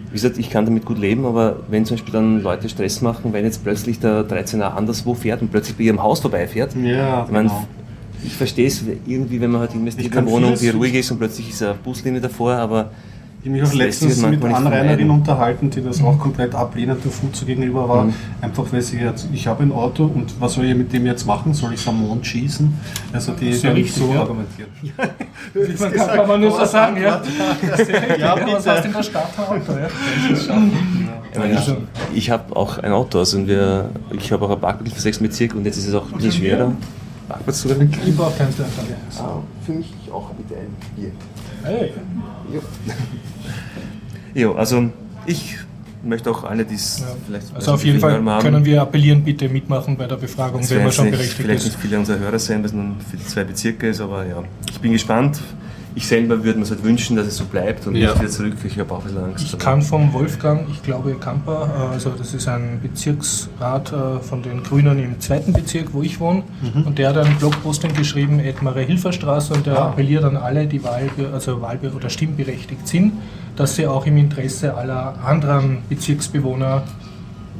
Wie 0.10 0.16
gesagt, 0.16 0.38
ich 0.38 0.50
kann 0.50 0.66
damit 0.66 0.84
gut 0.86 0.98
leben, 1.00 1.26
aber 1.26 1.62
wenn 1.70 1.86
zum 1.86 1.96
Beispiel 1.96 2.12
dann 2.14 2.42
Leute 2.44 2.68
Stress 2.68 3.02
machen, 3.02 3.32
wenn 3.32 3.46
jetzt 3.46 3.64
plötzlich 3.64 3.98
der 4.00 4.24
13er 4.28 4.76
anderswo 4.76 5.14
fährt 5.14 5.42
und 5.42 5.52
plötzlich 5.52 5.78
bei 5.78 5.84
ihrem 5.84 6.04
Haus 6.04 6.20
vorbeifährt, 6.20 6.76
Ja, 6.76 7.24
ich, 7.26 7.32
meine, 7.32 7.48
genau. 7.48 7.68
Ich 8.24 8.36
verstehe 8.36 8.68
es 8.68 8.84
irgendwie, 9.08 9.42
wenn 9.42 9.52
man 9.52 9.62
halt 9.62 9.74
investiert 9.74 10.08
Ich 10.08 10.12
in 10.12 10.18
eine 10.18 10.28
kann 10.28 10.34
Wohnung, 10.34 10.56
die 10.56 10.70
ruhig 10.70 10.94
ist 10.94 11.12
und 11.12 11.18
plötzlich 11.20 11.50
ist 11.50 11.64
eine 11.64 11.74
Buslinie 11.76 12.22
davor, 12.22 12.54
aber 12.54 12.92
Ich 13.44 13.48
habe 13.48 13.52
mich 13.54 13.62
auch 13.64 13.68
Das 13.70 13.76
letztens 13.76 14.22
mit 14.22 14.44
nicht 14.44 14.56
Anrainerinnen 14.56 15.10
unterhalten, 15.10 15.70
die 15.72 15.82
das 15.82 16.04
auch 16.04 16.20
komplett 16.20 16.54
ablehnend 16.54 17.04
der 17.04 17.12
Fuzu 17.12 17.46
gegenüber 17.46 17.90
war. 17.90 18.04
Mhm. 18.06 18.14
Einfach 18.42 18.66
weil 18.72 18.82
sie 18.82 19.00
jetzt, 19.00 19.28
ich 19.34 19.48
habe 19.48 19.64
ein 19.64 19.72
Auto 19.72 20.06
und 20.06 20.40
was 20.40 20.54
soll 20.54 20.66
ich 20.66 20.76
mit 20.76 20.94
dem 20.94 21.06
jetzt 21.08 21.26
machen? 21.26 21.54
Soll 21.54 21.74
ich 21.74 21.82
es 21.82 21.88
am 21.88 22.00
Mond 22.00 22.26
schießen? 22.26 22.72
Also 23.12 23.32
die 23.34 23.54
Sehr 23.54 23.72
dann 23.72 23.78
richtig, 23.82 23.96
so 23.96 24.14
ja. 24.14 24.22
argumentieren. 24.22 24.70
Man 25.80 25.92
kann, 25.94 26.08
kann 26.08 26.28
man 26.28 26.42
nur 26.42 26.52
so 26.52 26.66
sagen, 26.66 27.02
ja. 27.02 27.22
Ja, 28.18 28.18
ja 28.18 28.48
was 28.48 28.64
du 28.64 28.88
in 28.88 28.94
der 28.94 29.04
Stadt 29.04 29.30
ein 29.38 29.62
Auto, 29.62 29.72
ja? 29.74 29.88
ich, 31.34 31.58
Also- 31.58 31.78
ich, 32.12 32.18
ich 32.18 32.30
habe 32.30 32.56
auch 32.56 32.78
ein 32.78 32.92
Auto, 32.92 33.20
also 33.20 33.48
wir, 33.48 33.90
ich 34.18 34.32
habe 34.32 34.46
auch 34.46 34.52
ein 34.52 34.60
Parkplatz 34.60 34.94
für 34.94 35.02
6 35.02 35.20
Bezirk 35.20 35.56
und 35.56 35.66
jetzt 35.66 35.78
ist 35.78 35.88
es 35.88 35.94
auch 35.96 36.06
ein 36.12 36.20
bisschen 37.40 37.72
schwerer, 37.72 37.80
Parkplatz 37.80 37.92
zu 37.92 38.00
kriegen. 38.00 38.10
Ich 38.10 38.16
brauche 38.18 38.38
keinen 38.38 38.54
Stern. 38.54 38.68
Für 39.66 39.72
mich 39.72 39.94
auch 40.12 40.30
bitte 40.32 40.56
ein 40.60 40.76
Bier. 40.96 41.12
Hey. 41.64 41.94
Jo, 44.34 44.54
also 44.54 44.90
ich 45.26 45.58
möchte 46.04 46.32
auch 46.32 46.44
alle, 46.44 46.66
die 46.66 46.76
es 46.76 47.00
Ja. 47.00 47.06
vielleicht 47.28 47.56
Also 47.56 47.74
auf 47.74 47.86
jeden 47.86 48.00
Fall 48.00 48.22
können 48.42 48.66
wir 48.66 48.82
appellieren, 48.82 49.24
bitte 49.24 49.50
mitmachen 49.50 49.98
bei 49.98 50.08
der 50.08 50.16
Befragung, 50.16 50.68
wenn 50.70 50.84
man 50.84 50.92
schon 50.92 51.06
nicht, 51.06 51.12
berechtigt 51.14 51.42
vielleicht 51.42 51.60
ist. 51.60 51.66
nicht 51.66 51.80
viele 51.80 52.00
unserer 52.00 52.20
Hörer 52.20 52.40
sein, 52.40 52.60
weil 52.60 52.66
es 52.66 52.74
nur 52.74 52.86
für 53.10 53.18
die 53.18 53.26
zwei 53.26 53.44
Bezirke 53.44 53.90
ist, 53.90 54.02
aber 54.02 54.26
ja, 54.26 54.44
ich 54.70 54.80
bin 54.80 54.94
gespannt. 54.94 55.40
Ich 55.94 56.08
selber 56.08 56.42
würde 56.44 56.58
mir 56.58 56.64
es 56.64 56.72
halt 56.72 56.84
wünschen, 56.86 57.18
dass 57.18 57.28
es 57.28 57.36
so 57.36 57.44
bleibt 57.46 57.86
und 57.86 57.96
Ja. 57.96 58.10
nicht 58.12 58.20
wieder 58.22 58.30
zurück. 58.30 58.54
Ich 58.64 58.80
habe 58.80 58.94
auch 58.94 59.00
ein 59.00 59.04
bisschen 59.04 59.24
Angst. 59.26 59.44
Ich 59.54 59.60
kann 59.60 59.82
vom 59.82 60.14
Wolfgang, 60.14 60.62
ich 60.72 60.82
glaube 60.84 61.14
Kamper, 61.16 61.70
äh, 61.90 61.94
also 61.94 62.12
das 62.18 62.34
ist 62.34 62.48
ein 62.48 62.80
Bezirksrat 62.82 63.92
äh, 63.92 64.20
von 64.22 64.42
den 64.42 64.64
Grünen 64.64 64.98
im 65.00 65.20
zweiten 65.20 65.52
Bezirk, 65.52 65.94
wo 65.94 66.02
ich 66.02 66.20
wohne, 66.22 66.44
und 66.86 66.98
der 66.98 67.10
hat 67.10 67.18
einen 67.18 67.36
Blogposting 67.38 67.94
geschrieben, 67.94 68.40
Edmare 68.40 68.82
Hilferstraße, 68.84 69.54
und 69.54 69.66
der 69.66 69.78
Ah. 69.80 69.90
appelliert 69.90 70.24
an 70.24 70.38
alle, 70.38 70.66
die 70.66 70.82
Wahl, 70.84 71.10
also 71.34 71.62
Wahlbe 71.62 71.92
oder 71.92 72.10
stimmberechtigt 72.10 72.88
sind, 72.88 73.12
dass 73.58 73.76
sie 73.76 73.86
auch 73.86 74.06
im 74.06 74.16
Interesse 74.18 74.74
aller 74.76 75.16
anderen 75.26 75.80
Bezirksbewohner 75.90 76.84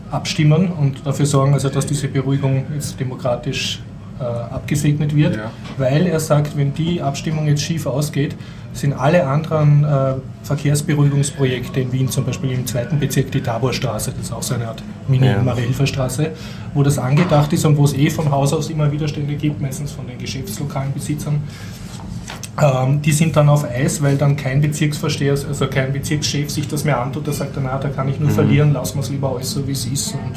abstimmen 0.10 0.72
und 0.72 1.06
dafür 1.06 1.26
sorgen, 1.26 1.54
also 1.54 1.70
dass 1.70 1.86
diese 1.86 2.08
Beruhigung 2.08 2.66
jetzt 2.74 3.00
demokratisch 3.00 3.82
äh, 4.22 4.54
abgesegnet 4.54 5.16
wird, 5.16 5.36
Ja. 5.36 5.52
weil 5.78 6.06
er 6.06 6.20
sagt, 6.20 6.56
wenn 6.56 6.74
die 6.74 7.02
Abstimmung 7.02 7.48
jetzt 7.48 7.64
schief 7.64 7.86
ausgeht, 7.88 8.36
sind 8.74 8.94
alle 8.94 9.26
anderen 9.28 9.84
äh, 9.84 10.14
Verkehrsberuhigungsprojekte 10.44 11.82
in 11.82 11.92
Wien, 11.92 12.08
zum 12.10 12.24
Beispiel 12.26 12.52
im 12.52 12.66
zweiten 12.66 13.00
Bezirk 13.00 13.32
die 13.32 13.42
Taborstraße, 13.42 14.12
das 14.12 14.28
ist 14.28 14.32
auch 14.32 14.44
so 14.44 14.54
eine 14.54 14.68
Art 14.70 14.80
Ja. 14.80 14.86
Mini-Marie-Hilfer-Straße, 15.10 16.30
wo 16.74 16.84
das 16.84 16.98
angedacht 16.98 17.52
ist 17.52 17.66
und 17.66 17.76
wo 17.78 17.84
es 17.84 17.94
eh 17.94 18.10
von 18.10 18.32
Haus 18.32 18.54
aus 18.54 18.70
immer 18.70 18.90
Widerstände 18.92 19.36
gibt, 19.36 19.60
meistens 19.62 19.92
von 19.92 20.08
den 20.08 20.18
geschäftslokalen 20.18 20.94
Besitzern. 20.94 21.42
Ähm, 22.62 23.02
die 23.02 23.12
sind 23.12 23.36
dann 23.36 23.50
auf 23.50 23.64
Eis, 23.64 24.02
weil 24.02 24.18
dann 24.18 24.36
kein 24.36 24.62
Bezirksvorsteher, 24.62 25.32
also 25.48 25.68
kein 25.68 25.92
Bezirkschef 25.94 26.50
sich 26.50 26.68
das 26.68 26.84
mehr 26.84 27.00
antut, 27.02 27.26
der 27.26 27.34
sagt, 27.34 27.58
na, 27.62 27.78
da 27.78 27.90
kann 27.90 28.08
ich 28.10 28.20
nur 28.20 28.30
verlieren, 28.30 28.74
lassen 28.74 28.96
wir 28.98 29.02
es 29.04 29.10
lieber 29.10 29.34
alles 29.34 29.52
so, 29.52 29.66
wie 29.68 29.72
es 29.72 29.86
ist 29.86 30.14
und 30.14 30.34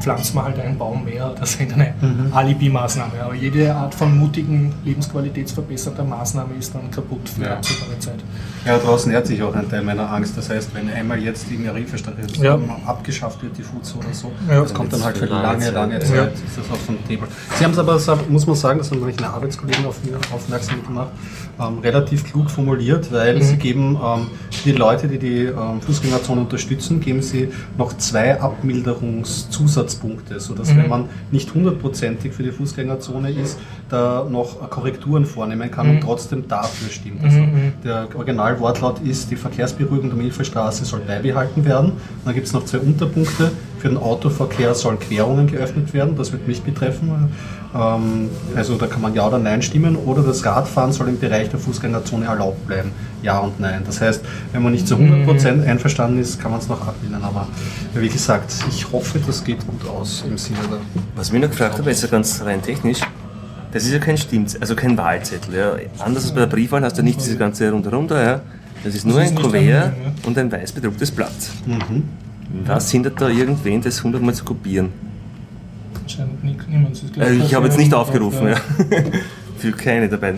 pflanzt 0.00 0.34
man 0.34 0.44
halt 0.44 0.58
einen 0.60 0.78
Baum 0.78 1.04
mehr. 1.04 1.34
Das 1.38 1.50
ist 1.54 1.60
eine 1.72 1.94
Alibi-Maßnahme. 2.32 3.12
Aber 3.24 3.34
jede 3.34 3.74
Art 3.74 3.94
von 3.94 4.16
mutigen, 4.16 4.72
lebensqualitätsverbessernder 4.84 6.04
Maßnahme 6.04 6.54
ist 6.58 6.74
dann 6.74 6.90
kaputt 6.90 7.28
für 7.28 7.42
Ja. 7.44 7.56
absehbare 7.56 7.98
Zeit. 7.98 8.20
Ja, 8.66 8.78
daraus 8.78 9.06
nährt 9.06 9.26
sich 9.26 9.42
auch 9.42 9.54
ein 9.54 9.68
Teil 9.68 9.82
meiner 9.82 10.10
Angst. 10.12 10.36
Das 10.36 10.50
heißt, 10.50 10.74
wenn 10.74 10.90
einmal 10.90 11.18
jetzt 11.18 11.46
die 11.50 11.56
Marienstraße 11.56 12.12
Ja. 12.42 12.58
abgeschafft 12.86 13.42
wird, 13.42 13.56
die 13.58 13.62
Fuzo 13.62 13.98
oder 13.98 14.12
so, 14.12 14.30
Ja. 14.48 14.60
das 14.60 14.72
kommt 14.74 14.92
dann 14.92 15.04
halt 15.04 15.16
für 15.18 15.26
Lange 15.26 15.42
lange, 15.42 15.64
Zeit. 15.64 15.74
lange 15.74 15.94
Ja. 15.94 16.00
Zeit, 16.00 16.32
ist 16.34 16.58
das 16.58 16.70
auf 16.70 16.84
dem 16.86 17.02
Table. 17.06 17.28
Sie 17.58 17.64
haben 17.64 17.72
es 17.72 17.78
aber, 17.78 17.98
muss 18.28 18.46
man 18.46 18.56
sagen, 18.56 18.78
das 18.78 18.90
haben 18.90 19.00
manche 19.00 19.26
Arbeitskollegen 19.28 19.86
auf 19.86 20.02
mir 20.04 20.16
aufmerksam 20.34 20.84
gemacht, 20.84 21.08
ähm, 21.60 21.78
relativ 21.80 22.24
klug 22.24 22.50
formuliert, 22.50 23.10
weil 23.12 23.36
Mhm. 23.36 23.42
sie 23.42 23.56
geben 23.56 23.98
ähm, 24.02 24.26
die 24.64 24.72
Leute, 24.72 25.08
die 25.08 25.18
die 25.18 25.44
ähm, 25.46 25.80
Fußgängerzone 25.80 26.40
unterstützen, 26.42 27.00
geben 27.00 27.22
sie 27.22 27.48
noch 27.76 27.96
zwei 27.96 28.40
Abmilderungszusatzpunkte, 29.88 30.40
sodass 30.40 30.76
wenn 30.76 30.88
man 30.88 31.04
nicht 31.30 31.52
hundertprozentig 31.54 32.32
für 32.32 32.42
die 32.42 32.52
Fußgängerzone 32.52 33.30
ist, 33.30 33.58
da 33.88 34.26
noch 34.28 34.70
Korrekturen 34.70 35.24
vornehmen 35.24 35.70
kann 35.70 35.88
und 35.90 36.00
trotzdem 36.00 36.46
dafür 36.48 36.90
stimmt. 36.90 37.24
Also 37.24 37.40
der 37.84 38.08
Originalwortlaut 38.14 39.00
ist, 39.00 39.30
die 39.30 39.36
Verkehrsberuhigung 39.36 40.10
der 40.10 40.18
Milchverstraße 40.18 40.84
soll 40.84 41.00
beibehalten 41.00 41.64
werden. 41.64 41.92
Dann 42.24 42.34
gibt 42.34 42.46
es 42.46 42.52
noch 42.52 42.64
zwei 42.64 42.78
Unterpunkte. 42.78 43.50
Für 43.78 43.88
den 43.88 43.96
Autoverkehr 43.96 44.74
sollen 44.74 44.98
Querungen 44.98 45.46
geöffnet 45.46 45.92
werden. 45.94 46.16
Das 46.16 46.32
wird 46.32 46.46
mich 46.48 46.62
betreffen. 46.62 47.30
Ähm, 47.74 48.28
also 48.56 48.76
da 48.76 48.86
kann 48.86 49.00
man 49.02 49.14
Ja 49.14 49.26
oder 49.28 49.38
Nein 49.38 49.62
stimmen. 49.62 49.96
Oder 49.96 50.22
das 50.22 50.44
Radfahren 50.44 50.92
soll 50.92 51.08
im 51.08 51.18
Bereich 51.18 51.48
der 51.50 51.58
Fußgängerzone 51.60 52.26
erlaubt 52.26 52.66
bleiben. 52.66 52.92
Ja 53.22 53.38
und 53.38 53.60
Nein. 53.60 53.82
Das 53.86 54.00
heißt, 54.00 54.22
wenn 54.52 54.62
man 54.62 54.72
nicht 54.72 54.88
zu 54.88 54.96
100% 54.96 55.64
einverstanden 55.66 56.18
ist, 56.18 56.40
kann 56.40 56.50
man 56.50 56.60
es 56.60 56.68
noch 56.68 56.86
ablehnen. 56.86 57.22
Aber 57.22 57.46
wie 57.94 58.08
gesagt, 58.08 58.52
ich 58.68 58.90
hoffe, 58.90 59.20
das 59.24 59.44
geht 59.44 59.66
gut 59.66 59.88
aus 59.88 60.24
im 60.28 60.36
Sinne 60.38 60.58
der 60.70 60.78
Was 61.14 61.28
ich 61.28 61.32
mich 61.32 61.42
noch 61.42 61.50
gefragt 61.50 61.78
habe, 61.78 61.90
ist 61.90 62.02
ja 62.02 62.08
ganz 62.08 62.42
rein 62.44 62.62
technisch. 62.62 63.00
Das 63.70 63.84
ist 63.84 63.92
ja 63.92 63.98
kein 63.98 64.16
Stimmt, 64.16 64.56
also 64.60 64.74
kein 64.74 64.96
Wahlzettel. 64.96 65.54
Ja. 65.54 65.72
Anders 66.04 66.24
als 66.24 66.32
bei 66.32 66.40
der 66.40 66.46
Briefwahl 66.46 66.82
hast 66.82 66.96
du 66.96 67.02
nicht 67.02 67.20
diese 67.20 67.36
ganze 67.36 67.70
Rundherum 67.70 68.08
da. 68.08 68.22
Ja. 68.22 68.40
Das 68.82 68.94
ist 68.94 69.04
nur 69.04 69.20
ist 69.22 69.30
ein 69.30 69.34
Kuvert 69.34 69.54
ein- 69.62 69.68
ja. 69.68 69.90
und 70.24 70.38
ein 70.38 70.50
weiß 70.50 70.72
bedrucktes 70.72 71.10
Blatt. 71.10 71.32
Was 72.64 72.90
hindert 72.90 73.20
da 73.20 73.28
irgendwen, 73.28 73.80
das 73.82 74.02
hundertmal 74.02 74.34
zu 74.34 74.44
kopieren? 74.44 74.90
Scheint 76.06 76.42
nie- 76.42 76.56
niemand 76.68 76.94
ist 76.94 77.12
gleich 77.12 77.28
Äh, 77.28 77.34
ich 77.44 77.54
habe 77.54 77.66
jetzt 77.66 77.78
nicht 77.78 77.92
aufgerufen, 77.92 78.46
ja. 78.48 78.52
Ja. 78.52 78.60
Für 79.58 79.72
keine 79.72 80.08
dabei. 80.08 80.34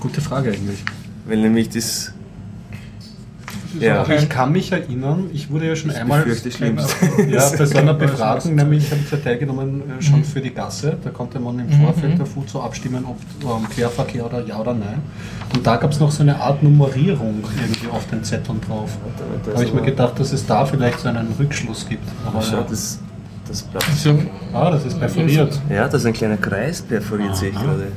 Gute 0.00 0.20
Frage 0.20 0.50
eigentlich. 0.50 0.82
Weil 1.26 1.38
nämlich 1.38 1.68
das. 1.68 2.12
Ja. 3.80 4.02
Okay. 4.02 4.18
Ich 4.18 4.28
kann 4.28 4.52
mich 4.52 4.72
erinnern, 4.72 5.30
ich 5.32 5.50
wurde 5.50 5.66
ja 5.66 5.76
schon 5.76 5.90
einmal 5.90 6.22
Schlimmste. 6.22 7.06
ja, 7.28 7.50
bei 7.56 7.66
so 7.66 7.78
einer 7.78 7.94
Befragung, 7.94 8.54
nämlich 8.54 8.90
habe 8.90 9.00
ich 9.04 9.10
ja 9.10 9.18
teilgenommen 9.18 9.82
äh, 9.98 10.02
schon 10.02 10.24
für 10.24 10.40
die 10.40 10.52
Gasse. 10.52 10.96
Da 11.02 11.10
konnte 11.10 11.38
man 11.40 11.58
im 11.58 11.70
Vorfeld 11.70 12.18
der 12.18 12.26
FUZO 12.26 12.60
abstimmen, 12.60 13.04
ob 13.04 13.18
ähm, 13.42 13.68
Querverkehr 13.68 14.26
oder 14.26 14.44
ja 14.44 14.58
oder 14.58 14.74
nein. 14.74 15.02
Und 15.54 15.66
da 15.66 15.76
gab 15.76 15.92
es 15.92 16.00
noch 16.00 16.10
so 16.10 16.22
eine 16.22 16.38
Art 16.40 16.62
Nummerierung 16.62 17.44
irgendwie 17.60 17.88
auf 17.88 18.06
den 18.08 18.24
Zetteln 18.24 18.60
drauf. 18.60 18.96
Da 19.44 19.52
habe 19.52 19.64
ich 19.64 19.72
mir 19.72 19.82
gedacht, 19.82 20.18
dass 20.18 20.32
es 20.32 20.46
da 20.46 20.66
vielleicht 20.66 21.00
so 21.00 21.08
einen 21.08 21.34
Rückschluss 21.38 21.88
gibt. 21.88 22.08
Aber 22.26 22.44
ja. 22.44 22.64
das, 22.68 23.00
das 23.48 23.64
Ah, 24.52 24.70
das 24.70 24.84
ist 24.84 24.98
perforiert. 24.98 25.60
Ja, 25.68 25.88
da 25.88 25.96
ist 25.96 26.06
ein 26.06 26.12
kleiner 26.12 26.36
Kreis 26.36 26.82
perforiert, 26.82 27.36
sehe 27.36 27.50
ich 27.50 27.56
gerade. 27.56 27.88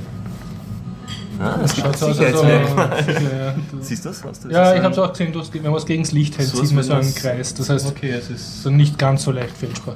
Ah, 1.40 1.58
das 1.62 1.78
schaut 1.78 1.98
so 1.98 2.08
aus, 2.08 2.20
als 2.20 2.42
ja, 2.42 3.56
Siehst 3.82 4.04
du 4.06 4.10
das? 4.10 4.24
Hast 4.24 4.44
du 4.44 4.50
das 4.50 4.56
ja, 4.58 4.76
ich 4.76 4.82
habe 4.84 4.92
es 4.94 5.00
auch 5.00 5.12
gesehen, 5.12 5.34
wenn 5.34 5.64
man 5.64 5.76
es 5.76 5.86
gegen 5.86 6.04
das 6.04 6.12
Licht 6.12 6.38
hält, 6.38 6.50
So 6.50 6.64
sieht 6.64 6.76
man 6.76 6.84
so 6.84 6.94
einen 6.94 7.16
Kreis. 7.16 7.54
Das 7.54 7.70
heißt, 7.70 7.88
Okay, 7.88 8.10
es 8.12 8.30
ist. 8.30 8.64
so 8.64 8.70
nicht 8.70 8.98
ganz 8.98 9.24
so 9.24 9.32
leicht 9.32 9.56
fälschbar. 9.58 9.96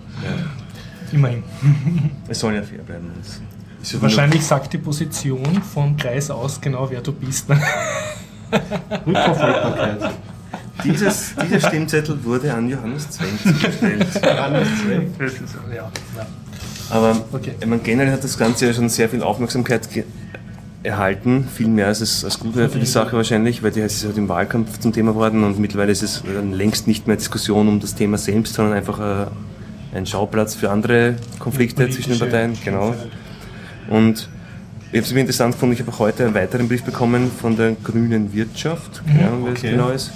Immerhin. 1.12 1.44
Es 2.28 2.40
soll 2.40 2.56
ja 2.56 2.64
fair 2.64 2.80
bleiben. 2.80 3.12
Ja 3.84 4.02
Wahrscheinlich 4.02 4.46
sagt 4.46 4.72
die 4.74 4.78
Position 4.78 5.62
vom 5.62 5.98
Kreis 5.98 6.32
aus 6.32 6.60
genau, 6.62 6.90
wer 6.90 7.02
du 7.02 7.12
bist. 7.12 7.46
Rückverfolgbarkeit. 9.06 10.12
Dieses, 10.84 11.34
dieser 11.36 11.68
Stimmzettel 11.68 12.24
wurde 12.24 12.54
an 12.54 12.70
Johannes 12.70 13.10
Zweng 13.12 13.38
zugestellt. 13.42 14.08
ja, 14.22 14.50
ja. 15.76 15.92
Aber 16.90 17.16
Okay. 17.32 17.54
ich 17.60 17.66
meine, 17.66 17.82
generell 17.82 18.12
hat 18.14 18.24
das 18.24 18.38
Ganze 18.38 18.68
ja 18.68 18.74
schon 18.74 18.90
sehr 18.90 19.10
viel 19.10 19.22
Aufmerksamkeit 19.24 19.90
ge- 19.92 20.04
erhalten, 20.84 21.48
viel 21.54 21.68
mehr 21.68 21.88
als 21.88 22.02
es 22.02 22.26
als 22.26 22.40
gut 22.40 22.56
wäre 22.56 22.70
für 22.70 22.80
die 22.80 22.86
Sache 22.86 23.16
wahrscheinlich, 23.16 23.64
weil 23.64 23.72
die 23.72 23.80
es 23.80 23.96
ist 23.96 24.06
halt 24.06 24.18
im 24.18 24.28
Wahlkampf 24.28 24.80
zum 24.80 24.92
Thema 24.92 25.14
geworden 25.14 25.44
und 25.44 25.60
mittlerweile 25.60 25.92
ist 25.92 26.04
es 26.04 26.24
äh, 26.26 26.42
längst 26.42 26.88
nicht 26.88 27.08
mehr 27.08 27.16
Diskussion 27.16 27.68
um 27.68 27.80
das 27.80 27.96
Thema 27.96 28.18
selbst, 28.18 28.54
sondern 28.54 28.76
einfach 28.76 29.00
äh, 29.00 29.28
ein 29.96 30.06
Schauplatz 30.06 30.56
für 30.56 30.70
andere 30.70 31.16
Konflikte 31.40 31.90
zwischen 31.90 32.12
den 32.12 32.20
Parteien. 32.20 32.58
Genau. 32.64 32.94
Und 33.90 34.28
ich 34.92 34.98
habe 34.98 35.08
es 35.08 35.14
mir 35.14 35.22
interessant 35.22 35.54
gefunden, 35.54 35.74
ich 35.74 35.80
habe 35.80 35.92
auch 35.92 36.00
heute 36.00 36.26
einen 36.26 36.36
weiteren 36.36 36.68
Brief 36.68 36.84
bekommen 36.84 37.32
von 37.32 37.56
der 37.56 37.76
Grünen 37.84 38.34
Wirtschaft, 38.34 39.02
keine 39.08 39.28
Ahnung, 39.28 39.46
wer 39.46 39.52
okay. 39.54 39.72
genau 39.72 39.90
ist, 39.90 40.12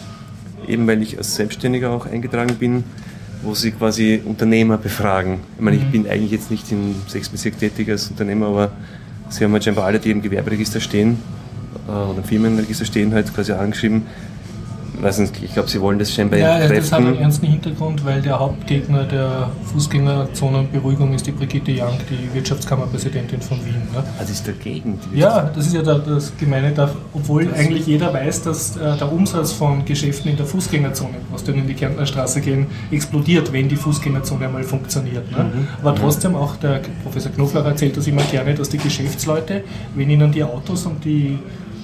eben 0.67 0.85
weil 0.85 1.01
ich 1.01 1.17
als 1.17 1.35
Selbstständiger 1.35 1.91
auch 1.91 2.05
eingetragen 2.05 2.55
bin, 2.55 2.83
wo 3.41 3.53
sie 3.53 3.71
quasi 3.71 4.21
Unternehmer 4.23 4.77
befragen. 4.77 5.39
Ich 5.55 5.61
meine, 5.61 5.77
ich 5.77 5.85
bin 5.85 6.07
eigentlich 6.07 6.31
jetzt 6.31 6.51
nicht 6.51 6.71
im 6.71 6.95
Sechsbezirk 7.07 7.57
tätig 7.57 7.89
als 7.89 8.09
Unternehmer, 8.09 8.47
aber 8.47 8.71
sie 9.29 9.43
haben 9.43 9.53
halt 9.53 9.63
scheinbar 9.63 9.85
alle, 9.85 9.99
die 9.99 10.11
im 10.11 10.21
Gewerberegister 10.21 10.79
stehen 10.79 11.21
äh, 11.87 11.91
oder 11.91 12.17
im 12.17 12.23
Firmenregister 12.23 12.85
stehen, 12.85 13.13
halt 13.13 13.33
quasi 13.33 13.51
angeschrieben. 13.51 14.03
Weiß 14.99 15.19
nicht, 15.19 15.43
ich 15.43 15.53
glaube, 15.53 15.69
sie 15.69 15.79
wollen 15.79 15.99
das 15.99 16.11
scheinbar 16.11 16.39
Ja, 16.39 16.59
ja, 16.59 16.67
das 16.67 16.91
hat 16.91 16.99
einen 16.99 17.07
entkräften. 17.07 17.21
ernsten 17.21 17.45
Hintergrund, 17.47 18.03
weil 18.05 18.21
der 18.21 18.39
Hauptgegner 18.39 19.03
der 19.03 19.49
Fußgängerzonenberuhigung 19.71 21.13
ist 21.13 21.27
die 21.27 21.31
Brigitte 21.31 21.71
Young, 21.71 21.97
die 22.09 22.33
Wirtschaftskammerpräsidentin 22.33 23.41
von 23.41 23.57
Wien. 23.65 23.75
Ne? 23.93 23.99
Ah, 23.99 24.03
das 24.19 24.29
ist 24.31 24.47
dagegen. 24.47 24.99
Ja, 25.13 25.49
das 25.55 25.67
ist 25.67 25.73
ja 25.75 25.81
da- 25.81 25.99
das 25.99 26.31
Gemeine, 26.37 26.71
da, 26.71 26.89
obwohl 27.13 27.47
eigentlich 27.53 27.85
jeder 27.85 28.13
weiß, 28.13 28.43
dass 28.43 28.75
äh, 28.77 28.97
der 28.97 29.11
Umsatz 29.11 29.51
von 29.51 29.85
Geschäften 29.85 30.31
in 30.31 30.37
der 30.37 30.45
Fußgängerzone, 30.45 31.15
aus 31.33 31.43
denen 31.43 31.59
in 31.59 31.67
die 31.67 31.73
Kärntner 31.73 32.05
Straße 32.05 32.41
gehen, 32.41 32.67
explodiert, 32.91 33.51
wenn 33.53 33.69
die 33.69 33.75
Fußgängerzone 33.75 34.45
einmal 34.45 34.63
funktioniert. 34.63 35.31
Ne? 35.31 35.51
Aber 35.81 35.95
trotzdem, 35.95 36.35
auch 36.35 36.55
der 36.57 36.81
Professor 37.03 37.31
Knoflach 37.31 37.65
erzählt 37.65 37.95
das 37.97 38.07
immer 38.07 38.23
gerne, 38.23 38.53
dass 38.55 38.69
die 38.69 38.77
Geschäftsleute, 38.77 39.63
wenn 39.95 40.09
ihnen 40.09 40.31
die 40.31 40.43
Autos 40.43 40.85
und 40.85 41.03
die 41.05 41.37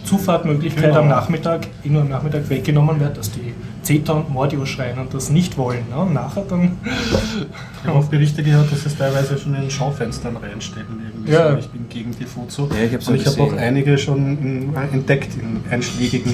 Zufahrtmöglichkeit 0.04 0.86
Genau. 0.86 1.00
am 1.00 1.08
Nachmittag, 1.08 1.68
nur 1.84 2.02
am 2.02 2.10
Nachmittag 2.10 2.50
weggenommen 2.50 3.00
wird, 3.00 3.18
dass 3.18 3.32
die 3.32 3.54
Zeta 3.82 4.14
und 4.14 4.30
Mordio 4.30 4.66
schreien 4.66 5.00
und 5.00 5.14
das 5.14 5.30
nicht 5.30 5.58
wollen. 5.58 5.84
Ne? 5.90 5.98
Und 5.98 6.14
nachher 6.14 6.44
dann 6.44 6.78
Ich 6.84 7.88
habe 7.88 8.00
auch 8.00 8.06
Berichte 8.06 8.44
gehört, 8.44 8.72
dass 8.72 8.86
es 8.86 8.98
teilweise 8.98 9.38
schon 9.38 9.56
in 9.56 9.70
Schaufenstern 9.70 10.38
reinstecken. 10.38 11.02
Ja. 11.26 11.58
Ich 11.58 11.70
bin 11.70 11.88
gegen 11.90 12.12
die 12.20 12.26
Fuzo. 12.26 12.70
Ja, 12.72 12.84
ich 12.86 12.94
Und 12.94 13.08
auch 13.08 13.14
ich 13.20 13.26
habe 13.26 13.42
auch 13.44 13.54
einige 13.54 13.98
schon 13.98 14.38
in, 14.38 14.76
äh, 14.76 14.94
entdeckt 14.94 15.30
in 15.36 15.62
einschlägigen 15.72 16.32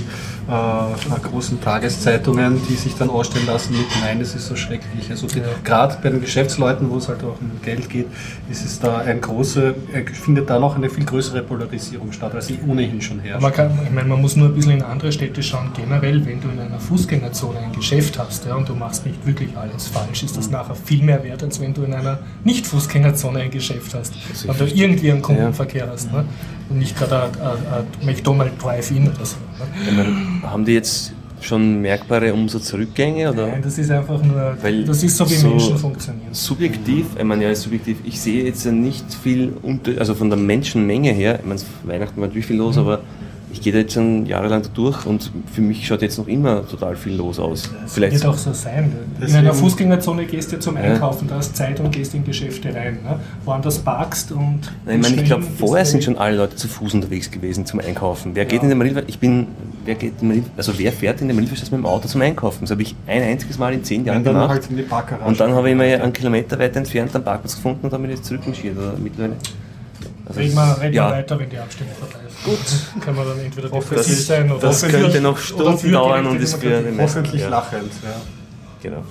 äh, 0.47 1.19
großen 1.29 1.61
Tageszeitungen, 1.61 2.59
die 2.69 2.75
sich 2.75 2.95
dann 2.95 3.09
ausstellen 3.09 3.45
lassen 3.45 3.73
mit 3.73 3.85
Nein, 4.01 4.19
es 4.21 4.33
ist 4.35 4.47
so 4.47 4.55
schrecklich. 4.55 5.09
Also 5.09 5.27
die- 5.27 5.41
gerade 5.63 5.97
bei 6.01 6.09
den 6.09 6.21
Geschäftsleuten, 6.21 6.89
wo 6.89 6.97
es 6.97 7.07
halt 7.07 7.23
auch 7.23 7.39
um 7.39 7.51
Geld 7.63 7.89
geht, 7.89 8.07
ist 8.49 8.65
es 8.65 8.79
da 8.79 8.97
ein 8.99 9.21
große, 9.21 9.75
äh, 9.93 10.05
findet 10.11 10.49
da 10.49 10.59
noch 10.59 10.75
eine 10.75 10.89
viel 10.89 11.05
größere 11.05 11.43
Polarisierung 11.43 12.11
statt, 12.11 12.33
als 12.33 12.47
sie 12.47 12.57
ohnehin 12.67 13.01
schon 13.01 13.19
herrscht. 13.19 13.41
Man, 13.41 13.53
kann, 13.53 13.71
ich 13.83 13.91
meine, 13.91 14.07
man 14.07 14.21
muss 14.21 14.35
nur 14.35 14.47
ein 14.49 14.55
bisschen 14.55 14.71
in 14.73 14.81
andere 14.81 15.11
Städte 15.11 15.43
schauen. 15.43 15.69
Generell, 15.75 16.25
wenn 16.25 16.41
du 16.41 16.47
in 16.49 16.59
einer 16.59 16.79
Fußgängerzone 16.79 17.59
ein 17.59 17.71
Geschäft 17.73 18.17
hast 18.17 18.45
ja, 18.45 18.55
und 18.55 18.67
du 18.67 18.73
machst 18.75 19.05
nicht 19.05 19.25
wirklich 19.25 19.55
alles 19.55 19.87
falsch, 19.87 20.23
ist 20.23 20.35
das 20.37 20.49
nachher 20.49 20.75
viel 20.75 21.03
mehr 21.03 21.23
wert, 21.23 21.43
als 21.43 21.59
wenn 21.61 21.73
du 21.73 21.83
in 21.83 21.93
einer 21.93 22.19
Nicht-Fußgängerzone 22.43 23.39
ein 23.41 23.51
Geschäft 23.51 23.93
hast. 23.93 24.13
ich 24.15 24.49
Und 24.49 24.59
du. 24.59 24.65
Irgendwie 24.79 25.11
einen 25.11 25.21
Kundenverkehr 25.21 25.87
hast. 25.91 26.11
Ne? 26.11 26.25
Und 26.69 26.79
nicht 26.79 26.97
gerade 26.97 27.23
ein, 27.23 28.05
McDonald's 28.05 28.61
Drive-In 28.63 29.07
oder 29.07 29.25
so. 29.25 29.35
Ne? 29.59 29.91
Meine, 29.95 30.51
haben 30.51 30.65
die 30.65 30.73
jetzt 30.73 31.13
schon 31.41 31.81
merkbare 31.81 32.33
Umsatzrückgänge? 32.33 33.31
Oder? 33.31 33.47
Nein, 33.47 33.61
das 33.61 33.77
ist 33.77 33.89
einfach 33.91 34.21
nur, 34.21 34.57
Weil 34.61 34.83
das 34.83 35.03
ist 35.03 35.15
so 35.17 35.29
wie 35.29 35.35
so- 35.35 35.47
Menschen 35.49 35.77
funktionieren. 35.77 36.27
Subjektiv, 36.33 37.05
ich 37.17 37.23
meine, 37.23 37.43
ja, 37.45 37.55
subjektiv, 37.55 37.97
ich 38.03 38.19
sehe 38.19 38.43
jetzt 38.43 38.65
ja 38.65 38.71
nicht 38.71 39.05
viel, 39.13 39.53
unter, 39.61 39.91
also 39.99 40.15
von 40.15 40.29
der 40.29 40.37
Menschenmenge 40.37 41.11
her, 41.11 41.39
ich 41.39 41.45
meine, 41.45 41.61
Weihnachten 41.83 42.19
war 42.19 42.27
natürlich 42.27 42.45
viel 42.45 42.57
los, 42.57 42.77
aber 42.77 43.01
ich 43.51 43.61
gehe 43.61 43.73
da 43.73 43.79
jetzt 43.79 43.93
schon 43.93 44.25
jahrelang 44.25 44.61
da 44.61 44.69
durch 44.73 45.05
und 45.05 45.31
für 45.51 45.61
mich 45.61 45.85
schaut 45.87 46.01
jetzt 46.01 46.17
noch 46.17 46.27
immer 46.27 46.67
total 46.67 46.95
viel 46.95 47.15
los 47.15 47.39
aus. 47.39 47.69
Das 47.83 47.93
Vielleicht 47.93 48.13
wird 48.15 48.25
auch 48.25 48.37
so 48.37 48.53
sein. 48.53 48.85
In 48.85 48.91
Deswegen- 49.21 49.37
einer 49.39 49.53
Fußgängerzone 49.53 50.25
gehst 50.25 50.51
du 50.51 50.59
zum 50.59 50.75
Ja. 50.77 50.83
Einkaufen, 50.83 51.27
da 51.27 51.35
hast 51.35 51.55
Zeit 51.55 51.79
und 51.79 51.91
gehst 51.91 52.13
in 52.13 52.23
Geschäfte 52.23 52.73
rein. 52.73 52.99
Ne? 53.03 53.19
Woanders 53.45 53.79
parkst 53.79 54.31
und. 54.31 54.61
Nein, 54.85 54.97
ich 54.97 55.09
meine, 55.09 55.21
ich 55.21 55.25
glaube, 55.27 55.43
vorher 55.57 55.85
sind 55.85 56.03
schon 56.03 56.17
alle 56.17 56.37
Leute 56.37 56.55
zu 56.55 56.67
Fuß 56.67 56.93
unterwegs 56.93 57.31
gewesen 57.31 57.65
zum 57.65 57.79
Einkaufen. 57.79 58.31
Wer 58.35 58.45
geht 58.45 58.57
Ja. 58.59 58.63
in 58.63 58.69
den 58.69 58.77
Marilfer? 58.77 59.03
Ich 59.07 59.19
bin, 59.19 59.47
wer 59.85 59.95
geht 59.95 60.13
in 60.13 60.17
den 60.19 60.27
Marilfer, 60.29 60.49
also 60.57 60.77
wer 60.77 60.91
fährt 60.91 61.21
in 61.21 61.27
den 61.27 61.35
Marilferstraße 61.35 61.71
mit 61.75 61.83
dem 61.83 61.85
Auto 61.87 62.07
zum 62.07 62.21
Einkaufen? 62.21 62.59
Das 62.61 62.71
habe 62.71 62.81
ich 62.83 62.95
ein 63.07 63.23
einziges 63.23 63.57
Mal 63.57 63.73
in 63.73 63.83
zehn 63.83 64.05
Jahren 64.05 64.23
gemacht. 64.23 64.49
halt 64.49 64.69
in 64.69 64.85
und 65.25 65.39
dann 65.39 65.53
habe 65.53 65.69
ich 65.69 65.75
mir 65.75 66.03
einen 66.03 66.13
Kilometer 66.13 66.59
weiter 66.59 66.77
entfernt 66.77 67.15
einen 67.15 67.23
Parkplatz 67.23 67.55
gefunden 67.55 67.85
und 67.85 67.93
habe 67.93 68.03
mich 68.03 68.11
jetzt 68.17 68.25
zurückmarschiert. 68.25 68.75
Mittlerweile. 69.01 69.35
Also 70.25 70.39
Reden 70.41 70.53
wir, 70.55 70.77
reden 70.81 70.93
ja, 70.93 71.07
wir 71.09 71.15
weiter, 71.17 71.39
wenn 71.39 71.49
die 71.49 71.57
Abstimmung 71.57 71.93
vorbei 71.99 72.13
ist. 72.13 72.18
Gut. 72.45 72.57
Kann 73.03 73.15
man 73.15 73.27
dann 73.27 73.39
entweder 73.39 73.69
Das- 73.69 73.85
depressiv 73.85 74.25
sein 74.25 74.51
oder 74.51 74.59
das 74.61 74.81
könnte 74.87 75.21
noch 75.21 75.31
oder 75.33 75.41
Stunden 75.41 75.77
für 75.77 75.91
dauern 75.91 76.25
und 76.27 76.41
es 76.41 76.51
Demokratie. 76.57 76.85
wäre 76.95 77.03
Hoffentlich 77.03 77.41
Ja. 77.41 77.49
lachend. 77.49 77.91
Ja. 78.03 78.09
Genau. 78.81 79.03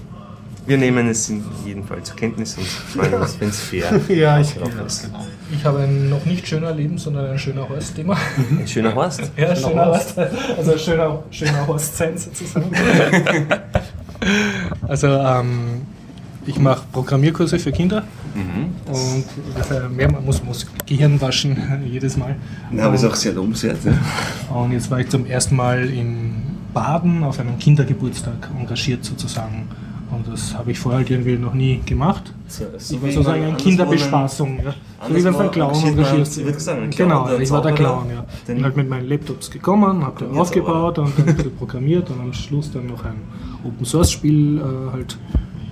Wir 0.66 0.76
nehmen 0.76 1.09
es 1.09 1.29
in 1.31 1.43
jedem 1.64 1.85
Fall 1.85 2.03
zur 2.03 2.14
Kenntnis 2.16 2.57
und 2.59 2.66
freuen 2.66 3.14
uns, 3.14 3.37
wenn 3.41 3.49
es 3.49 3.59
fair 3.61 4.01
Ja, 4.09 4.39
ich 4.39 4.49
ist. 4.55 5.03
genau. 5.03 5.24
Ich 5.51 5.64
habe 5.64 5.79
ein 5.81 6.11
noch 6.11 6.24
nicht 6.26 6.47
schöner 6.47 6.72
Leben, 6.72 6.99
sondern 6.99 7.31
ein 7.31 7.39
schöner 7.39 7.66
Horst-Thema. 7.68 8.18
Ein 8.51 8.68
schöner 8.68 8.95
Horst. 8.95 9.20
Ja, 9.37 9.55
Schöner 9.57 9.68
schöner 9.68 9.87
Horst. 9.87 10.16
Horst. 10.16 10.33
Also 10.59 10.72
ein 10.72 10.79
schöner, 10.79 11.22
schöner 11.31 11.66
Horst 11.66 11.97
sein 11.97 12.18
sozusagen. 12.18 12.70
also 14.89 15.07
ähm, 15.07 15.83
ich 16.47 16.59
mache 16.59 16.83
Programmierkurse 16.93 17.59
für 17.59 17.72
Kinder 17.72 18.05
Mhm. 18.39 18.93
und 18.93 19.24
äh, 19.70 19.89
mehr, 19.89 20.11
man 20.11 20.24
muss, 20.24 20.43
muss 20.43 20.66
Gehirn 20.86 21.20
waschen 21.20 21.57
jedes 21.84 22.16
Mal. 22.16 22.36
Na, 22.70 22.84
aber 22.84 22.95
ist 22.95 23.05
auch 23.05 23.14
sehr 23.14 23.32
lobenswert. 23.32 23.84
Ne? 23.84 23.99
Und 24.55 24.72
jetzt 24.72 24.91
war 24.91 25.01
ich 25.01 25.09
zum 25.09 25.26
ersten 25.26 25.57
Mal 25.57 25.91
in 25.91 26.34
Baden 26.72 27.24
auf 27.24 27.41
einem 27.41 27.59
Kindergeburtstag 27.59 28.51
engagiert 28.59 29.05
sozusagen. 29.05 29.68
Und 30.11 30.26
das 30.26 30.55
habe 30.55 30.70
ich 30.70 30.78
vorher 30.78 31.01
halt 31.01 31.11
irgendwie 31.11 31.36
noch 31.36 31.53
nie 31.53 31.80
gemacht. 31.84 32.32
So, 32.47 32.64
Das 32.72 32.93
war 32.93 33.11
sozusagen 33.11 33.45
eine 33.45 33.57
Kinderbespaßung. 33.57 34.61
Ja. 34.64 34.74
So 35.07 35.14
wie 35.14 35.24
wenn 35.24 35.32
du 35.32 35.39
einen 35.39 35.51
Clown 35.51 35.84
engagierst. 35.84 36.39
ich 36.39 36.97
Genau, 36.97 37.39
ich 37.39 37.51
war 37.51 37.62
der. 37.62 37.72
Clown, 37.72 38.07
ja. 38.11 38.24
Bin 38.47 38.64
halt 38.64 38.76
mit 38.76 38.89
meinen 38.89 39.09
Laptops 39.09 39.51
gekommen, 39.51 40.05
habe 40.05 40.24
den 40.24 40.39
aufgebaut 40.39 40.99
und 40.99 41.12
dann 41.18 41.36
programmiert 41.59 42.09
und 42.11 42.20
am 42.20 42.32
Schluss 42.32 42.72
dann 42.72 42.86
noch 42.86 43.05
ein 43.05 43.16
Open 43.64 43.84
Source 43.84 44.12
Spiel 44.12 44.59
äh, 44.59 44.93
halt 44.93 45.18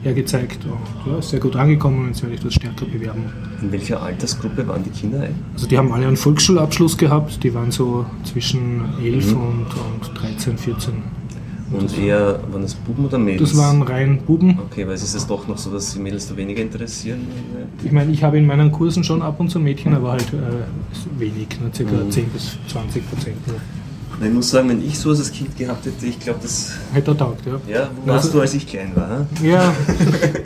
hergezeigt. 0.07 0.59
Und 0.65 1.13
ja, 1.13 1.21
sehr 1.21 1.41
gut 1.41 1.57
angekommen 1.57 2.01
und 2.01 2.07
jetzt 2.09 2.23
werde 2.23 2.35
ich 2.37 2.41
das 2.41 2.55
stärker 2.55 2.87
bewerben. 2.87 3.25
In 3.61 3.71
welcher 3.73 4.03
Altersgruppe 4.03 4.67
waren 4.67 4.83
die 4.85 4.91
Kinder? 4.91 5.23
ey? 5.25 5.31
Also 5.55 5.67
die 5.67 5.77
haben 5.77 5.93
alle 5.93 6.07
einen 6.07 6.17
Volksschulabschluss 6.17 6.97
gehabt, 6.97 7.43
die 7.43 7.53
waren 7.55 7.71
so 7.71 8.07
zwischen 8.25 8.83
11 9.03 9.33
Mhm. 9.33 9.37
und, 9.37 9.67
und 10.07 10.21
13, 10.23 10.57
14. 10.59 10.95
Und 11.73 11.99
eher, 11.99 12.39
waren 12.53 12.63
das 12.63 12.75
Buben 12.75 13.07
oder 13.07 13.19
Mädels? 13.19 13.51
Das 13.51 13.59
waren 13.59 13.83
rein 13.83 14.21
Buben. 14.25 14.57
Okay, 14.71 14.87
weil 14.87 14.95
es 14.95 15.03
ist 15.03 15.15
jetzt 15.15 15.29
doch 15.29 15.49
noch 15.49 15.59
so, 15.59 15.73
dass 15.73 15.95
die 15.95 15.99
Mädels 15.99 16.29
da 16.29 16.37
weniger 16.37 16.63
interessieren. 16.63 17.23
Ich 17.83 17.91
meine, 17.91 18.13
ich 18.13 18.23
habe 18.23 18.39
in 18.39 18.47
meinen 18.47 18.71
Kursen 18.71 19.03
schon 19.03 19.21
ab 19.21 19.41
und 19.41 19.51
zu 19.51 19.59
Mädchen, 19.59 19.93
aber 19.93 20.13
halt 20.13 20.33
äh, 20.33 21.19
wenig, 21.21 21.49
ne, 21.61 21.71
circa 21.75 21.97
Mhm. 21.97 22.11
10 22.13 22.29
bis 22.29 22.57
20 22.69 23.11
Prozent. 23.11 23.37
nur. 23.49 23.57
Ich 24.19 24.33
muss 24.33 24.49
sagen, 24.51 24.71
wenn 24.71 24.83
ich 24.83 24.99
sowas 24.99 25.19
als 25.19 25.31
Kind 25.31 25.55
gehabt 25.59 25.85
hätte, 25.85 26.07
ich 26.07 26.19
glaube, 26.19 26.39
das. 26.43 26.73
Hätte 26.95 27.11
er 27.11 27.19
taugt, 27.19 27.45
ja. 27.45 27.53
Ja, 27.69 27.91
wo 28.03 28.09
warst 28.11 28.25
Also- 28.27 28.39
du, 28.39 28.41
als 28.41 28.55
ich 28.55 28.67
klein 28.67 28.93
war? 28.95 29.27
hm? 29.39 29.45
Ja, 29.45 29.75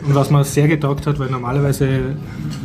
und 0.05 0.13
was 0.13 0.29
mir 0.29 0.43
sehr 0.43 0.67
getaugt 0.67 1.07
hat, 1.07 1.17
weil 1.19 1.29
normalerweise 1.29 2.15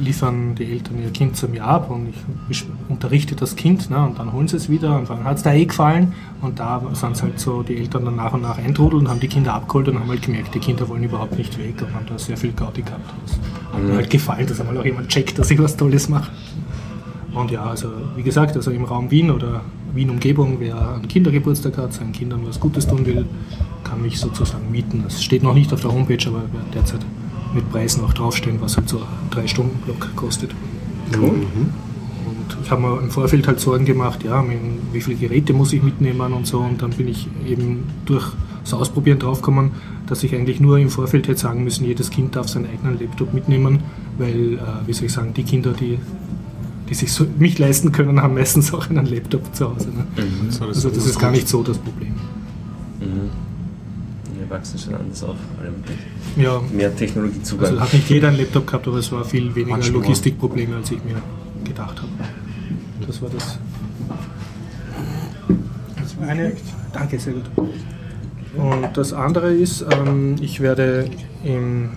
liefern 0.01 0.57
die 0.57 0.65
Eltern 0.65 1.01
ihr 1.01 1.11
Kind 1.11 1.37
zu 1.37 1.47
mir 1.49 1.65
ab 1.65 1.91
und 1.91 2.13
ich 2.49 2.65
unterrichte 2.89 3.37
das 3.37 3.55
Kind 3.55 3.89
ne, 3.89 4.05
und 4.05 4.19
dann 4.19 4.33
holen 4.33 4.49
sie 4.49 4.57
es 4.57 4.69
wieder 4.69 4.99
und 4.99 5.09
dann 5.09 5.23
hat 5.25 5.37
es 5.37 5.43
da 5.45 5.53
eh 5.53 5.65
gefallen 5.65 6.13
und 6.43 6.59
da 6.59 6.83
sind 6.95 7.13
es 7.13 7.23
halt 7.23 7.39
so, 7.39 7.63
die 7.63 7.77
Eltern 7.77 8.05
dann 8.05 8.17
nach 8.17 8.33
und 8.33 8.43
nach 8.43 8.59
eintrudelt 8.59 9.03
und 9.03 9.09
haben 9.09 9.21
die 9.21 9.29
Kinder 9.29 9.55
abgeholt 9.55 9.89
und 9.89 10.01
haben 10.01 10.09
halt 10.09 10.23
gemerkt, 10.23 10.55
die 10.57 10.59
Kinder 10.59 10.89
wollen 10.89 11.05
überhaupt 11.05 11.39
nicht 11.39 11.57
weg 11.59 11.75
und 11.83 11.95
haben 11.95 12.07
da 12.09 12.19
sehr 12.19 12.37
viel 12.37 12.51
Gaudi 12.53 12.83
gehabt. 12.83 13.05
Das 13.25 13.37
hat 13.73 13.83
mir 13.83 13.95
halt 13.95 14.11
gefallen, 14.11 14.47
dass 14.47 14.61
einmal 14.61 14.77
auch 14.79 14.85
jemand 14.85 15.09
checkt, 15.09 15.39
dass 15.39 15.51
ich 15.53 15.59
was 15.63 15.77
Tolles 15.77 16.09
mache. 16.09 16.31
Und 17.33 17.51
ja, 17.53 17.65
also 17.65 17.89
wie 18.17 18.23
gesagt, 18.25 18.57
also 18.57 18.71
im 18.73 18.85
Raum 18.85 19.11
Wien 19.11 19.31
oder 19.31 19.61
Wien-Umgebung, 19.97 20.57
wer 20.61 20.95
einen 20.95 21.09
Kindergeburtstag 21.09 21.77
hat, 21.79 21.93
seinen 21.93 22.13
Kindern 22.13 22.41
was 22.47 22.61
Gutes 22.61 22.87
tun 22.87 23.07
will, 23.07 23.27
kann 23.85 24.03
mich 24.03 24.19
sozusagen 24.19 24.71
mieten. 24.71 25.05
Es 25.07 25.23
steht 25.23 25.43
noch 25.43 25.55
nicht 25.55 25.73
auf 25.73 25.81
der 25.81 25.93
Homepage, 25.93 26.25
aber 26.27 26.43
wird 26.53 26.75
derzeit 26.75 27.01
mit 27.55 27.71
Preisen 27.71 28.05
auch 28.05 28.13
draufstehen, 28.13 28.61
was 28.61 28.77
halt 28.77 28.89
so 28.89 28.99
ein 28.99 29.31
3-Stunden-Block 29.31 30.15
kostet. 30.15 30.55
Cool. 31.17 31.29
Und 31.29 32.57
ich 32.63 32.71
habe 32.71 32.83
mir 32.83 33.01
im 33.01 33.11
Vorfeld 33.11 33.47
halt 33.47 33.61
Sorgen 33.61 33.85
gemacht, 33.85 34.25
ja, 34.25 34.45
wie 34.93 35.01
viele 35.01 35.17
Geräte 35.17 35.53
muss 35.53 35.73
ich 35.73 35.83
mitnehmen 35.83 36.33
und 36.33 36.47
so. 36.47 36.61
Und 36.61 36.83
dann 36.83 36.91
bin 36.91 37.09
ich 37.09 37.29
eben 37.47 37.85
durch 38.05 38.33
das 38.63 38.75
Ausprobieren 38.75 39.19
draufgekommen, 39.21 39.71
dass 40.07 40.25
ich 40.25 40.35
eigentlich 40.35 40.61
nur 40.61 40.79
im 40.79 40.91
Vorfeld 40.91 41.29
hätte 41.29 41.39
sagen 41.39 41.63
müssen, 41.63 41.85
jedes 41.85 42.11
Kind 42.11 42.35
darf 42.35 42.49
seinen 42.49 42.67
eigenen 42.67 42.99
Laptop 42.99 43.33
mitnehmen, 43.33 43.81
weil, 44.19 44.55
äh, 44.55 44.59
wie 44.87 44.93
soll 44.93 45.07
ich 45.07 45.13
sagen, 45.13 45.33
die 45.35 45.45
Kinder, 45.45 45.73
die, 45.73 45.99
die 46.89 46.95
sich 46.95 47.13
so 47.13 47.27
mich 47.39 47.59
leisten 47.59 47.93
können, 47.93 48.21
haben 48.23 48.35
meistens 48.35 48.73
auch 48.73 48.89
einen 48.89 49.07
Laptop 49.07 49.55
zu 49.55 49.71
Hause. 49.75 49.89
Ne? 49.89 50.05
So, 50.51 50.65
Also 50.67 50.91
das 50.91 51.07
ist 51.07 51.19
gar 51.19 51.31
nicht 51.31 51.49
so 51.49 51.63
das 51.63 51.79
Problem. 51.79 52.13
Mhm. 53.01 53.31
Wir 54.39 54.51
wachsen 54.51 54.79
schon 54.79 54.95
anders 54.95 55.23
auf. 55.25 55.37
Ja, 56.37 56.61
Mehr 56.73 56.95
Technologiezugang. 56.95 57.69
also 57.71 57.81
hat 57.81 57.93
nicht 57.93 58.09
jeder 58.11 58.29
einen 58.29 58.37
Laptop 58.39 58.67
gehabt, 58.67 58.87
aber 58.87 58.99
es 58.99 59.11
war 59.11 59.25
viel 59.25 59.55
weniger 59.55 59.77
Manchmal. 59.77 60.03
Logistikprobleme, 60.03 60.77
als 60.77 60.91
ich 60.91 60.99
mir 61.05 61.21
gedacht 61.65 61.97
habe. 61.99 62.09
Das 63.07 63.21
war 63.23 63.29
das. 63.31 63.59
Das 66.01 66.19
war 66.21 66.29
eine. 66.29 66.53
Danke, 66.93 67.19
sehr 67.19 67.35
gut. 67.35 67.45
Und 68.57 68.97
das 68.97 69.13
andere 69.13 69.53
ist, 69.53 69.85
ähm, 69.91 70.37
ich 70.41 70.61
werde 70.61 71.11
im, 71.45 71.91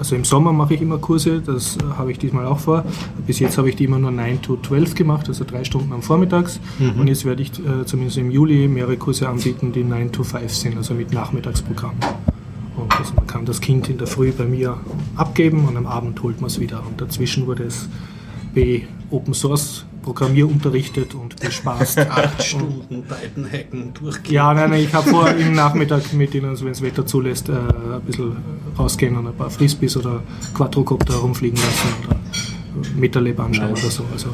also 0.00 0.16
im 0.16 0.24
Sommer 0.24 0.52
mache 0.54 0.74
ich 0.74 0.80
immer 0.80 0.96
Kurse, 0.96 1.42
das 1.42 1.76
äh, 1.76 1.80
habe 1.96 2.10
ich 2.10 2.18
diesmal 2.18 2.46
auch 2.46 2.58
vor. 2.58 2.84
Bis 3.26 3.38
jetzt 3.38 3.58
habe 3.58 3.68
ich 3.68 3.76
die 3.76 3.84
immer 3.84 3.98
nur 3.98 4.10
9 4.10 4.40
to 4.40 4.56
12 4.56 4.94
gemacht, 4.94 5.28
also 5.28 5.44
drei 5.44 5.62
Stunden 5.62 5.92
am 5.92 6.02
Vormittags. 6.02 6.58
Und 6.98 7.06
jetzt 7.06 7.26
werde 7.26 7.42
ich 7.42 7.50
äh, 7.58 7.84
zumindest 7.84 8.16
im 8.16 8.30
Juli 8.30 8.66
mehrere 8.66 8.96
Kurse 8.96 9.28
anbieten, 9.28 9.72
die 9.72 9.84
9 9.84 10.10
to 10.10 10.24
5 10.24 10.50
sind, 10.50 10.76
also 10.78 10.94
mit 10.94 11.12
Nachmittagsprogramm. 11.12 11.96
Und 12.76 12.98
also 12.98 13.12
man 13.14 13.26
kann 13.26 13.44
das 13.44 13.60
Kind 13.60 13.90
in 13.90 13.98
der 13.98 14.06
Früh 14.06 14.32
bei 14.32 14.46
mir 14.46 14.78
abgeben 15.16 15.66
und 15.68 15.76
am 15.76 15.86
Abend 15.86 16.22
holt 16.22 16.40
man 16.40 16.48
es 16.48 16.58
wieder. 16.58 16.82
Und 16.86 16.98
dazwischen 16.98 17.46
wurde 17.46 17.64
es 17.64 17.86
B 18.54 18.82
Open 19.10 19.34
Source 19.34 19.84
Programmier 20.02 20.46
unterrichtet 20.48 21.14
und 21.14 21.38
bespaßt. 21.40 21.98
Acht 22.10 22.38
Und- 22.38 22.42
Stunden 22.42 23.04
Titan 23.08 23.50
hacken 23.50 23.94
durchgehen. 23.94 24.34
ja, 24.34 24.52
nein, 24.54 24.70
nein, 24.70 24.80
ich 24.84 24.92
habe 24.94 25.08
vor, 25.10 25.28
im 25.34 25.52
Nachmittag 25.52 26.12
mit 26.12 26.34
ihnen, 26.34 26.46
also 26.50 26.64
wenn 26.64 26.72
das 26.72 26.82
Wetter 26.82 27.04
zulässt, 27.06 27.48
äh, 27.48 27.52
ein 27.52 28.00
bisschen 28.06 28.36
rausgehen 28.78 29.16
und 29.16 29.26
ein 29.26 29.34
paar 29.34 29.50
Frisbees 29.50 29.96
oder 29.96 30.22
Quadrocopter 30.54 31.14
rumfliegen 31.14 31.58
lassen 31.58 31.88
oder 32.08 32.90
MetaLab 32.96 33.40
anschauen 33.40 33.70
Nice. 33.72 33.82
oder 33.82 33.90
so. 33.90 34.04
Also 34.12 34.28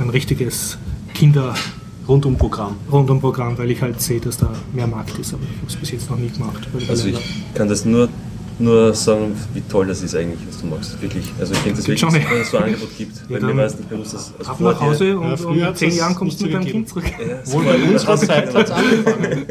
ein 0.00 0.10
richtiges 0.10 0.78
Kinder- 1.14 1.54
Rundum-Programm. 2.08 2.76
Rundum-Programm, 2.92 3.58
weil 3.58 3.70
ich 3.72 3.82
halt 3.82 4.00
sehe, 4.00 4.20
dass 4.20 4.36
da 4.36 4.48
mehr 4.72 4.86
Markt 4.86 5.18
ist, 5.18 5.34
aber 5.34 5.42
ich 5.42 5.56
habe 5.58 5.66
es 5.66 5.74
bis 5.74 5.90
jetzt 5.90 6.08
noch 6.08 6.16
nie 6.16 6.28
gemacht. 6.28 6.68
weil 6.72 6.88
Also 6.88 7.08
ich 7.08 7.18
kann 7.54 7.68
das 7.68 7.84
nur, 7.84 8.08
nur 8.58 8.94
sagen, 8.94 9.36
wie 9.52 9.60
toll 9.60 9.86
das 9.86 10.02
ist 10.02 10.14
eigentlich, 10.14 10.40
was 10.48 10.60
du 10.60 10.66
machst. 10.66 11.00
Wirklich. 11.02 11.26
Also 11.38 11.52
ich 11.52 11.58
finde 11.60 11.76
das 11.76 11.88
wirklich, 11.88 12.24
dass 12.24 12.32
es 12.40 12.50
so 12.50 12.56
ein 12.56 12.64
Angebot 12.64 12.88
gibt. 12.96 13.16
Ja, 13.16 13.22
Weil 13.28 13.40
mir 13.42 13.56
war 13.58 13.64
es 13.66 13.76
nicht 13.76 13.88
bewusst, 13.90 14.14
dass 14.14 14.32
also 14.38 14.50
Ab 14.50 14.60
nach 14.60 14.80
Hause 14.80 15.18
und, 15.18 15.56
Ja, 15.56 15.68
und 15.68 15.76
zehn 15.76 15.88
das 15.90 15.98
Jahren 15.98 16.14
kommst 16.14 16.40
du 16.40 16.44
mit 16.46 16.54
deinem 16.54 16.64
Kind 16.64 16.88
zurück. 16.88 17.04
Ja, 17.18 17.52
Wohl 17.52 17.64
bei 17.64 17.76
unserer 17.76 18.16
Zeit 18.16 18.54
hat 18.54 18.64
es 18.66 18.70
angefangen. 18.70 19.46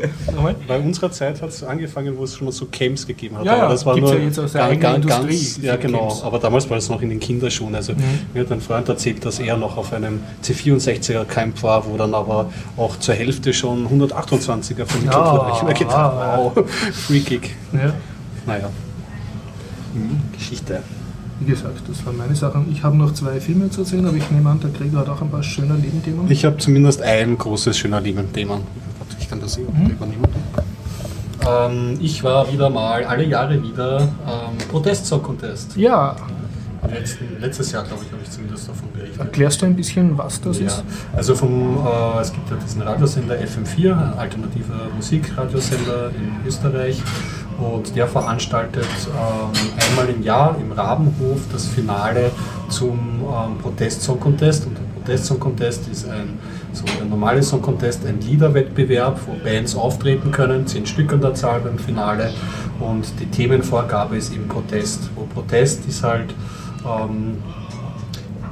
Bei 0.67 0.79
unserer 0.79 1.11
Zeit 1.11 1.41
hat 1.41 1.49
es 1.49 1.63
angefangen, 1.63 2.17
wo 2.17 2.23
es 2.23 2.35
schon 2.35 2.45
mal 2.45 2.51
so 2.51 2.65
Camps 2.71 3.05
gegeben 3.05 3.37
hat. 3.37 3.45
Ja, 3.45 3.57
Aber 3.63 3.73
das 3.73 3.85
war 3.85 3.95
nur 3.97 4.13
ja 4.13 4.19
jetzt 4.23 4.39
aus 4.39 4.53
der 4.53 4.69
Industrie, 4.71 5.01
ganz, 5.07 5.59
Ja, 5.61 5.75
genau. 5.75 6.07
Camps. 6.07 6.23
Aber 6.23 6.39
damals 6.39 6.69
war 6.69 6.77
es 6.77 6.89
noch 6.89 7.01
in 7.01 7.09
den 7.09 7.19
Kinderschuhen. 7.19 7.75
Also 7.75 7.93
mir 8.33 8.41
hat 8.41 8.51
ein 8.51 8.61
Freund 8.61 8.89
erzählt, 8.89 9.23
dass 9.23 9.39
er 9.39 9.55
noch 9.57 9.77
auf 9.77 9.93
einem 9.93 10.19
C64er 10.43 11.25
Camp 11.25 11.61
war, 11.63 11.85
wo 11.85 11.95
dann 11.97 12.13
aber 12.13 12.49
auch 12.77 12.97
zur 12.99 13.13
Hälfte 13.13 13.53
schon 13.53 13.87
128er 13.87 14.85
vermittelt 14.85 15.13
Ja, 15.13 15.31
wurde. 15.31 15.51
Ich 15.51 15.57
habe 15.61 15.65
mir 15.67 15.73
gedacht, 15.73 15.91
ja. 15.91 16.37
wow, 16.55 16.65
Free 16.93 17.19
Kick. 17.19 17.55
Ja. 17.73 17.93
Naja. 18.47 18.69
Geschichte. 20.33 20.81
Wie 21.39 21.45
gesagt, 21.51 21.81
das 21.89 22.05
waren 22.05 22.15
meine 22.17 22.35
Sachen. 22.35 22.71
Ich 22.71 22.81
habe 22.83 22.95
noch 22.95 23.13
zwei 23.13 23.39
Filme 23.41 23.69
zu 23.69 23.81
erzählen, 23.81 24.05
aber 24.05 24.15
ich 24.15 24.29
nehme 24.31 24.49
an, 24.49 24.59
der 24.61 24.69
Gregor 24.69 25.01
hat 25.01 25.09
auch 25.09 25.21
ein 25.21 25.29
paar 25.29 25.43
schöner 25.43 25.73
Nebenthemen. 25.75 26.29
Ich 26.31 26.45
habe 26.45 26.57
zumindest 26.57 27.01
ein 27.01 27.37
großes, 27.37 27.77
schöner 27.77 27.99
Leben-Thema. 27.99 28.53
Warte, 28.53 29.15
Ich 29.19 29.29
kann 29.29 29.41
das 29.41 29.55
hier 29.55 29.65
übernehmen. 29.65 30.23
Ähm, 31.47 31.97
ich 31.99 32.23
war 32.23 32.51
wieder 32.51 32.69
mal, 32.69 33.03
alle 33.03 33.25
Jahre 33.25 33.61
wieder, 33.61 34.01
ähm, 34.01 34.57
Protest-Song-Contest. 34.69 35.75
ja, 35.75 36.15
Letzten, 36.87 37.25
letztes 37.41 37.71
Jahr, 37.71 37.83
glaube 37.83 38.03
ich, 38.05 38.11
habe 38.11 38.21
ich 38.23 38.29
zumindest 38.29 38.69
davon 38.69 38.87
berichtet. 38.93 39.19
erklärst 39.19 39.59
du 39.59 39.65
ein 39.65 39.75
bisschen, 39.75 40.15
was 40.19 40.39
das 40.39 40.59
Ja, 40.59 40.67
ist? 40.67 40.83
also 41.13 41.33
vom, 41.33 41.79
äh, 41.83 42.21
es 42.21 42.31
gibt 42.31 42.47
ja 42.47 42.57
diesen 42.57 42.83
Radiosender 42.83 43.35
FM4, 43.39 43.91
ein 43.91 44.13
alternativer 44.19 44.87
Musikradiosender 44.95 46.09
in 46.09 46.47
Österreich. 46.47 47.01
Und 47.57 47.95
der 47.95 48.07
veranstaltet 48.07 48.85
ähm, 49.07 49.69
einmal 49.89 50.09
im 50.13 50.23
Jahr 50.23 50.57
im 50.59 50.71
Rabenhof 50.71 51.39
das 51.51 51.67
Finale 51.67 52.31
zum 52.69 52.99
ähm, 53.21 53.57
Protest 53.61 54.01
Song 54.01 54.19
Contest. 54.19 54.65
Und 54.65 54.77
der 54.77 54.83
Protest 54.99 55.25
Song 55.25 55.39
Contest 55.39 55.87
ist 55.87 56.09
ein 56.09 56.37
So, 56.73 56.83
der 56.83 57.05
normale 57.05 57.41
Song 57.41 57.61
Contest 57.61 58.05
ein 58.05 58.19
Liederwettbewerb, 58.19 59.19
wo 59.25 59.33
Bands 59.41 59.75
auftreten 59.75 60.31
können, 60.31 60.67
zehn 60.67 60.85
Stück 60.85 61.13
an 61.13 61.21
der 61.21 61.33
Zahl 61.33 61.61
beim 61.61 61.79
Finale. 61.79 62.33
Und 62.79 63.05
die 63.21 63.27
Themenvorgabe 63.27 64.17
ist 64.17 64.33
eben 64.33 64.49
Protest. 64.49 65.09
Wo 65.15 65.23
Protest 65.23 65.85
ist 65.87 66.03
halt 66.03 66.33
ähm, 66.85 67.37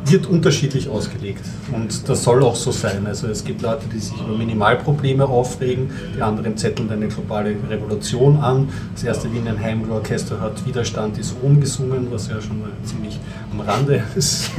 wird 0.06 0.28
unterschiedlich 0.28 0.90
ausgelegt 0.90 1.44
und 1.72 2.08
das 2.10 2.24
soll 2.24 2.44
auch 2.44 2.56
so 2.56 2.72
sein. 2.72 3.06
Also 3.08 3.28
es 3.28 3.44
gibt 3.44 3.62
Leute, 3.62 3.86
die 3.92 4.00
sich 4.00 4.20
über 4.20 4.38
Minimalprobleme 4.38 5.26
aufregen, 5.26 5.92
die 6.16 6.22
anderen 6.22 6.58
zetteln 6.58 6.90
eine 6.92 7.08
globale 7.08 7.56
Revolution 7.70 8.38
an. 8.38 8.70
Das 8.94 9.04
erste 9.04 9.32
Wiener 9.34 9.58
Heimorchester 9.58 10.40
hat 10.40 10.66
Widerstand 10.66 11.18
ist 11.18 11.36
umgesungen, 11.42 12.08
was 12.12 12.28
ja 12.28 12.42
schon 12.42 12.62
ziemlich 12.84 13.20
am 13.52 13.62
Rande 13.62 14.04
des 14.16 14.52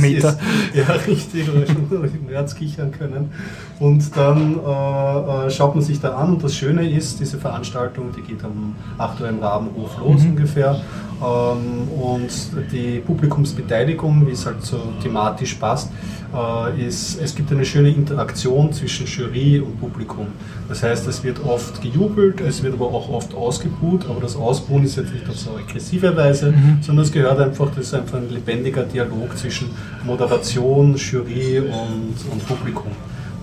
Meter. 0.00 0.38
Ja, 0.74 0.94
richtig, 1.06 1.48
oder 1.48 1.66
schon 1.66 1.88
Nerds 2.28 2.54
kichern 2.54 2.90
können. 2.92 3.30
Und 3.78 4.16
dann 4.16 4.58
äh, 4.58 5.46
äh, 5.46 5.50
schaut 5.50 5.74
man 5.74 5.84
sich 5.84 6.00
da 6.00 6.16
an 6.16 6.34
und 6.34 6.44
das 6.44 6.54
Schöne 6.54 6.90
ist, 6.90 7.20
diese 7.20 7.38
Veranstaltung, 7.38 8.12
die 8.16 8.22
geht 8.22 8.42
um 8.44 8.74
8 8.98 9.20
Uhr 9.20 9.28
im 9.28 9.38
Rabenhof 9.40 9.98
los 9.98 10.22
mhm. 10.22 10.30
ungefähr 10.30 10.80
und 11.20 12.28
die 12.72 13.00
Publikumsbeteiligung, 13.00 14.26
wie 14.26 14.32
es 14.32 14.46
halt 14.46 14.62
so 14.62 14.80
thematisch 15.02 15.54
passt, 15.54 15.90
äh, 16.34 16.86
ist, 16.86 17.20
es 17.20 17.34
gibt 17.34 17.50
eine 17.50 17.64
schöne 17.64 17.90
Interaktion 17.90 18.72
zwischen 18.72 19.06
Jury 19.06 19.60
und 19.60 19.80
Publikum. 19.80 20.28
Das 20.68 20.82
heißt, 20.82 21.06
es 21.08 21.24
wird 21.24 21.44
oft 21.44 21.80
gejubelt, 21.80 22.40
es 22.40 22.62
wird 22.62 22.74
aber 22.74 22.86
auch 22.86 23.08
oft 23.08 23.34
ausgebuht, 23.34 24.06
aber 24.08 24.20
das 24.20 24.36
Ausbuhen 24.36 24.84
ist 24.84 24.96
jetzt 24.96 25.12
nicht 25.12 25.28
auf 25.28 25.36
so 25.36 25.50
aggressive 25.56 26.14
Weise, 26.16 26.52
mhm. 26.52 26.78
sondern 26.82 27.04
es 27.04 27.12
gehört 27.12 27.40
einfach, 27.40 27.68
das 27.74 27.86
ist 27.86 27.94
einfach 27.94 28.18
ein 28.18 28.30
lebendiger 28.30 28.82
Dialog 28.84 29.36
zwischen 29.36 29.70
Moderation, 30.04 30.94
Jury 30.96 31.60
und, 31.60 32.32
und 32.32 32.46
Publikum 32.46 32.92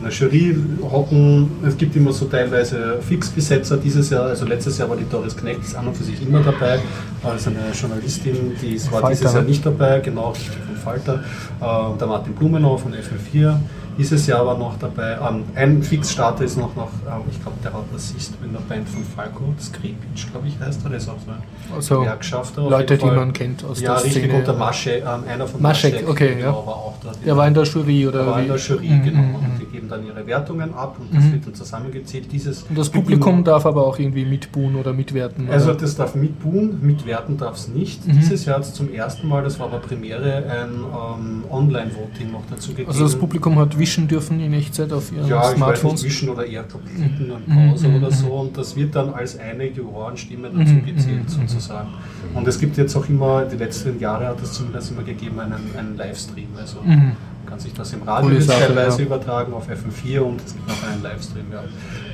der 0.06 0.14
Jury 0.14 0.56
hocken, 0.84 1.50
es 1.66 1.76
gibt 1.76 1.96
immer 1.96 2.14
so 2.14 2.26
teilweise 2.26 3.00
Fixbesetzer 3.02 3.78
dieses 3.78 4.12
Jahr, 4.12 4.26
also 4.28 4.46
letztes 4.46 4.78
Jahr 4.78 4.90
war 4.90 4.96
die 4.96 5.10
Doris 5.10 5.36
Knecht, 5.36 5.62
ist 5.62 5.76
an 5.76 5.88
und 5.88 5.98
für 5.98 6.04
sich 6.04 6.22
immer 6.22 6.42
dabei, 6.42 6.80
also 7.24 7.50
eine 7.50 7.72
Journalistin, 7.74 8.56
die 8.62 8.80
war 8.92 9.02
Falter, 9.02 9.10
dieses 9.10 9.34
Jahr 9.34 9.42
ne? 9.42 9.50
nicht 9.50 9.66
dabei, 9.66 10.00
genau, 10.00 10.34
von 10.34 10.78
Falter, 10.78 11.24
äh, 11.60 11.98
der 11.98 12.08
Martin 12.08 12.34
Blumenau 12.34 12.78
von 12.78 12.94
FM4, 12.94 13.58
dieses 13.98 14.28
Jahr 14.28 14.46
war 14.46 14.58
noch 14.58 14.78
dabei, 14.78 15.18
ähm, 15.28 15.44
ein 15.56 15.82
Fixstarter 15.82 16.44
ist 16.44 16.58
noch, 16.58 16.76
noch 16.76 16.92
ähm, 17.08 17.24
ich 17.32 17.42
glaube, 17.42 17.58
der 17.64 17.74
hat 17.74 17.92
Bassist 17.92 18.34
in 18.46 18.54
der 18.54 18.60
Band 18.60 18.88
von 18.88 19.04
Falco, 19.04 19.54
Skripic, 19.60 19.96
glaube 20.32 20.48
ich, 20.48 20.60
heißt 20.60 20.82
er, 20.84 20.90
der 20.90 20.98
ist 20.98 21.10
auch 21.10 21.20
so 21.26 21.32
ein 21.32 21.76
also 21.76 22.00
Gewerkschafter. 22.02 22.70
Leute, 22.70 22.98
die 22.98 23.06
man 23.06 23.34
kennt 23.34 23.64
aus 23.66 23.82
ja, 23.82 23.94
der 23.94 24.00
Szene. 24.00 24.14
Ja, 24.14 24.22
richtig, 24.22 24.40
und 24.40 24.48
der 24.48 24.54
Masche, 24.54 24.92
ähm, 24.92 25.06
einer 25.28 25.48
von 25.48 25.62
Maschek, 25.62 25.94
Maschek 25.94 26.10
okay, 26.10 26.36
genau, 26.36 26.42
ja. 26.42 26.54
war 26.54 26.76
auch 26.76 26.94
da. 27.04 27.12
Der 27.26 27.38
war 27.38 27.48
in 27.48 27.54
der 27.54 27.64
Jury, 27.64 28.08
oder? 28.08 28.20
Der 28.20 28.28
war 28.28 28.42
in 28.42 28.48
der 28.48 28.58
Jury, 28.58 28.90
mhm, 28.90 29.04
genau. 29.04 29.22
Mhm, 29.22 29.36
und 29.36 29.42
mhm. 29.42 29.60
die 29.60 29.66
geben 29.66 29.90
dann 29.90 30.06
ihre 30.06 30.28
Wertungen 30.28 30.74
ab 30.74 30.98
und 31.00 31.14
das 31.14 31.24
mhm. 31.24 31.34
wird 31.34 31.48
dann 31.48 31.56
zusammengezählt. 31.56 32.32
Dieses 32.32 32.64
und 32.64 32.78
das 32.78 32.90
Publikum 32.90 33.44
darf 33.44 33.66
aber 33.66 33.86
auch 33.86 33.98
irgendwie 33.98 34.26
mitbuhen 34.26 34.76
oder 34.76 34.94
mitwerten? 34.94 35.50
Also 35.50 35.72
oder? 35.72 35.80
das 35.80 35.96
darf 35.96 36.16
mitbuhen, 36.16 36.80
mitwerten 36.82 37.38
darf 37.38 37.56
es 37.56 37.68
nicht. 37.68 38.08
Mhm. 38.08 38.20
Dieses 38.20 38.46
Jahr 38.46 38.58
hat 38.58 38.64
es 38.64 38.74
zum 38.74 38.94
ersten 38.94 39.28
Mal, 39.28 39.44
das 39.44 39.60
war 39.60 39.68
aber 39.68 39.80
Premiere, 39.80 40.44
ein 40.46 40.70
ähm, 40.70 41.44
Online-Voting 41.50 42.32
noch 42.32 42.44
dazu 42.50 42.72
gegeben. 42.72 42.90
Also 42.90 43.04
das 43.04 43.16
Publikum 43.16 43.58
hat 43.60 43.78
wischen 43.78 44.08
dürfen 44.08 44.40
in 44.40 44.54
Echtzeit 44.54 44.94
auf 44.94 45.12
ihren 45.12 45.28
ja, 45.28 45.44
Smartphones? 45.44 46.02
Ja, 46.02 46.08
wischen 46.08 46.30
oder 46.30 46.46
eher 46.46 46.64
klicken 46.64 47.32
und 47.32 47.48
Pause 47.48 47.88
mhm. 47.88 47.96
oder 47.96 48.12
so 48.12 48.28
und 48.40 48.58
das 48.58 48.76
wird 48.76 48.96
dann 48.96 49.14
als 49.14 49.38
eine 49.38 49.68
Jurorenstimme 49.68 50.50
dazu 50.50 50.76
gezählt 50.86 51.30
sozusagen. 51.30 51.90
Und 52.34 52.48
es 52.48 52.60
gibt 52.60 52.78
jetzt 52.78 52.96
auch 52.96 53.08
immer, 53.10 53.46
die 53.46 53.58
letzten 53.58 54.00
Jahre 54.00 54.28
hat 54.28 54.42
es 54.42 54.54
zumindest 54.54 54.92
immer 54.92 55.04
gegeben, 55.04 55.40
einen, 55.40 55.54
einen 55.78 55.98
Livestream. 55.98 56.50
Also 56.58 56.82
mhm. 56.82 57.14
kann 57.46 57.60
sich 57.60 57.74
das 57.74 57.94
im 57.94 58.04
Radio 58.04 58.40
teilweise 58.40 59.00
ja. 59.00 59.06
übertragen 59.06 59.54
auf 59.54 59.68
FM4 59.70 60.20
und 60.20 60.42
es 60.46 60.54
gibt 60.54 60.68
noch 60.68 60.84
einen 60.88 61.04
Livestream. 61.04 61.46
Ja. 61.52 61.64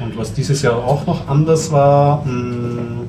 Und 0.03 0.17
was 0.17 0.33
dieses 0.33 0.61
Jahr 0.61 0.75
auch 0.75 1.05
noch 1.05 1.27
anders 1.27 1.71
war, 1.71 2.25
mh, 2.25 2.31
mm, 2.31 3.07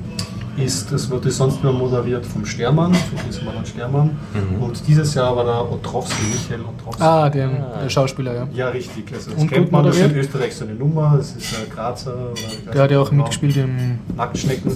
ist, 0.57 0.93
es 0.93 1.11
wurde 1.11 1.31
sonst 1.31 1.63
nur 1.63 1.73
moderiert 1.73 2.27
vom 2.27 2.45
Stermann, 2.45 2.95
von 2.95 3.19
Ismail 3.29 3.65
Stermann. 3.65 4.11
Mhm. 4.35 4.63
Und 4.63 4.87
dieses 4.87 5.15
Jahr 5.15 5.35
war 5.35 5.45
der 5.45 5.73
Otrowski, 5.73 6.23
Michael 6.31 6.61
Otrowski. 6.61 7.03
Ah, 7.03 7.31
der, 7.31 7.49
der 7.83 7.89
Schauspieler, 7.89 8.35
ja. 8.35 8.49
Ja, 8.55 8.69
richtig. 8.69 9.05
Also 9.13 9.31
das 9.31 9.41
und 9.41 9.51
kennt 9.51 9.73
man, 9.73 9.85
das 9.85 9.97
ist 9.97 10.05
in 10.05 10.17
Österreich 10.17 10.55
so 10.55 10.65
eine 10.65 10.75
Nummer, 10.75 11.15
das 11.17 11.35
ist 11.37 11.55
ein 11.57 11.71
Grazer. 11.71 12.15
der 12.73 12.83
hat 12.83 12.91
ja 12.91 13.01
auch 13.01 13.11
genau. 13.11 13.23
mitgespielt 13.23 13.57
im 13.57 13.99
Nacktschnecken. 14.17 14.73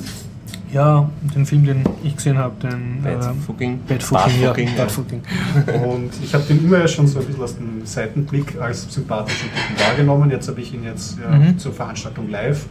Ja, 0.72 1.08
den 1.34 1.46
Film, 1.46 1.64
den 1.64 1.84
ich 2.02 2.16
gesehen 2.16 2.38
habe, 2.38 2.54
den 2.60 3.00
Badfucking. 3.02 3.74
Äh, 3.88 3.92
Badfucking, 3.92 4.42
ja. 4.42 4.52
Badfucking. 4.76 5.22
Und 5.86 6.10
ich 6.22 6.34
habe 6.34 6.44
den 6.44 6.64
immer 6.64 6.78
ja 6.78 6.88
schon 6.88 7.06
so 7.06 7.20
ein 7.20 7.26
bisschen 7.26 7.42
aus 7.42 7.56
dem 7.56 7.86
Seitenblick 7.86 8.60
als 8.60 8.92
sympathischen 8.92 9.48
Typen 9.48 9.86
wahrgenommen. 9.86 10.30
Jetzt 10.30 10.48
habe 10.48 10.60
ich 10.60 10.74
ihn 10.74 10.84
jetzt 10.84 11.18
ja, 11.18 11.30
mhm. 11.30 11.56
zur 11.56 11.72
Veranstaltung 11.72 12.28
live 12.28 12.66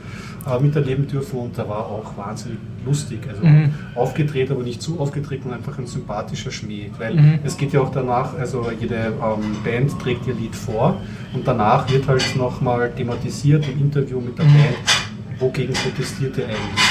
äh, 0.48 0.60
miterleben 0.60 1.08
dürfen 1.08 1.40
und 1.40 1.58
da 1.58 1.68
war 1.68 1.86
auch 1.88 2.16
wahnsinnig 2.18 2.60
lustig. 2.86 3.20
Also 3.28 3.44
mhm. 3.44 3.74
aufgedreht, 3.96 4.52
aber 4.52 4.64
nicht 4.64 4.82
zu 4.82 5.00
aufgedreht 5.00 5.46
und 5.46 5.54
einfach 5.54 5.78
ein 5.78 5.88
sympathischer 5.88 6.52
Schmäh. 6.52 6.92
Weil 6.98 7.16
mhm. 7.16 7.40
es 7.44 7.58
geht 7.58 7.74
ja 7.74 7.82
auch 7.82 7.92
danach, 7.92 8.38
also 8.38 8.70
jede 8.80 8.96
ähm, 8.96 9.58
Band 9.64 10.00
trägt 10.00 10.28
ihr 10.28 10.36
Lied 10.36 10.56
vor 10.56 10.98
und 11.34 11.48
danach 11.48 11.90
wird 11.90 12.08
halt 12.08 12.36
nochmal 12.36 12.92
thematisiert 12.92 13.68
im 13.68 13.80
Interview 13.80 14.22
mit 14.22 14.38
der 14.38 14.46
mhm. 14.46 14.54
Band, 14.54 15.40
wogegen 15.40 15.74
protestiert 15.74 16.38
ihr 16.38 16.46
eigentlich. 16.46 16.86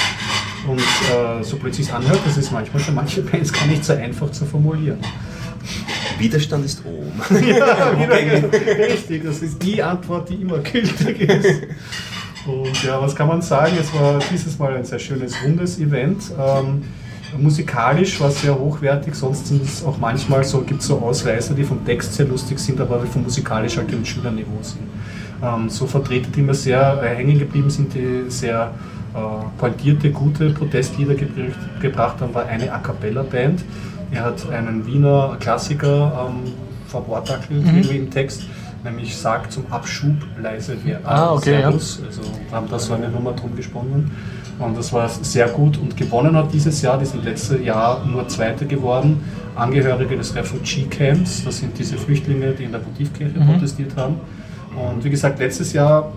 Und 0.66 0.80
äh, 0.80 1.44
so 1.44 1.56
plötzlich 1.56 1.92
anhört, 1.92 2.20
das 2.24 2.38
ist 2.38 2.50
manchmal 2.50 2.82
für 2.82 2.92
manche 2.92 3.22
Bands 3.22 3.52
gar 3.52 3.66
nicht 3.66 3.84
so 3.84 3.92
einfach 3.92 4.30
zu 4.30 4.46
formulieren. 4.46 4.98
Widerstand 6.18 6.64
ist 6.64 6.84
Rom. 6.84 7.12
ja, 7.30 7.88
richtig. 8.88 9.24
Das 9.24 9.42
ist 9.42 9.62
die 9.62 9.82
Antwort, 9.82 10.28
die 10.28 10.34
immer 10.34 10.58
gültig 10.58 11.20
ist. 11.20 11.62
Und 12.46 12.82
ja, 12.82 13.00
was 13.00 13.16
kann 13.16 13.28
man 13.28 13.40
sagen? 13.40 13.72
Es 13.80 13.92
war 13.94 14.18
dieses 14.30 14.58
Mal 14.58 14.74
ein 14.74 14.84
sehr 14.84 14.98
schönes, 14.98 15.34
rundes 15.42 15.78
Event. 15.78 16.30
Ähm, 16.38 16.82
musikalisch 17.38 18.20
war 18.20 18.28
es 18.28 18.40
sehr 18.40 18.58
hochwertig, 18.58 19.14
sonst 19.14 19.46
sind 19.46 19.62
es 19.62 19.84
auch 19.84 19.98
manchmal 19.98 20.44
so, 20.44 20.60
gibt 20.60 20.80
es 20.82 20.86
so 20.86 20.98
Ausreißer, 20.98 21.54
die 21.54 21.64
vom 21.64 21.84
Text 21.84 22.14
sehr 22.14 22.26
lustig 22.26 22.58
sind, 22.58 22.80
aber 22.80 22.98
die 22.98 23.10
vom 23.10 23.22
musikalisch 23.22 23.76
halt 23.76 23.92
im 23.92 24.04
Schülerniveau 24.04 24.62
sind. 24.62 24.82
Ähm, 25.42 25.68
so 25.68 25.86
Vertreter, 25.86 26.28
die 26.34 26.42
mir 26.42 26.54
sehr 26.54 27.02
äh, 27.02 27.16
hängen 27.16 27.38
geblieben 27.38 27.70
sind, 27.70 27.94
die 27.94 28.30
sehr 28.30 28.72
äh, 29.14 29.18
pointierte, 29.58 30.10
gute 30.10 30.50
Protestlieder 30.50 31.14
gebracht, 31.14 31.80
gebracht 31.80 32.20
haben, 32.20 32.34
war 32.34 32.46
eine 32.46 32.72
A 32.72 32.78
Cappella-Band. 32.78 33.64
Er 34.10 34.24
hat 34.24 34.48
einen 34.50 34.86
Wiener 34.86 35.36
Klassiker 35.40 36.28
ähm, 36.28 36.52
verwortakelt 36.88 37.64
mhm. 37.64 37.90
im 37.90 38.10
Text, 38.10 38.44
nämlich 38.84 39.16
Sagt 39.16 39.52
zum 39.52 39.64
Abschub 39.70 40.16
leise 40.40 40.76
wer 40.84 41.00
ah, 41.04 41.32
okay, 41.32 41.60
Servus. 41.60 42.00
Ja. 42.00 42.06
Also 42.06 42.22
haben 42.52 42.68
da 42.70 42.78
so 42.78 42.94
eine 42.94 43.08
Nummer 43.08 43.32
drum 43.32 43.56
gesponnen. 43.56 44.10
Und 44.58 44.76
das 44.76 44.92
war 44.92 45.08
sehr 45.08 45.48
gut 45.48 45.78
und 45.78 45.96
gewonnen 45.96 46.36
hat 46.36 46.52
dieses 46.52 46.80
Jahr, 46.80 46.96
die 46.96 47.06
sind 47.06 47.24
letztes 47.24 47.64
Jahr 47.64 48.04
nur 48.06 48.28
Zweite 48.28 48.66
geworden. 48.66 49.20
Angehörige 49.56 50.16
des 50.16 50.34
Refugee 50.34 50.84
Camps, 50.84 51.44
das 51.44 51.58
sind 51.58 51.76
diese 51.76 51.96
Flüchtlinge, 51.96 52.52
die 52.52 52.64
in 52.64 52.72
der 52.72 52.80
Votivkirche 52.80 53.38
mhm. 53.38 53.46
protestiert 53.46 53.96
haben. 53.96 54.16
Und 54.76 55.02
wie 55.02 55.10
gesagt, 55.10 55.38
letztes 55.40 55.72
Jahr 55.72 56.12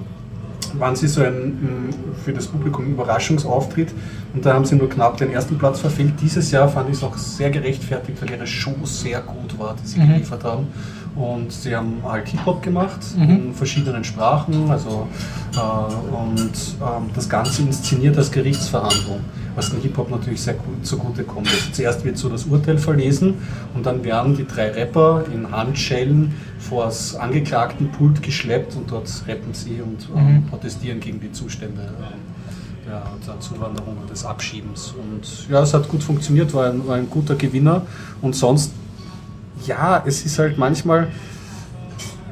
waren 0.74 0.95
sie 0.95 1.07
so 1.07 1.22
ein 1.22 1.89
für 2.24 2.34
das 2.34 2.47
Publikum 2.47 2.86
Überraschungsauftritt 2.86 3.89
und 4.34 4.45
da 4.45 4.53
haben 4.53 4.65
sie 4.65 4.76
nur 4.76 4.89
knapp 4.89 5.18
den 5.18 5.32
ersten 5.32 5.57
Platz 5.57 5.80
verfehlt. 5.80 6.13
Dieses 6.22 6.51
Jahr 6.51 6.68
fand 6.68 6.89
ich 6.89 6.97
es 6.97 7.03
auch 7.03 7.18
sehr 7.18 7.49
gerechtfertigt, 7.49 8.22
weil 8.22 8.32
ihre 8.32 8.47
Show 8.47 8.76
sehr 8.84 9.22
gut 9.22 9.57
war, 9.57 9.76
die 9.82 9.88
sie 9.88 9.99
mhm. 9.99 10.13
geliefert 10.13 10.43
haben. 10.43 10.68
Und 11.18 11.51
sie 11.51 11.76
haben 11.76 12.01
halt 12.03 12.28
Hip-Hop 12.28 12.61
gemacht 12.61 12.99
mhm. 13.18 13.30
in 13.30 13.53
verschiedenen 13.53 14.03
Sprachen, 14.03 14.70
also 14.70 15.07
äh, 15.55 15.59
und 15.59 16.51
ähm, 16.80 17.09
das 17.15 17.28
Ganze 17.28 17.63
inszeniert 17.63 18.18
als 18.18 18.32
Gerichtsverhandlung, 18.32 19.22
was 19.55 19.72
dem 19.72 19.82
Hip-Hop 19.82 20.11
natürlich 20.11 20.41
sehr 20.41 20.53
gut 20.53 20.86
zugute 20.86 21.24
kommt. 21.24 21.47
Also 21.47 21.72
zuerst 21.72 22.05
wird 22.05 22.18
so 22.18 22.30
das 22.30 22.43
Urteil 22.45 22.78
verlesen 22.78 23.36
und 23.74 23.86
dann 23.86 24.03
werden 24.03 24.38
die 24.38 24.45
drei 24.45 24.72
Rapper 24.72 25.26
in 25.34 25.51
Handschellen 25.51 26.36
vor 26.59 26.86
das 26.86 27.15
Angeklagtenpult 27.15 28.22
geschleppt 28.22 28.76
und 28.76 28.91
dort 28.91 29.09
rappen 29.28 29.53
sie 29.53 29.82
und 29.82 30.07
ähm, 30.15 30.36
mhm. 30.36 30.45
protestieren 30.45 30.99
gegen 30.99 31.20
die 31.20 31.32
Zustände. 31.32 31.82
Äh, 31.82 32.15
der, 32.88 33.03
der 33.28 33.39
Zuwanderung 33.41 33.97
und 33.97 34.09
des 34.09 34.24
Abschiebens. 34.26 34.93
Und 34.93 35.49
ja, 35.49 35.61
es 35.61 35.74
hat 35.74 35.89
gut 35.89 36.01
funktioniert, 36.01 36.53
war 36.53 36.70
ein, 36.70 36.88
war 36.88 36.95
ein 36.95 37.09
guter 37.09 37.36
Gewinner. 37.36 37.82
Und 38.22 38.34
sonst 38.34 38.72
ja, 39.66 40.03
es 40.05 40.26
ist 40.26 40.39
halt 40.39 40.58
manchmal, 40.58 41.08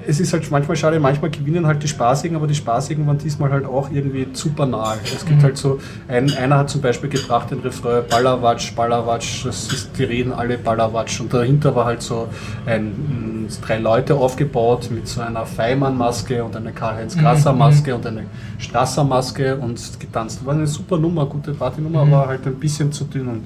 es 0.08 0.20
ist 0.20 0.34
halt 0.34 0.50
manchmal 0.52 0.78
schade, 0.78 1.00
manchmal 1.00 1.32
gewinnen 1.32 1.66
halt 1.66 1.82
die 1.82 1.88
Spaßigen, 1.88 2.36
aber 2.36 2.48
die 2.48 2.56
Spaßigen 2.56 3.08
waren 3.08 3.18
diesmal 3.18 3.52
halt 3.52 3.66
auch 3.66 3.90
irgendwie 3.92 4.32
zu 4.34 4.52
banal. 4.52 4.98
Es 5.04 5.26
gibt 5.26 5.40
mhm. 5.40 5.44
halt 5.44 5.58
so, 5.58 5.80
ein, 6.08 6.32
einer 6.34 6.60
hat 6.60 6.70
zum 6.70 6.82
Beispiel 6.82 7.10
gebracht 7.10 7.52
den 7.52 7.60
Refrain 7.60 8.04
Ballerwatsch, 8.08 8.76
Ballerwatsch, 8.76 9.46
das 9.46 9.72
ist, 9.72 9.98
die 9.98 10.04
reden 10.04 10.32
alle 10.32 10.58
Ballerwatsch 10.58 11.20
und 11.20 11.34
dahinter 11.34 11.76
war 11.76 11.86
halt 11.86 12.02
so 12.02 12.28
ein, 12.66 13.26
drei 13.62 13.78
Leute 13.78 14.16
aufgebaut 14.16 14.90
mit 14.92 15.08
so 15.08 15.22
einer 15.22 15.46
Feimann-Maske 15.46 16.44
und 16.44 16.56
einer 16.56 16.72
Karl-Heinz-Grasser-Maske 16.72 17.92
mhm. 17.92 17.98
und 17.98 18.08
einer 18.08 18.22
Strasser-Maske 18.58 19.58
und 19.58 20.00
getanzt. 20.00 20.46
War 20.46 20.54
eine 20.54 20.68
super 20.68 20.98
Nummer, 20.98 21.26
gute 21.26 21.54
Partynummer, 21.54 22.06
mhm. 22.06 22.14
aber 22.14 22.28
halt 22.28 22.46
ein 22.46 22.56
bisschen 22.56 22.92
zu 22.92 23.06
dünn. 23.06 23.28
Und 23.28 23.46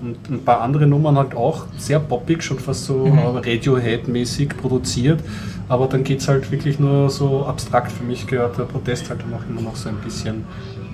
Und 0.00 0.30
ein 0.30 0.44
paar 0.44 0.60
andere 0.60 0.86
Nummern 0.86 1.16
halt 1.16 1.34
auch 1.34 1.66
sehr 1.76 1.98
poppig, 1.98 2.42
schon 2.42 2.58
fast 2.58 2.84
so 2.84 3.06
mhm. 3.06 3.18
Radiohead-mäßig 3.18 4.56
produziert. 4.56 5.20
Aber 5.68 5.86
dann 5.86 6.04
geht 6.04 6.20
es 6.20 6.28
halt 6.28 6.50
wirklich 6.50 6.78
nur 6.78 7.10
so 7.10 7.44
abstrakt. 7.44 7.92
Für 7.92 8.04
mich 8.04 8.26
gehört 8.26 8.58
der 8.58 8.64
Protest 8.64 9.10
halt 9.10 9.20
auch 9.34 9.48
immer 9.48 9.60
noch 9.60 9.76
so 9.76 9.88
ein 9.88 9.96
bisschen 9.96 10.44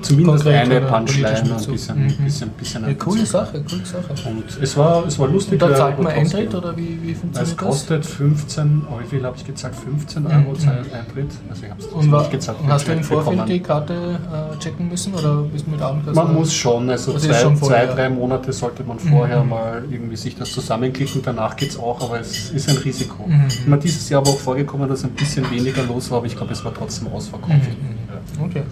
zumindest 0.05 0.44
Konkret 0.44 0.70
eine 0.70 0.80
Punchline, 0.82 1.28
ein 1.28 1.66
bisschen, 1.66 2.05
mhm. 2.05 2.24
bisschen, 2.24 2.50
bisschen 2.50 2.88
ja, 2.88 2.94
coole 2.94 3.26
Sache, 3.26 3.64
coole 3.68 3.84
Sache. 3.84 4.28
Und 4.28 4.44
es 4.62 4.76
war, 4.76 5.07
es 5.07 5.18
war 5.18 5.28
lustig. 5.28 5.61
Und 5.61 5.70
da 5.70 5.76
zahlt 5.76 5.98
man 5.98 6.12
Eintritt 6.12 6.55
oder 6.55 6.76
wie, 6.76 6.98
wie 7.02 7.14
funktioniert 7.14 7.36
das? 7.36 7.48
Es 7.50 7.57
kostet 7.57 8.07
15, 8.07 8.82
oh, 8.90 9.00
wie 9.00 9.07
viel 9.07 9.24
habe 9.24 9.36
ich 9.36 9.44
gezahlt? 9.44 9.74
15 9.74 10.26
Euro 10.26 10.36
mhm. 10.36 10.44
Eintritt. 10.92 11.30
Also 11.48 11.64
ich 11.64 11.70
habe 11.70 11.80
es 11.80 12.07
nicht 12.07 12.30
gezahlt. 12.30 12.59
Und 12.61 12.68
hast 12.68 12.88
du 12.88 12.92
im 12.92 13.02
Vorfeld 13.02 13.36
bekommen. 13.36 13.50
die 13.50 13.61
Karte 13.61 13.94
äh, 13.94 14.59
checken 14.59 14.88
müssen 14.88 15.14
oder 15.14 15.42
bist 15.42 15.66
du 15.66 15.70
mit 15.70 15.80
Abendkasse? 15.80 16.16
Man 16.16 16.34
muss 16.34 16.55
schon, 16.55 16.90
also 16.90 17.16
zwei, 17.18 17.34
schon 17.34 17.57
vorher, 17.57 17.86
zwei, 17.86 17.94
drei 17.94 18.11
Monate 18.11 18.52
sollte 18.52 18.84
man 18.84 18.98
vorher 18.98 19.42
mhm. 19.42 19.50
mal 19.50 19.84
irgendwie 19.90 20.16
sich 20.16 20.36
das 20.36 20.52
zusammenklicken, 20.52 21.22
danach 21.22 21.57
geht 21.57 21.70
es 21.70 21.78
auch, 21.78 22.00
aber 22.02 22.20
es 22.20 22.50
ist 22.50 22.68
ein 22.68 22.76
Risiko. 22.78 23.26
Mhm. 23.26 23.48
Immer 23.66 23.76
dieses 23.78 24.09
Jahr 24.09 24.20
aber 24.20 24.30
auch 24.30 24.38
vorgekommen, 24.38 24.88
dass 24.88 25.05
ein 25.05 25.11
bisschen 25.11 25.50
weniger 25.50 25.82
los 25.84 26.11
war, 26.11 26.18
aber 26.18 26.26
ich 26.26 26.36
glaube, 26.36 26.52
es 26.52 26.64
war 26.64 26.74
trotzdem 26.74 27.09
ausverkauft. 27.09 27.52
Mhm. 27.52 28.38
Ja. 28.38 28.44
Okay. 28.44 28.62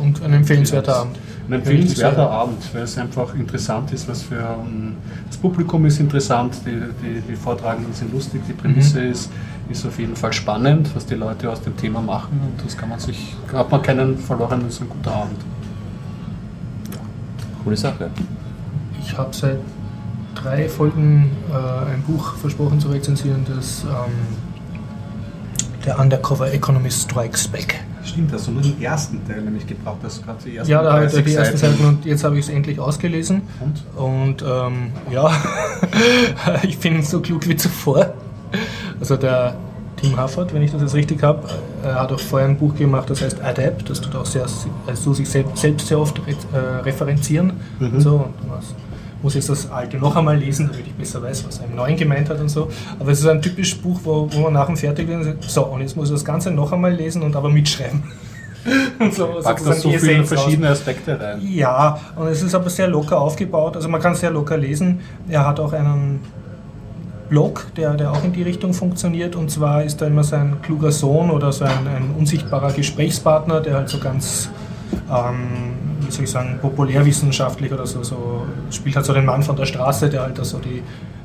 Und 0.00 0.22
ein 0.22 0.32
empfehlenswerter 0.32 0.96
Abend. 0.96 1.18
Ein 1.48 1.54
empfehlenswerter 1.54 2.30
Abend, 2.30 2.62
weil 2.74 2.82
es 2.82 2.98
einfach 2.98 3.34
interessant 3.34 3.92
ist, 3.92 4.08
was 4.08 4.22
für 4.22 4.56
um, 4.60 4.94
das 5.26 5.36
Publikum 5.38 5.84
ist 5.86 5.98
interessant, 5.98 6.56
die, 6.66 6.80
die, 7.02 7.20
die 7.20 7.36
Vortragenden 7.36 7.94
sind 7.94 8.12
lustig, 8.12 8.42
die 8.46 8.52
Prämisse 8.52 9.00
mhm. 9.00 9.12
ist, 9.12 9.30
ist 9.70 9.86
auf 9.86 9.98
jeden 9.98 10.16
Fall 10.16 10.32
spannend, 10.32 10.90
was 10.94 11.06
die 11.06 11.14
Leute 11.14 11.50
aus 11.50 11.62
dem 11.62 11.76
Thema 11.76 12.00
machen 12.00 12.40
und 12.42 12.64
das 12.64 12.76
kann 12.76 12.88
man 12.88 12.98
sich, 12.98 13.34
hat 13.52 13.70
man 13.70 13.82
keinen 13.82 14.18
verloren, 14.18 14.62
das 14.64 14.74
ist 14.74 14.82
ein 14.82 14.88
guter 14.88 15.14
Abend. 15.14 15.40
Coole 17.64 17.76
Sache. 17.76 18.10
Ich 19.00 19.16
habe 19.16 19.34
seit 19.34 19.58
drei 20.34 20.68
Folgen 20.68 21.30
äh, 21.50 21.92
ein 21.92 22.02
Buch 22.02 22.36
versprochen 22.36 22.78
zu 22.80 22.88
rezensieren, 22.88 23.44
das 23.48 23.84
ähm, 23.84 24.12
der 25.88 25.98
Undercover 25.98 26.52
Economist 26.52 27.10
Strikes 27.10 27.48
Back 27.48 27.80
Stimmt, 28.04 28.30
hast 28.32 28.46
du 28.46 28.50
nur 28.52 28.60
den 28.60 28.80
ersten 28.80 29.26
Teil 29.26 29.40
nämlich 29.40 29.66
gebraucht, 29.66 29.98
das 30.02 30.22
gerade 30.22 30.38
die 30.44 30.56
ersten 30.56 30.70
Ja, 30.70 30.82
da 30.82 30.92
habe 30.92 31.06
ich 31.06 31.12
die 31.12 31.34
ersten 31.34 31.56
Seiten 31.56 31.84
und 31.84 32.04
jetzt 32.04 32.24
habe 32.24 32.38
ich 32.38 32.46
es 32.46 32.50
endlich 32.50 32.78
ausgelesen. 32.78 33.42
Und? 33.60 34.02
Und 34.02 34.44
ähm, 34.46 34.92
ja, 35.10 35.30
ich 36.62 36.78
bin 36.78 37.02
so 37.02 37.20
klug 37.20 37.48
wie 37.48 37.56
zuvor. 37.56 38.14
Also 39.00 39.16
der 39.16 39.56
Tim 39.96 40.16
Hafford, 40.16 40.54
wenn 40.54 40.62
ich 40.62 40.72
das 40.72 40.80
jetzt 40.80 40.94
richtig 40.94 41.22
habe, 41.22 41.48
er 41.82 41.96
hat 41.96 42.12
auch 42.12 42.20
vorher 42.20 42.48
ein 42.48 42.58
Buch 42.58 42.74
gemacht, 42.74 43.10
das 43.10 43.20
heißt 43.20 43.42
Adapt, 43.42 43.90
das 43.90 44.00
tut 44.00 44.14
auch 44.14 44.26
sehr, 44.26 44.46
also 44.86 45.14
sich 45.14 45.28
selbst 45.28 45.86
sehr 45.86 45.98
oft 45.98 46.18
äh, 46.18 46.58
referenzieren. 46.58 47.52
Mhm. 47.78 48.00
So, 48.00 48.16
und 48.16 48.34
was 48.50 48.74
muss 49.22 49.34
jetzt 49.34 49.48
das 49.48 49.70
alte 49.70 49.96
noch 49.96 50.14
einmal 50.16 50.36
lesen, 50.36 50.68
damit 50.70 50.86
ich 50.86 50.94
besser 50.94 51.22
weiß, 51.22 51.46
was 51.46 51.58
er 51.58 51.66
im 51.66 51.74
Neuen 51.74 51.96
gemeint 51.96 52.28
hat 52.30 52.40
und 52.40 52.48
so. 52.48 52.70
Aber 52.98 53.10
es 53.10 53.20
ist 53.20 53.26
ein 53.26 53.42
typisches 53.42 53.78
Buch, 53.78 54.00
wo, 54.04 54.28
wo 54.30 54.40
man 54.40 54.52
nach 54.52 54.66
dem 54.66 54.76
Fertiglesen 54.76 55.24
sagt, 55.24 55.44
so, 55.44 55.64
und 55.64 55.80
jetzt 55.80 55.96
muss 55.96 56.08
ich 56.08 56.14
das 56.14 56.24
Ganze 56.24 56.50
noch 56.50 56.72
einmal 56.72 56.92
lesen 56.92 57.22
und 57.22 57.34
aber 57.34 57.48
mitschreiben. 57.48 58.02
und 58.98 59.14
so, 59.14 59.26
Packt 59.42 59.66
das 59.66 59.82
so 59.82 59.90
viele 59.90 60.24
verschiedene 60.24 60.68
Aspekte 60.68 61.18
rein. 61.18 61.40
Ja, 61.42 61.98
und 62.16 62.28
es 62.28 62.42
ist 62.42 62.54
aber 62.54 62.70
sehr 62.70 62.88
locker 62.88 63.20
aufgebaut. 63.20 63.76
Also 63.76 63.88
man 63.88 64.00
kann 64.00 64.12
es 64.12 64.20
sehr 64.20 64.30
locker 64.30 64.56
lesen. 64.56 65.00
Er 65.28 65.46
hat 65.46 65.58
auch 65.60 65.72
einen 65.72 66.20
Blog, 67.28 67.66
der, 67.76 67.94
der 67.94 68.12
auch 68.12 68.24
in 68.24 68.32
die 68.32 68.42
Richtung 68.42 68.72
funktioniert. 68.72 69.36
Und 69.36 69.50
zwar 69.50 69.82
ist 69.82 70.00
da 70.00 70.06
immer 70.06 70.24
sein 70.24 70.56
kluger 70.62 70.92
Sohn 70.92 71.30
oder 71.30 71.52
so 71.52 71.64
ein, 71.64 71.86
ein 71.86 72.14
unsichtbarer 72.18 72.72
Gesprächspartner, 72.72 73.60
der 73.60 73.74
halt 73.74 73.88
so 73.88 73.98
ganz 73.98 74.50
ähm, 75.10 75.87
wie 76.00 76.10
soll 76.10 76.24
ich 76.24 76.30
sagen, 76.30 76.58
populärwissenschaftlich 76.60 77.72
oder 77.72 77.86
so, 77.86 78.02
so 78.02 78.46
spielt 78.70 78.96
halt 78.96 79.06
so 79.06 79.12
den 79.12 79.24
Mann 79.24 79.42
von 79.42 79.56
der 79.56 79.66
Straße, 79.66 80.08
der 80.08 80.22
halt 80.22 80.38
da 80.38 80.44
so 80.44 80.58
die, 80.58 80.82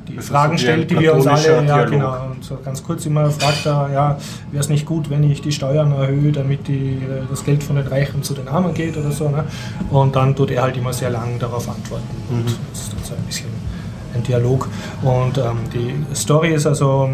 die 0.08 0.18
Fragen 0.18 0.58
stellt, 0.58 0.90
die 0.90 0.98
wir 0.98 1.14
uns 1.14 1.26
alle, 1.26 1.64
ja 1.64 1.84
genau, 1.84 2.30
und 2.30 2.44
so 2.44 2.58
ganz 2.62 2.82
kurz 2.82 3.06
immer 3.06 3.30
fragt 3.30 3.66
er, 3.66 3.90
ja, 3.92 4.18
wäre 4.50 4.60
es 4.60 4.68
nicht 4.68 4.86
gut, 4.86 5.10
wenn 5.10 5.22
ich 5.28 5.40
die 5.40 5.52
Steuern 5.52 5.92
erhöhe, 5.92 6.32
damit 6.32 6.68
die, 6.68 7.00
das 7.30 7.44
Geld 7.44 7.62
von 7.62 7.76
den 7.76 7.86
Reichen 7.86 8.22
zu 8.22 8.34
den 8.34 8.48
Armen 8.48 8.74
geht 8.74 8.96
oder 8.96 9.10
so, 9.10 9.28
ne? 9.28 9.44
Und 9.90 10.16
dann 10.16 10.36
tut 10.36 10.50
er 10.50 10.62
halt 10.62 10.76
immer 10.76 10.92
sehr 10.92 11.10
lang 11.10 11.38
darauf 11.38 11.68
antworten 11.68 12.04
mhm. 12.30 12.38
und 12.38 12.46
das 12.70 12.80
ist 12.80 12.92
dann 12.92 13.04
so 13.04 13.14
ein 13.14 13.22
bisschen 13.22 13.48
ein 14.14 14.22
Dialog. 14.22 14.68
Und 15.02 15.38
ähm, 15.38 15.58
die 15.72 16.14
Story 16.14 16.54
ist 16.54 16.66
also, 16.66 17.08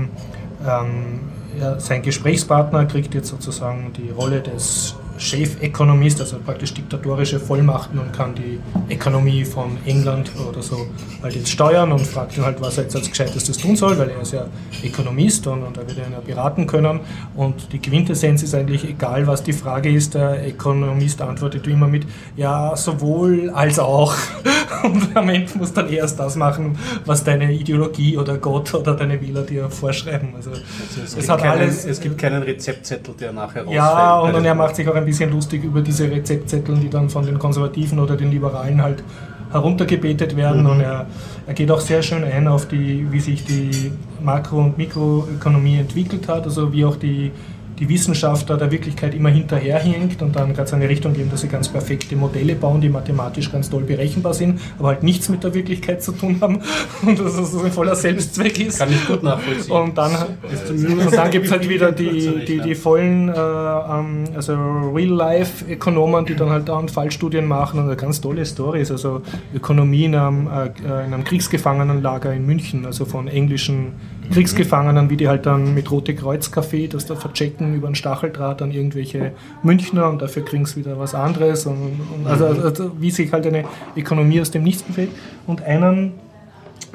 ähm, 0.66 1.20
ja, 1.58 1.78
sein 1.80 2.02
Gesprächspartner 2.02 2.86
kriegt 2.86 3.14
jetzt 3.14 3.28
sozusagen 3.28 3.92
die 3.96 4.10
Rolle 4.10 4.40
des 4.40 4.96
Chefökonomist, 5.20 6.20
also 6.20 6.38
praktisch 6.38 6.74
diktatorische 6.74 7.38
Vollmachten 7.38 7.98
und 7.98 8.12
kann 8.12 8.34
die 8.34 8.58
Ökonomie 8.92 9.44
von 9.44 9.76
England 9.84 10.32
oder 10.48 10.62
so 10.62 10.86
halt 11.22 11.34
jetzt 11.34 11.50
steuern 11.50 11.92
und 11.92 12.00
fragt 12.00 12.36
ihn 12.36 12.44
halt, 12.44 12.60
was 12.60 12.78
er 12.78 12.84
jetzt 12.84 12.96
als 12.96 13.08
Gescheitestes 13.08 13.58
tun 13.58 13.76
soll, 13.76 13.98
weil 13.98 14.10
er 14.10 14.22
ist 14.22 14.32
ja 14.32 14.46
Ökonomist 14.82 15.46
und, 15.46 15.62
und 15.62 15.76
er 15.76 15.86
wird 15.86 15.98
ihn 15.98 16.12
ja 16.12 16.20
beraten 16.20 16.66
können. 16.66 17.00
Und 17.34 17.72
die 17.72 17.78
Quintessenz 17.78 18.42
ist 18.42 18.54
eigentlich 18.54 18.88
egal, 18.88 19.26
was 19.26 19.42
die 19.42 19.52
Frage 19.52 19.90
ist, 19.90 20.14
der 20.14 20.46
Ökonomist 20.48 21.20
antwortet 21.20 21.66
immer 21.66 21.86
mit 21.86 22.06
Ja, 22.36 22.74
sowohl 22.76 23.50
als 23.50 23.78
auch. 23.78 24.14
Und 24.82 25.14
am 25.14 25.28
Ende 25.28 25.50
muss 25.58 25.74
dann 25.74 25.90
erst 25.90 26.18
das 26.18 26.36
machen, 26.36 26.78
was 27.04 27.22
deine 27.22 27.52
Ideologie 27.52 28.16
oder 28.16 28.38
Gott 28.38 28.72
oder 28.72 28.94
deine 28.94 29.20
Wähler 29.20 29.42
dir 29.42 29.68
vorschreiben. 29.68 30.30
Also, 30.34 30.50
also 30.50 30.62
es, 31.04 31.16
es, 31.16 31.26
gibt 31.26 31.38
keinen, 31.38 31.50
alles, 31.50 31.84
es, 31.84 32.00
gibt 32.00 32.18
keinen, 32.18 32.42
Rezeptzettel, 32.42 33.14
der 33.20 33.32
nachher 33.32 33.66
Ja, 33.68 34.20
und, 34.20 34.34
und 34.34 34.44
er 34.44 34.54
macht 34.54 34.76
sich 34.76 34.88
auch 34.88 34.94
ein 34.94 35.04
bisschen 35.10 35.30
lustig 35.32 35.64
über 35.64 35.80
diese 35.80 36.10
Rezeptzettel, 36.10 36.76
die 36.76 36.88
dann 36.88 37.08
von 37.08 37.26
den 37.26 37.38
Konservativen 37.38 37.98
oder 37.98 38.16
den 38.16 38.30
Liberalen 38.30 38.80
halt 38.82 39.02
heruntergebetet 39.50 40.36
werden. 40.36 40.62
Mhm. 40.62 40.70
Und 40.70 40.80
er, 40.80 41.06
er 41.46 41.54
geht 41.54 41.70
auch 41.70 41.80
sehr 41.80 42.02
schön 42.02 42.22
ein 42.24 42.46
auf 42.46 42.68
die, 42.68 43.06
wie 43.10 43.20
sich 43.20 43.44
die 43.44 43.92
Makro- 44.22 44.60
und 44.60 44.78
Mikroökonomie 44.78 45.78
entwickelt 45.78 46.28
hat, 46.28 46.44
also 46.44 46.72
wie 46.72 46.84
auch 46.84 46.96
die 46.96 47.32
die 47.80 47.88
Wissenschaft 47.88 48.50
da 48.50 48.56
der 48.56 48.70
Wirklichkeit 48.70 49.14
immer 49.14 49.30
hinterherhinkt 49.30 50.20
und 50.20 50.36
dann 50.36 50.54
ganz 50.54 50.74
eine 50.74 50.88
Richtung 50.88 51.14
geben, 51.14 51.30
dass 51.30 51.40
sie 51.40 51.48
ganz 51.48 51.68
perfekte 51.68 52.14
Modelle 52.14 52.54
bauen, 52.54 52.82
die 52.82 52.90
mathematisch 52.90 53.50
ganz 53.50 53.70
toll 53.70 53.84
berechenbar 53.84 54.34
sind, 54.34 54.60
aber 54.78 54.88
halt 54.88 55.02
nichts 55.02 55.30
mit 55.30 55.42
der 55.42 55.54
Wirklichkeit 55.54 56.02
zu 56.02 56.12
tun 56.12 56.36
haben 56.42 56.60
und 57.02 57.18
dass 57.18 57.34
es 57.34 57.56
ein 57.56 57.72
voller 57.72 57.96
Selbstzweck 57.96 58.60
ist. 58.60 58.78
Kann 58.78 58.90
ich 58.92 59.06
gut 59.06 59.22
nachvollziehen. 59.22 59.72
Und 59.72 59.96
dann, 59.96 60.12
dann 61.10 61.30
gibt 61.30 61.46
es 61.46 61.52
halt 61.52 61.68
wieder 61.68 61.90
die, 61.90 62.44
die, 62.46 62.60
die 62.60 62.74
vollen, 62.74 63.30
äh, 63.30 63.32
ähm, 63.32 64.24
also 64.34 64.52
Real-Life-Ökonomen, 64.94 66.26
die 66.26 66.34
dann 66.34 66.50
halt 66.50 66.68
da 66.68 66.80
Fallstudien 66.86 67.46
machen 67.46 67.80
und 67.80 67.86
eine 67.86 67.96
ganz 67.96 68.20
tolle 68.20 68.44
Stories, 68.44 68.90
also 68.90 69.22
Ökonomie 69.54 70.04
in 70.04 70.14
einem, 70.14 70.48
äh, 70.48 71.06
in 71.06 71.14
einem 71.14 71.24
Kriegsgefangenenlager 71.24 72.32
in 72.34 72.44
München, 72.44 72.84
also 72.84 73.06
von 73.06 73.26
englischen 73.26 73.92
Kriegsgefangenen, 74.30 75.10
wie 75.10 75.16
die 75.16 75.28
halt 75.28 75.46
dann 75.46 75.74
mit 75.74 75.90
Rote 75.90 76.14
Kreuz 76.14 76.48
Café 76.48 76.88
das 76.88 77.06
da 77.06 77.16
verchecken 77.16 77.74
über 77.74 77.88
einen 77.88 77.96
Stacheldraht 77.96 78.62
an 78.62 78.70
irgendwelche 78.70 79.32
Münchner 79.62 80.08
und 80.08 80.22
dafür 80.22 80.44
kriegen 80.44 80.66
sie 80.66 80.76
wieder 80.76 80.98
was 80.98 81.14
anderes. 81.14 81.66
Und, 81.66 82.00
und 82.14 82.26
also, 82.26 82.46
also, 82.46 82.62
also, 82.62 82.90
wie 83.00 83.10
sich 83.10 83.32
halt 83.32 83.46
eine 83.46 83.64
Ökonomie 83.96 84.40
aus 84.40 84.50
dem 84.50 84.62
Nichts 84.62 84.82
bewegt. 84.82 85.16
Und 85.46 85.62
einen 85.62 86.12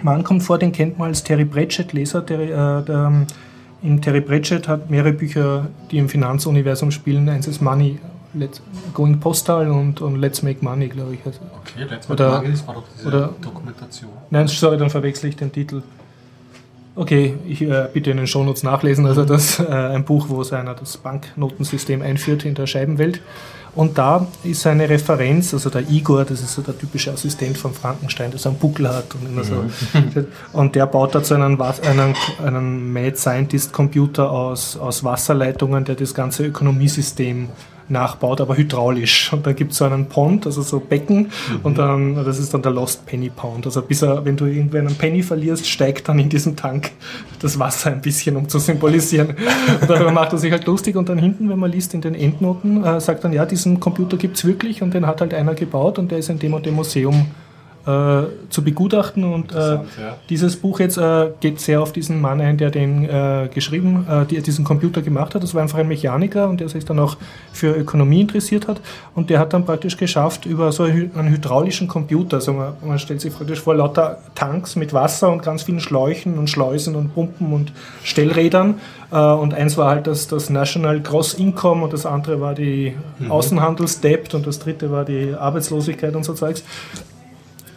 Mann 0.02 0.24
kommt 0.24 0.44
vor, 0.44 0.58
den 0.58 0.72
kennt 0.72 0.98
man 0.98 1.10
als 1.10 1.24
Terry 1.24 1.46
Pratchett-Leser. 1.46 2.26
Terry, 2.26 2.52
äh, 2.52 2.84
der, 2.84 3.26
in 3.82 4.02
Terry 4.02 4.22
Pratchett 4.22 4.68
hat 4.68 4.90
mehrere 4.90 5.14
Bücher, 5.14 5.68
die 5.92 5.98
im 5.98 6.10
Finanzuniversum 6.10 6.92
spielen. 6.92 7.28
Eins 7.30 7.48
ist 7.48 7.62
Money, 7.62 8.00
Let's, 8.34 8.62
Going 8.94 9.20
Postal 9.20 9.70
und, 9.70 10.02
und 10.02 10.18
Let's 10.18 10.42
Make 10.42 10.64
Money, 10.64 10.88
glaube 10.88 11.14
ich. 11.16 11.20
Also, 11.26 11.40
okay, 11.62 11.86
Let's 11.90 12.10
Make 12.10 12.24
Money, 12.24 12.52
das 12.52 12.68
war 12.68 12.76
doch 12.76 12.84
diese 12.96 13.08
oder, 13.08 13.34
Dokumentation. 13.42 14.12
Nein, 14.30 14.48
sorry, 14.48 14.78
dann 14.78 14.90
verwechsel 14.90 15.30
ich 15.30 15.36
den 15.36 15.52
Titel. 15.52 15.84
Okay, 16.98 17.38
ich 17.46 17.62
äh, 17.62 17.90
bitte 17.94 18.12
in 18.12 18.18
den 18.18 18.28
Shownotes 18.28 18.64
nachlesen. 18.64 19.06
Also 19.06 19.26
das 19.26 19.60
äh, 19.60 19.66
ein 19.66 20.06
Buch, 20.06 20.28
wo 20.30 20.42
einer 20.56 20.74
das 20.74 20.98
Banknotensystem 20.98 22.02
einführt 22.02 22.46
in 22.46 22.56
der 22.56 22.68
Scheibenwelt. 22.68 23.22
Und 23.76 23.98
da 23.98 24.26
ist 24.46 24.66
eine 24.66 24.88
Referenz, 24.88 25.54
also 25.54 25.70
der 25.70 25.90
Igor, 25.90 26.24
das 26.24 26.40
ist 26.40 26.54
so 26.54 26.62
der 26.62 26.78
typische 26.78 27.12
Assistent 27.12 27.58
von 27.58 27.74
Frankenstein, 27.74 28.32
der 28.32 28.40
so 28.40 28.48
einen 28.48 28.58
Buckel 28.58 28.88
hat 28.88 29.14
und 29.16 29.28
immer 29.28 29.44
so. 29.44 29.56
Mhm. 29.56 30.28
Und 30.54 30.76
der 30.76 30.86
baut 30.86 31.14
dazu 31.14 31.34
einen, 31.34 31.62
einen, 31.62 32.16
einen 32.42 32.94
Mad 32.94 33.18
Scientist 33.18 33.74
Computer 33.74 34.32
aus, 34.32 34.78
aus 34.78 35.04
Wasserleitungen, 35.04 35.84
der 35.84 35.96
das 35.96 36.14
ganze 36.14 36.46
Ökonomiesystem 36.46 37.50
nachbaut, 37.90 38.42
aber 38.42 38.58
hydraulisch. 38.58 39.32
Und 39.34 39.46
da 39.46 39.54
gibt 39.54 39.72
es 39.72 39.78
so 39.78 39.86
einen 39.86 40.08
Pond, 40.08 40.46
also 40.46 40.62
so 40.62 40.80
Becken, 40.80 41.18
mhm. 41.18 41.60
und 41.64 41.78
dann, 41.78 42.16
das 42.16 42.40
ist 42.40 42.54
dann 42.54 42.62
der 42.62 42.72
Lost 42.72 43.06
Penny 43.06 43.30
Pound. 43.30 43.66
Also 43.66 43.82
bis 43.82 44.02
er, 44.02 44.26
wenn 44.26 44.38
du 44.38 44.46
irgendwie 44.46 44.80
einen 44.80 44.96
Penny 44.96 45.24
verlierst, 45.24 45.68
steigt 45.68 46.10
dann 46.10 46.20
in 46.20 46.30
diesem 46.30 46.56
Tank 46.56 46.92
das 47.40 47.60
Wasser 47.60 47.92
ein 47.92 48.02
bisschen, 48.02 48.36
um 48.36 48.50
zu 48.50 48.60
symbolisieren. 48.60 49.36
Und 49.82 49.90
darüber 49.90 50.12
macht 50.12 50.34
er 50.34 50.38
sich 50.38 50.52
halt 50.52 50.66
lustig 50.66 50.96
und 50.96 51.10
dann 51.10 51.18
hinten, 51.18 51.50
wenn 51.50 51.60
man 51.60 51.72
liest 51.72 51.94
in 51.94 52.02
den 52.02 52.16
Endnoten, 52.16 52.84
äh, 52.84 53.00
sagt 53.00 53.24
dann, 53.24 53.34
ja, 53.34 53.46
diesen 53.46 53.80
Computer 53.80 54.18
gibt 54.18 54.38
es 54.38 54.46
wirklich 54.46 54.82
und 54.82 54.94
den 54.94 55.06
hat 55.06 55.22
halt 55.22 55.34
einer 55.34 55.54
gebaut 55.54 56.00
und 56.00 56.12
der 56.12 56.20
ist 56.20 56.30
in 56.30 56.40
dem 56.40 56.54
und 56.54 56.66
dem 56.66 56.76
Museum 56.76 57.28
äh, 57.86 58.24
zu 58.50 58.64
begutachten. 58.64 59.24
Und 59.24 59.54
äh, 59.54 59.80
dieses 60.30 60.56
Buch 60.56 60.80
jetzt 60.80 60.98
äh, 60.98 61.30
geht 61.40 61.60
sehr 61.60 61.82
auf 61.82 61.94
diesen 61.94 62.20
Mann 62.20 62.42
ein, 62.42 62.58
der 62.58 62.72
den 62.72 63.06
äh, 63.06 63.50
geschrieben, 63.54 64.08
äh, 64.10 64.26
die, 64.26 64.42
diesen 64.42 64.66
Computer 64.66 65.02
gemacht 65.02 65.36
hat. 65.36 65.44
Das 65.44 65.54
war 65.54 65.62
einfach 65.62 65.80
ein 65.80 65.88
Mechaniker 65.88 66.50
und 66.50 66.60
der 66.60 66.70
sich 66.70 66.86
dann 66.86 67.00
auch 67.00 67.18
für 67.54 67.76
Ökonomie 67.76 68.22
interessiert 68.22 68.68
hat. 68.68 68.82
Und 69.14 69.30
der 69.30 69.40
hat 69.40 69.54
dann 69.54 69.66
praktisch 69.66 69.98
geschafft, 69.98 70.46
über 70.46 70.72
so 70.72 70.84
einen 70.84 71.30
hydraulischen 71.30 71.88
Computer, 71.88 72.38
also 72.38 72.54
man, 72.54 72.74
man 72.86 73.00
stellt 73.00 73.22
sich 73.22 73.34
praktisch 73.34 73.62
vor 73.62 73.76
lauter 73.76 74.20
Tanks 74.34 74.76
mit 74.76 74.94
Wasser 74.94 75.32
und 75.32 75.44
ganz 75.44 75.64
vielen 75.64 75.80
Schläuchen 75.80 76.38
und 76.38 76.50
Schleusen 76.50 76.96
und 76.96 77.14
Pumpen 77.14 77.54
und 77.54 77.72
Stellrädern. 78.04 78.76
Äh, 79.12 79.18
und 79.18 79.54
eins 79.54 79.78
war 79.78 79.90
halt 79.90 80.08
das, 80.08 80.28
das 80.28 80.50
National 80.50 81.00
Gross 81.02 81.34
Income 81.36 81.84
und 81.84 81.94
das 81.94 82.06
andere 82.06 82.42
war 82.42 82.56
die 82.56 82.96
mhm. 83.20 83.32
Außenhandelsdebt 83.32 84.34
und 84.34 84.48
das 84.48 84.60
dritte 84.60 84.92
war 84.92 85.06
die 85.06 85.34
Arbeitslosigkeit 85.34 86.16
und 86.16 86.24
so 86.24 86.34
Zeugs. 86.34 86.64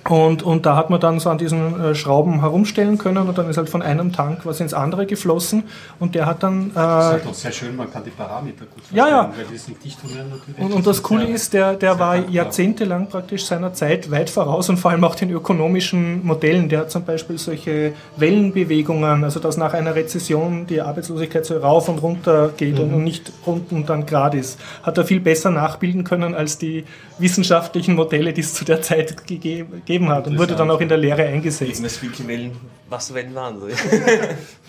Und, 0.09 0.43
und 0.43 0.65
da 0.65 0.75
hat 0.75 0.89
man 0.89 1.01
dann 1.01 1.21
so 1.21 1.29
an 1.29 1.37
diesen 1.37 1.79
äh, 1.81 1.95
Schrauben 1.95 2.41
herumstellen 2.41 2.97
können 2.97 3.29
und 3.29 3.37
dann 3.37 3.49
ist 3.51 3.59
halt 3.59 3.69
von 3.69 3.83
einem 3.83 4.13
Tank 4.13 4.41
was 4.45 4.59
ins 4.59 4.73
andere 4.73 5.05
geflossen 5.05 5.65
und 5.99 6.15
der 6.15 6.25
hat 6.25 6.43
dann... 6.43 6.71
Äh, 6.71 6.75
das 6.75 7.05
ist 7.05 7.13
halt 7.13 7.27
doch 7.27 7.35
sehr 7.35 7.53
schön, 7.53 7.77
man 7.77 7.93
kann 7.93 8.05
die 8.05 8.11
Parameter 8.11 8.65
gut 8.65 8.85
verstehen, 8.85 8.97
ja, 8.97 9.09
ja. 9.09 9.33
weil 9.37 9.45
die 9.53 9.59
sind 9.59 9.85
dicht 9.85 9.99
natürlich. 10.03 10.59
Und, 10.59 10.73
und 10.73 10.87
das 10.87 11.03
Coole 11.03 11.27
ist, 11.27 11.53
der, 11.53 11.75
der 11.75 11.99
war 11.99 12.17
jahrzehntelang 12.17 13.09
praktisch 13.09 13.45
seiner 13.45 13.75
Zeit 13.75 14.11
weit 14.11 14.31
voraus 14.31 14.71
und 14.71 14.79
vor 14.79 14.93
allem 14.93 15.05
auch 15.05 15.15
den 15.15 15.31
ökonomischen 15.31 16.25
Modellen. 16.25 16.71
Der 16.71 16.81
hat 16.81 16.91
zum 16.91 17.05
Beispiel 17.05 17.37
solche 17.37 17.93
Wellenbewegungen, 18.17 19.25
also 19.25 19.41
dass 19.41 19.59
nach 19.59 19.75
einer 19.75 19.95
Rezession 19.95 20.67
die 20.67 20.81
Arbeitslosigkeit 20.81 21.45
so 21.45 21.59
rauf 21.59 21.89
und 21.89 21.99
runter 21.99 22.51
geht 22.57 22.79
mhm. 22.79 22.95
und 22.95 23.05
nicht 23.05 23.31
rund 23.47 23.73
und 23.73 23.89
dann 23.91 24.07
gerade 24.07 24.39
ist. 24.39 24.59
Hat 24.83 24.97
er 24.97 25.05
viel 25.05 25.21
besser 25.21 25.51
nachbilden 25.51 26.05
können 26.05 26.35
als 26.35 26.57
die 26.57 26.85
wissenschaftlichen 27.19 27.95
Modelle, 27.95 28.33
die 28.33 28.41
es 28.41 28.55
zu 28.55 28.65
der 28.65 28.81
Zeit 28.81 29.27
gegeben 29.27 29.83
gegeben 29.99 30.13
hat 30.13 30.27
und 30.27 30.39
wurde 30.39 30.55
dann 30.55 30.71
auch 30.71 30.81
in 30.81 30.89
der 30.89 30.99
Lehre 30.99 31.25
eingesetzt. 31.25 31.83
Wellen, 32.27 32.53
Wasserwellen 32.89 33.35
waren. 33.35 33.57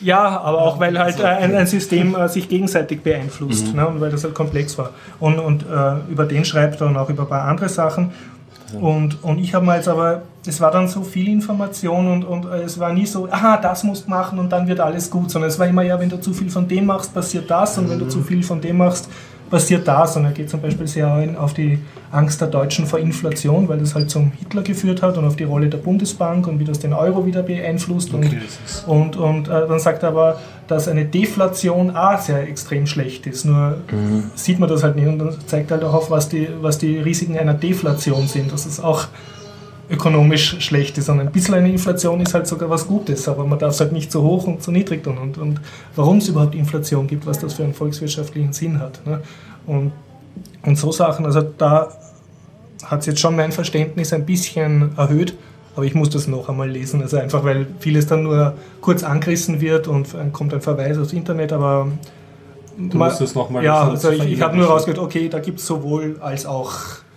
ja, 0.01 0.39
aber 0.39 0.61
auch 0.61 0.79
weil 0.79 0.97
halt 0.97 1.21
ein, 1.21 1.55
ein 1.55 1.67
System 1.67 2.15
äh, 2.15 2.27
sich 2.27 2.49
gegenseitig 2.49 3.01
beeinflusst 3.01 3.67
mhm. 3.67 3.75
ne, 3.75 3.87
und 3.87 4.01
weil 4.01 4.11
das 4.11 4.23
halt 4.23 4.33
komplex 4.33 4.77
war. 4.77 4.91
Und, 5.19 5.39
und 5.39 5.63
äh, 5.63 6.11
über 6.11 6.25
den 6.25 6.45
schreibt 6.45 6.81
er 6.81 6.87
und 6.87 6.97
auch 6.97 7.09
über 7.09 7.23
ein 7.23 7.29
paar 7.29 7.43
andere 7.43 7.69
Sachen. 7.69 8.11
Und, 8.79 9.23
und 9.23 9.39
ich 9.39 9.55
habe 9.55 9.65
mal 9.65 9.77
jetzt 9.77 9.87
aber, 9.87 10.21
es 10.45 10.61
war 10.61 10.69
dann 10.69 10.87
so 10.87 11.01
viel 11.01 11.27
Information 11.27 12.07
und, 12.07 12.23
und 12.23 12.45
äh, 12.45 12.61
es 12.61 12.79
war 12.79 12.93
nie 12.93 13.05
so, 13.05 13.27
aha, 13.29 13.57
das 13.57 13.83
musst 13.83 14.05
du 14.05 14.11
machen 14.11 14.37
und 14.37 14.51
dann 14.51 14.67
wird 14.67 14.79
alles 14.79 15.09
gut, 15.09 15.31
sondern 15.31 15.49
es 15.49 15.57
war 15.57 15.65
immer, 15.65 15.81
ja, 15.81 15.99
wenn 15.99 16.09
du 16.09 16.21
zu 16.21 16.33
viel 16.33 16.51
von 16.51 16.67
dem 16.67 16.85
machst, 16.85 17.11
passiert 17.11 17.49
das 17.49 17.79
und 17.79 17.89
wenn 17.89 17.97
du 17.97 18.07
zu 18.07 18.21
viel 18.21 18.43
von 18.43 18.61
dem 18.61 18.77
machst, 18.77 19.09
passiert 19.49 19.87
das. 19.87 20.15
Und 20.15 20.25
er 20.25 20.31
geht 20.31 20.49
zum 20.49 20.61
Beispiel 20.61 20.87
sehr 20.87 21.35
auf 21.37 21.53
die 21.53 21.79
Angst 22.11 22.41
der 22.41 22.47
Deutschen 22.47 22.85
vor 22.85 22.99
Inflation, 22.99 23.67
weil 23.67 23.79
das 23.79 23.95
halt 23.95 24.09
zum 24.09 24.31
Hitler 24.31 24.61
geführt 24.61 25.01
hat 25.01 25.17
und 25.17 25.25
auf 25.25 25.35
die 25.35 25.43
Rolle 25.43 25.67
der 25.67 25.77
Bundesbank 25.77 26.47
und 26.47 26.59
wie 26.59 26.65
das 26.65 26.79
den 26.79 26.93
Euro 26.93 27.25
wieder 27.25 27.43
beeinflusst. 27.43 28.13
Und, 28.13 28.25
und, 28.87 29.17
und 29.17 29.47
äh, 29.47 29.67
dann 29.67 29.79
sagt 29.79 30.03
er 30.03 30.09
aber, 30.09 30.39
dass 30.67 30.87
eine 30.87 31.05
Deflation 31.05 31.95
auch 31.95 32.19
sehr 32.19 32.47
extrem 32.47 32.85
schlecht 32.85 33.27
ist. 33.27 33.45
Nur 33.45 33.77
mhm. 33.91 34.31
sieht 34.35 34.59
man 34.59 34.69
das 34.69 34.83
halt 34.83 34.95
nicht 34.95 35.07
und 35.07 35.19
dann 35.19 35.35
zeigt 35.47 35.71
halt 35.71 35.83
auch 35.83 35.93
auf, 35.93 36.11
was 36.11 36.29
die, 36.29 36.47
was 36.61 36.77
die 36.77 36.97
Risiken 36.97 37.37
einer 37.37 37.53
Deflation 37.53 38.27
sind. 38.27 38.51
Das 38.51 38.65
ist 38.65 38.79
auch 38.79 39.07
ökonomisch 39.89 40.57
schlecht 40.59 40.97
ist, 40.97 41.05
sondern 41.05 41.27
ein 41.27 41.33
bisschen 41.33 41.55
eine 41.55 41.69
Inflation 41.69 42.21
ist 42.21 42.33
halt 42.33 42.47
sogar 42.47 42.69
was 42.69 42.87
Gutes, 42.87 43.27
aber 43.27 43.45
man 43.45 43.57
darf 43.57 43.73
es 43.73 43.79
halt 43.79 43.91
nicht 43.91 44.11
zu 44.11 44.21
hoch 44.21 44.45
und 44.45 44.61
zu 44.61 44.71
niedrig 44.71 45.03
tun. 45.03 45.17
Und, 45.17 45.37
und 45.37 45.59
warum 45.95 46.17
es 46.17 46.27
überhaupt 46.27 46.55
Inflation 46.55 47.07
gibt, 47.07 47.25
was 47.25 47.39
das 47.39 47.55
für 47.55 47.63
einen 47.63 47.73
volkswirtschaftlichen 47.73 48.53
Sinn 48.53 48.79
hat. 48.79 49.05
Ne? 49.05 49.21
Und, 49.65 49.91
und 50.63 50.77
so 50.77 50.91
Sachen, 50.91 51.25
also 51.25 51.41
da 51.41 51.91
hat 52.85 53.01
es 53.01 53.07
jetzt 53.07 53.19
schon 53.19 53.35
mein 53.35 53.51
Verständnis 53.51 54.13
ein 54.13 54.25
bisschen 54.25 54.97
erhöht, 54.97 55.35
aber 55.75 55.85
ich 55.85 55.95
muss 55.95 56.09
das 56.09 56.27
noch 56.27 56.49
einmal 56.49 56.69
lesen, 56.69 57.01
also 57.01 57.17
einfach 57.17 57.43
weil 57.43 57.67
vieles 57.79 58.07
dann 58.07 58.23
nur 58.23 58.53
kurz 58.81 59.03
angerissen 59.03 59.61
wird 59.61 59.87
und 59.87 60.13
dann 60.13 60.31
kommt 60.31 60.53
ein 60.53 60.61
Verweis 60.61 60.97
aufs 60.97 61.13
Internet, 61.13 61.51
aber 61.51 61.87
Du 62.77 62.97
musst 62.97 63.19
es 63.19 63.35
nochmal 63.35 63.63
Ja, 63.63 63.89
also 63.89 64.09
ich, 64.11 64.23
ich 64.23 64.41
habe 64.41 64.55
nur 64.55 64.67
rausgehört, 64.67 64.99
okay, 64.99 65.27
da 65.27 65.39
gibt 65.39 65.59
es 65.59 65.67
sowohl 65.67 66.15
als 66.21 66.45
auch 66.45 66.71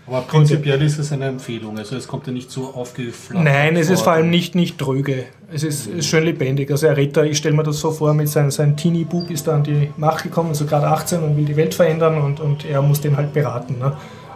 aber 0.07 0.23
prinzipiell 0.23 0.83
ist 0.83 0.99
es 0.99 1.13
eine 1.13 1.27
Empfehlung, 1.27 1.79
also 1.79 1.97
es 1.97 2.09
kommt 2.09 2.27
ja 2.27 2.33
nicht 2.33 2.51
so 2.51 2.75
aufgeflattert. 2.75 3.45
Nein, 3.45 3.77
es 3.77 3.89
ist 3.89 4.03
vor 4.03 4.15
allem 4.15 4.31
nicht, 4.31 4.55
nicht 4.55 4.77
dröge. 4.79 5.27
Es 5.53 5.63
ist, 5.63 5.89
mhm. 5.89 5.99
ist 5.99 6.07
schön 6.07 6.25
lebendig. 6.25 6.71
Also 6.71 6.87
er 6.89 6.97
redet 6.97 7.17
da, 7.17 7.25
ich 7.25 7.39
stelle 7.39 7.55
mir 7.55 7.63
das 7.63 7.79
so 7.79 7.93
vor, 7.93 8.13
mit 8.13 8.29
seinem 8.29 8.51
sein 8.51 8.77
Teenie-Bub 8.77 9.31
ist 9.31 9.47
da 9.47 9.55
an 9.55 9.63
die 9.63 9.91
Macht 9.97 10.25
gekommen, 10.25 10.49
also 10.49 10.67
gerade 10.67 10.89
18 10.89 11.23
und 11.23 11.37
will 11.37 11.45
die 11.45 11.57
Welt 11.57 11.75
verändern 11.75 12.21
und, 12.21 12.41
und 12.41 12.65
er 12.65 12.83
muss 12.83 13.01
den 13.01 13.17
halt 13.17 13.33
beraten. 13.33 13.79
Ne? 13.79 13.93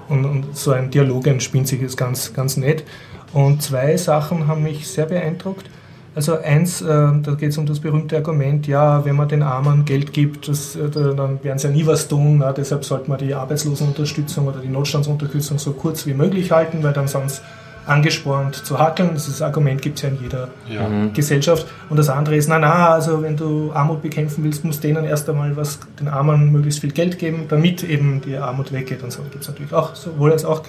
Und, 0.09 0.25
und 0.25 0.57
so 0.57 0.71
ein 0.71 0.91
Dialog 0.91 1.27
entspinnt 1.27 1.67
sich, 1.67 1.83
ist 1.83 1.97
ganz, 1.97 2.33
ganz 2.33 2.57
nett. 2.57 2.85
Und 3.33 3.63
zwei 3.63 3.97
Sachen 3.97 4.47
haben 4.47 4.63
mich 4.63 4.87
sehr 4.87 5.07
beeindruckt. 5.07 5.69
Also 6.17 6.39
eins, 6.41 6.81
äh, 6.81 6.87
da 6.87 7.35
geht 7.39 7.51
es 7.51 7.59
um 7.59 7.67
das 7.67 7.79
berühmte 7.79 8.17
Argument, 8.17 8.67
ja, 8.67 9.05
wenn 9.05 9.17
man 9.17 9.29
den 9.29 9.43
Armen 9.43 9.85
Geld 9.85 10.15
gibt, 10.15 10.49
das, 10.49 10.75
äh, 10.75 10.89
dann 10.89 11.45
werden 11.45 11.59
sie 11.59 11.69
ja 11.69 11.75
nie 11.75 11.87
was 11.87 12.09
tun, 12.09 12.39
na, 12.39 12.55
deshalb 12.55 12.87
sollte 12.87 13.11
man 13.11 13.19
die 13.19 13.35
Arbeitslosenunterstützung 13.35 14.49
oder 14.49 14.61
die 14.61 14.69
Notstandsunterstützung 14.69 15.59
so 15.59 15.73
kurz 15.73 16.07
wie 16.07 16.15
möglich 16.15 16.51
halten, 16.51 16.83
weil 16.83 16.95
dann 16.95 17.07
sonst 17.07 17.43
angespornt 17.85 18.57
zu 18.57 18.79
hackeln. 18.79 19.11
Dieses 19.15 19.43
Argument 19.43 19.81
gibt 19.81 19.97
es 19.97 20.03
ja 20.03 20.09
in 20.09 20.19
jeder 20.21 20.49
ja. 20.69 20.89
Mhm. 20.89 21.13
Gesellschaft. 21.13 21.67
Und 21.89 21.99
das 21.99 22.09
andere 22.09 22.37
ist, 22.37 22.49
na 22.49 22.59
na, 22.59 22.89
also 22.89 23.23
wenn 23.23 23.37
du 23.37 23.71
Armut 23.73 24.03
bekämpfen 24.03 24.43
willst, 24.43 24.65
musst 24.65 24.83
du 24.83 24.89
denen 24.89 25.05
erst 25.05 25.29
einmal 25.29 25.57
was, 25.57 25.79
den 26.01 26.09
Armen 26.09 26.51
möglichst 26.51 26.81
viel 26.81 26.93
Geld 26.93 27.19
geben, 27.19 27.45
damit 27.49 27.85
eben 27.85 28.21
die 28.23 28.37
Armut 28.37 28.73
weggeht 28.73 29.03
und 29.03 29.13
so. 29.13 29.23
Gibt 29.23 29.43
es 29.43 29.49
natürlich 29.49 29.73
auch, 29.73 29.95
sowohl 29.95 30.33
als 30.33 30.45
auch. 30.45 30.63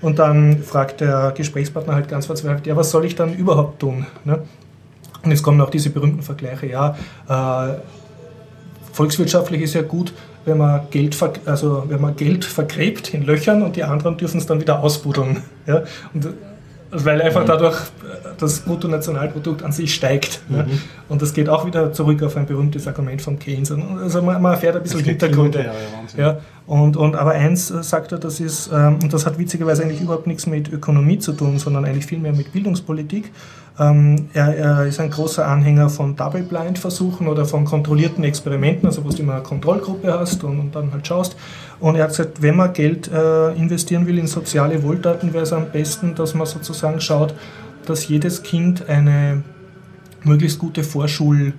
Und 0.00 0.18
dann 0.18 0.62
fragt 0.62 1.00
der 1.00 1.32
Gesprächspartner 1.36 1.94
halt 1.94 2.08
ganz 2.08 2.26
verzweifelt, 2.26 2.66
ja, 2.66 2.76
was 2.76 2.90
soll 2.90 3.04
ich 3.04 3.14
dann 3.14 3.34
überhaupt 3.34 3.80
tun? 3.80 4.06
Ne? 4.24 4.40
Und 5.22 5.30
jetzt 5.30 5.42
kommen 5.42 5.60
auch 5.60 5.70
diese 5.70 5.90
berühmten 5.90 6.22
Vergleiche, 6.22 6.66
ja, 6.66 6.96
äh, 7.28 7.74
volkswirtschaftlich 8.92 9.62
ist 9.62 9.74
ja 9.74 9.82
gut, 9.82 10.12
wenn 10.44 10.58
man, 10.58 10.82
Geld 10.90 11.16
also 11.46 11.84
wenn 11.88 12.00
man 12.00 12.16
Geld 12.16 12.44
vergräbt 12.44 13.12
in 13.14 13.24
Löchern 13.24 13.62
und 13.62 13.76
die 13.76 13.84
anderen 13.84 14.16
dürfen 14.16 14.38
es 14.38 14.46
dann 14.46 14.60
wieder 14.60 14.80
ausbuddeln. 14.82 15.42
Ja? 15.66 15.84
Und, 16.14 16.28
weil 16.90 17.22
einfach 17.22 17.44
dadurch 17.44 17.76
das 18.38 18.60
Bruttonationalprodukt 18.60 19.62
an 19.62 19.72
sich 19.72 19.94
steigt. 19.94 20.40
Mhm. 20.48 20.56
Ja? 20.56 20.66
Und 21.08 21.22
das 21.22 21.32
geht 21.32 21.48
auch 21.48 21.66
wieder 21.66 21.92
zurück 21.92 22.22
auf 22.22 22.36
ein 22.36 22.46
berühmtes 22.46 22.86
Argument 22.86 23.22
von 23.22 23.38
Keynes. 23.38 23.70
Also 23.70 24.22
man, 24.22 24.40
man 24.40 24.52
erfährt 24.52 24.76
ein 24.76 24.82
bisschen 24.82 25.00
Hintergründe. 25.00 25.70
Ja, 26.16 26.22
ja, 26.22 26.38
und, 26.66 26.96
und, 26.96 27.16
aber 27.16 27.32
eins 27.32 27.70
äh, 27.70 27.82
sagt 27.82 28.12
er, 28.12 28.18
das 28.18 28.40
ist, 28.40 28.70
ähm, 28.72 28.98
und 29.02 29.12
das 29.12 29.26
hat 29.26 29.38
witzigerweise 29.38 29.82
eigentlich 29.82 30.00
überhaupt 30.00 30.26
nichts 30.26 30.46
mit 30.46 30.72
Ökonomie 30.72 31.18
zu 31.18 31.32
tun, 31.32 31.58
sondern 31.58 31.84
eigentlich 31.84 32.06
vielmehr 32.06 32.32
mit 32.32 32.52
Bildungspolitik. 32.52 33.32
Ähm, 33.78 34.28
er, 34.34 34.56
er, 34.56 34.84
ist 34.84 35.00
ein 35.00 35.10
großer 35.10 35.46
Anhänger 35.46 35.88
von 35.88 36.14
Double-Blind-Versuchen 36.14 37.28
oder 37.28 37.46
von 37.46 37.64
kontrollierten 37.64 38.24
Experimenten, 38.24 38.86
also 38.86 39.04
wo 39.04 39.08
du 39.08 39.16
immer 39.22 39.34
eine 39.34 39.42
Kontrollgruppe 39.42 40.12
hast 40.12 40.44
und, 40.44 40.60
und, 40.60 40.74
dann 40.74 40.92
halt 40.92 41.06
schaust. 41.06 41.36
Und 41.80 41.96
er 41.96 42.04
hat 42.04 42.10
gesagt, 42.10 42.42
wenn 42.42 42.56
man 42.56 42.72
Geld 42.72 43.10
äh, 43.10 43.52
investieren 43.54 44.06
will 44.06 44.18
in 44.18 44.26
soziale 44.26 44.82
Wohltaten, 44.82 45.32
wäre 45.32 45.44
es 45.44 45.52
am 45.52 45.70
besten, 45.70 46.14
dass 46.14 46.34
man 46.34 46.46
sozusagen 46.46 47.00
schaut, 47.00 47.34
dass 47.86 48.06
jedes 48.06 48.42
Kind 48.42 48.88
eine 48.88 49.42
möglichst 50.22 50.58
gute 50.58 50.82
Vorschul- 50.82 51.54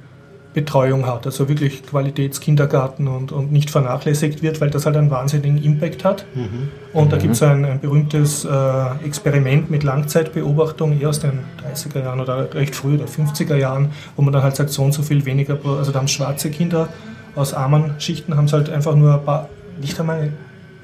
Betreuung 0.53 1.05
hat, 1.05 1.25
also 1.25 1.47
wirklich 1.47 1.85
Qualitätskindergarten 1.85 3.07
und, 3.07 3.31
und 3.31 3.53
nicht 3.53 3.69
vernachlässigt 3.69 4.41
wird, 4.41 4.59
weil 4.59 4.69
das 4.69 4.85
halt 4.85 4.97
einen 4.97 5.09
wahnsinnigen 5.09 5.63
Impact 5.63 6.03
hat. 6.03 6.25
Mhm. 6.35 6.69
Und 6.91 7.05
mhm. 7.05 7.09
da 7.09 7.17
gibt 7.17 7.33
es 7.35 7.43
ein, 7.43 7.63
ein, 7.63 7.79
berühmtes 7.79 8.43
äh, 8.43 9.05
Experiment 9.05 9.71
mit 9.71 9.83
Langzeitbeobachtung, 9.83 10.99
eher 10.99 11.09
aus 11.09 11.21
den 11.21 11.39
30er 11.73 12.03
Jahren 12.03 12.19
oder 12.19 12.53
recht 12.53 12.75
früh 12.75 12.95
oder 12.95 13.05
50er 13.05 13.55
Jahren, 13.55 13.91
wo 14.17 14.23
man 14.23 14.33
dann 14.33 14.43
halt 14.43 14.57
sagt, 14.57 14.71
so 14.71 14.83
und 14.83 14.93
so 14.93 15.03
viel 15.03 15.25
weniger, 15.25 15.57
also 15.63 15.91
da 15.93 15.99
haben 15.99 16.09
schwarze 16.09 16.51
Kinder 16.51 16.89
aus 17.33 17.53
armen 17.53 17.95
Schichten, 17.99 18.35
haben 18.35 18.45
es 18.45 18.53
halt 18.53 18.69
einfach 18.69 18.95
nur 18.95 19.13
ein 19.13 19.23
paar, 19.23 19.47
nicht 19.79 19.99
einmal, 19.99 20.33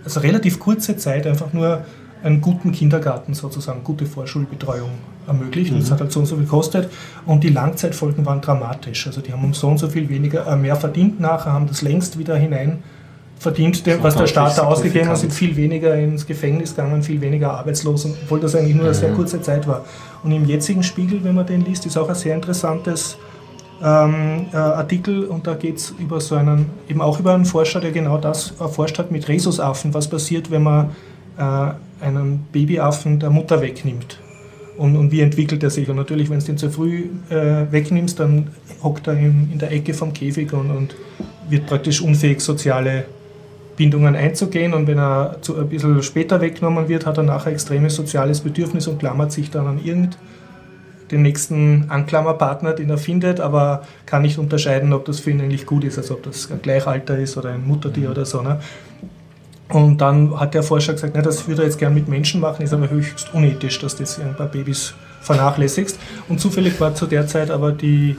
also 0.04 0.20
relativ 0.20 0.60
kurze 0.60 0.98
Zeit 0.98 1.28
einfach 1.28 1.54
nur 1.54 1.86
einen 2.24 2.42
guten 2.42 2.72
Kindergarten 2.72 3.34
sozusagen, 3.34 3.84
gute 3.84 4.06
Vorschulbetreuung 4.06 4.90
ermöglicht. 5.28 5.72
Mhm. 5.72 5.80
das 5.80 5.92
hat 5.92 6.00
halt 6.00 6.12
so 6.12 6.22
und 6.22 6.26
so 6.26 6.36
viel 6.36 6.46
gekostet. 6.46 6.90
Und 7.26 7.44
die 7.44 7.50
Langzeitfolgen 7.50 8.26
waren 8.26 8.42
dramatisch. 8.42 9.08
Also 9.08 9.22
die 9.22 9.32
haben 9.34 9.44
um 9.44 9.54
so 9.54 9.68
und 9.68 9.78
so 9.78 9.90
viel 9.90 10.10
weniger, 10.10 10.48
äh, 10.48 10.56
mehr 10.56 10.76
verdient 10.76 11.20
nachher, 11.20 11.54
haben 11.54 11.68
das 11.68 11.82
längst 11.82 12.18
wieder 12.18 12.36
hinein 12.36 12.80
verdient, 13.40 13.86
dem, 13.86 14.02
was 14.02 14.16
der 14.16 14.28
Staat 14.28 14.58
da 14.58 14.64
ausgegeben 14.64 15.08
hat, 15.10 15.18
sind 15.18 15.32
viel 15.32 15.56
weniger 15.56 15.96
ins 15.96 16.26
Gefängnis 16.26 16.76
gegangen, 16.76 17.04
viel 17.04 17.22
weniger 17.22 17.52
arbeitslos, 17.54 18.06
obwohl 18.06 18.40
das 18.40 18.56
eigentlich 18.56 18.76
nur 18.76 18.86
eine 18.86 18.94
sehr 18.94 19.10
mhm. 19.10 19.16
kurze 19.16 19.42
Zeit 19.42 19.68
war. 19.68 19.86
Und 20.24 20.32
im 20.32 20.46
jetzigen 20.46 20.84
Spiegel, 20.84 21.24
wenn 21.24 21.36
man 21.36 21.46
den 21.46 21.64
liest, 21.64 21.86
ist 21.86 21.98
auch 21.98 22.10
ein 22.10 22.16
sehr 22.16 22.36
interessantes 22.36 23.18
ähm, 23.84 24.48
äh, 24.52 24.58
Artikel 24.58 25.26
und 25.26 25.48
da 25.48 25.54
geht 25.54 25.78
es 25.78 25.94
über 26.00 26.20
so 26.20 26.36
einen, 26.36 26.68
eben 26.90 27.02
auch 27.02 27.20
über 27.20 27.34
einen 27.34 27.46
Forscher, 27.46 27.80
der 27.80 27.92
genau 27.92 28.18
das 28.18 28.54
erforscht 28.60 28.98
hat 28.98 29.12
mit 29.12 29.28
Rhesusaffen, 29.28 29.94
was 29.94 30.10
passiert, 30.10 30.50
wenn 30.52 30.64
man 30.64 30.90
äh, 31.38 32.04
einen 32.04 32.46
Babyaffen 32.52 33.20
der 33.20 33.30
Mutter 33.30 33.62
wegnimmt. 33.62 34.20
Und, 34.78 34.96
und, 34.96 35.12
wie 35.12 35.22
entwickelt 35.22 35.64
er 35.64 35.72
sich? 35.72 35.90
Und 35.90 35.96
natürlich, 35.96 36.30
wenn 36.30 36.40
du 36.40 36.46
den 36.46 36.58
zu 36.58 36.70
früh 36.70 37.06
äh, 37.30 37.72
wegnimmst, 37.72 38.20
dann 38.20 38.50
hockt 38.84 39.08
er 39.08 39.18
in, 39.18 39.50
in, 39.52 39.58
der 39.58 39.72
Ecke 39.72 39.96
vom 39.96 40.14
Käfig 40.14 40.54
und, 40.54 40.70
und, 40.70 40.96
wird 41.50 41.66
praktisch 41.66 42.02
unfähig, 42.02 42.42
soziale 42.42 43.06
Bindungen 43.78 44.16
einzugehen 44.16 44.74
und 44.74 44.88
wenn 44.88 44.98
er 44.98 45.38
zu, 45.42 45.58
ein 45.58 45.70
bisschen 45.70 46.04
später 46.04 46.42
weggenommen 46.42 46.90
wird, 46.90 47.06
hat 47.06 47.18
er 47.18 47.24
nachher 47.24 47.54
extremes 47.54 47.96
soziales 47.96 48.42
Bedürfnis 48.42 48.88
und 48.88 49.00
klammert 49.00 49.32
sich 49.32 49.50
dann 49.50 49.66
an 49.68 49.80
irgend 49.84 50.18
den 51.12 51.22
nächsten 51.22 51.86
Anklammerpartner, 51.90 52.74
den 52.74 52.90
er 52.90 52.98
findet, 52.98 53.40
aber 53.40 53.84
kann 54.06 54.22
nicht 54.22 54.38
unterscheiden, 54.38 54.94
ob 54.94 55.06
das 55.06 55.20
für 55.20 55.32
ihn 55.32 55.42
eigentlich 55.42 55.66
gut 55.66 55.84
ist, 55.84 55.98
also 55.98 56.16
ob 56.16 56.24
das 56.24 56.52
ein 56.52 56.62
Gleichalter 56.62 57.18
ist 57.18 57.38
oder 57.38 57.52
ein 57.52 57.66
Muttertier 57.66 58.06
mhm. 58.06 58.12
oder 58.12 58.26
so. 58.26 58.42
Ne? 58.42 58.60
Und 59.70 60.00
dann 60.00 60.40
hat 60.40 60.54
der 60.54 60.64
Forscher 60.64 60.94
gesagt, 60.94 61.16
ne, 61.16 61.22
das 61.22 61.48
würde 61.48 61.64
er 61.64 61.66
jetzt 61.66 61.78
gern 61.78 61.94
mit 61.94 62.08
Menschen 62.08 62.40
machen, 62.40 62.64
ist 62.64 62.74
aber 62.74 62.90
höchst 62.90 63.34
unethisch, 63.34 63.80
dass 63.80 63.96
das 63.96 64.20
ein 64.20 64.36
paar 64.36 64.48
Babys 64.48 64.94
vernachlässigst. 65.22 66.00
Und 66.30 66.40
zufällig 66.40 66.80
war 66.80 66.96
zu 66.96 67.06
der 67.06 67.28
Zeit 67.28 67.52
aber 67.52 67.72
die 67.72 68.16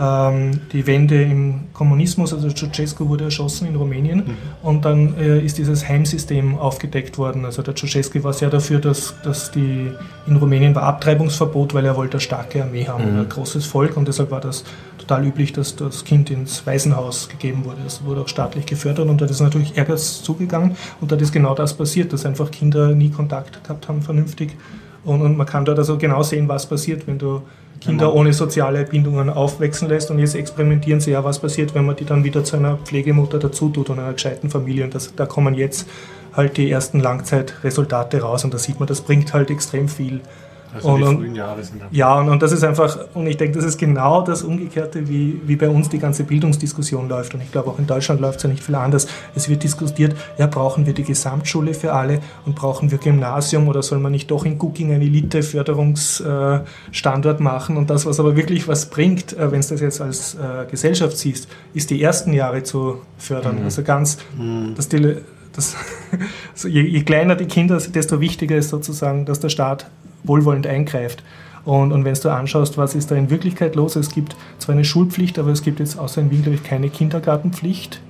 die 0.00 0.86
Wende 0.86 1.22
im 1.22 1.72
Kommunismus, 1.74 2.32
also 2.32 2.48
Ceausescu 2.48 3.06
wurde 3.08 3.24
erschossen 3.24 3.68
in 3.68 3.76
Rumänien 3.76 4.18
mhm. 4.18 4.36
und 4.62 4.84
dann 4.86 5.14
äh, 5.18 5.40
ist 5.40 5.58
dieses 5.58 5.86
Heimsystem 5.86 6.56
aufgedeckt 6.56 7.18
worden. 7.18 7.44
Also 7.44 7.60
der 7.60 7.76
Ceausescu 7.76 8.24
war 8.24 8.32
sehr 8.32 8.48
dafür, 8.48 8.78
dass, 8.78 9.14
dass 9.22 9.50
die, 9.50 9.90
in 10.26 10.36
Rumänien 10.36 10.74
war 10.74 10.84
Abtreibungsverbot, 10.84 11.74
weil 11.74 11.84
er 11.84 11.96
wollte 11.96 12.14
eine 12.14 12.22
starke 12.22 12.62
Armee 12.62 12.86
haben, 12.86 13.12
mhm. 13.12 13.20
ein 13.20 13.28
großes 13.28 13.66
Volk 13.66 13.98
und 13.98 14.08
deshalb 14.08 14.30
war 14.30 14.40
das 14.40 14.64
total 14.96 15.26
üblich, 15.26 15.52
dass 15.52 15.76
das 15.76 16.02
Kind 16.02 16.30
ins 16.30 16.66
Waisenhaus 16.66 17.28
gegeben 17.28 17.66
wurde. 17.66 17.78
Das 17.84 18.02
wurde 18.02 18.22
auch 18.22 18.28
staatlich 18.28 18.64
gefördert 18.64 19.06
und 19.06 19.20
da 19.20 19.26
ist 19.26 19.40
natürlich 19.40 19.76
Ärgers 19.76 20.22
zugegangen 20.22 20.76
und 21.02 21.12
da 21.12 21.16
ist 21.16 21.30
genau 21.30 21.54
das 21.54 21.74
passiert, 21.74 22.14
dass 22.14 22.24
einfach 22.24 22.50
Kinder 22.50 22.94
nie 22.94 23.10
Kontakt 23.10 23.62
gehabt 23.64 23.86
haben 23.86 24.00
vernünftig 24.00 24.56
und, 25.04 25.22
und 25.22 25.36
man 25.36 25.46
kann 25.46 25.64
dort 25.64 25.78
also 25.78 25.96
genau 25.98 26.22
sehen, 26.22 26.48
was 26.48 26.66
passiert, 26.66 27.06
wenn 27.06 27.18
du 27.18 27.42
Kinder 27.80 28.06
genau. 28.08 28.18
ohne 28.18 28.32
soziale 28.32 28.84
Bindungen 28.84 29.30
aufwachsen 29.30 29.88
lässt. 29.88 30.10
Und 30.10 30.18
jetzt 30.18 30.34
experimentieren 30.34 31.00
sie 31.00 31.12
ja, 31.12 31.24
was 31.24 31.38
passiert, 31.38 31.74
wenn 31.74 31.86
man 31.86 31.96
die 31.96 32.04
dann 32.04 32.24
wieder 32.24 32.44
zu 32.44 32.56
einer 32.56 32.76
Pflegemutter 32.76 33.38
dazu 33.38 33.70
tut 33.70 33.90
und 33.90 33.98
einer 33.98 34.12
gescheiten 34.12 34.50
Familie. 34.50 34.84
Und 34.84 34.94
das, 34.94 35.14
da 35.14 35.26
kommen 35.26 35.54
jetzt 35.54 35.88
halt 36.34 36.56
die 36.56 36.70
ersten 36.70 37.00
Langzeitresultate 37.00 38.20
raus. 38.20 38.44
Und 38.44 38.54
da 38.54 38.58
sieht 38.58 38.78
man, 38.78 38.86
das 38.86 39.00
bringt 39.00 39.32
halt 39.32 39.50
extrem 39.50 39.88
viel. 39.88 40.20
Also 40.74 40.88
und, 40.88 41.00
die 41.00 41.16
frühen 41.16 41.34
Jahre 41.34 41.64
sind 41.64 41.80
Ja, 41.90 42.18
und, 42.18 42.28
und 42.28 42.42
das 42.42 42.52
ist 42.52 42.62
einfach, 42.62 42.98
und 43.14 43.26
ich 43.26 43.36
denke, 43.36 43.58
das 43.58 43.64
ist 43.64 43.78
genau 43.78 44.22
das 44.22 44.42
Umgekehrte, 44.42 45.08
wie, 45.08 45.40
wie 45.44 45.56
bei 45.56 45.68
uns 45.68 45.88
die 45.88 45.98
ganze 45.98 46.22
Bildungsdiskussion 46.24 47.08
läuft. 47.08 47.34
Und 47.34 47.42
ich 47.42 47.50
glaube, 47.50 47.70
auch 47.70 47.78
in 47.78 47.86
Deutschland 47.86 48.20
läuft 48.20 48.36
es 48.38 48.42
ja 48.44 48.50
nicht 48.50 48.62
viel 48.62 48.76
anders. 48.76 49.08
Es 49.34 49.48
wird 49.48 49.64
diskutiert, 49.64 50.14
ja, 50.38 50.46
brauchen 50.46 50.86
wir 50.86 50.94
die 50.94 51.04
Gesamtschule 51.04 51.74
für 51.74 51.92
alle 51.92 52.20
und 52.46 52.54
brauchen 52.54 52.90
wir 52.90 52.96
Gymnasium 52.98 53.68
oder 53.68 53.82
soll 53.82 53.98
man 53.98 54.12
nicht 54.12 54.30
doch 54.30 54.44
in 54.44 54.58
Cooking 54.58 54.92
einen 54.92 55.02
Elite-Förderungsstandort 55.02 57.40
machen? 57.40 57.76
Und 57.76 57.90
das, 57.90 58.06
was 58.06 58.20
aber 58.20 58.36
wirklich 58.36 58.68
was 58.68 58.86
bringt, 58.86 59.32
äh, 59.32 59.50
wenn 59.50 59.60
du 59.60 59.68
das 59.68 59.80
jetzt 59.80 60.00
als 60.00 60.34
äh, 60.34 60.66
Gesellschaft 60.70 61.18
siehst, 61.18 61.48
ist 61.74 61.90
die 61.90 62.00
ersten 62.02 62.32
Jahre 62.32 62.62
zu 62.62 63.00
fördern. 63.18 63.58
Mhm. 63.58 63.64
Also 63.64 63.82
ganz, 63.82 64.18
mhm. 64.38 64.76
dass 64.76 64.88
die 64.88 65.16
das, 65.52 65.76
also 66.52 66.68
je, 66.68 66.82
je, 66.82 67.02
kleiner 67.02 67.36
die 67.36 67.46
Kinder, 67.46 67.78
desto 67.78 68.20
wichtiger 68.20 68.56
ist 68.56 68.70
sozusagen, 68.70 69.24
dass 69.24 69.40
der 69.40 69.48
Staat 69.48 69.90
wohlwollend 70.24 70.66
eingreift. 70.66 71.22
Und, 71.64 71.92
und 71.92 72.04
wenn 72.04 72.14
du 72.14 72.32
anschaust, 72.32 72.78
was 72.78 72.94
ist 72.94 73.10
da 73.10 73.16
in 73.16 73.30
Wirklichkeit 73.30 73.76
los, 73.76 73.96
es 73.96 74.10
gibt 74.10 74.34
zwar 74.58 74.74
eine 74.74 74.84
Schulpflicht, 74.84 75.38
aber 75.38 75.50
es 75.50 75.62
gibt 75.62 75.78
jetzt 75.78 75.98
außer 75.98 76.20
in 76.20 76.30
Wien, 76.30 76.42
glaube 76.42 76.56
ich, 76.56 76.64
keine 76.64 76.88
Kindergartenpflicht. 76.88 78.00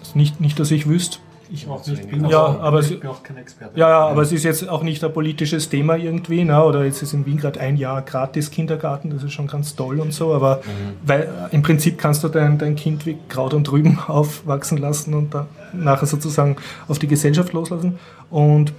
Also 0.00 0.18
nicht, 0.18 0.40
nicht, 0.40 0.58
dass 0.58 0.70
ich 0.70 0.88
wüsste. 0.88 1.18
Ich 1.50 1.66
auch 1.66 1.86
nicht. 1.86 2.10
Bin 2.10 2.26
ja, 2.26 2.44
auch, 2.44 2.60
aber 2.60 2.80
ich 2.80 3.00
bin 3.00 3.08
auch 3.08 3.22
kein 3.22 3.38
Experte. 3.38 3.78
Ja, 3.78 3.88
ja, 3.88 4.06
aber 4.08 4.20
es 4.22 4.32
ist 4.32 4.44
jetzt 4.44 4.68
auch 4.68 4.82
nicht 4.82 5.02
ein 5.02 5.12
politisches 5.12 5.70
Thema 5.70 5.96
irgendwie. 5.96 6.44
Na, 6.44 6.62
oder 6.62 6.84
jetzt 6.84 7.02
ist 7.02 7.14
in 7.14 7.24
Wien 7.24 7.38
gerade 7.38 7.60
ein 7.60 7.76
Jahr 7.76 8.02
gratis 8.02 8.50
Kindergarten, 8.50 9.10
das 9.10 9.22
ist 9.22 9.32
schon 9.32 9.46
ganz 9.46 9.74
toll 9.74 10.00
und 10.00 10.12
so. 10.12 10.34
Aber 10.34 10.56
mhm. 10.56 11.06
weil 11.06 11.48
im 11.50 11.62
Prinzip 11.62 11.96
kannst 11.96 12.22
du 12.22 12.28
dein, 12.28 12.58
dein 12.58 12.76
Kind 12.76 13.06
wie 13.06 13.16
Kraut 13.28 13.54
und 13.54 13.70
Rüben 13.72 13.98
aufwachsen 14.06 14.78
lassen 14.78 15.14
und 15.14 15.32
dann 15.32 15.46
nachher 15.72 16.06
sozusagen 16.06 16.56
auf 16.86 16.98
die 16.98 17.08
Gesellschaft 17.08 17.52
loslassen. 17.54 17.98
Und 18.30 18.74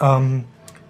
ähm, 0.00 0.44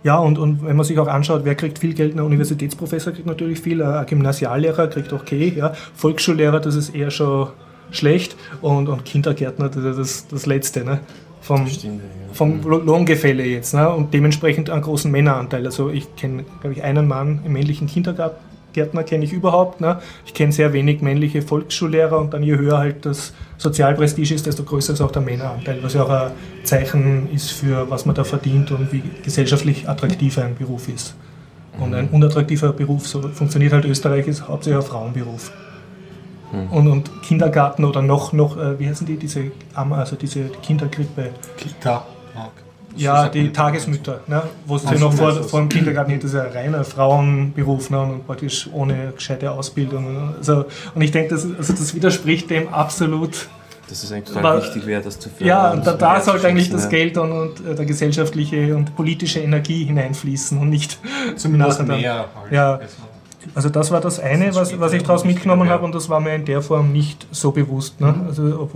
ja, 0.04 0.16
und, 0.18 0.38
und 0.38 0.64
wenn 0.64 0.76
man 0.76 0.84
sich 0.84 0.98
auch 0.98 1.08
anschaut, 1.08 1.42
wer 1.44 1.54
kriegt 1.54 1.78
viel 1.78 1.94
Geld, 1.94 2.14
ein 2.14 2.20
Universitätsprofessor 2.20 3.12
kriegt 3.12 3.26
natürlich 3.26 3.60
viel, 3.60 3.82
ein 3.82 4.06
Gymnasiallehrer 4.06 4.88
kriegt 4.88 5.12
okay, 5.12 5.52
ja, 5.56 5.72
Volksschullehrer, 5.94 6.60
das 6.60 6.76
ist 6.76 6.94
eher 6.94 7.10
schon 7.10 7.48
schlecht 7.90 8.36
und, 8.60 8.88
und 8.88 9.04
Kindergärtner, 9.04 9.68
das 9.68 9.84
ist 9.84 9.98
das, 9.98 10.28
das 10.28 10.46
Letzte. 10.46 10.84
Ne? 10.84 11.00
Vom, 11.40 11.66
Stimmt, 11.66 12.02
ja. 12.02 12.32
vom 12.32 12.62
Lohngefälle 12.62 13.44
jetzt 13.44 13.74
ne? 13.74 13.88
und 13.90 14.12
dementsprechend 14.14 14.70
einen 14.70 14.82
großen 14.82 15.10
Männeranteil. 15.10 15.64
Also 15.64 15.90
ich 15.90 16.14
kenne, 16.16 16.44
glaube 16.60 16.74
ich, 16.74 16.82
einen 16.82 17.08
Mann 17.08 17.40
im 17.44 17.52
männlichen 17.52 17.88
Kindergarten, 17.88 18.36
Gärtner 18.78 19.02
kenne 19.02 19.24
ich 19.24 19.32
überhaupt. 19.32 19.80
Ne? 19.80 20.00
Ich 20.24 20.34
kenne 20.34 20.52
sehr 20.52 20.72
wenig 20.72 21.02
männliche 21.02 21.42
Volksschullehrer 21.42 22.18
und 22.18 22.32
dann 22.32 22.44
je 22.44 22.56
höher 22.56 22.78
halt 22.78 23.04
das 23.04 23.32
Sozialprestige 23.56 24.32
ist, 24.32 24.46
desto 24.46 24.62
größer 24.62 24.92
ist 24.92 25.00
auch 25.00 25.10
der 25.10 25.22
Männeranteil, 25.22 25.82
was 25.82 25.94
ja 25.94 26.04
auch 26.04 26.10
ein 26.10 26.30
Zeichen 26.62 27.28
ist 27.34 27.50
für 27.50 27.90
was 27.90 28.06
man 28.06 28.14
da 28.14 28.22
verdient 28.22 28.70
und 28.70 28.92
wie 28.92 29.02
gesellschaftlich 29.24 29.88
attraktiv 29.88 30.38
ein 30.38 30.54
Beruf 30.54 30.88
ist. 30.88 31.14
Und 31.80 31.94
ein 31.94 32.08
unattraktiver 32.08 32.72
Beruf, 32.72 33.06
so 33.06 33.20
funktioniert 33.28 33.72
halt 33.72 33.84
Österreich, 33.84 34.26
ist 34.26 34.46
hauptsächlich 34.46 34.84
ein 34.84 34.88
Frauenberuf. 34.88 35.52
Mhm. 36.52 36.70
Und, 36.70 36.88
und, 36.88 37.22
Kindergarten 37.22 37.84
oder 37.84 38.02
noch, 38.02 38.32
noch 38.32 38.56
äh, 38.56 38.78
wie 38.78 38.88
heißen 38.88 39.06
die, 39.06 39.16
diese, 39.16 39.50
also 39.74 40.16
diese 40.16 40.44
Kinderkrippe? 40.62 41.30
Kita. 41.56 42.06
Ja, 42.98 43.28
die 43.28 43.52
Tagesmütter, 43.52 44.20
ne? 44.26 44.42
wo 44.66 44.76
es 44.76 44.84
noch 44.84 45.12
vor, 45.12 45.32
vor 45.32 45.60
dem 45.60 45.68
Kindergarten 45.68 46.10
nicht, 46.10 46.24
das 46.24 46.32
ist 46.32 46.36
ja 46.36 46.44
ein 46.44 46.52
reiner 46.52 46.84
Frauenberuf 46.84 47.90
ne? 47.90 48.00
und 48.00 48.26
praktisch 48.26 48.68
ohne 48.72 49.12
gescheite 49.14 49.50
Ausbildung. 49.50 50.34
Also, 50.36 50.66
und 50.94 51.02
ich 51.02 51.10
denke, 51.10 51.30
das, 51.30 51.46
also 51.56 51.72
das 51.72 51.94
widerspricht 51.94 52.50
dem 52.50 52.68
absolut. 52.68 53.48
Dass 53.88 54.02
es 54.02 54.12
eigentlich 54.12 54.34
total 54.34 54.62
wichtig 54.62 54.86
wäre, 54.86 55.00
das 55.00 55.18
zu 55.18 55.30
fördern. 55.30 55.46
Ja, 55.46 55.70
und 55.70 55.86
da, 55.86 55.94
da 55.94 56.20
sollte 56.20 56.46
eigentlich 56.46 56.70
das 56.70 56.90
Geld 56.90 57.16
und, 57.16 57.32
und 57.32 57.66
äh, 57.66 57.74
der 57.74 57.86
gesellschaftliche 57.86 58.76
und 58.76 58.94
politische 58.94 59.40
Energie 59.40 59.84
hineinfließen 59.84 60.58
und 60.58 60.68
nicht 60.68 60.98
zumindest 61.36 61.86
mehr. 61.86 62.26
Halt. 62.34 62.52
Ja. 62.52 62.80
Also 63.54 63.70
das 63.70 63.90
war 63.90 64.00
das 64.00 64.20
eine, 64.20 64.54
was, 64.54 64.78
was 64.78 64.92
ich 64.92 65.02
daraus 65.02 65.24
mitgenommen 65.24 65.70
habe 65.70 65.84
und 65.84 65.94
das 65.94 66.08
war 66.10 66.20
mir 66.20 66.34
in 66.34 66.44
der 66.44 66.60
Form 66.60 66.92
nicht 66.92 67.26
so 67.30 67.50
bewusst. 67.52 68.00
Ne? 68.00 68.14
Also 68.26 68.70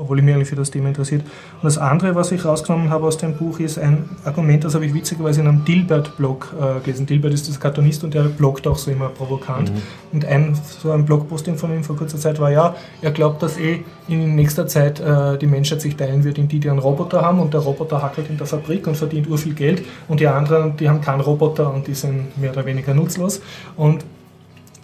obwohl 0.00 0.18
ich 0.18 0.24
mich 0.24 0.34
eigentlich 0.34 0.48
für 0.48 0.56
das 0.56 0.70
Thema 0.70 0.88
interessiert. 0.88 1.22
Und 1.22 1.64
das 1.64 1.78
andere, 1.78 2.14
was 2.14 2.32
ich 2.32 2.44
rausgenommen 2.44 2.90
habe 2.90 3.06
aus 3.06 3.18
dem 3.18 3.36
Buch, 3.36 3.60
ist 3.60 3.78
ein 3.78 4.08
Argument, 4.24 4.64
das 4.64 4.74
habe 4.74 4.86
ich 4.86 4.94
witzigerweise 4.94 5.42
in 5.42 5.46
einem 5.46 5.64
Dilbert-Blog 5.64 6.54
äh, 6.58 6.80
gelesen. 6.80 7.06
Dilbert 7.06 7.34
ist 7.34 7.48
das 7.48 7.60
Cartoonist 7.60 8.02
und 8.04 8.14
der 8.14 8.22
bloggt 8.22 8.66
auch 8.66 8.78
so 8.78 8.90
immer 8.90 9.08
provokant. 9.08 9.70
Mhm. 9.70 9.82
Und 10.12 10.24
ein, 10.24 10.58
so 10.82 10.90
ein 10.90 11.04
Blogposting 11.04 11.56
von 11.56 11.72
ihm 11.72 11.84
vor 11.84 11.96
kurzer 11.96 12.18
Zeit 12.18 12.40
war, 12.40 12.50
ja, 12.50 12.74
er 13.02 13.10
glaubt, 13.10 13.42
dass 13.42 13.58
eh 13.58 13.84
in 14.08 14.34
nächster 14.34 14.66
Zeit 14.66 15.00
äh, 15.00 15.36
die 15.38 15.46
Menschheit 15.46 15.80
sich 15.82 15.96
teilen 15.96 16.24
wird 16.24 16.38
in 16.38 16.48
die, 16.48 16.60
die 16.60 16.70
einen 16.70 16.78
Roboter 16.78 17.22
haben 17.22 17.38
und 17.38 17.52
der 17.52 17.60
Roboter 17.60 18.02
hackelt 18.02 18.30
in 18.30 18.38
der 18.38 18.46
Fabrik 18.46 18.86
und 18.86 18.96
verdient 18.96 19.28
urviel 19.28 19.54
Geld 19.54 19.84
und 20.08 20.20
die 20.20 20.26
anderen, 20.26 20.76
die 20.76 20.88
haben 20.88 21.00
keinen 21.00 21.20
Roboter 21.20 21.72
und 21.72 21.86
die 21.86 21.94
sind 21.94 22.36
mehr 22.38 22.52
oder 22.52 22.64
weniger 22.64 22.94
nutzlos. 22.94 23.40
Und 23.76 24.04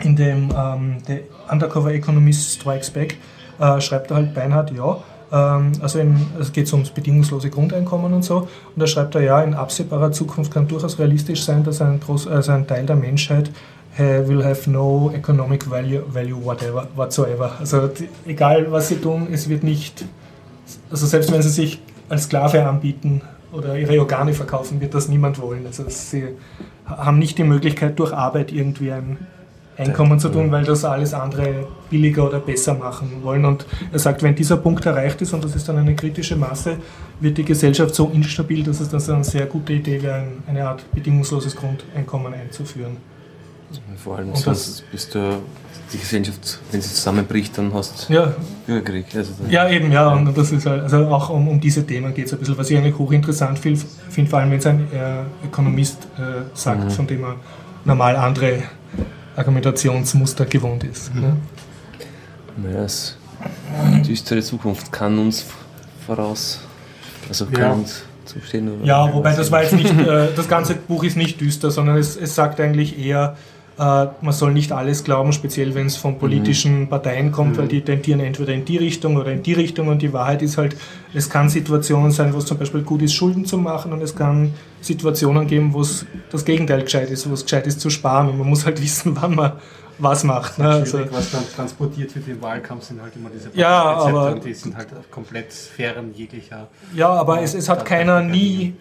in 0.02 0.14
dem 0.14 0.50
ähm, 0.56 0.98
The 1.06 1.20
Undercover 1.50 1.92
Economist 1.92 2.52
Strikes 2.52 2.90
Back 2.90 3.16
äh, 3.58 3.80
schreibt 3.80 4.10
er 4.10 4.16
halt 4.16 4.34
Beinhard, 4.34 4.70
ja, 4.72 4.98
ähm, 5.32 5.72
also 5.80 6.00
es 6.40 6.52
geht 6.52 6.72
ums 6.72 6.90
bedingungslose 6.90 7.50
Grundeinkommen 7.50 8.12
und 8.12 8.24
so. 8.24 8.38
Und 8.38 8.48
da 8.76 8.86
schreibt 8.86 9.14
er, 9.14 9.22
ja, 9.22 9.42
in 9.42 9.54
absehbarer 9.54 10.12
Zukunft 10.12 10.52
kann 10.52 10.68
durchaus 10.68 10.98
realistisch 10.98 11.44
sein, 11.44 11.64
dass 11.64 11.80
ein, 11.80 12.00
groß, 12.00 12.28
also 12.28 12.52
ein 12.52 12.66
Teil 12.66 12.86
der 12.86 12.96
Menschheit 12.96 13.50
will 13.98 14.44
have 14.44 14.70
no 14.70 15.10
economic 15.14 15.70
value, 15.70 16.02
value 16.06 16.44
whatever, 16.44 16.86
whatsoever. 16.96 17.52
Also 17.58 17.86
die, 17.86 18.10
egal 18.26 18.70
was 18.70 18.88
sie 18.88 18.96
tun, 18.96 19.28
es 19.32 19.48
wird 19.48 19.64
nicht, 19.64 20.04
also 20.90 21.06
selbst 21.06 21.32
wenn 21.32 21.40
sie 21.40 21.48
sich 21.48 21.80
als 22.10 22.24
Sklave 22.24 22.66
anbieten 22.66 23.22
oder 23.52 23.78
ihre 23.78 23.98
Organe 23.98 24.34
verkaufen, 24.34 24.82
wird 24.82 24.92
das 24.92 25.08
niemand 25.08 25.40
wollen. 25.40 25.64
Also 25.66 25.84
sie 25.88 26.24
haben 26.84 27.18
nicht 27.18 27.38
die 27.38 27.44
Möglichkeit, 27.44 27.98
durch 27.98 28.12
Arbeit 28.12 28.52
irgendwie 28.52 28.92
ein 28.92 29.16
Einkommen 29.78 30.18
zu 30.18 30.30
tun, 30.30 30.50
weil 30.50 30.64
das 30.64 30.84
alles 30.84 31.12
andere 31.12 31.66
billiger 31.90 32.26
oder 32.26 32.40
besser 32.40 32.74
machen 32.74 33.22
wollen. 33.22 33.44
Und 33.44 33.66
er 33.92 33.98
sagt, 33.98 34.22
wenn 34.22 34.34
dieser 34.34 34.56
Punkt 34.56 34.86
erreicht 34.86 35.20
ist, 35.20 35.34
und 35.34 35.44
das 35.44 35.54
ist 35.54 35.68
dann 35.68 35.76
eine 35.76 35.94
kritische 35.94 36.36
Masse, 36.36 36.78
wird 37.20 37.36
die 37.36 37.44
Gesellschaft 37.44 37.94
so 37.94 38.10
instabil, 38.14 38.62
dass 38.62 38.80
es 38.80 38.88
dann 38.88 39.16
eine 39.16 39.24
sehr 39.24 39.46
gute 39.46 39.74
Idee 39.74 40.02
wäre, 40.02 40.24
eine 40.46 40.66
Art 40.66 40.84
bedingungsloses 40.92 41.54
Grundeinkommen 41.54 42.32
einzuführen. 42.32 42.96
Vor 44.02 44.16
allem 44.16 44.28
und 44.28 44.38
sonst 44.38 44.84
bist 44.90 45.14
du 45.14 45.40
die 45.92 45.98
Gesellschaft, 45.98 46.60
wenn 46.70 46.80
sie 46.80 46.88
zusammenbricht, 46.88 47.56
dann 47.58 47.72
hast 47.74 48.08
du 48.08 48.14
ja. 48.14 48.34
Bürgerkrieg. 48.66 49.06
Also 49.14 49.32
ja, 49.48 49.68
eben, 49.68 49.92
ja, 49.92 50.08
und 50.12 50.36
das 50.36 50.52
ist 50.52 50.66
halt, 50.66 50.82
also 50.82 51.06
auch 51.08 51.30
um, 51.30 51.48
um 51.48 51.60
diese 51.60 51.86
Themen 51.86 52.14
geht 52.14 52.26
es 52.26 52.32
ein 52.32 52.38
bisschen, 52.38 52.58
was 52.58 52.70
ich 52.70 52.78
eigentlich 52.78 52.98
hochinteressant 52.98 53.58
finde, 53.58 53.80
vor 54.28 54.38
allem 54.38 54.50
wenn 54.50 54.58
es 54.58 54.66
ein 54.66 54.88
äh, 54.92 55.46
Ökonomist 55.46 56.08
äh, 56.16 56.42
sagt, 56.54 56.84
mhm. 56.84 56.90
von 56.90 57.06
dem 57.06 57.24
er 57.24 57.36
normal 57.84 58.16
andere 58.16 58.62
Argumentationsmuster 59.36 60.46
gewohnt 60.46 60.84
ist. 60.84 61.14
Mhm. 61.14 61.20
Ne? 61.20 61.36
Naja, 62.56 62.84
es, 62.84 63.16
die 63.96 64.02
düstere 64.02 64.40
Zukunft 64.40 64.90
kann 64.90 65.18
uns 65.18 65.44
voraus, 66.06 66.60
also 67.28 67.46
kann 67.46 67.60
ja. 67.60 67.72
uns 67.72 68.02
zustehen. 68.24 68.84
ja, 68.84 69.12
wobei 69.12 69.34
das 69.34 69.52
war 69.52 69.62
jetzt 69.62 69.74
nicht, 69.74 69.90
äh, 69.90 70.28
das 70.34 70.48
ganze 70.48 70.74
Buch 70.74 71.04
ist 71.04 71.16
nicht 71.16 71.40
düster, 71.40 71.70
sondern 71.70 71.96
es, 71.96 72.16
es 72.16 72.34
sagt 72.34 72.60
eigentlich 72.60 72.98
eher, 72.98 73.36
äh, 73.78 74.06
man 74.20 74.32
soll 74.32 74.52
nicht 74.52 74.72
alles 74.72 75.04
glauben, 75.04 75.32
speziell 75.32 75.74
wenn 75.74 75.86
es 75.86 75.96
von 75.96 76.18
politischen 76.18 76.80
mhm. 76.80 76.88
Parteien 76.88 77.30
kommt, 77.30 77.52
mhm. 77.52 77.58
weil 77.58 77.68
die 77.68 77.82
tendieren 77.82 78.20
entweder 78.20 78.54
in 78.54 78.64
die 78.64 78.78
Richtung 78.78 79.16
oder 79.16 79.32
in 79.32 79.42
die 79.42 79.52
Richtung 79.52 79.88
und 79.88 80.00
die 80.00 80.12
Wahrheit 80.12 80.42
ist 80.42 80.56
halt, 80.56 80.76
es 81.12 81.28
kann 81.28 81.48
Situationen 81.48 82.10
sein, 82.10 82.32
wo 82.32 82.38
es 82.38 82.46
zum 82.46 82.58
Beispiel 82.58 82.82
gut 82.82 83.02
ist, 83.02 83.14
Schulden 83.14 83.44
zu 83.44 83.58
machen 83.58 83.92
und 83.92 84.00
es 84.02 84.16
kann 84.16 84.54
Situationen 84.86 85.46
geben, 85.46 85.72
wo 85.72 85.80
es 85.80 86.06
das 86.30 86.44
Gegenteil 86.44 86.82
gescheit 86.82 87.10
ist, 87.10 87.28
wo 87.28 87.34
es 87.34 87.42
gescheit 87.42 87.66
ist 87.66 87.80
zu 87.80 87.90
sparen 87.90 88.28
und 88.28 88.38
man 88.38 88.48
muss 88.48 88.64
halt 88.64 88.80
wissen, 88.82 89.16
wann 89.20 89.34
man 89.34 89.52
was 89.98 90.24
macht. 90.24 90.58
Ne? 90.58 90.68
Also, 90.68 91.00
was 91.10 91.32
dann 91.32 91.42
transportiert 91.54 92.14
wird 92.14 92.28
im 92.28 92.42
Wahlkampf 92.42 92.84
sind 92.84 93.00
halt 93.00 93.16
immer 93.16 93.30
diese 93.30 93.48
ja, 93.54 93.70
aber, 93.70 94.38
die 94.38 94.52
sind 94.52 94.76
halt 94.76 94.88
komplett 95.10 95.52
fern 95.52 96.12
jeglicher. 96.14 96.68
Ja, 96.94 97.08
aber 97.08 97.40
es, 97.40 97.54
es 97.54 97.68
hat 97.68 97.84
keiner 97.84 98.20
nie 98.20 98.74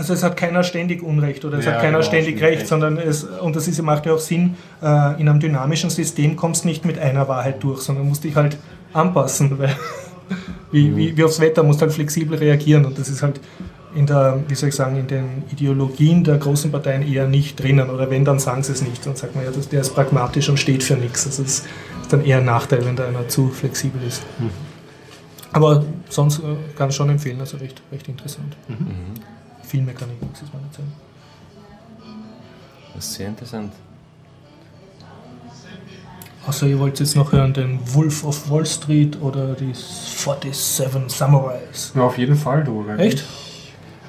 also 0.00 0.14
es 0.14 0.22
hat 0.22 0.36
keiner 0.36 0.64
ständig 0.64 1.02
Unrecht 1.02 1.44
oder 1.44 1.58
es 1.58 1.66
ja, 1.66 1.72
hat 1.72 1.80
keiner 1.82 1.98
genau, 1.98 2.08
ständig 2.08 2.40
Recht, 2.40 2.60
recht, 2.60 2.66
sondern 2.68 2.96
es, 2.96 3.22
und 3.24 3.54
das 3.54 3.68
ist, 3.68 3.82
macht 3.82 4.06
ja 4.06 4.14
auch 4.14 4.18
Sinn, 4.18 4.56
äh, 4.82 5.20
in 5.20 5.28
einem 5.28 5.40
dynamischen 5.40 5.90
System 5.90 6.36
kommst 6.36 6.64
du 6.64 6.68
nicht 6.68 6.86
mit 6.86 6.98
einer 6.98 7.28
Wahrheit 7.28 7.62
durch, 7.62 7.82
sondern 7.82 8.08
musst 8.08 8.24
dich 8.24 8.34
halt 8.34 8.56
anpassen, 8.94 9.58
weil 9.58 9.76
wie, 10.72 10.88
mhm. 10.88 10.96
wie, 10.96 11.16
wie 11.18 11.24
aufs 11.24 11.38
Wetter 11.38 11.62
musst 11.62 11.80
du 11.80 11.82
halt 11.82 11.92
flexibel 11.92 12.38
reagieren 12.38 12.86
und 12.86 12.98
das 12.98 13.10
ist 13.10 13.22
halt 13.22 13.40
in 13.94 14.06
der, 14.06 14.42
wie 14.48 14.54
soll 14.54 14.68
ich 14.68 14.74
sagen, 14.74 14.96
in 14.96 15.06
den 15.06 15.42
Ideologien 15.50 16.22
der 16.24 16.38
großen 16.38 16.70
Parteien 16.70 17.02
eher 17.02 17.26
nicht 17.26 17.60
drinnen 17.60 17.90
oder 17.90 18.10
wenn, 18.10 18.24
dann 18.24 18.38
sagen 18.38 18.62
sie 18.62 18.72
es 18.72 18.82
nicht 18.82 19.06
und 19.06 19.18
sagt 19.18 19.34
man 19.34 19.44
ja, 19.44 19.50
der 19.50 19.80
ist 19.80 19.94
pragmatisch 19.94 20.48
und 20.48 20.58
steht 20.58 20.82
für 20.82 20.94
nichts. 20.94 21.26
Also 21.26 21.42
es 21.42 21.60
ist 21.60 21.66
dann 22.08 22.24
eher 22.24 22.38
ein 22.38 22.44
Nachteil, 22.44 22.84
wenn 22.84 22.96
da 22.96 23.06
einer 23.06 23.28
zu 23.28 23.48
flexibel 23.48 24.00
ist. 24.06 24.22
Mhm. 24.38 24.50
Aber 25.52 25.84
sonst 26.08 26.38
äh, 26.38 26.56
kann 26.76 26.90
ich 26.90 26.96
schon 26.96 27.08
empfehlen, 27.10 27.40
also 27.40 27.56
recht, 27.56 27.82
recht 27.90 28.08
interessant. 28.08 28.56
Mhm. 28.68 28.74
mhm. 28.74 28.94
Viel 29.64 29.82
mehr 29.82 29.94
kann 29.94 30.08
ich 30.14 30.20
nichts, 30.20 30.42
ist 30.42 30.52
meine 30.52 30.70
Zeit. 30.72 30.84
Das 32.94 33.04
ist 33.04 33.14
sehr 33.14 33.28
interessant. 33.28 33.72
Außer 36.46 36.66
ihr 36.66 36.78
wollt 36.78 36.98
jetzt 36.98 37.14
noch 37.14 37.32
hören, 37.32 37.52
den 37.52 37.78
Wolf 37.94 38.24
of 38.24 38.50
Wall 38.50 38.66
Street 38.66 39.20
oder 39.20 39.54
die 39.54 39.72
47 39.74 40.56
Samurais. 41.08 41.92
Ja, 41.94 42.02
auf 42.02 42.18
jeden 42.18 42.34
Fall, 42.34 42.64
du. 42.64 42.84
Echt? 42.96 43.24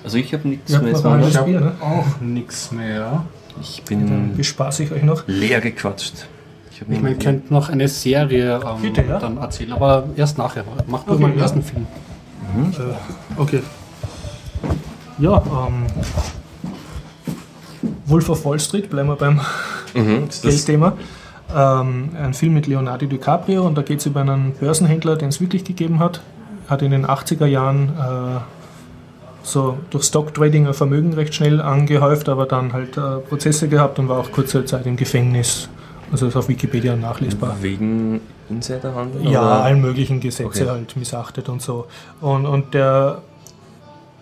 Also 0.03 0.17
ich 0.17 0.33
habe 0.33 0.47
nichts 0.47 0.71
mehr. 0.71 0.93
Ich 0.93 1.37
habe 1.37 1.51
ne? 1.51 1.73
auch 1.79 2.21
nichts 2.21 2.71
mehr. 2.71 3.25
Ich 3.61 3.83
bin. 3.83 4.07
Dann 4.07 4.37
bespaße 4.37 4.83
ich 4.83 4.91
euch 4.91 5.03
noch. 5.03 5.23
Leer 5.27 5.61
gequatscht. 5.61 6.27
Ich, 6.71 6.81
ich 6.81 7.01
meine, 7.01 7.15
könnt 7.15 7.51
noch 7.51 7.69
eine 7.69 7.87
Serie 7.87 8.59
ähm, 8.65 8.81
Bitte, 8.81 9.03
ja? 9.07 9.19
dann 9.19 9.37
erzählen, 9.37 9.73
aber 9.73 10.05
erst 10.15 10.37
nachher. 10.37 10.63
Macht 10.87 11.07
nur 11.07 11.15
okay, 11.15 11.23
mal 11.23 11.31
den 11.31 11.39
ersten 11.39 11.61
Film. 11.61 11.85
Mhm. 12.55 12.71
Äh, 12.71 13.39
okay. 13.39 13.61
Ja, 15.19 15.37
ähm, 15.37 15.85
Wolf 18.05 18.29
of 18.29 18.43
Wall 18.45 18.59
Street, 18.59 18.89
bleiben 18.89 19.09
wir 19.09 19.15
beim 19.15 19.39
mhm, 19.93 20.27
Geldthema. 20.41 20.93
Ähm, 21.55 22.09
ein 22.19 22.33
Film 22.33 22.53
mit 22.53 22.67
Leonardo 22.67 23.05
DiCaprio 23.05 23.65
und 23.67 23.77
da 23.77 23.81
geht 23.81 23.99
es 23.99 24.05
über 24.05 24.21
einen 24.21 24.53
Börsenhändler, 24.53 25.17
den 25.17 25.29
es 25.29 25.41
wirklich 25.41 25.63
gegeben 25.63 25.99
hat. 25.99 26.21
Hat 26.67 26.81
in 26.81 26.91
den 26.91 27.05
80er 27.05 27.45
Jahren 27.45 27.89
äh, 27.89 28.39
so 29.51 29.77
durch 29.89 30.05
Stocktrading 30.05 30.67
ein 30.67 30.73
Vermögen 30.73 31.13
recht 31.13 31.33
schnell 31.33 31.61
angehäuft, 31.61 32.29
aber 32.29 32.45
dann 32.45 32.73
halt 32.73 32.97
äh, 32.97 33.17
Prozesse 33.17 33.67
gehabt 33.67 33.99
und 33.99 34.09
war 34.09 34.19
auch 34.19 34.31
kurze 34.31 34.65
Zeit 34.65 34.85
im 34.85 34.95
Gefängnis. 34.95 35.69
Also 36.11 36.27
ist 36.27 36.35
auf 36.35 36.49
Wikipedia 36.49 36.95
nachlesbar. 36.95 37.55
Wegen 37.61 38.19
Insiderhandel? 38.49 39.23
Ja, 39.29 39.41
oder? 39.41 39.63
allen 39.63 39.81
möglichen 39.81 40.19
Gesetze 40.19 40.63
okay. 40.63 40.69
halt 40.69 40.95
missachtet 40.97 41.47
und 41.47 41.61
so. 41.61 41.87
Und, 42.19 42.45
und 42.45 42.73
der 42.73 43.21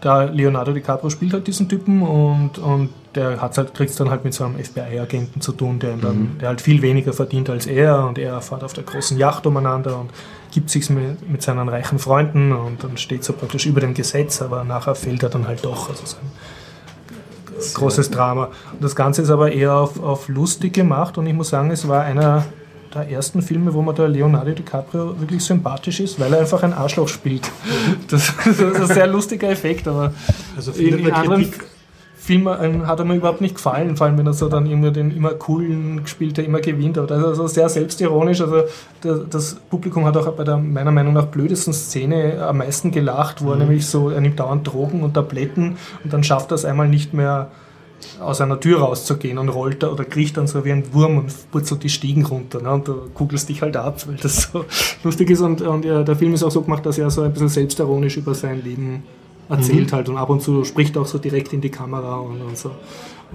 da 0.01 0.23
Leonardo 0.23 0.71
DiCaprio 0.71 1.09
spielt 1.09 1.33
halt 1.33 1.47
diesen 1.47 1.67
Typen 1.67 2.01
und, 2.01 2.57
und 2.57 2.89
der 3.15 3.41
hat 3.41 3.57
halt, 3.57 3.73
kriegt 3.73 3.91
es 3.91 3.97
dann 3.97 4.09
halt 4.09 4.23
mit 4.23 4.33
so 4.33 4.45
einem 4.45 4.63
FBI-Agenten 4.63 5.41
zu 5.41 5.51
tun, 5.51 5.79
der, 5.79 5.97
dann, 5.97 6.19
mhm. 6.19 6.37
der 6.39 6.49
halt 6.49 6.61
viel 6.61 6.81
weniger 6.81 7.11
verdient 7.11 7.49
als 7.49 7.65
er 7.65 8.05
und 8.05 8.17
er 8.17 8.39
fährt 8.41 8.63
auf 8.63 8.73
der 8.73 8.83
großen 8.83 9.17
Yacht 9.17 9.45
umeinander 9.45 9.99
und 9.99 10.11
gibt 10.51 10.69
sich 10.69 10.89
mit, 10.89 11.29
mit 11.29 11.41
seinen 11.41 11.69
reichen 11.69 11.99
Freunden 11.99 12.51
und 12.51 12.83
dann 12.83 12.97
steht 12.97 13.23
so 13.23 13.33
praktisch 13.33 13.65
über 13.65 13.81
dem 13.81 13.93
Gesetz, 13.93 14.41
aber 14.41 14.63
nachher 14.63 14.95
fällt 14.95 15.23
er 15.23 15.29
dann 15.29 15.47
halt 15.47 15.63
doch. 15.65 15.89
Also 15.89 16.05
so 16.05 16.17
ein 16.17 17.73
großes 17.73 18.11
Drama. 18.11 18.45
Und 18.71 18.83
das 18.83 18.95
Ganze 18.95 19.21
ist 19.21 19.29
aber 19.29 19.51
eher 19.51 19.75
auf, 19.75 20.01
auf 20.01 20.27
lustig 20.27 20.73
gemacht 20.73 21.17
und 21.17 21.27
ich 21.27 21.33
muss 21.33 21.49
sagen, 21.49 21.71
es 21.71 21.87
war 21.87 22.03
einer 22.03 22.45
der 22.93 23.09
ersten 23.09 23.41
Filme, 23.41 23.73
wo 23.73 23.81
man 23.81 23.95
der 23.95 24.07
Leonardo 24.07 24.51
DiCaprio 24.51 25.19
wirklich 25.19 25.43
sympathisch 25.43 25.99
ist, 25.99 26.19
weil 26.19 26.33
er 26.33 26.39
einfach 26.39 26.63
ein 26.63 26.73
Arschloch 26.73 27.07
spielt. 27.07 27.49
Das, 28.09 28.33
das 28.43 28.59
ist 28.59 28.81
ein 28.81 28.87
sehr 28.87 29.07
lustiger 29.07 29.49
Effekt, 29.49 29.87
aber 29.87 30.13
also 30.55 30.71
in, 30.71 30.99
in 30.99 31.11
anderen 31.11 31.53
Filmen 32.29 32.85
hat 32.85 32.99
er 32.99 33.05
mir 33.05 33.15
überhaupt 33.15 33.41
nicht 33.41 33.55
gefallen, 33.55 33.97
vor 33.97 34.05
allem 34.05 34.19
wenn 34.19 34.27
er 34.27 34.33
so 34.33 34.49
dann 34.49 34.69
immer 34.69 34.91
den 34.91 35.09
immer 35.09 35.31
coolen 35.31 36.03
gespielt, 36.03 36.37
der 36.37 36.45
immer 36.45 36.59
gewinnt. 36.59 36.95
Ist 36.95 37.11
also 37.11 37.47
sehr 37.47 37.67
selbstironisch. 37.69 38.39
Also 38.41 38.65
das 39.01 39.55
Publikum 39.55 40.05
hat 40.05 40.15
auch 40.15 40.31
bei 40.33 40.43
der 40.43 40.57
meiner 40.57 40.91
Meinung 40.91 41.13
nach 41.13 41.25
blödesten 41.25 41.73
Szene 41.73 42.45
am 42.47 42.59
meisten 42.59 42.91
gelacht, 42.91 43.43
wo 43.43 43.49
er 43.49 43.55
mhm. 43.55 43.61
nämlich 43.63 43.87
so, 43.87 44.11
er 44.11 44.21
nimmt 44.21 44.39
dauernd 44.39 44.67
Drogen 44.67 45.01
und 45.01 45.15
Tabletten 45.15 45.77
und 46.03 46.13
dann 46.13 46.23
schafft 46.23 46.51
er 46.51 46.55
es 46.55 46.65
einmal 46.65 46.87
nicht 46.87 47.15
mehr 47.15 47.49
aus 48.19 48.41
einer 48.41 48.59
Tür 48.59 48.81
rauszugehen 48.81 49.39
und 49.39 49.49
rollt 49.49 49.81
da 49.81 49.87
oder 49.89 50.05
kriecht 50.05 50.37
dann 50.37 50.45
so 50.45 50.63
wie 50.63 50.71
ein 50.71 50.93
Wurm 50.93 51.17
und 51.17 51.51
purzelt 51.51 51.81
die 51.81 51.89
Stiegen 51.89 52.27
runter. 52.27 52.61
Ne? 52.61 52.71
Und 52.71 52.87
du 52.87 53.09
kugelst 53.15 53.49
dich 53.49 53.63
halt 53.63 53.75
ab, 53.75 54.07
weil 54.07 54.17
das 54.17 54.51
so 54.51 54.65
lustig 55.03 55.31
ist. 55.31 55.41
Und, 55.41 55.63
und 55.63 55.83
ja, 55.83 56.03
der 56.03 56.15
Film 56.15 56.35
ist 56.35 56.43
auch 56.43 56.51
so 56.51 56.61
gemacht, 56.61 56.85
dass 56.85 56.99
er 56.99 57.09
so 57.09 57.23
ein 57.23 57.33
bisschen 57.33 57.49
selbstironisch 57.49 58.17
über 58.17 58.35
sein 58.35 58.63
Leben 58.63 59.01
erzählt 59.49 59.91
mhm. 59.91 59.95
halt 59.95 60.09
und 60.09 60.17
ab 60.17 60.29
und 60.29 60.41
zu 60.41 60.63
spricht 60.63 60.97
auch 60.97 61.07
so 61.07 61.17
direkt 61.17 61.53
in 61.53 61.61
die 61.61 61.69
Kamera 61.69 62.17
und, 62.17 62.41
und 62.41 62.57
so. 62.57 62.71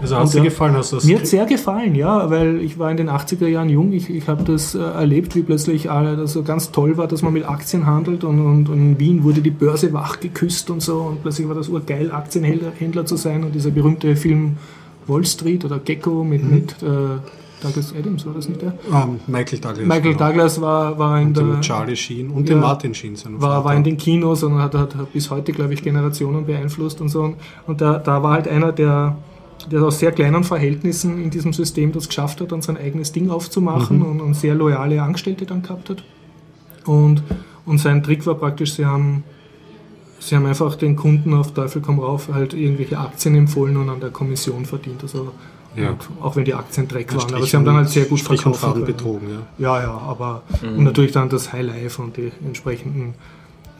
Also 0.01 0.16
hat 0.16 0.24
es 0.24 0.32
dir 0.32 0.41
gefallen? 0.41 0.74
Hast 0.74 1.05
mir 1.05 1.19
hat 1.19 1.27
sehr 1.27 1.47
gefallen, 1.47 1.95
ja, 1.95 2.28
weil 2.28 2.61
ich 2.61 2.78
war 2.78 2.91
in 2.91 2.97
den 2.97 3.09
80er 3.09 3.47
Jahren 3.47 3.69
jung, 3.69 3.93
ich, 3.93 4.11
ich 4.11 4.28
habe 4.28 4.43
das 4.43 4.74
äh, 4.74 4.78
erlebt, 4.81 5.36
wie 5.36 5.43
plötzlich 5.43 5.86
äh, 5.86 6.16
das 6.16 6.32
so 6.32 6.43
ganz 6.43 6.73
toll 6.73 6.97
war, 6.97 7.07
dass 7.07 7.23
man 7.23 7.32
mit 7.32 7.49
Aktien 7.49 7.86
handelt 7.86 8.24
und, 8.24 8.45
und, 8.45 8.69
und, 8.69 8.77
in 8.77 8.99
Wien 8.99 9.23
wurde 9.23 9.41
die 9.41 9.51
Börse 9.51 9.93
wach 9.93 10.19
geküsst 10.19 10.70
und 10.70 10.82
so 10.82 10.99
und 11.03 11.23
plötzlich 11.23 11.49
war 11.49 11.55
das 11.55 11.69
urgeil, 11.69 12.11
Aktienhändler 12.11 13.07
zu 13.07 13.16
sein 13.16 13.45
und 13.45 13.55
dieser 13.55 13.70
berühmte 13.70 14.16
Film 14.16 14.57
Wall 15.07 15.24
Street 15.24 15.65
oder 15.65 15.78
Gecko 15.78 16.24
mit, 16.24 16.43
mhm. 16.43 16.51
mit 16.51 16.82
äh, 16.82 17.19
Douglas 17.65 17.95
Adams, 17.99 18.27
war 18.27 18.35
das 18.35 18.49
nicht 18.49 18.62
der? 18.62 18.74
Um, 18.89 18.95
ähm, 18.95 19.20
Michael 19.27 19.59
Douglas. 19.59 19.86
Michael 19.86 20.12
genau. 20.12 20.19
Douglas 20.19 20.61
war, 20.61 20.99
war 20.99 21.20
in 21.20 21.28
und 21.28 21.36
der... 21.36 21.61
Charlie 21.61 21.97
Sheen 21.97 22.31
und 22.31 22.49
ja, 22.49 22.55
den 22.55 22.61
Martin 22.61 22.95
Sheen. 22.95 23.16
War, 23.41 23.65
war 23.65 23.74
in 23.74 23.85
den 23.85 23.97
Kinos 23.97 24.43
und 24.43 24.59
hat, 24.59 24.74
hat, 24.74 24.95
hat 24.95 25.12
bis 25.12 25.31
heute, 25.31 25.53
glaube 25.53 25.74
ich, 25.74 25.82
Generationen 25.82 26.45
beeinflusst 26.47 27.01
und 27.01 27.09
so. 27.09 27.35
Und 27.66 27.81
da, 27.81 27.99
da 27.99 28.23
war 28.23 28.32
halt 28.32 28.49
einer, 28.49 28.73
der 28.73 29.16
der 29.70 29.82
aus 29.82 29.99
sehr 29.99 30.12
kleinen 30.12 30.45
Verhältnissen 30.45 31.23
in 31.23 31.31
diesem 31.31 31.53
System 31.53 31.93
das 31.93 32.09
geschafft 32.09 32.41
hat, 32.41 32.53
dann 32.53 32.62
sein 32.62 32.77
eigenes 32.77 33.12
Ding 33.12 33.31
aufzumachen 33.31 33.99
mhm. 33.99 34.07
und, 34.07 34.20
und, 34.20 34.35
sehr 34.35 34.55
loyale 34.55 35.03
Angestellte 35.03 35.47
dann 35.47 35.62
gehabt 35.62 35.91
hat. 35.91 36.05
Und, 36.85 37.23
und 37.65 37.78
sein 37.78 38.03
Trick 38.03 38.27
war 38.27 38.35
praktisch, 38.35 38.74
sie 38.74 38.85
haben, 38.85 39.24
sie 40.19 40.36
haben 40.36 40.47
einfach 40.47 40.74
den 40.77 40.97
Kunden 40.97 41.35
auf 41.35 41.55
Teufel 41.55 41.81
komm 41.81 41.99
rauf 41.99 42.28
halt 42.32 42.53
irgendwelche 42.53 42.99
Aktien 42.99 43.35
empfohlen 43.36 43.77
und 43.77 43.89
an 43.89 44.01
der 44.01 44.11
Kommission 44.11 44.66
verdient. 44.66 45.03
Also 45.03 45.32
ja. 45.76 45.96
auch 46.20 46.36
wenn 46.36 46.44
die 46.44 46.55
Aktien 46.55 46.88
Dreck 46.88 47.10
waren. 47.12 47.20
Strich 47.20 47.34
aber 47.34 47.46
sie 47.46 47.56
haben 47.56 47.64
dann 47.64 47.76
halt 47.76 47.88
sehr 47.88 48.05
gut 48.05 48.20
Strich 48.20 48.42
verkauft. 48.42 48.84
betrogen, 48.84 49.28
ja. 49.59 49.78
Ja, 49.78 49.82
ja, 49.82 49.98
aber 49.98 50.42
mhm. 50.62 50.78
und 50.78 50.84
natürlich 50.84 51.12
dann 51.12 51.28
das 51.28 51.52
High 51.52 51.66
Life 51.66 52.01
und 52.01 52.16
die 52.16 52.32
entsprechenden 52.44 53.14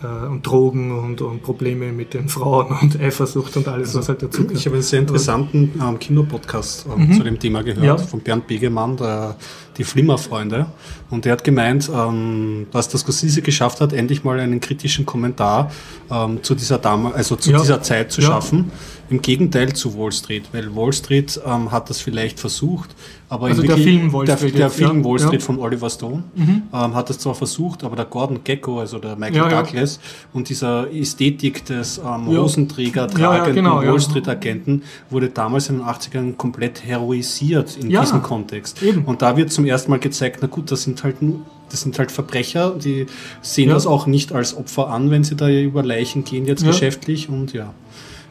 äh, 0.03 0.27
und 0.27 0.47
Drogen 0.47 0.97
und, 0.97 1.21
und, 1.21 1.43
Probleme 1.43 1.93
mit 1.93 2.15
den 2.15 2.29
Frauen 2.29 2.77
und 2.81 3.01
Eifersucht 3.01 3.57
und 3.57 3.69
alles, 3.69 3.89
also, 3.89 4.01
was 4.01 4.09
halt 4.09 4.23
dazu 4.23 4.43
gehört. 4.43 4.59
Ich 4.59 4.67
habe 4.67 4.77
einen 4.77 4.83
sehr 4.83 5.01
interessanten 5.01 5.73
ähm, 5.81 5.99
Kinopodcast 5.99 6.87
ähm, 6.87 7.09
mhm. 7.09 7.13
zu 7.13 7.23
dem 7.23 7.39
Thema 7.39 7.63
gehört, 7.63 7.85
ja. 7.85 7.97
von 7.97 8.21
Bernd 8.21 8.47
Begemann, 8.47 8.97
der, 8.97 9.37
die 9.79 9.85
Flimmerfreunde. 9.85 10.67
Und 11.11 11.25
der 11.25 11.33
hat 11.33 11.45
gemeint, 11.45 11.91
ähm, 11.95 12.67
dass 12.73 12.89
das 12.89 13.03
Scorsese 13.03 13.43
geschafft 13.43 13.81
hat, 13.81 13.93
endlich 13.93 14.25
mal 14.25 14.41
einen 14.41 14.61
kritischen 14.61 15.07
Kommentar 15.07 15.71
ähm, 16.11 16.43
zu 16.43 16.55
dieser 16.55 16.79
Dame, 16.79 17.15
also 17.15 17.37
zu 17.37 17.53
ja. 17.53 17.59
dieser 17.59 17.83
Zeit 17.83 18.13
zu 18.13 18.21
ja. 18.21 18.29
schaffen. 18.29 18.71
Im 19.11 19.21
Gegenteil 19.21 19.75
zu 19.75 19.99
Wall 19.99 20.13
Street, 20.13 20.45
weil 20.53 20.75
Wall 20.75 20.93
Street 20.93 21.39
ähm, 21.47 21.71
hat 21.71 21.91
das 21.91 22.01
vielleicht 22.01 22.41
versucht, 22.41 22.91
aber 23.29 23.47
also 23.47 23.63
der 23.63 23.77
Film 23.77 24.13
Wall 24.13 24.27
Street, 24.27 24.55
der, 24.55 24.61
der 24.61 24.71
Film 24.71 24.99
ja, 24.99 25.05
Wall 25.05 25.19
Street 25.19 25.43
von 25.43 25.59
Oliver 25.59 25.91
Stone 25.91 26.23
mhm. 26.35 26.63
ähm, 26.73 26.95
hat 26.95 27.11
das 27.11 27.19
zwar 27.19 27.35
versucht, 27.35 27.83
aber 27.83 27.97
der 27.97 28.05
Gordon 28.05 28.45
Gecko, 28.45 28.81
also 28.81 28.99
der 28.99 29.17
Michael 29.17 29.49
Douglas 29.51 29.99
und 30.33 30.49
dieser 30.49 30.91
Ästhetik 30.93 31.65
des 31.65 31.99
ähm, 31.99 32.27
Hosenträger 32.27 33.09
tragenden 33.09 33.65
genau, 33.65 33.83
Wall 33.83 34.01
Street 34.01 34.29
Agenten 34.29 34.83
wurde 35.11 35.31
damals 35.31 35.69
in 35.69 35.79
den 35.79 35.87
80ern 35.87 36.37
komplett 36.37 36.85
heroisiert 36.85 37.77
in 37.77 37.89
diesem 37.89 38.23
Kontext. 38.23 38.83
Eben. 38.83 39.05
Und 39.05 39.21
da 39.21 39.37
wird 39.37 39.53
zum 39.53 39.64
ersten 39.67 39.91
Mal 39.91 40.01
gezeigt, 40.01 40.39
na 40.41 40.49
gut, 40.49 40.71
das 40.71 40.83
sind 40.83 41.03
halt 41.05 41.23
nur 41.23 41.41
das 41.71 41.81
sind 41.81 41.99
halt 41.99 42.13
Verbrecher, 42.13 42.71
die 42.71 43.07
sehen 43.43 43.71
das 43.71 43.87
auch 43.87 44.07
nicht 44.07 44.33
als 44.33 44.57
Opfer 44.57 44.91
an, 44.91 45.11
wenn 45.11 45.25
sie 45.25 45.35
da 45.35 45.49
über 45.49 45.83
Leichen 45.83 46.23
gehen 46.23 46.47
jetzt 46.47 46.65
geschäftlich 46.65 47.29
und 47.29 47.53
ja. 47.53 47.73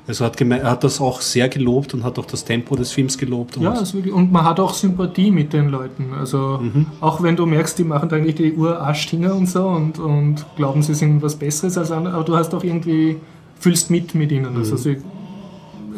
Also 0.05 0.25
hat 0.25 0.39
er 0.39 0.69
hat 0.69 0.83
das 0.83 0.99
auch 0.99 1.21
sehr 1.21 1.47
gelobt 1.47 1.93
und 1.93 2.03
hat 2.03 2.19
auch 2.19 2.25
das 2.25 2.43
Tempo 2.43 2.75
des 2.75 2.91
Films 2.91 3.17
gelobt. 3.17 3.55
Und 3.55 3.63
ja, 3.63 3.93
wirklich, 3.93 4.13
und 4.13 4.33
man 4.33 4.43
hat 4.43 4.59
auch 4.59 4.73
Sympathie 4.73 5.31
mit 5.31 5.53
den 5.53 5.69
Leuten. 5.69 6.13
Also 6.13 6.59
mhm. 6.61 6.87
auch 6.99 7.23
wenn 7.23 7.37
du 7.37 7.45
merkst, 7.45 7.79
die 7.79 7.85
machen 7.85 8.11
eigentlich 8.11 8.35
die 8.35 8.53
Uhr 8.53 8.81
Arschdinger 8.81 9.33
und 9.33 9.47
so 9.47 9.65
und, 9.65 9.99
und 9.99 10.45
glauben, 10.57 10.81
sie 10.83 10.93
sind 10.93 11.21
was 11.21 11.37
Besseres 11.37 11.77
als 11.77 11.91
andere, 11.91 12.15
aber 12.15 12.25
du 12.25 12.35
hast 12.35 12.53
auch 12.53 12.63
irgendwie, 12.65 13.15
fühlst 13.59 13.89
mit 13.89 14.13
mit 14.13 14.31
ihnen. 14.31 14.57
Also 14.57 14.57
mhm. 14.57 14.71
Also 14.71 14.77
sie 14.77 14.97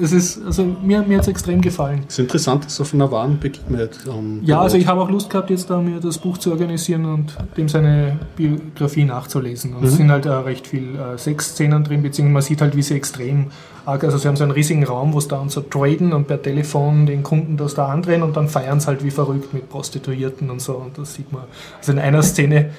es 0.02 0.12
ist, 0.12 0.46
also 0.46 0.64
mir, 0.64 1.02
mir 1.02 1.18
hat 1.18 1.24
es 1.24 1.28
extrem 1.28 1.62
gefallen. 1.62 2.04
Es 2.08 2.14
ist 2.14 2.20
interessant, 2.20 2.66
dass 2.66 2.80
auf 2.82 2.94
einer 2.94 3.12
wahren 3.12 3.40
Begebenheit. 3.40 3.98
Ähm, 4.08 4.42
ja, 4.44 4.62
also 4.62 4.78
ich 4.78 4.88
habe 4.88 5.02
auch 5.02 5.10
Lust 5.10 5.30
gehabt, 5.30 5.50
jetzt 5.50 5.70
da 5.70 5.80
mir 5.82 6.00
das 6.00 6.18
Buch 6.18 6.38
zu 6.38 6.52
organisieren 6.52 7.06
und 7.06 7.36
dem 7.58 7.70
seine 7.70 8.20
Biografie 8.36 9.06
nachzulesen. 9.06 9.74
Und 9.74 9.82
mhm. 9.82 9.88
es 9.88 9.98
sind 9.98 10.12
halt 10.12 10.26
äh, 10.26 10.30
recht 10.30 10.68
viel 10.68 10.96
äh, 10.96 11.18
Sexszenen 11.18 11.84
drin, 11.84 12.02
beziehungsweise 12.02 12.34
man 12.34 12.42
sieht 12.42 12.62
halt, 12.62 12.76
wie 12.76 12.82
sie 12.82 12.96
extrem 12.96 13.48
arg, 13.86 14.04
also 14.04 14.18
sie 14.18 14.28
haben 14.28 14.36
so 14.36 14.44
einen 14.44 14.52
riesigen 14.52 14.84
Raum, 14.84 15.14
wo 15.14 15.20
sie 15.20 15.28
da 15.28 15.40
und 15.40 15.52
so 15.52 15.62
traden 15.62 16.14
und 16.14 16.28
per 16.28 16.42
Telefon 16.42 17.06
den 17.06 17.24
Kunden 17.24 17.58
das 17.58 17.76
da 17.76 17.88
andrehen 17.88 18.24
und 18.24 18.36
dann 18.36 18.48
feiern 18.48 18.80
sie 18.80 18.88
halt 18.88 19.04
wie 19.04 19.12
verrückt 19.12 19.54
mit 19.54 19.70
Prostituierten 19.70 20.50
und 20.50 20.62
so. 20.62 20.74
Und 20.74 20.98
das 20.98 21.14
sieht 21.14 21.32
man. 21.32 21.44
Also 21.78 21.92
in 21.92 22.00
einer 22.00 22.24
Szene 22.24 22.72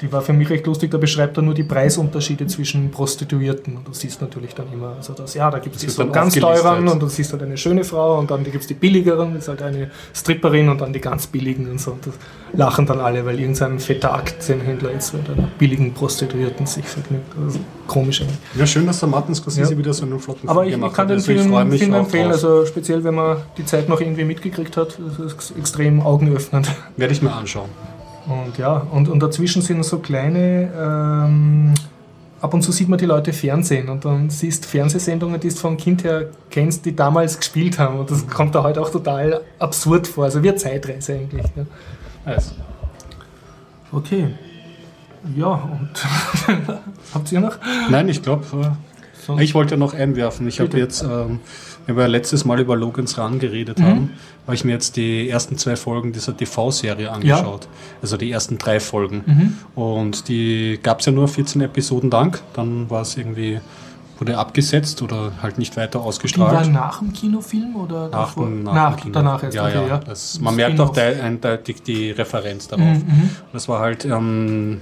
die 0.00 0.12
war 0.12 0.22
für 0.22 0.32
mich 0.32 0.50
recht 0.50 0.66
lustig, 0.66 0.90
da 0.90 0.98
beschreibt 0.98 1.36
er 1.36 1.42
nur 1.42 1.54
die 1.54 1.62
Preisunterschiede 1.62 2.46
zwischen 2.46 2.90
Prostituierten. 2.90 3.76
Und 3.76 3.88
du 3.88 3.92
siehst 3.92 4.20
natürlich 4.20 4.54
dann 4.54 4.66
immer, 4.72 4.94
also 4.96 5.12
das, 5.12 5.34
ja, 5.34 5.50
da 5.50 5.58
gibt 5.58 5.76
es 5.76 5.82
die 5.82 5.88
so 5.88 6.06
ganz 6.08 6.34
teuren 6.34 6.88
und 6.88 7.00
du 7.00 7.08
siehst 7.08 7.32
halt 7.32 7.42
eine 7.42 7.56
schöne 7.56 7.84
Frau 7.84 8.18
und 8.18 8.30
dann 8.30 8.44
gibt 8.44 8.56
es 8.56 8.66
die 8.66 8.74
billigeren, 8.74 9.34
das 9.34 9.44
ist 9.44 9.48
halt 9.48 9.62
eine 9.62 9.90
Stripperin 10.14 10.68
und 10.68 10.80
dann 10.80 10.92
die 10.92 11.00
ganz 11.00 11.26
billigen 11.26 11.70
und 11.70 11.80
so. 11.80 11.92
Und 11.92 12.06
das 12.06 12.14
lachen 12.52 12.86
dann 12.86 13.00
alle, 13.00 13.24
weil 13.24 13.38
irgendein 13.38 13.78
fetter 13.78 14.14
Aktienhändler 14.14 14.92
jetzt 14.92 15.14
mit 15.14 15.28
einer 15.28 15.48
billigen 15.58 15.92
Prostituierten 15.94 16.66
sich 16.66 16.84
vergnügt. 16.84 17.32
Also 17.42 17.58
komisch 17.86 18.20
eigentlich. 18.20 18.38
Ja, 18.56 18.66
schön, 18.66 18.86
dass 18.86 19.00
der 19.00 19.08
Martin 19.08 19.34
Scorsese 19.34 19.72
ja. 19.72 19.78
wieder 19.78 19.92
so 19.92 20.04
einen 20.04 20.18
flotten 20.20 20.48
Aber 20.48 20.64
Film 20.64 20.82
ich, 20.82 20.86
ich 20.88 20.92
kann 20.92 21.08
den 21.08 21.16
also 21.16 21.32
Film, 21.32 21.72
Film 21.72 21.94
empfehlen, 21.94 22.30
also 22.30 22.66
speziell 22.66 23.04
wenn 23.04 23.14
man 23.14 23.38
die 23.56 23.64
Zeit 23.64 23.88
noch 23.88 24.00
irgendwie 24.00 24.24
mitgekriegt 24.24 24.76
hat, 24.76 24.98
das 24.98 25.34
ist 25.34 25.54
extrem 25.56 26.00
augenöffnend. 26.00 26.70
Werde 26.96 27.12
ich 27.12 27.22
mir 27.22 27.32
anschauen. 27.32 27.70
Und 28.26 28.58
ja, 28.58 28.78
und, 28.90 29.08
und 29.08 29.20
dazwischen 29.20 29.62
sind 29.62 29.84
so 29.84 29.98
kleine, 29.98 30.70
ähm, 30.76 31.74
ab 32.40 32.52
und 32.54 32.62
zu 32.62 32.72
sieht 32.72 32.88
man 32.88 32.98
die 32.98 33.06
Leute 33.06 33.32
Fernsehen 33.32 33.88
und 33.88 34.04
dann 34.04 34.30
siehst 34.30 34.66
Fernsehsendungen, 34.66 35.40
die 35.40 35.48
du 35.48 35.54
vom 35.54 35.76
Kind 35.76 36.02
her 36.02 36.30
kennst, 36.50 36.84
die 36.84 36.94
damals 36.94 37.38
gespielt 37.38 37.78
haben. 37.78 38.00
Und 38.00 38.10
das 38.10 38.26
kommt 38.26 38.54
da 38.54 38.62
heute 38.64 38.80
auch 38.80 38.90
total 38.90 39.42
absurd 39.58 40.08
vor. 40.08 40.24
Also 40.24 40.42
wie 40.42 40.48
eine 40.48 40.56
Zeitreise 40.56 41.14
eigentlich. 41.14 41.46
Ja. 41.54 41.66
Also. 42.24 42.52
Okay. 43.92 44.34
Ja, 45.36 45.46
und 45.46 45.90
habt 47.14 47.32
ihr 47.32 47.40
noch? 47.40 47.58
Nein, 47.90 48.08
ich 48.08 48.22
glaube, 48.22 48.76
äh, 49.28 49.42
ich 49.42 49.54
wollte 49.54 49.76
noch 49.76 49.94
einwerfen. 49.94 50.46
Ich 50.46 50.60
habe 50.60 50.78
jetzt 50.78 51.02
ähm, 51.02 51.40
wenn 51.86 51.96
wir 51.96 52.08
letztes 52.08 52.44
Mal 52.44 52.60
über 52.60 52.76
Logan's 52.76 53.16
Run 53.18 53.38
geredet 53.38 53.78
mhm. 53.78 53.84
haben, 53.84 54.10
habe 54.44 54.54
ich 54.54 54.64
mir 54.64 54.72
jetzt 54.72 54.96
die 54.96 55.28
ersten 55.28 55.56
zwei 55.56 55.76
Folgen 55.76 56.12
dieser 56.12 56.36
TV-Serie 56.36 57.10
angeschaut. 57.10 57.64
Ja. 57.64 57.70
Also 58.02 58.16
die 58.16 58.30
ersten 58.30 58.58
drei 58.58 58.80
Folgen. 58.80 59.22
Mhm. 59.26 59.80
Und 59.80 60.28
die 60.28 60.78
gab 60.82 61.00
es 61.00 61.06
ja 61.06 61.12
nur 61.12 61.28
14 61.28 61.62
Episoden 61.62 62.10
lang. 62.10 62.38
Dann 62.54 62.90
war 62.90 63.02
es 63.02 63.16
irgendwie, 63.16 63.60
wurde 64.18 64.36
abgesetzt 64.36 65.00
oder 65.02 65.32
halt 65.42 65.58
nicht 65.58 65.76
weiter 65.76 66.00
ausgestrahlt. 66.00 66.66
Die 66.66 66.74
war 66.74 66.82
nach 66.82 66.98
dem 66.98 67.12
Kinofilm 67.12 67.76
oder 67.76 68.08
nach, 68.08 68.10
davor? 68.10 68.48
nach, 68.48 68.74
nach 68.74 69.00
dem 69.00 69.12
Danach 69.12 69.42
erst. 69.42 69.56
Ja, 69.56 69.68
ja. 69.68 69.86
ja. 69.86 69.98
Das, 69.98 70.40
man 70.40 70.56
merkt 70.56 70.80
auch 70.80 70.96
eindeutig 70.96 71.82
die 71.82 72.10
Referenz 72.10 72.66
darauf. 72.66 72.98
Mhm. 72.98 73.30
Das 73.52 73.68
war 73.68 73.80
halt 73.80 74.04
ähm, 74.04 74.80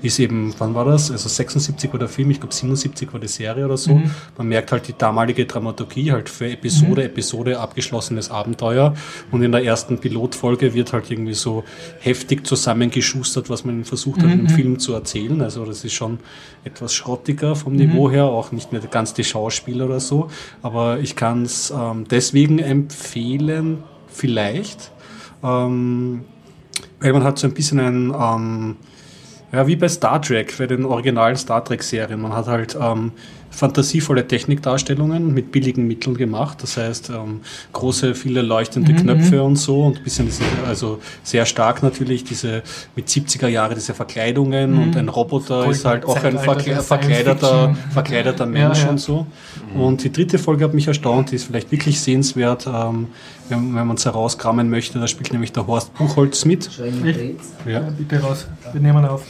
ist 0.00 0.18
eben, 0.18 0.54
wann 0.58 0.74
war 0.74 0.84
das? 0.84 1.10
Also 1.10 1.28
76 1.28 1.92
war 1.92 1.98
der 1.98 2.08
Film, 2.08 2.30
ich 2.30 2.40
glaube 2.40 2.54
77 2.54 3.12
war 3.12 3.20
die 3.20 3.28
Serie 3.28 3.64
oder 3.64 3.76
so. 3.76 3.94
Mhm. 3.94 4.10
Man 4.36 4.48
merkt 4.48 4.70
halt 4.70 4.86
die 4.88 4.94
damalige 4.96 5.46
Dramaturgie, 5.46 6.12
halt 6.12 6.28
für 6.28 6.48
Episode, 6.50 7.02
mhm. 7.02 7.08
Episode 7.08 7.58
abgeschlossenes 7.58 8.30
Abenteuer. 8.30 8.94
Und 9.32 9.42
in 9.42 9.52
der 9.52 9.64
ersten 9.64 9.98
Pilotfolge 9.98 10.74
wird 10.74 10.92
halt 10.92 11.10
irgendwie 11.10 11.34
so 11.34 11.64
heftig 12.00 12.46
zusammengeschustert, 12.46 13.50
was 13.50 13.64
man 13.64 13.84
versucht 13.84 14.22
hat, 14.22 14.28
mhm. 14.28 14.40
im 14.40 14.48
Film 14.48 14.78
zu 14.78 14.92
erzählen. 14.92 15.40
Also 15.42 15.64
das 15.64 15.84
ist 15.84 15.94
schon 15.94 16.18
etwas 16.64 16.94
schrottiger 16.94 17.56
vom 17.56 17.72
mhm. 17.72 17.78
Niveau 17.80 18.10
her, 18.10 18.26
auch 18.26 18.52
nicht 18.52 18.72
mehr 18.72 18.80
ganz 18.82 19.14
die 19.14 19.24
Schauspieler 19.24 19.86
oder 19.86 20.00
so. 20.00 20.30
Aber 20.62 21.00
ich 21.00 21.16
kann 21.16 21.42
es 21.42 21.72
ähm, 21.76 22.06
deswegen 22.08 22.58
empfehlen, 22.58 23.82
vielleicht, 24.08 24.92
ähm, 25.42 26.24
weil 27.00 27.12
man 27.12 27.24
hat 27.24 27.38
so 27.38 27.46
ein 27.46 27.54
bisschen 27.54 27.80
ein 27.80 28.12
ähm, 28.18 28.76
ja, 29.52 29.66
wie 29.66 29.76
bei 29.76 29.88
Star 29.88 30.20
Trek, 30.20 30.54
bei 30.58 30.66
den 30.66 30.84
originalen 30.84 31.36
Star 31.36 31.64
Trek-Serien. 31.64 32.20
Man 32.20 32.32
hat 32.32 32.46
halt 32.46 32.76
ähm, 32.80 33.12
fantasievolle 33.50 34.26
Technikdarstellungen 34.26 35.32
mit 35.32 35.50
billigen 35.52 35.86
Mitteln 35.86 36.16
gemacht. 36.16 36.62
Das 36.62 36.76
heißt, 36.76 37.10
ähm, 37.10 37.40
große, 37.72 38.14
viele 38.14 38.42
leuchtende 38.42 38.92
mhm. 38.92 38.96
Knöpfe 38.98 39.36
mhm. 39.36 39.42
und 39.42 39.56
so 39.56 39.84
und 39.84 39.98
ein 39.98 40.04
bisschen, 40.04 40.26
diese, 40.26 40.44
also 40.66 41.00
sehr 41.22 41.46
stark 41.46 41.82
natürlich 41.82 42.24
diese 42.24 42.62
mit 42.94 43.08
70er 43.08 43.48
Jahre 43.48 43.74
diese 43.74 43.94
Verkleidungen 43.94 44.74
mhm. 44.74 44.82
und 44.82 44.96
ein 44.96 45.08
Roboter 45.08 45.64
Voll 45.64 45.72
ist 45.72 45.84
halt 45.84 46.04
auch 46.04 46.22
ein 46.22 46.38
verkle 46.38 46.76
verkleideter, 46.76 47.74
verkleideter 47.90 48.46
Mensch 48.46 48.78
ja, 48.78 48.84
ja. 48.84 48.90
und 48.90 48.98
so. 48.98 49.26
Mhm. 49.74 49.80
Und 49.80 50.04
die 50.04 50.12
dritte 50.12 50.38
Folge 50.38 50.64
hat 50.64 50.74
mich 50.74 50.86
erstaunt, 50.86 51.30
die 51.30 51.36
ist 51.36 51.44
vielleicht 51.44 51.72
wirklich 51.72 52.00
sehenswert, 52.00 52.66
ähm, 52.66 53.08
wenn, 53.48 53.74
wenn 53.74 53.86
man 53.86 53.96
es 53.96 54.04
herauskramen 54.04 54.68
möchte. 54.68 55.00
Da 55.00 55.08
spielt 55.08 55.32
nämlich 55.32 55.52
der 55.52 55.66
Horst 55.66 55.94
Buchholz 55.94 56.44
mit. 56.44 56.70
Ja. 56.78 57.72
ja, 57.72 57.80
bitte 57.96 58.20
raus. 58.20 58.46
Wir 58.72 58.80
nehmen 58.80 59.04
auf 59.04 59.24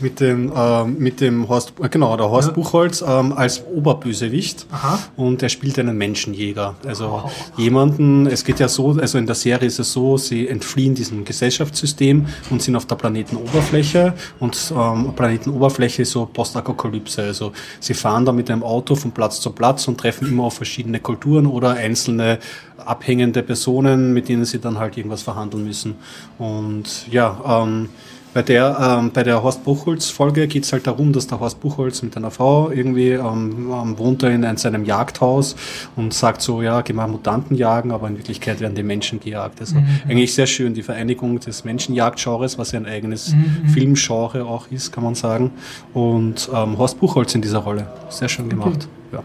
mit 0.00 0.20
dem, 0.20 0.52
ähm, 0.54 0.96
mit 0.98 1.20
dem 1.20 1.48
Horst, 1.48 1.74
äh, 1.82 1.88
genau, 1.88 2.16
der 2.16 2.30
Horst 2.30 2.48
ja. 2.48 2.54
Buchholz 2.54 3.02
ähm, 3.06 3.32
als 3.32 3.62
Oberbösewicht 3.64 4.66
Aha. 4.70 4.98
und 5.16 5.42
er 5.42 5.48
spielt 5.48 5.78
einen 5.78 5.96
Menschenjäger. 5.96 6.74
Also 6.86 7.22
oh. 7.24 7.60
jemanden, 7.60 8.26
es 8.26 8.44
geht 8.44 8.60
ja 8.60 8.68
so, 8.68 8.92
also 8.92 9.18
in 9.18 9.26
der 9.26 9.34
Serie 9.34 9.66
ist 9.66 9.78
es 9.78 9.92
so, 9.92 10.16
sie 10.16 10.48
entfliehen 10.48 10.94
diesem 10.94 11.24
Gesellschaftssystem 11.24 12.26
und 12.50 12.62
sind 12.62 12.76
auf 12.76 12.86
der 12.86 12.96
Planetenoberfläche 12.96 14.14
und 14.38 14.72
ähm, 14.76 15.12
Planetenoberfläche 15.14 16.02
ist 16.02 16.12
so 16.12 16.26
Postapokalypse. 16.26 17.22
Also 17.22 17.52
sie 17.80 17.94
fahren 17.94 18.24
da 18.24 18.32
mit 18.32 18.50
einem 18.50 18.62
Auto 18.62 18.94
von 18.94 19.12
Platz 19.12 19.40
zu 19.40 19.50
Platz 19.50 19.88
und 19.88 19.98
treffen 19.98 20.28
immer 20.28 20.44
auf 20.44 20.54
verschiedene 20.54 21.00
Kulturen 21.00 21.46
oder 21.46 21.70
einzelne 21.70 22.38
abhängende 22.86 23.42
Personen, 23.42 24.12
mit 24.12 24.28
denen 24.28 24.44
sie 24.44 24.58
dann 24.58 24.78
halt 24.78 24.96
irgendwas 24.96 25.22
verhandeln 25.22 25.64
müssen. 25.64 25.96
Und 26.38 27.06
ja, 27.10 27.62
ähm, 27.62 27.88
bei 28.34 28.42
der, 28.42 28.98
ähm, 29.00 29.10
bei 29.12 29.22
der 29.22 29.42
Horst 29.42 29.64
Buchholz-Folge 29.64 30.46
geht 30.48 30.64
es 30.64 30.72
halt 30.72 30.86
darum, 30.86 31.12
dass 31.12 31.26
der 31.26 31.40
Horst 31.40 31.60
Buchholz 31.60 32.02
mit 32.02 32.16
einer 32.16 32.30
Frau 32.30 32.70
irgendwie 32.70 33.10
ähm, 33.10 33.70
ähm 33.72 33.98
wohnt 33.98 34.22
er 34.22 34.30
in, 34.30 34.42
in 34.42 34.56
seinem 34.56 34.84
Jagdhaus 34.84 35.54
und 35.96 36.14
sagt 36.14 36.40
so, 36.40 36.62
ja, 36.62 36.80
geh 36.80 36.92
mal 36.92 37.08
Mutanten 37.08 37.56
jagen, 37.56 37.90
aber 37.90 38.08
in 38.08 38.16
Wirklichkeit 38.16 38.60
werden 38.60 38.74
die 38.74 38.82
Menschen 38.82 39.20
gejagt. 39.20 39.60
Also 39.60 39.76
mhm. 39.76 39.86
eigentlich 40.08 40.34
sehr 40.34 40.46
schön, 40.46 40.74
die 40.74 40.82
Vereinigung 40.82 41.40
des 41.40 41.64
Menschenjagdgenres, 41.64 42.58
was 42.58 42.72
ja 42.72 42.80
ein 42.80 42.86
eigenes 42.86 43.34
mhm. 43.34 43.68
Filmgenre 43.68 44.44
auch 44.44 44.70
ist, 44.70 44.92
kann 44.92 45.04
man 45.04 45.14
sagen. 45.14 45.50
Und 45.92 46.48
ähm, 46.54 46.78
Horst 46.78 46.98
Buchholz 47.00 47.34
in 47.34 47.42
dieser 47.42 47.58
Rolle. 47.58 47.86
Sehr 48.08 48.28
schön 48.28 48.48
gemacht. 48.48 48.88
Okay. 49.12 49.22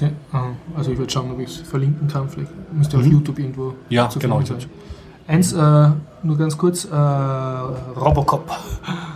Ja. 0.00 0.10
Ah, 0.32 0.50
also 0.76 0.92
ich 0.92 0.98
werde 0.98 1.10
schauen, 1.10 1.30
ob 1.30 1.40
ich 1.40 1.48
es 1.48 1.56
verlinken 1.56 2.08
kann. 2.08 2.28
Vielleicht 2.28 2.50
müsste 2.72 2.96
mhm. 2.96 3.02
auf 3.02 3.08
YouTube 3.10 3.38
irgendwo. 3.38 3.74
Ja, 3.88 4.08
genau. 4.18 4.42
Sein. 4.42 4.58
Eins, 5.28 5.52
äh, 5.52 5.90
nur 6.22 6.38
ganz 6.38 6.56
kurz, 6.56 6.86
äh, 6.86 6.96
Robocop. 6.96 8.50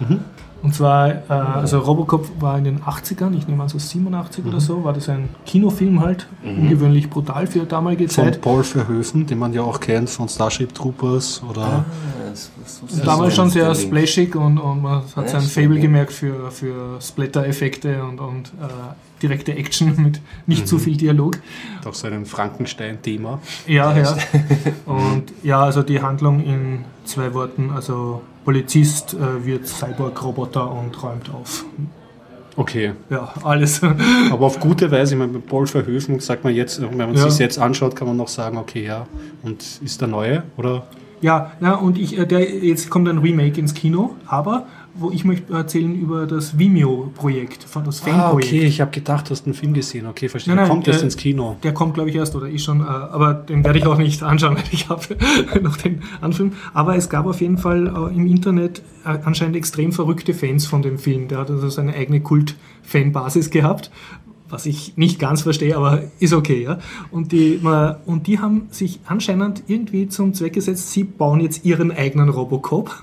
Mhm. 0.07 0.21
Und 0.63 0.75
zwar, 0.75 1.09
äh, 1.09 1.23
also 1.29 1.81
Robocop 1.81 2.29
war 2.39 2.57
in 2.59 2.65
den 2.65 2.83
80ern, 2.83 3.37
ich 3.37 3.49
nehme 3.49 3.65
an 3.65 3.69
so 3.69 3.79
87 3.79 4.45
mhm. 4.45 4.51
oder 4.51 4.61
so, 4.61 4.85
war 4.85 4.93
das 4.93 5.09
ein 5.09 5.31
Kinofilm 5.45 6.01
halt, 6.01 6.29
mhm. 6.45 6.65
ungewöhnlich 6.65 7.11
brutal 7.11 7.47
für 7.47 7.61
damalige 7.61 8.09
von 8.09 8.25
Zeit. 8.25 8.41
Paul 8.41 8.63
Verhoeven, 8.63 9.27
den 9.27 9.39
man 9.39 9.53
ja 9.53 9.63
auch 9.63 9.81
kennt 9.81 10.11
von 10.11 10.29
Starship 10.29 10.75
Troopers 10.75 11.43
oder... 11.49 11.63
Ah, 11.63 11.85
damals 13.05 13.35
schon 13.35 13.51
sehr 13.51 13.75
splashig 13.75 14.37
und, 14.37 14.59
und 14.59 14.83
man 14.83 15.03
hat 15.17 15.33
ja, 15.33 15.41
sein 15.41 15.43
Fable 15.43 15.81
gemerkt 15.81 16.13
für, 16.13 16.51
für 16.51 17.01
Splatter-Effekte 17.01 18.05
und, 18.05 18.21
und 18.21 18.53
äh, 18.61 18.95
direkte 19.23 19.55
Action 19.55 19.95
mit 20.03 20.21
nicht 20.47 20.63
mhm. 20.63 20.67
zu 20.67 20.79
viel 20.79 20.97
Dialog. 20.97 21.39
Doch 21.85 21.95
so 21.95 22.07
ein 22.07 22.27
Frankenstein-Thema. 22.27 23.41
Ja, 23.67 23.97
ja. 23.97 24.17
Und 24.87 25.33
ja, 25.43 25.63
also 25.63 25.83
die 25.83 26.01
Handlung 26.01 26.45
in 26.45 26.85
zwei 27.05 27.33
Worten, 27.35 27.71
also 27.71 28.23
Polizist 28.45 29.15
äh, 29.15 29.45
wird 29.45 29.67
Cyborg-Roboter 29.67 30.71
und 30.71 31.01
räumt 31.03 31.31
auf. 31.33 31.65
Okay. 32.57 32.93
Ja, 33.09 33.33
alles. 33.43 33.81
Aber 34.31 34.47
auf 34.47 34.61
gute 34.61 34.91
Weise, 34.91 35.15
ich 35.15 35.19
meine, 35.19 35.33
mit 35.33 35.47
Paul 35.47 35.67
Verhoeven 35.67 36.21
sagt 36.21 36.45
man 36.45 36.55
jetzt, 36.55 36.81
wenn 36.83 36.97
man 36.97 37.15
ja. 37.15 37.29
sich 37.29 37.39
jetzt 37.39 37.59
anschaut, 37.59 37.97
kann 37.97 38.09
man 38.09 38.17
noch 38.17 38.29
sagen, 38.29 38.59
okay, 38.59 38.85
ja, 38.85 39.07
und 39.43 39.63
ist 39.83 40.01
der 40.01 40.09
neue, 40.09 40.43
oder? 40.57 40.87
Ja, 41.21 41.53
na, 41.61 41.75
und 41.75 41.99
ich, 41.99 42.19
äh, 42.19 42.27
der, 42.27 42.41
jetzt 42.65 42.91
kommt 42.91 43.09
ein 43.09 43.19
Remake 43.19 43.59
ins 43.59 43.75
Kino, 43.75 44.17
aber 44.27 44.67
wo 44.95 45.11
ich 45.11 45.25
möchte 45.25 45.53
erzählen 45.53 45.95
über 45.95 46.27
das 46.27 46.59
Vimeo-Projekt, 46.59 47.65
von 47.65 47.85
das 47.85 48.01
Fan-Projekt. 48.01 48.53
Ah, 48.53 48.57
okay, 48.57 48.67
ich 48.67 48.81
habe 48.81 48.91
gedacht, 48.91 49.29
du 49.29 49.31
hast 49.31 49.47
einen 49.47 49.55
Film 49.55 49.73
gesehen. 49.73 50.07
Okay, 50.07 50.29
verstehe. 50.29 50.55
Nein, 50.55 50.65
nein, 50.65 50.71
kommt 50.71 50.87
jetzt 50.87 51.03
ins 51.03 51.17
Kino? 51.17 51.57
Der 51.63 51.73
kommt, 51.73 51.95
glaube 51.95 52.11
ich, 52.11 52.17
erst 52.17 52.37
oder 52.37 52.47
ich 52.47 52.63
schon, 52.63 52.81
äh, 52.81 52.85
aber 52.85 53.35
den 53.35 53.65
werde 53.65 53.79
ich 53.79 53.87
auch 53.87 53.99
nicht 53.99 54.23
anschauen, 54.23 54.57
weil 54.57 54.65
ich 54.71 54.89
habe 54.89 55.03
noch 55.63 55.77
den 55.77 56.03
Anfilm. 56.21 56.53
Aber 56.75 56.97
es 56.97 57.09
gab 57.09 57.27
auf 57.27 57.41
jeden 57.41 57.59
Fall 57.59 57.87
äh, 57.87 58.15
im 58.15 58.27
Internet 58.27 58.83
äh, 59.05 59.19
anscheinend 59.25 59.57
extrem 59.57 59.93
verrückte 59.93 60.35
Fans 60.35 60.67
von 60.67 60.83
dem 60.83 60.99
Film. 60.99 61.29
Der 61.29 61.39
hat 61.39 61.51
also 61.51 61.69
seine 61.69 61.95
eigene 61.95 62.21
Kult-Fanbasis 62.21 63.51
gehabt 63.51 63.91
was 64.53 64.67
ich 64.67 64.99
nicht 64.99 65.19
ganz 65.19 65.41
verstehe, 65.41 65.75
aber 65.79 66.03
ist 66.19 66.35
okay. 66.35 66.63
Ja? 66.63 66.79
Und, 67.11 67.33
die, 67.33 67.59
und 68.05 68.27
die 68.27 68.39
haben 68.39 68.69
sich 68.71 69.01
anscheinend 69.07 69.63
irgendwie 69.67 70.09
zum 70.09 70.35
Zweck 70.35 70.53
gesetzt, 70.53 70.93
sie 70.93 71.05
bauen 71.05 71.41
jetzt 71.41 71.65
ihren 71.65 71.91
eigenen 71.91 72.29
Robocop 72.29 73.03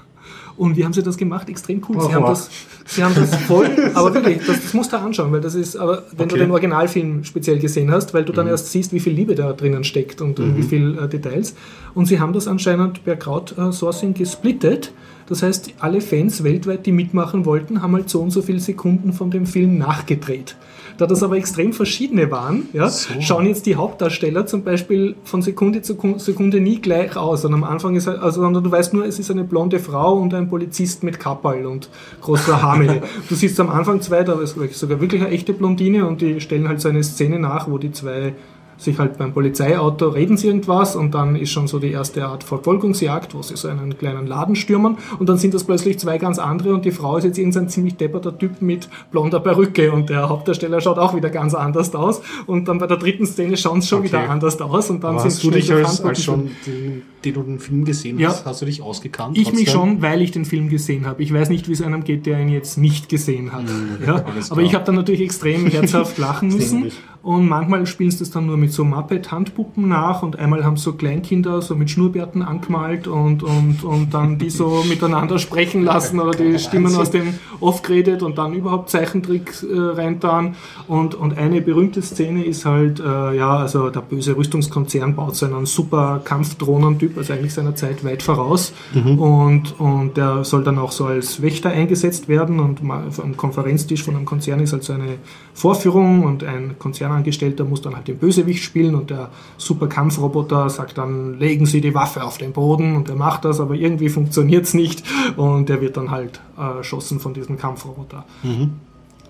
Und 0.60 0.76
wie 0.78 0.84
haben 0.86 0.94
sie 0.94 1.02
das 1.02 1.16
gemacht? 1.18 1.48
Extrem 1.50 1.82
cool. 1.88 2.00
Sie, 2.02 2.08
Oh, 2.08 2.14
haben, 2.14 2.24
wow. 2.24 2.30
das, 2.32 2.50
sie 2.86 3.04
haben 3.04 3.16
das 3.16 3.34
voll, 3.48 3.70
aber 3.94 4.14
wirklich, 4.14 4.40
das, 4.46 4.62
das 4.62 4.74
musst 4.74 4.92
du 4.94 4.98
anschauen, 4.98 5.32
weil 5.32 5.42
das 5.42 5.56
ist, 5.56 5.76
aber 5.78 6.04
wenn 6.18 6.28
du 6.28 6.36
Okay. 6.36 6.44
den 6.44 6.52
Originalfilm 6.52 7.24
speziell 7.24 7.60
gesehen 7.60 7.90
hast, 7.92 8.14
weil 8.14 8.26
du 8.26 8.34
dann 8.34 8.46
erst 8.48 8.72
siehst, 8.72 8.92
wie 8.94 9.00
viel 9.00 9.14
Liebe 9.14 9.36
da 9.36 9.54
drinnen 9.54 9.84
steckt 9.84 10.22
und, 10.22 10.40
und 10.40 10.58
wie 10.58 10.64
viel 10.64 10.98
äh, 11.00 11.08
Details. 11.08 11.56
Und 11.94 12.06
sie 12.08 12.20
haben 12.20 12.34
das 12.34 12.48
anscheinend 12.48 13.04
per 13.06 13.16
Crowdsourcing 13.16 14.14
gesplittet. 14.14 14.92
Das 15.30 15.44
heißt, 15.44 15.74
alle 15.80 16.02
Fans 16.02 16.44
weltweit, 16.44 16.86
die 16.88 16.92
mitmachen 16.92 17.46
wollten, 17.46 17.82
haben 17.82 17.94
halt 17.94 18.10
so 18.10 18.20
und 18.20 18.32
so 18.32 18.42
viele 18.42 18.60
Sekunden 18.60 19.14
von 19.14 19.30
dem 19.30 19.46
Film 19.46 19.78
nachgedreht. 19.78 20.56
Da 20.98 21.06
das 21.06 21.24
aber 21.24 21.38
extrem 21.38 21.72
verschiedene 21.72 22.30
waren, 22.30 22.68
ja, 22.74 22.92
schauen 23.22 23.46
jetzt 23.46 23.66
die 23.66 23.78
Hauptdarsteller 23.78 24.48
zum 24.48 24.64
Beispiel 24.64 25.16
von 25.24 25.42
Sekunde 25.42 25.82
zu 25.82 25.96
Kun- 25.96 26.20
Sekunde 26.20 26.60
nie 26.60 26.82
gleich 26.82 27.16
aus. 27.16 27.46
Und 27.46 27.54
am 27.54 27.64
Anfang 27.64 27.96
ist 27.96 28.08
halt, 28.08 28.20
also 28.20 28.50
du 28.50 28.70
weißt 28.70 28.94
nur, 28.94 29.06
es 29.06 29.18
ist 29.18 29.32
eine 29.32 29.46
blonde 29.46 29.80
Frau 29.80 30.16
und 30.16 30.34
ein 30.34 30.50
Polizist 30.50 31.04
mit 31.04 31.20
Kapperl 31.20 31.66
und 31.68 31.90
großer 32.22 32.62
Haarmähne. 32.62 33.02
du 33.30 33.36
siehst 33.36 33.60
am 33.62 33.70
Anfang 33.70 34.02
zwei, 34.02 34.24
da 34.24 34.34
ist 34.42 34.58
sogar 34.74 35.00
wirklich 35.00 35.22
eine 35.22 35.32
echte 35.32 35.54
Blondine 35.54 36.06
und 36.06 36.22
die 36.22 36.42
stellen 36.42 36.68
halt 36.68 36.82
so 36.82 36.90
eine 36.90 37.04
Szene 37.04 37.40
nach, 37.40 37.70
wo 37.70 37.78
die 37.78 37.92
zwei 37.92 38.34
sich 38.80 38.98
halt 38.98 39.18
beim 39.18 39.34
Polizeiauto 39.34 40.08
reden 40.10 40.38
sie 40.38 40.48
irgendwas 40.48 40.96
und 40.96 41.14
dann 41.14 41.36
ist 41.36 41.52
schon 41.52 41.68
so 41.68 41.80
die 41.80 41.92
erste 41.92 42.26
Art 42.26 42.44
Verfolgungsjagd, 42.46 43.36
wo 43.36 43.42
sie 43.42 43.58
so 43.58 43.68
einen 43.68 43.98
kleinen 43.98 44.26
Laden 44.26 44.56
stürmen 44.56 44.98
und 45.20 45.28
dann 45.28 45.38
sind 45.38 45.54
das 45.54 45.66
plötzlich 45.66 46.00
zwei 46.00 46.18
ganz 46.18 46.40
andere 46.40 46.74
und 46.74 46.86
die 46.86 46.92
Frau 46.92 47.18
ist 47.18 47.26
jetzt 47.26 47.38
irgendein 47.38 47.68
ziemlich 47.70 47.98
depperter 47.98 48.38
Typ 48.38 48.62
mit 48.62 48.88
blonder 49.12 49.40
Perücke 49.42 49.92
und 49.92 50.10
der 50.10 50.30
Hauptdarsteller 50.30 50.80
schaut 50.82 50.98
auch 50.98 51.14
wieder 51.16 51.30
ganz 51.30 51.54
anders 51.54 51.94
aus 51.94 52.22
und 52.48 52.68
dann 52.70 52.78
bei 52.80 52.88
der 52.88 52.98
dritten 52.98 53.26
Szene 53.26 53.58
schauen 53.58 53.82
sie 53.82 53.88
schon 53.90 54.00
Okay. 54.00 54.08
wieder 54.10 54.30
anders 54.30 54.60
aus 54.62 54.90
und 54.90 55.04
dann 55.04 55.16
Aber 55.16 55.20
sind 55.30 55.32
hast 55.32 55.44
du 55.44 55.52
dich 55.52 55.68
so 55.68 55.74
als, 55.74 56.02
als 56.02 56.24
schon, 56.24 56.50
den, 56.66 57.02
den 57.26 57.34
du 57.34 57.44
den 57.44 57.60
Film 57.60 57.84
gesehen 57.84 58.18
Ja. 58.18 58.30
hast, 58.30 58.46
hast 58.46 58.62
du 58.62 58.66
dich 58.66 58.82
ausgekannt? 58.82 59.38
ich 59.38 59.52
mich 59.52 59.66
trotzdem? 59.66 59.90
schon, 59.96 60.02
weil 60.02 60.22
ich 60.22 60.32
den 60.32 60.46
Film 60.46 60.70
gesehen 60.70 61.06
habe. 61.06 61.22
Ich 61.22 61.34
weiß 61.34 61.50
nicht, 61.50 61.68
wie 61.68 61.74
es 61.74 61.82
einem 61.82 62.06
geht, 62.06 62.26
der 62.26 62.40
ihn 62.40 62.48
jetzt 62.50 62.78
nicht 62.78 63.10
gesehen 63.10 63.52
hat. 63.52 63.64
Ja? 64.06 64.24
alles 64.24 64.52
Aber 64.52 64.62
ich 64.62 64.74
habe 64.74 64.86
dann 64.86 64.96
natürlich 64.96 65.20
extrem 65.22 65.68
herzhaft 65.68 66.18
lachen 66.18 66.48
müssen. 66.50 66.92
Und 67.22 67.50
manchmal 67.50 67.86
spielen 67.86 68.12
sie 68.12 68.20
das 68.20 68.32
dann 68.32 68.46
nur 68.46 68.56
mit 68.56 68.72
so 68.72 68.86
Muppet-Handpuppen 68.86 69.88
nach 69.90 70.24
und 70.24 70.40
einmal 70.40 70.64
haben 70.64 70.78
so 70.78 70.94
Kleinkinder 70.94 71.62
so 71.62 71.76
mit 71.76 71.90
Schnurrbärten 71.90 72.42
angemalt 72.42 73.08
und, 73.08 73.44
und, 73.44 73.84
und 73.84 74.14
dann 74.14 74.38
die 74.38 74.50
so 74.50 74.84
miteinander 74.90 75.38
sprechen 75.38 75.84
lassen 75.84 76.20
oder 76.20 76.32
die 76.32 76.58
Stimmen 76.60 76.96
aus 76.96 77.12
dem 77.12 77.34
Off 77.60 77.82
geredet 77.82 78.24
und 78.24 78.38
dann 78.38 78.54
überhaupt 78.54 78.90
Zeichentricks 78.90 79.64
äh, 79.64 79.68
reintan. 79.78 80.56
Und, 80.88 81.14
und 81.14 81.38
eine 81.38 81.62
berühmte 81.62 82.02
Szene 82.02 82.46
ist 82.46 82.66
halt, 82.66 83.02
äh, 83.02 83.36
ja, 83.36 83.58
also 83.58 83.90
der 83.90 84.02
böse 84.02 84.38
Rüstungskonzern 84.38 85.16
baut 85.16 85.36
so 85.36 85.46
einen 85.46 85.66
super 85.66 86.22
Kampfdrohnentyp, 86.24 87.18
also 87.18 87.34
eigentlich 87.34 87.54
seiner 87.54 87.76
Zeit 87.76 88.04
weit 88.06 88.24
voraus. 88.24 88.74
Und, 89.20 89.80
und 89.80 90.18
der 90.18 90.46
soll 90.46 90.64
dann 90.64 90.78
auch 90.78 90.92
so 90.92 91.06
als 91.06 91.42
Wächter 91.42 91.70
eingesetzt 91.70 92.28
werden 92.28 92.60
und 92.60 92.80
am 92.82 93.36
Konferenztisch 93.36 94.04
von 94.04 94.16
einem 94.16 94.26
Konzern 94.26 94.60
ist 94.60 94.74
halt 94.74 94.84
so 94.84 94.94
eine 94.94 95.18
Vorführung 95.54 96.24
und 96.24 96.44
ein 96.44 96.78
Konzernangestellter 97.10 97.66
muss 97.66 97.82
dann 97.82 97.96
halt 97.96 98.08
den 98.08 98.18
Bösewicht 98.18 98.64
spielen 98.64 98.96
und 98.96 99.10
der 99.10 99.30
super 99.58 99.88
Kampfroboter 99.88 100.70
sagt 100.70 100.98
dann, 100.98 101.40
legen 101.40 101.66
Sie 101.66 101.82
die 101.82 101.94
Waffe 101.94 102.24
auf 102.24 102.38
den 102.38 102.54
Boden 102.54 102.96
und 102.96 103.10
er 103.10 103.16
macht 103.16 103.46
das, 103.46 103.60
aber 103.60 103.76
irgendwie 103.76 104.10
funktioniert 104.10 104.66
es 104.66 104.74
nicht 104.74 105.04
und 105.38 105.70
der 105.70 105.82
wird 105.82 105.98
dann 105.98 106.12
halt 106.12 106.40
äh, 106.58 106.78
erschossen 106.78 107.20
von 107.20 107.34
diesem 107.34 107.58
Kampfroboter. 107.58 108.26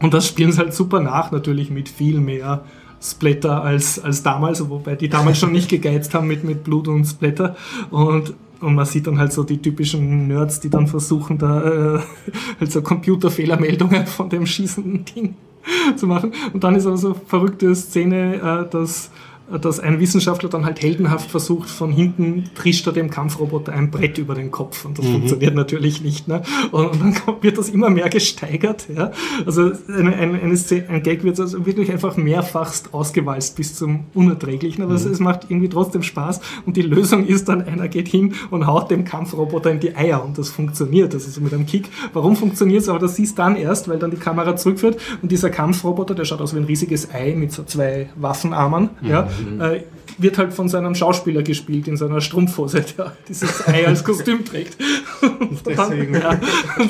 Und 0.01 0.13
das 0.13 0.27
spielen 0.27 0.51
sie 0.51 0.59
halt 0.59 0.73
super 0.73 0.99
nach, 0.99 1.31
natürlich 1.31 1.71
mit 1.71 1.89
viel 1.89 2.19
mehr 2.19 2.63
Splatter 3.01 3.63
als, 3.63 3.99
als 3.99 4.23
damals, 4.23 4.69
wobei 4.69 4.95
die 4.95 5.09
damals 5.09 5.39
schon 5.39 5.51
nicht 5.51 5.69
gegeizt 5.69 6.13
haben 6.13 6.27
mit, 6.27 6.43
mit 6.43 6.63
Blut 6.63 6.87
und 6.87 7.05
Splatter. 7.05 7.55
Und, 7.91 8.33
und 8.59 8.75
man 8.75 8.85
sieht 8.85 9.07
dann 9.07 9.17
halt 9.17 9.33
so 9.33 9.43
die 9.43 9.61
typischen 9.61 10.27
Nerds, 10.27 10.59
die 10.59 10.69
dann 10.69 10.87
versuchen, 10.87 11.37
da 11.37 11.95
äh, 11.95 11.99
halt 12.59 12.71
so 12.71 12.81
Computerfehlermeldungen 12.81 14.05
von 14.05 14.29
dem 14.29 14.45
schießenden 14.45 15.05
Ding 15.05 15.35
zu 15.95 16.07
machen. 16.07 16.33
Und 16.53 16.63
dann 16.63 16.75
ist 16.75 16.85
aber 16.85 16.97
so 16.97 17.13
eine 17.13 17.15
verrückte 17.15 17.73
Szene, 17.75 18.35
äh, 18.35 18.69
dass 18.69 19.11
dass 19.57 19.79
ein 19.79 19.99
Wissenschaftler 19.99 20.49
dann 20.49 20.65
halt 20.65 20.81
heldenhaft 20.81 21.31
versucht, 21.31 21.69
von 21.69 21.91
hinten 21.91 22.45
trischt 22.55 22.85
er 22.87 22.93
dem 22.93 23.09
Kampfroboter 23.09 23.73
ein 23.73 23.89
Brett 23.89 24.17
über 24.17 24.35
den 24.35 24.51
Kopf 24.51 24.85
und 24.85 24.99
das 24.99 25.07
funktioniert 25.07 25.55
natürlich 25.55 26.01
nicht. 26.01 26.27
Ne? 26.27 26.41
Und, 26.71 26.91
und 26.91 27.01
dann 27.01 27.15
wird 27.41 27.57
das 27.57 27.69
immer 27.69 27.89
mehr 27.89 28.09
gesteigert. 28.09 28.87
Ja? 28.93 29.11
Also 29.45 29.71
eine, 29.87 30.13
eine, 30.15 30.39
eine 30.39 30.57
Szene, 30.57 30.89
ein 30.89 31.03
Gag 31.03 31.23
wird 31.23 31.39
also 31.39 31.65
wirklich 31.65 31.91
einfach 31.91 32.17
mehrfachst 32.17 32.93
ausgewalzt 32.93 33.55
bis 33.55 33.75
zum 33.75 34.05
Unerträglichen, 34.13 34.83
aber 34.83 34.93
es, 34.93 35.05
es 35.05 35.19
macht 35.19 35.49
irgendwie 35.49 35.69
trotzdem 35.69 36.03
Spaß 36.03 36.41
und 36.65 36.77
die 36.77 36.81
Lösung 36.81 37.25
ist 37.25 37.49
dann, 37.49 37.63
einer 37.63 37.87
geht 37.87 38.07
hin 38.07 38.35
und 38.51 38.67
haut 38.67 38.91
dem 38.91 39.05
Kampfroboter 39.05 39.71
in 39.71 39.79
die 39.79 39.95
Eier 39.95 40.23
und 40.23 40.37
das 40.37 40.49
funktioniert, 40.49 41.13
das 41.13 41.25
ist 41.25 41.35
so 41.35 41.41
mit 41.41 41.53
einem 41.53 41.65
Kick. 41.65 41.89
Warum 42.13 42.35
funktioniert 42.35 42.81
es? 42.81 42.89
Aber 42.89 42.99
das 42.99 43.15
siehst 43.15 43.39
dann 43.39 43.55
erst, 43.55 43.87
weil 43.87 43.99
dann 43.99 44.11
die 44.11 44.17
Kamera 44.17 44.55
zurückführt 44.55 44.99
und 45.21 45.31
dieser 45.31 45.49
Kampfroboter, 45.49 46.15
der 46.15 46.25
schaut 46.25 46.41
aus 46.41 46.53
wie 46.53 46.59
ein 46.59 46.65
riesiges 46.65 47.13
Ei 47.13 47.33
mit 47.35 47.51
so 47.51 47.63
zwei 47.63 48.09
Waffenarmen, 48.15 48.89
ja, 49.01 49.27
äh, 49.61 49.83
wird 50.17 50.37
halt 50.37 50.53
von 50.53 50.67
seinem 50.67 50.95
Schauspieler 50.95 51.43
gespielt 51.43 51.87
in 51.87 51.95
seiner 51.95 52.19
Strumpfhose, 52.19 52.81
der 52.97 53.13
dieses 53.27 53.65
Ei 53.67 53.87
als 53.87 54.03
Kostüm 54.03 54.43
trägt. 54.43 54.77
Deswegen. 55.65 56.13
ja. 56.13 56.39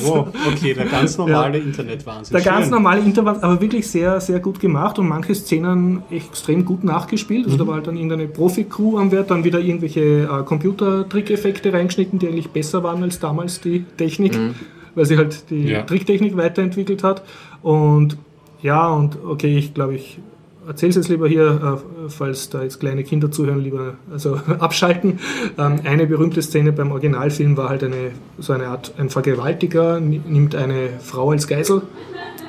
Oh, 0.06 0.28
okay, 0.52 0.74
der 0.74 0.86
ganz 0.86 1.18
normale 1.18 1.60
Internetwahnsinn. 1.60 2.34
Der 2.36 2.44
ganz 2.44 2.66
Schön. 2.66 2.72
normale 2.72 3.02
Intervall, 3.02 3.38
aber 3.42 3.62
wirklich 3.62 3.88
sehr, 3.88 4.20
sehr 4.20 4.40
gut 4.40 4.60
gemacht 4.60 4.98
und 4.98 5.08
manche 5.08 5.36
Szenen 5.36 6.02
extrem 6.10 6.66
gut 6.66 6.84
nachgespielt. 6.84 7.46
Also 7.46 7.58
da 7.58 7.68
war 7.68 7.76
halt 7.76 7.88
dann 7.88 7.96
irgendeine 7.96 8.28
Profi-Crew 8.28 8.98
am 8.98 9.12
Wert, 9.12 9.30
dann 9.30 9.44
wieder 9.44 9.60
irgendwelche 9.60 10.24
äh, 10.24 10.44
Computertrickeffekte 10.44 11.72
reingeschnitten, 11.72 12.20
die 12.20 12.28
eigentlich 12.28 12.50
besser 12.50 12.84
waren 12.84 13.04
als 13.04 13.20
damals 13.20 13.62
die 13.62 13.86
Technik, 13.98 14.38
weil 14.96 15.06
sie 15.06 15.18
halt 15.18 15.50
die 15.52 15.68
Ja. 15.68 15.84
Tricktechnik 15.84 16.36
weiterentwickelt 16.36 17.04
hat. 17.04 17.22
Und 17.62 18.18
ja, 18.62 18.88
und 18.90 19.18
okay, 19.24 19.58
ich 19.58 19.74
glaube, 19.74 19.96
ich 19.96 20.18
erzähle 20.70 20.91
es 20.91 20.96
jetzt 20.96 21.10
lieber 21.10 21.28
hier, 21.28 21.80
äh, 22.06 22.10
falls 22.10 22.50
da 22.50 22.64
jetzt 22.64 22.80
kleine 22.80 23.04
Kinder 23.04 23.30
zuhören, 23.30 23.60
lieber 23.60 23.96
also 24.12 24.36
abschalten. 24.60 25.20
Ähm, 25.58 25.82
eine 25.84 26.08
berühmte 26.08 26.41
Szene 26.41 26.72
beim 26.72 26.91
Originalfilm 26.91 27.58
war 27.58 27.68
halt 27.70 27.84
eine 27.84 28.12
so 28.38 28.54
eine 28.54 28.68
Art 28.68 28.94
ein 28.98 29.10
Vergewaltiger 29.10 30.00
ni- 30.00 30.22
nimmt 30.26 30.56
eine 30.56 30.90
Frau 31.02 31.32
als 31.32 31.48
Geisel 31.48 31.82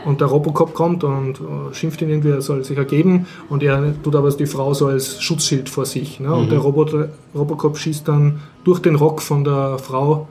und 0.04 0.20
der 0.20 0.28
Robocop 0.28 0.72
kommt 0.74 1.02
und 1.04 1.40
äh, 1.40 1.74
schimpft 1.74 2.00
ihn 2.02 2.08
irgendwie, 2.10 2.30
er 2.30 2.40
soll 2.40 2.64
sich 2.64 2.78
ergeben 2.78 3.26
und 3.48 3.62
er 3.62 3.92
tut 4.02 4.14
aber 4.16 4.30
die 4.30 4.46
Frau 4.46 4.72
so 4.74 4.86
als 4.86 5.20
Schutzschild 5.22 5.68
vor 5.68 5.84
sich. 5.84 6.20
Ne? 6.20 6.32
Und 6.32 6.50
der 6.52 6.58
Roboter, 6.60 7.08
Robocop 7.34 7.76
schießt 7.76 8.06
dann 8.08 8.40
durch 8.64 8.78
den 8.80 8.94
Rock 8.94 9.20
von 9.20 9.44
der 9.44 9.78
Frau 9.78 10.26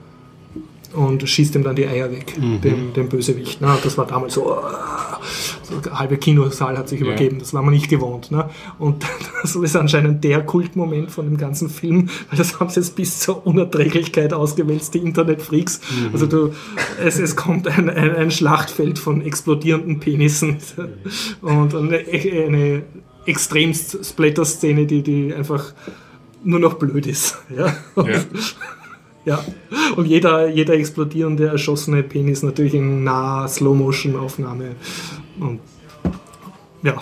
und 0.92 1.28
schießt 1.28 1.54
ihm 1.54 1.62
dann 1.62 1.76
die 1.76 1.86
Eier 1.86 2.10
weg, 2.10 2.34
dem, 2.64 2.92
dem 2.94 3.08
Bösewicht. 3.08 3.60
Ne? 3.60 3.68
Das 3.84 3.96
war 3.96 4.06
damals 4.06 4.34
so, 4.34 4.56
so 5.59 5.59
der 5.84 5.98
halbe 5.98 6.16
Kinosaal 6.16 6.76
hat 6.76 6.88
sich 6.88 7.00
übergeben, 7.00 7.38
das 7.38 7.54
war 7.54 7.62
man 7.62 7.72
nicht 7.72 7.88
gewohnt. 7.88 8.30
Ne? 8.30 8.48
Und 8.78 9.04
das 9.42 9.56
ist 9.56 9.76
anscheinend 9.76 10.24
der 10.24 10.42
Kultmoment 10.42 11.10
von 11.10 11.26
dem 11.26 11.36
ganzen 11.36 11.68
Film, 11.68 12.08
weil 12.28 12.38
das 12.38 12.58
haben 12.60 12.70
sie 12.70 12.80
jetzt 12.80 12.96
bis 12.96 13.20
zur 13.20 13.46
Unerträglichkeit 13.46 14.32
ausgewälzt, 14.32 14.94
die 14.94 14.98
Internetfreaks. 14.98 15.80
Also 16.12 16.26
du, 16.26 16.52
es, 17.02 17.18
es 17.18 17.36
kommt 17.36 17.68
ein, 17.68 17.88
ein, 17.88 18.14
ein 18.14 18.30
Schlachtfeld 18.30 18.98
von 18.98 19.22
explodierenden 19.22 20.00
Penissen 20.00 20.58
und 21.42 21.74
eine, 21.74 21.98
eine 21.98 22.82
extremst 23.26 24.04
Splatter-Szene, 24.04 24.86
die, 24.86 25.02
die 25.02 25.34
einfach 25.34 25.72
nur 26.42 26.58
noch 26.58 26.74
blöd 26.74 27.06
ist. 27.06 27.38
Ja? 27.54 27.76
Ja. 27.96 28.04
Ja, 29.30 29.44
und 29.94 30.06
jeder, 30.06 30.48
jeder 30.48 30.74
explodierende, 30.74 31.46
erschossene 31.46 32.02
Penis 32.02 32.42
natürlich 32.42 32.74
in 32.74 33.04
naher 33.04 33.46
Slow-Motion-Aufnahme. 33.46 34.74
Und 35.38 35.60
ja, 36.82 37.00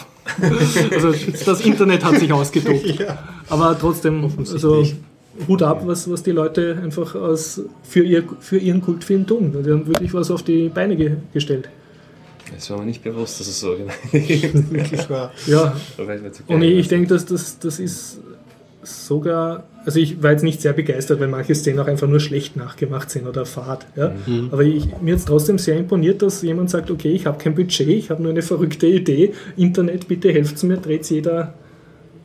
also 0.93 1.15
das 1.47 1.61
Internet 1.63 2.05
hat 2.05 2.19
sich 2.19 2.31
ausgetobt. 2.31 3.03
Aber 3.49 3.79
trotzdem, 3.79 4.31
also 4.39 4.85
Hut 5.49 5.63
ab, 5.63 5.87
was, 5.87 6.11
was 6.11 6.23
die 6.23 6.33
Leute 6.33 6.79
einfach 6.83 7.15
aus, 7.15 7.63
für, 7.83 8.03
ihr, 8.05 8.25
für 8.41 8.59
ihren 8.59 8.83
Kultfilm 8.83 9.27
tun. 9.27 9.57
Die 9.65 9.71
haben 9.71 9.87
wirklich 9.87 10.13
was 10.13 10.31
auf 10.31 10.43
die 10.43 10.69
Beine 10.69 10.97
ge 10.97 11.13
gestellt. 11.33 11.71
Es 12.55 12.69
war 12.69 12.79
mir 12.79 12.85
nicht 12.85 13.03
bewusst, 13.03 13.41
dass 13.41 13.47
es 13.47 13.59
so 13.59 13.75
genau 13.75 13.93
Wirklich 14.13 15.09
wahr. 15.09 15.33
Ja, 15.47 15.75
Und 16.47 16.61
ich 16.61 16.89
denke, 16.89 17.09
dass 17.09 17.25
das, 17.25 17.59
das 17.59 17.79
ist 17.79 18.19
sogar, 18.83 19.65
also 19.89 20.01
ich 20.01 20.23
war 20.23 20.33
jetzt 20.33 20.45
nicht 20.45 20.61
sehr 20.61 20.75
begeistert, 20.75 21.19
weil 21.19 21.29
manche 21.29 21.55
Szenen 21.55 21.79
auch 21.79 21.87
einfach 21.87 22.07
nur 22.07 22.21
schlecht 22.21 22.57
nachgemacht 22.57 23.09
sind 23.09 23.27
oder 23.27 23.47
fad. 23.47 23.87
Ja? 23.97 24.13
Aber 24.51 24.63
ich, 24.63 24.87
mir 25.01 25.15
hat 25.15 25.21
es 25.21 25.25
trotzdem 25.25 25.57
sehr 25.57 25.79
imponiert, 25.79 26.21
dass 26.21 26.43
jemand 26.43 26.69
sagt, 26.69 26.91
okay, 26.91 27.11
ich 27.13 27.25
habe 27.25 27.39
kein 27.43 27.55
Budget, 27.55 27.89
ich 27.89 28.11
habe 28.11 28.23
nur 28.23 28.31
eine 28.33 28.43
verrückte 28.43 28.87
Idee, 28.87 29.33
Internet, 29.57 30.07
bitte 30.07 30.31
helft 30.31 30.63
mir, 30.63 30.77
dreht 30.77 31.09
jeder 31.09 31.55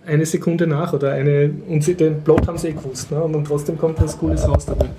eine 0.05 0.25
Sekunde 0.25 0.67
nach 0.67 0.91
oder 0.91 1.13
eine, 1.13 1.51
und 1.69 1.81
sie, 1.85 1.93
den 1.95 2.21
Plot 2.21 2.45
haben 2.49 2.57
sie 2.57 2.67
eh 2.67 2.73
gewusst, 2.73 3.09
ne? 3.11 3.23
und 3.23 3.31
dann 3.31 3.45
trotzdem 3.45 3.77
kommt 3.77 4.01
was 4.01 4.17
Cooles 4.17 4.45
raus 4.45 4.65
dabei. 4.65 4.89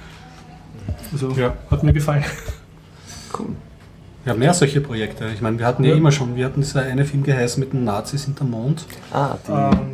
Also 1.12 1.32
Ja. 1.39 1.55
hat 1.70 1.82
mir 1.82 1.93
gefallen. 1.93 2.24
Wir 4.24 4.32
haben 4.32 4.39
mehr 4.39 4.55
solche 4.55 4.81
Projekte. 4.81 5.27
Ich 5.35 5.43
meine, 5.43 5.59
wir 5.59 5.66
hatten 5.66 5.85
ja, 5.85 5.91
Ja. 5.91 5.97
immer 5.97 6.12
schon, 6.12 6.35
wir 6.35 6.47
hatten 6.47 6.62
dieser 6.62 6.81
eine 6.81 7.05
Film 7.05 7.24
geheißen 7.24 7.61
mit 7.62 7.74
den 7.74 7.85
Nazis 7.85 8.24
hinterm 8.24 8.51
Mond. 8.53 8.86
Ah, 9.12 9.36
die, 9.47 9.53
Ähm, 9.53 9.91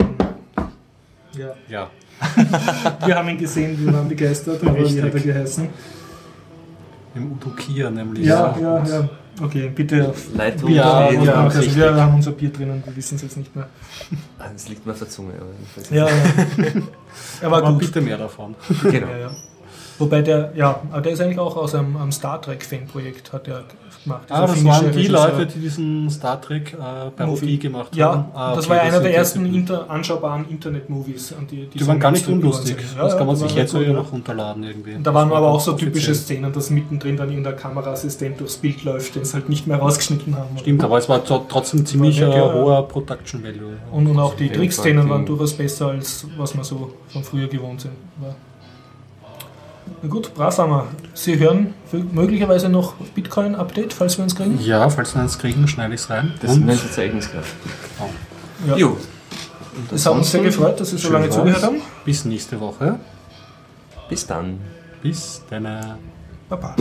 ja. 1.36 1.54
Ja. 1.68 1.90
Wir 3.06 3.16
haben 3.16 3.28
ihn 3.30 3.38
gesehen, 3.38 3.78
wir 3.84 3.92
waren 3.94 4.08
begeistert, 4.08 4.62
aber 4.62 4.76
wie 4.78 4.82
hat 5.00 5.08
er 5.08 5.14
Richtig. 5.14 5.24
geheißen? 5.24 5.68
Im 7.14 7.32
Udokia 7.32 7.90
nämlich. 7.90 8.26
Ja, 8.26 8.56
ja, 8.60 8.84
ja. 8.84 9.08
Okay, 9.42 9.70
bitte. 9.74 10.12
Leitung 10.34 10.70
Ja, 10.70 11.06
stehen. 11.08 11.22
ja. 11.24 11.34
also 11.44 11.58
richtig. 11.60 11.76
wir 11.76 11.94
haben 11.94 12.14
unser 12.16 12.32
Bier 12.32 12.50
drinnen, 12.50 12.82
wir 12.84 12.94
wissen 12.94 13.14
es 13.16 13.22
jetzt 13.22 13.36
nicht 13.38 13.56
mehr. 13.56 13.66
Ah, 14.38 14.44
Das 14.52 14.68
liegt 14.68 14.84
mir 14.84 14.92
auf 14.92 14.98
der 14.98 15.08
Zunge. 15.08 15.32
Aber 15.40 15.46
ich 15.62 15.76
weiß 15.78 15.90
Ja, 15.90 16.06
ja. 16.08 16.82
Er 17.40 17.50
war 17.50 17.58
Aber 17.62 17.70
gut. 17.72 17.80
bitte 17.80 18.00
mehr 18.02 18.18
davon. 18.18 18.54
Genau. 18.82 19.06
Ja, 19.08 19.16
ja. 19.18 19.30
Wobei 20.00 20.22
der, 20.22 20.52
ja, 20.56 20.80
aber 20.90 21.00
der 21.02 21.12
ist 21.12 21.20
eigentlich 21.20 21.38
auch 21.38 21.56
aus 21.56 21.74
einem, 21.74 21.96
einem 21.96 22.10
Star 22.12 22.40
Trek 22.42 22.64
Fanprojekt, 22.64 23.32
hat 23.32 23.46
er 23.48 23.62
gemacht. 24.02 24.22
Ah, 24.30 24.46
das 24.46 24.64
waren 24.64 24.90
die 24.92 24.98
Regisseur. 24.98 25.28
Leute, 25.30 25.46
die 25.46 25.58
diesen 25.60 26.08
Star 26.10 26.40
Trek 26.40 26.72
äh, 26.72 27.10
Parodie 27.10 27.58
gemacht 27.58 27.94
Ja, 27.94 28.12
haben. 28.12 28.24
Ah, 28.34 28.54
das 28.56 28.64
okay, 28.64 28.70
war 28.70 28.76
ja 28.78 28.82
einer 28.84 28.92
sind 28.92 29.02
der 29.02 29.10
die 29.12 29.16
ersten 29.18 29.54
inter, 29.54 29.90
anschaubaren 29.90 30.48
Internet-Movies. 30.48 31.34
an 31.38 31.46
Die, 31.46 31.66
Die 31.66 31.86
waren 31.86 32.00
gar 32.00 32.10
nicht 32.10 32.26
unlustig. 32.26 32.76
sind. 32.80 32.98
das 32.98 33.16
kann 33.18 33.26
man 33.26 33.36
die 33.36 33.42
sich 33.42 33.54
jetzt 33.54 33.74
ja 33.74 33.80
ja. 33.82 33.92
noch 33.92 34.10
runterladen 34.10 34.62
irgendwie. 34.64 34.94
Und 34.94 35.06
da 35.06 35.12
waren 35.12 35.28
Das 35.28 35.36
aber 35.36 35.48
auch 35.48 35.60
so 35.60 35.72
offiziell. 35.72 35.90
typische 35.92 36.14
Szenen, 36.14 36.50
dass 36.50 36.70
mittendrin 36.70 37.18
dann 37.18 37.28
irgendein 37.28 37.56
Kameraassistent 37.56 38.40
durchs 38.40 38.56
Bild 38.56 38.82
läuft, 38.84 39.14
den 39.16 39.24
sie 39.26 39.34
halt 39.34 39.50
nicht 39.50 39.66
mehr 39.66 39.76
rausgeschnitten 39.78 40.34
haben. 40.34 40.56
Stimmt, 40.58 40.82
aber 40.82 40.96
es 40.96 41.06
war 41.08 41.22
tro- 41.22 41.44
trotzdem 41.46 41.84
ziemlich 41.84 42.22
War 42.22 42.28
äh, 42.34 42.38
ja. 42.38 42.52
hoher 42.54 42.88
Production 42.88 43.42
Value. 43.44 43.76
Und, 43.92 44.06
und 44.06 44.18
auch 44.18 44.34
die 44.34 44.48
Trickszenen 44.48 45.10
waren 45.10 45.20
die- 45.22 45.26
durchaus 45.26 45.52
besser, 45.52 45.88
als 45.88 46.26
was 46.38 46.56
wir 46.56 46.64
so 46.64 46.90
von 47.08 47.22
früher 47.22 47.48
gewohnt 47.48 47.82
sind. 47.82 47.92
Na 50.02 50.08
gut, 50.08 50.34
brav 50.34 50.56
haben 50.58 50.70
wir. 50.72 50.86
Sie 51.14 51.38
hören 51.38 51.74
möglicherweise 52.12 52.68
noch 52.68 52.94
Bitcoin-Update, 53.14 53.92
falls 53.92 54.16
wir 54.18 54.24
uns 54.24 54.34
kriegen. 54.34 54.58
Ja, 54.60 54.88
falls 54.88 55.14
wir 55.14 55.22
eins 55.22 55.38
kriegen, 55.38 55.66
schneide 55.68 55.94
ich 55.94 56.00
es 56.00 56.10
rein. 56.10 56.32
Das 56.40 56.52
Und 56.52 56.62
ist 56.68 56.70
ein 56.70 56.78
Verzeichnis 56.78 57.30
gerade. 57.30 57.46
Ja. 58.66 58.76
Jo. 58.76 58.96
Es 59.92 60.04
hat 60.06 60.14
uns 60.14 60.30
sehr 60.30 60.42
gefreut, 60.42 60.78
dass 60.80 60.90
Sie 60.90 60.98
so 60.98 61.10
lange 61.10 61.26
war's. 61.26 61.36
zugehört 61.36 61.62
haben. 61.62 61.80
bis 62.04 62.24
nächste 62.24 62.58
Woche. 62.60 62.98
Bis 64.08 64.26
dann. 64.26 64.58
Bis 65.02 65.42
dann. 65.48 65.96
Baba. 66.48 66.74